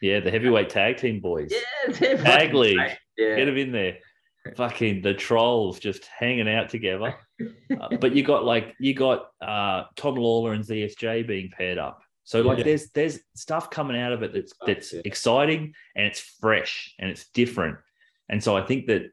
yeah, 0.03 0.21
the 0.21 0.31
heavyweight 0.31 0.69
tag 0.71 0.97
team 0.97 1.21
boys. 1.21 1.53
Yeah, 1.53 2.17
Tag 2.17 2.55
league. 2.55 2.79
Yeah. 3.17 3.37
Get 3.37 3.45
them 3.47 3.57
in 3.57 3.73
there. 3.73 3.99
Fucking 4.57 5.01
the 5.03 5.15
trolls 5.15 5.79
just 5.79 6.05
hanging 6.07 6.49
out 6.49 6.69
together. 6.69 7.15
Uh, 7.81 7.97
but 7.99 8.15
you 8.15 8.23
got 8.23 8.45
like 8.45 8.75
you 8.79 8.93
got 8.93 9.29
uh 9.41 9.85
Tom 9.97 10.17
Lawlor 10.17 10.53
and 10.55 10.63
ZSJ 10.65 11.27
being 11.27 11.51
paired 11.51 11.79
up. 11.79 12.03
So 12.25 12.43
like 12.43 12.59
Yeah. 12.59 12.65
there's 12.65 12.91
there's 12.91 13.21
stuff 13.35 13.71
coming 13.71 13.99
out 13.99 14.13
of 14.13 14.23
it 14.23 14.35
that's 14.35 14.53
Oh, 14.61 14.67
that's 14.67 14.93
yeah. 14.93 15.01
exciting 15.05 15.75
and 15.97 16.07
it's 16.07 16.21
fresh 16.21 16.95
and 16.99 17.11
it's 17.11 17.29
different. 17.31 17.79
And 18.29 18.43
so 18.43 18.55
I 18.57 18.63
think 18.67 18.87
that 18.89 19.11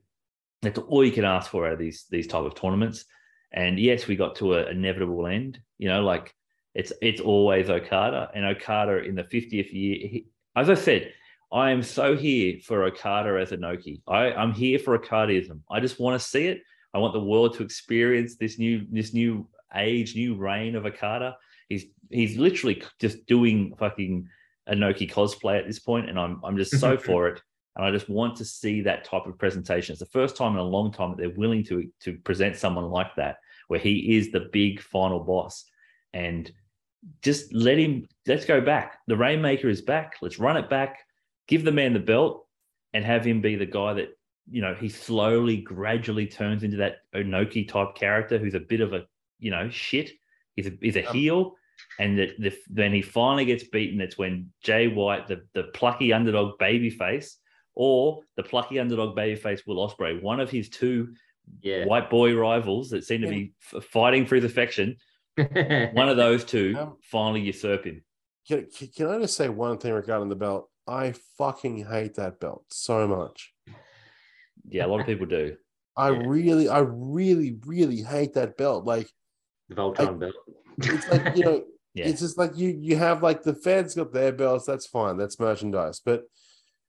that's 0.61 0.79
all 0.79 1.03
you 1.03 1.11
can 1.13 1.25
ask 1.25 1.49
for 1.49 1.65
out 1.65 1.73
of 1.73 1.79
these 1.79 2.05
these 2.09 2.27
type 2.27 2.43
of 2.43 2.55
tournaments. 2.55 3.05
And 3.53 3.79
yes, 3.79 4.07
we 4.07 4.15
got 4.17 4.35
to 4.37 4.55
an 4.55 4.67
inevitable 4.75 5.27
end. 5.27 5.59
You 5.77 5.87
know, 5.89 6.03
like 6.03 6.33
it's 6.73 6.93
it's 7.01 7.21
always 7.21 7.69
Okada 7.69 8.29
and 8.33 8.45
Okada 8.45 9.03
in 9.03 9.15
the 9.15 9.23
50th 9.23 9.71
year. 9.73 9.95
he- 10.07 10.27
as 10.55 10.69
I 10.69 10.73
said, 10.73 11.13
I 11.51 11.71
am 11.71 11.83
so 11.83 12.15
here 12.15 12.59
for 12.63 12.83
Okada 12.83 13.39
as 13.39 13.51
a 13.51 13.57
Noki. 13.57 14.01
I, 14.07 14.31
I'm 14.33 14.53
here 14.53 14.79
for 14.79 14.97
Okadaism. 14.97 15.61
I 15.69 15.79
just 15.79 15.99
want 15.99 16.19
to 16.19 16.27
see 16.27 16.47
it. 16.47 16.61
I 16.93 16.97
want 16.99 17.13
the 17.13 17.21
world 17.23 17.55
to 17.55 17.63
experience 17.63 18.35
this 18.35 18.57
new 18.59 18.85
this 18.91 19.13
new 19.13 19.47
age, 19.75 20.15
new 20.15 20.35
reign 20.35 20.75
of 20.75 20.85
Okada. 20.85 21.37
He's 21.69 21.85
he's 22.09 22.37
literally 22.37 22.83
just 22.99 23.25
doing 23.25 23.73
fucking 23.77 24.27
Inoki 24.69 25.09
cosplay 25.11 25.57
at 25.59 25.67
this 25.67 25.79
point, 25.79 26.09
and 26.09 26.19
I'm 26.19 26.41
I'm 26.43 26.57
just 26.57 26.79
so 26.79 26.97
for 27.07 27.27
it. 27.29 27.41
And 27.77 27.85
I 27.85 27.91
just 27.91 28.09
want 28.09 28.35
to 28.37 28.45
see 28.45 28.81
that 28.81 29.05
type 29.05 29.25
of 29.25 29.37
presentation. 29.37 29.93
It's 29.93 30.01
the 30.01 30.05
first 30.07 30.35
time 30.35 30.53
in 30.53 30.59
a 30.59 30.63
long 30.63 30.91
time 30.91 31.11
that 31.11 31.17
they're 31.17 31.37
willing 31.37 31.63
to 31.65 31.89
to 32.01 32.17
present 32.19 32.57
someone 32.57 32.89
like 32.89 33.15
that, 33.15 33.37
where 33.69 33.79
he 33.79 34.17
is 34.17 34.31
the 34.31 34.49
big 34.51 34.81
final 34.81 35.21
boss, 35.21 35.65
and 36.13 36.51
just 37.21 37.53
let 37.53 37.77
him. 37.77 38.07
Let's 38.27 38.45
go 38.45 38.61
back. 38.61 38.99
The 39.07 39.17
Rainmaker 39.17 39.69
is 39.69 39.81
back. 39.81 40.15
Let's 40.21 40.39
run 40.39 40.57
it 40.57 40.69
back. 40.69 40.99
Give 41.47 41.63
the 41.63 41.71
man 41.71 41.93
the 41.93 41.99
belt, 41.99 42.47
and 42.93 43.03
have 43.03 43.25
him 43.25 43.41
be 43.41 43.55
the 43.55 43.65
guy 43.65 43.93
that 43.93 44.09
you 44.49 44.61
know 44.61 44.73
he 44.73 44.89
slowly, 44.89 45.57
gradually 45.57 46.27
turns 46.27 46.63
into 46.63 46.77
that 46.77 46.97
Inoki 47.15 47.67
type 47.67 47.95
character 47.95 48.37
who's 48.37 48.53
a 48.55 48.59
bit 48.59 48.81
of 48.81 48.93
a 48.93 49.05
you 49.39 49.51
know 49.51 49.69
shit. 49.69 50.11
He's 50.55 50.67
a 50.67 50.71
he's 50.81 50.97
a 50.97 51.05
Um, 51.07 51.15
heel, 51.15 51.55
and 51.99 52.19
that 52.19 52.39
the, 52.39 52.55
when 52.73 52.93
he 52.93 53.01
finally 53.01 53.45
gets 53.45 53.63
beaten, 53.63 54.01
it's 54.01 54.17
when 54.17 54.51
Jay 54.63 54.87
White, 54.87 55.27
the 55.27 55.45
the 55.53 55.63
plucky 55.73 56.13
underdog 56.13 56.59
babyface, 56.59 57.35
or 57.73 58.21
the 58.35 58.43
plucky 58.43 58.79
underdog 58.79 59.17
babyface 59.17 59.65
Will 59.65 59.87
Ospreay, 59.87 60.21
one 60.21 60.39
of 60.39 60.51
his 60.51 60.69
two 60.69 61.15
Yeah. 61.61 61.85
white 61.85 62.09
boy 62.09 62.35
rivals 62.35 62.89
that 62.91 63.03
seem 63.05 63.21
to 63.21 63.27
be 63.27 63.53
f- 63.73 63.83
fighting 63.83 64.25
for 64.25 64.35
his 64.35 64.45
affection. 64.45 64.97
One 65.93 66.09
of 66.09 66.17
those 66.17 66.43
two 66.43 66.75
Um, 66.79 66.97
finally 67.03 67.41
usurp 67.41 67.85
him. 67.85 68.03
Can, 68.47 68.67
can 68.75 68.87
can 68.89 69.07
I 69.07 69.19
just 69.19 69.37
say 69.37 69.49
one 69.49 69.77
thing 69.77 69.93
regarding 69.93 70.29
the 70.29 70.35
belt? 70.35 70.69
I 70.87 71.13
fucking 71.37 71.85
hate 71.85 72.15
that 72.15 72.39
belt 72.39 72.65
so 72.69 73.07
much. 73.07 73.53
Yeah, 74.67 74.85
a 74.85 74.87
lot 74.87 74.99
of 74.99 75.05
people 75.05 75.25
do. 75.27 75.55
I 75.95 76.11
Yeah. 76.11 76.23
really, 76.25 76.69
I 76.69 76.79
really, 76.79 77.57
really 77.65 78.01
hate 78.01 78.33
that 78.33 78.57
belt. 78.57 78.85
Like 78.85 79.07
the 79.69 79.75
Voltron 79.75 80.19
belt. 80.19 80.33
it's 80.79 81.07
like 81.09 81.35
you 81.35 81.43
know, 81.43 81.63
Yeah. 81.93 82.07
it's 82.07 82.21
just 82.21 82.37
like 82.37 82.57
you 82.57 82.69
you 82.79 82.95
have 82.97 83.21
like 83.21 83.43
the 83.43 83.53
fans 83.53 83.93
got 83.95 84.11
their 84.13 84.31
belts. 84.31 84.65
That's 84.65 84.87
fine. 84.87 85.17
That's 85.17 85.39
merchandise. 85.39 85.99
But 86.03 86.23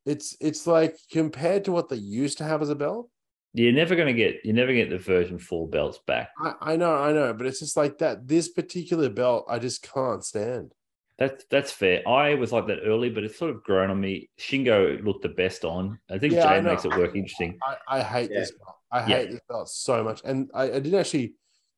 it's 0.07 0.37
it's 0.41 0.67
like 0.67 0.97
compared 1.11 1.65
to 1.65 1.73
what 1.73 1.89
they 1.89 1.97
used 1.97 2.39
to 2.39 2.45
have 2.45 2.63
as 2.63 2.71
a 2.71 2.75
belt. 2.77 3.09
You're 3.55 3.73
never 3.73 3.95
gonna 3.97 4.15
get 4.15 4.41
you're 4.45 4.55
never 4.55 4.73
get 4.73 4.89
the 4.89 4.99
version 4.99 5.39
four 5.39 5.69
belts 5.69 5.99
back. 6.07 6.31
I, 6.39 6.55
I 6.61 6.77
know, 6.77 6.95
I 6.95 7.13
know, 7.13 7.35
but 7.35 7.47
it's 7.47 7.61
just 7.61 7.77
like 7.77 7.99
that. 7.99 8.27
This 8.27 8.49
particular 8.49 9.11
belt, 9.11 9.45
I 9.49 9.59
just 9.59 9.83
can't 9.83 10.25
stand. 10.25 10.73
That's 11.19 11.45
that's 11.51 11.71
fair. 11.71 12.07
I 12.09 12.35
was 12.35 12.51
like 12.51 12.67
that 12.69 12.81
early, 12.85 13.11
but 13.11 13.25
it's 13.25 13.39
sort 13.39 13.51
of 13.51 13.63
grown 13.63 13.91
on 13.91 14.01
me. 14.01 14.31
Shingo 14.41 15.05
looked 15.05 15.23
the 15.23 15.29
best 15.29 15.65
on. 15.65 15.99
I 16.11 16.19
think 16.19 16.35
Yeah, 16.35 16.49
Jay 16.49 16.63
know. 16.63 16.71
makes 16.71 16.85
it 16.85 16.97
work 16.97 17.15
interesting. 17.15 17.59
I, 17.67 17.99
I 17.99 18.03
hate 18.03 18.31
Yeah. 18.31 18.41
this 18.41 18.53
belt. 18.53 18.77
I 18.91 18.99
Yeah. 19.01 19.19
hate 19.19 19.31
this 19.31 19.41
belt 19.49 19.69
so 19.69 20.03
much, 20.03 20.23
and 20.25 20.51
I, 20.55 20.65
I 20.65 20.81
didn't 20.81 20.99
actually 20.99 21.35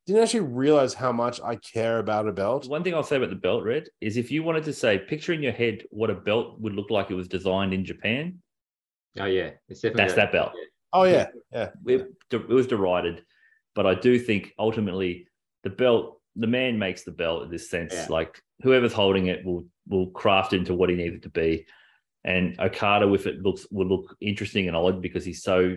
didn't 0.07 0.23
actually 0.23 0.41
realize 0.41 0.95
how 0.95 1.11
much 1.13 1.41
I 1.43 1.57
care 1.57 1.99
about 1.99 2.29
a 2.29 2.33
belt. 2.33 2.69
One 2.69 2.85
thing 2.85 2.95
I'll 2.95 3.03
say 3.03 3.17
about 3.17 3.31
the 3.31 3.37
belt, 3.37 3.65
Red, 3.65 3.89
is 4.01 4.17
if 4.17 4.31
you 4.31 4.43
wanted 4.43 4.63
to 4.65 4.73
say, 4.73 4.99
picture 4.99 5.33
in 5.33 5.43
your 5.43 5.53
head 5.53 5.83
what 5.91 6.11
a 6.11 6.15
belt 6.15 6.61
would 6.61 6.75
look 6.75 6.91
like 6.91 7.11
it 7.11 7.15
was 7.15 7.27
designed 7.27 7.75
in 7.75 7.85
Japan, 7.85 8.39
Oh 9.19 9.27
yeah, 9.27 9.51
it's 9.69 9.81
definitely 9.81 10.05
that's 10.05 10.15
that 10.15 10.33
belt. 10.33 10.53
Oh 10.95 11.03
yeah, 11.03 11.27
yeah. 11.53 11.71
it, 11.87 12.09
it 12.31 12.49
was 12.49 12.69
derided, 12.69 13.25
but 13.75 13.85
I 13.85 13.95
do 13.95 14.19
think 14.19 14.53
ultimately 14.59 15.27
the 15.65 15.71
belt, 15.71 16.21
the 16.37 16.47
man 16.47 16.79
makes 16.79 17.03
the 17.03 17.11
belt 17.11 17.43
in 17.43 17.51
this 17.51 17.69
sense. 17.69 17.93
Yeah. 17.93 18.07
Like 18.09 18.41
whoever's 18.62 18.93
holding 18.93 19.27
it 19.27 19.45
will 19.45 19.66
will 19.89 20.07
craft 20.11 20.53
it 20.53 20.59
into 20.59 20.75
what 20.75 20.91
he 20.91 20.97
needs 20.97 21.16
it 21.16 21.23
to 21.23 21.31
be. 21.31 21.66
And 22.25 22.59
Okada 22.59 23.07
with 23.09 23.27
it 23.27 23.43
looks 23.43 23.66
will 23.71 23.87
look 23.87 24.16
interesting 24.21 24.69
and 24.69 24.77
odd 24.77 25.03
because 25.03 25.25
he's 25.25 25.43
so 25.43 25.77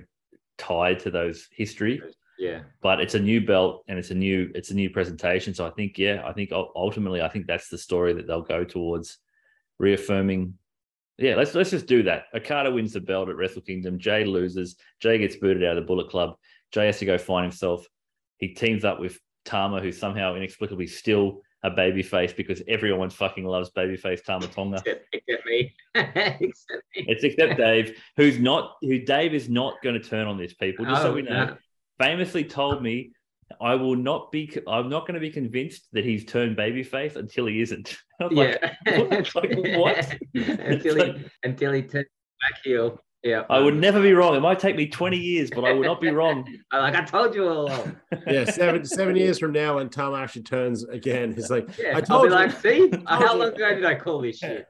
tied 0.57 0.99
to 0.99 1.11
those 1.11 1.48
history. 1.52 2.02
Yeah. 2.38 2.61
But 2.81 3.02
it's 3.02 3.15
a 3.15 3.19
new 3.19 3.45
belt 3.45 3.84
and 3.88 3.98
it's 3.98 4.11
a 4.11 4.15
new 4.15 4.52
it's 4.53 4.72
a 4.72 4.76
new 4.76 4.89
presentation. 4.89 5.53
So 5.53 5.65
I 5.65 5.72
think 5.72 5.98
yeah, 5.98 6.22
I 6.26 6.34
think 6.34 6.52
ultimately 6.53 7.22
I 7.22 7.30
think 7.30 7.48
that's 7.48 7.69
the 7.69 7.77
story 7.77 8.14
that 8.14 8.27
they'll 8.27 8.41
go 8.41 8.64
towards 8.64 9.18
reaffirming. 9.80 10.53
Yeah, 11.18 11.35
let's 11.35 11.56
let's 11.56 11.72
just 11.72 11.88
do 11.88 12.03
that. 12.03 12.26
Okada 12.35 12.72
wins 12.72 12.94
the 12.94 13.02
belt 13.02 13.30
at 13.30 13.35
Wrestle 13.35 13.61
Kingdom. 13.61 13.98
Jay 13.98 14.23
loses. 14.23 14.76
Jay 14.99 15.18
gets 15.18 15.35
booted 15.35 15.64
out 15.64 15.77
of 15.77 15.84
the 15.84 15.88
Bullet 15.88 16.10
Club. 16.10 16.35
Jay 16.72 16.85
has 16.85 16.99
to 16.99 17.06
go 17.06 17.18
find 17.18 17.44
himself. 17.45 17.88
He 18.38 18.49
teams 18.49 18.85
up 18.85 18.99
with 18.99 19.19
Tama, 19.45 19.80
who's 19.81 19.98
somehow 19.98 20.35
inexplicably 20.35 20.85
still 20.88 21.41
a 21.64 21.72
babyface 21.72 22.35
because 22.35 22.61
everyone 22.68 23.10
fucking 23.10 23.44
loves 23.45 23.72
babyface 23.72 24.23
Tama 24.23 24.45
Tonga. 24.48 24.77
Except, 24.85 25.06
except 25.11 25.45
me. 25.48 25.73
except 25.95 26.84
me. 26.95 27.06
It's 27.07 27.23
except 27.23 27.57
Dave, 27.57 27.98
who's 28.15 28.38
not 28.38 28.76
who 28.81 28.99
Dave 28.99 29.34
is 29.34 29.49
not 29.49 29.81
going 29.81 29.99
to 29.99 30.07
turn 30.07 30.27
on 30.27 30.38
this 30.38 30.53
people. 30.53 30.85
Just 30.85 31.02
so 31.02 31.10
Oh, 31.11 31.14
we 31.15 31.23
know, 31.23 31.45
no. 31.45 31.57
famously 31.99 32.44
told 32.44 32.84
me 32.84 33.11
I 33.61 33.76
will 33.76 33.95
not 33.95 34.32
be. 34.32 34.52
I'm 34.68 34.90
not 34.90 35.02
going 35.07 35.15
to 35.15 35.19
be 35.19 35.30
convinced 35.30 35.88
that 35.94 36.03
he's 36.06 36.26
turned 36.26 36.57
babyface 36.57 37.15
until 37.15 37.45
he 37.45 37.61
isn't. 37.61 37.98
I'm 38.22 38.30
like, 38.36 38.60
Yeah. 38.86 38.98
what? 38.99 39.36
Like, 39.36 39.57
what? 39.78 40.18
until 40.36 40.95
he 41.06 41.26
until 41.44 41.72
he 41.74 41.82
turns 41.84 42.07
back 42.41 42.61
heel. 42.64 42.99
Yeah. 43.24 43.44
I 43.49 43.60
would 43.60 43.76
never 43.76 44.02
be 44.02 44.14
wrong. 44.14 44.36
It 44.36 44.41
might 44.41 44.60
take 44.60 44.76
me 44.76 44.88
20 44.88 45.18
years, 45.18 45.49
but 45.49 45.65
I 45.65 45.74
would 45.74 45.86
not 45.86 45.99
be 45.99 46.11
wrong. 46.11 46.48
Like 46.72 46.95
I 46.95 47.03
told 47.03 47.34
you 47.36 47.48
all 47.48 47.68
along. 47.68 47.95
Yeah, 48.28 48.45
seven 48.45 48.86
seven 48.86 49.15
years 49.15 49.40
from 49.40 49.52
now, 49.53 49.78
when 49.78 49.90
Tom 49.90 50.14
actually 50.14 50.44
turns 50.44 50.84
again, 50.88 51.34
he's 51.34 51.49
like, 51.49 51.68
Yeah. 51.78 51.94
I 51.94 51.95
I'll 51.95 52.02
told 52.03 52.22
be 52.24 52.28
you. 52.30 52.36
like, 52.36 52.52
see, 52.61 52.91
how 53.07 53.34
you." 53.34 53.40
long 53.40 53.53
ago 53.53 53.76
did 53.76 53.86
I 53.86 53.95
call 53.95 54.22
this 54.22 54.38
shit? 54.38 54.65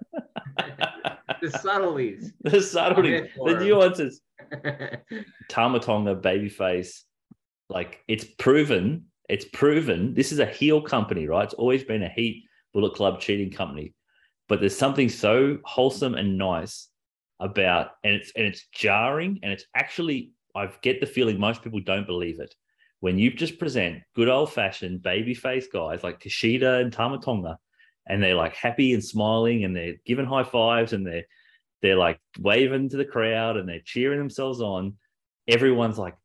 the 1.41 1.51
subtleties. 1.51 2.31
the 2.41 2.61
subtlety, 2.61 3.17
I'm 3.17 3.27
for 3.35 3.53
the 3.53 3.57
him. 3.59 3.67
nuances. 3.67 4.21
Tama 5.49 5.79
Tonga 5.79 6.15
babyface, 6.15 7.03
like 7.69 8.03
it's 8.07 8.25
proven, 8.25 9.05
it's 9.29 9.45
proven. 9.45 10.13
This 10.13 10.31
is 10.31 10.39
a 10.39 10.45
heel 10.45 10.81
company, 10.81 11.27
right? 11.27 11.43
It's 11.43 11.53
always 11.53 11.83
been 11.83 12.03
a 12.03 12.09
heat 12.09 12.45
Bullet 12.73 12.93
Club 12.93 13.19
cheating 13.19 13.51
company, 13.51 13.93
but 14.47 14.59
there's 14.59 14.77
something 14.77 15.09
so 15.09 15.59
wholesome 15.63 16.15
and 16.15 16.37
nice 16.37 16.89
about, 17.39 17.91
and 18.03 18.15
it's 18.15 18.31
and 18.35 18.45
it's 18.45 18.67
jarring, 18.73 19.39
and 19.43 19.51
it's 19.51 19.65
actually 19.75 20.31
I 20.55 20.69
get 20.81 20.99
the 20.99 21.05
feeling 21.05 21.39
most 21.39 21.61
people 21.61 21.79
don't 21.81 22.07
believe 22.07 22.39
it 22.39 22.53
when 22.99 23.19
you 23.19 23.31
just 23.31 23.59
present 23.59 24.01
good 24.15 24.29
old 24.29 24.51
fashioned 24.51 25.01
babyface 25.01 25.65
guys 25.71 26.03
like 26.03 26.19
Kushida 26.19 26.81
and 26.81 26.91
Tama 26.91 27.19
Tonga 27.19 27.59
and 28.07 28.21
they're 28.21 28.35
like 28.35 28.55
happy 28.55 28.93
and 28.93 29.03
smiling 29.03 29.63
and 29.63 29.75
they're 29.75 29.95
giving 30.05 30.25
high 30.25 30.43
fives 30.43 30.93
and 30.93 31.05
they're 31.05 31.25
they're 31.81 31.97
like 31.97 32.19
waving 32.39 32.89
to 32.89 32.97
the 32.97 33.05
crowd 33.05 33.57
and 33.57 33.69
they're 33.69 33.81
cheering 33.85 34.17
themselves 34.17 34.61
on. 34.61 34.95
Everyone's 35.47 35.99
like, 35.99 36.15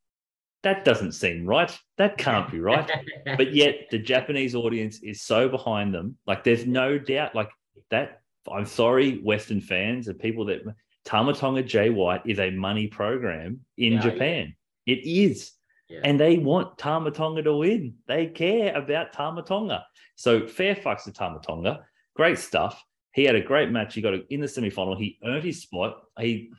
that 0.63 0.85
doesn't 0.85 1.13
seem 1.13 1.45
right. 1.45 1.77
That 1.99 2.19
can't 2.19 2.51
be 2.51 2.61
right. 2.61 2.91
but 3.25 3.53
yet 3.53 3.89
the 3.91 3.99
Japanese 3.99 4.55
audience 4.55 5.03
is 5.03 5.23
so 5.23 5.49
behind 5.49 5.93
them. 5.93 6.17
Like 6.27 6.45
there's 6.45 6.67
no 6.67 6.99
doubt, 6.99 7.35
like 7.35 7.51
that. 7.91 8.21
I'm 8.51 8.67
sorry, 8.67 9.19
Western 9.19 9.61
fans 9.61 10.09
and 10.09 10.19
people 10.19 10.47
that 10.47 10.63
Tama 11.05 11.35
Tonga 11.35 11.63
Jay 11.63 11.91
White 11.91 12.23
is 12.27 12.39
a 12.39 12.51
money 12.51 12.89
program 12.89 13.61
in 13.77 13.95
Yeah, 13.95 14.01
Japan. 14.01 14.55
It 14.87 15.07
is. 15.07 15.53
Yeah. 15.89 16.01
And 16.05 16.19
they 16.19 16.39
want 16.39 16.79
Tama 16.79 17.11
Tonga 17.11 17.43
to 17.43 17.57
win. 17.57 17.95
They 18.09 18.27
care 18.27 18.75
about 18.77 19.13
Tama 19.13 19.43
Tonga. 19.43 19.85
So 20.17 20.47
fair 20.47 20.75
fucks 20.75 21.05
to 21.05 21.13
Tama 21.13 21.41
Tonga. 21.41 21.85
Great 22.17 22.39
stuff. 22.39 22.83
He 23.15 23.25
had 23.25 23.35
a 23.35 23.41
great 23.41 23.71
match. 23.71 23.95
He 23.95 24.01
got 24.01 24.15
a, 24.15 24.23
in 24.33 24.41
the 24.41 24.49
semi-final. 24.49 24.97
He 24.97 25.19
earned 25.25 25.45
his 25.45 25.63
spot. 25.63 26.03
He 26.19 26.51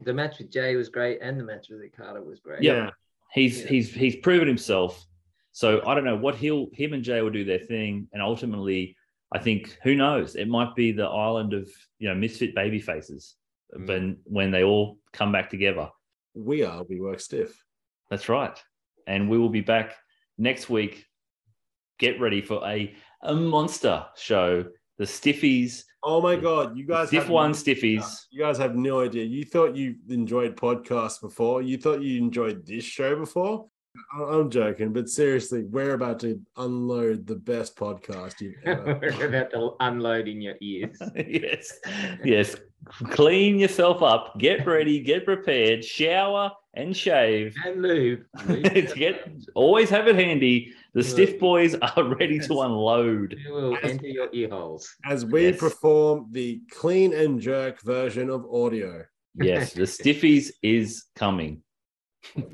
the 0.00 0.12
match 0.12 0.38
with 0.38 0.50
Jay 0.50 0.76
was 0.76 0.88
great, 0.88 1.18
and 1.20 1.38
the 1.38 1.44
match 1.44 1.68
with 1.68 1.80
Okada 1.80 2.22
was 2.22 2.40
great. 2.40 2.62
Yeah. 2.62 2.90
He's 3.32 3.60
Yeah. 3.62 3.66
he's 3.68 3.92
he's 3.94 4.16
proven 4.16 4.48
himself. 4.48 5.04
So 5.52 5.84
I 5.86 5.94
don't 5.94 6.04
know 6.04 6.16
what 6.16 6.36
he'll 6.36 6.68
him 6.72 6.92
and 6.92 7.02
Jay 7.02 7.20
will 7.20 7.30
do 7.30 7.44
their 7.44 7.58
thing, 7.58 8.08
and 8.12 8.22
ultimately, 8.22 8.96
I 9.32 9.38
think 9.38 9.76
who 9.82 9.94
knows? 9.96 10.36
It 10.36 10.48
might 10.48 10.74
be 10.74 10.92
the 10.92 11.06
island 11.06 11.52
of 11.52 11.68
you 11.98 12.08
know 12.08 12.14
misfit 12.14 12.54
baby 12.54 12.78
faces, 12.80 13.34
Mm. 13.76 13.86
when 13.88 14.16
when 14.24 14.50
they 14.50 14.62
all 14.64 14.98
come 15.12 15.32
back 15.32 15.50
together. 15.50 15.90
We 16.34 16.62
are. 16.64 16.84
We 16.84 17.00
work 17.00 17.20
stiff. 17.20 17.62
That's 18.10 18.28
right, 18.28 18.56
and 19.06 19.28
we 19.28 19.36
will 19.38 19.50
be 19.50 19.60
back 19.60 19.96
next 20.38 20.70
week. 20.70 21.04
Get 21.98 22.20
ready 22.20 22.40
for 22.40 22.64
a 22.66 22.94
a 23.22 23.34
monster 23.34 24.06
show. 24.16 24.64
The 24.98 25.04
Stiffies, 25.04 25.84
Oh 26.02 26.20
my 26.20 26.36
god, 26.36 26.76
you 26.76 26.86
guys 26.86 27.08
Stiff 27.08 27.24
have 27.24 27.30
One 27.30 27.50
no- 27.50 27.56
Stiffies. 27.56 28.26
You 28.30 28.40
guys 28.42 28.58
have 28.58 28.76
no 28.76 29.00
idea. 29.00 29.24
You 29.24 29.44
thought 29.44 29.74
you 29.76 29.96
enjoyed 30.08 30.56
podcasts 30.56 31.20
before. 31.20 31.60
You 31.62 31.76
thought 31.76 32.02
you 32.02 32.18
enjoyed 32.18 32.64
this 32.64 32.84
show 32.84 33.16
before. 33.16 33.66
I- 34.14 34.22
I'm 34.22 34.50
joking, 34.50 34.92
but 34.92 35.08
seriously, 35.08 35.64
we're 35.64 35.94
about 35.94 36.20
to 36.20 36.40
unload 36.56 37.26
the 37.26 37.34
best 37.36 37.76
podcast 37.76 38.40
you've 38.40 38.54
ever. 38.64 38.98
We're 39.00 39.28
about 39.28 39.50
to 39.52 39.72
unload 39.80 40.28
in 40.28 40.40
your 40.40 40.54
ears. 40.60 40.98
yes, 41.16 41.78
yes. 42.24 42.56
Clean 43.10 43.58
yourself 43.58 44.02
up. 44.02 44.38
Get 44.38 44.64
ready. 44.66 45.00
Get 45.00 45.24
prepared. 45.24 45.84
Shower 45.84 46.52
and 46.74 46.96
shave. 46.96 47.54
and 47.66 47.82
lube. 47.82 48.20
Lube. 48.46 48.62
get 48.94 49.28
always 49.54 49.90
have 49.90 50.06
it 50.06 50.14
handy. 50.14 50.72
The 50.94 51.02
stiff 51.02 51.38
boys 51.40 51.74
are 51.74 52.04
ready 52.14 52.38
to 52.38 52.60
unload. 52.60 53.32
It 53.34 53.50
will 53.52 53.76
enter 53.82 54.06
your 54.06 54.28
ear 54.32 54.48
holes. 54.50 54.88
As 55.04 55.24
we 55.24 55.48
Yes. 55.48 55.58
perform 55.58 56.28
the 56.30 56.60
clean 56.70 57.12
and 57.12 57.40
jerk 57.40 57.82
version 57.82 58.30
of 58.30 58.46
audio. 58.52 59.04
Yes, 59.34 59.72
the 59.72 59.82
stiffies 59.82 60.50
is 60.62 61.04
coming. 61.14 61.62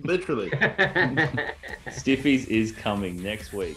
Literally. 0.03 0.51
Stiffies 1.89 2.47
is 2.49 2.73
coming 2.73 3.23
next 3.23 3.53
week. 3.53 3.77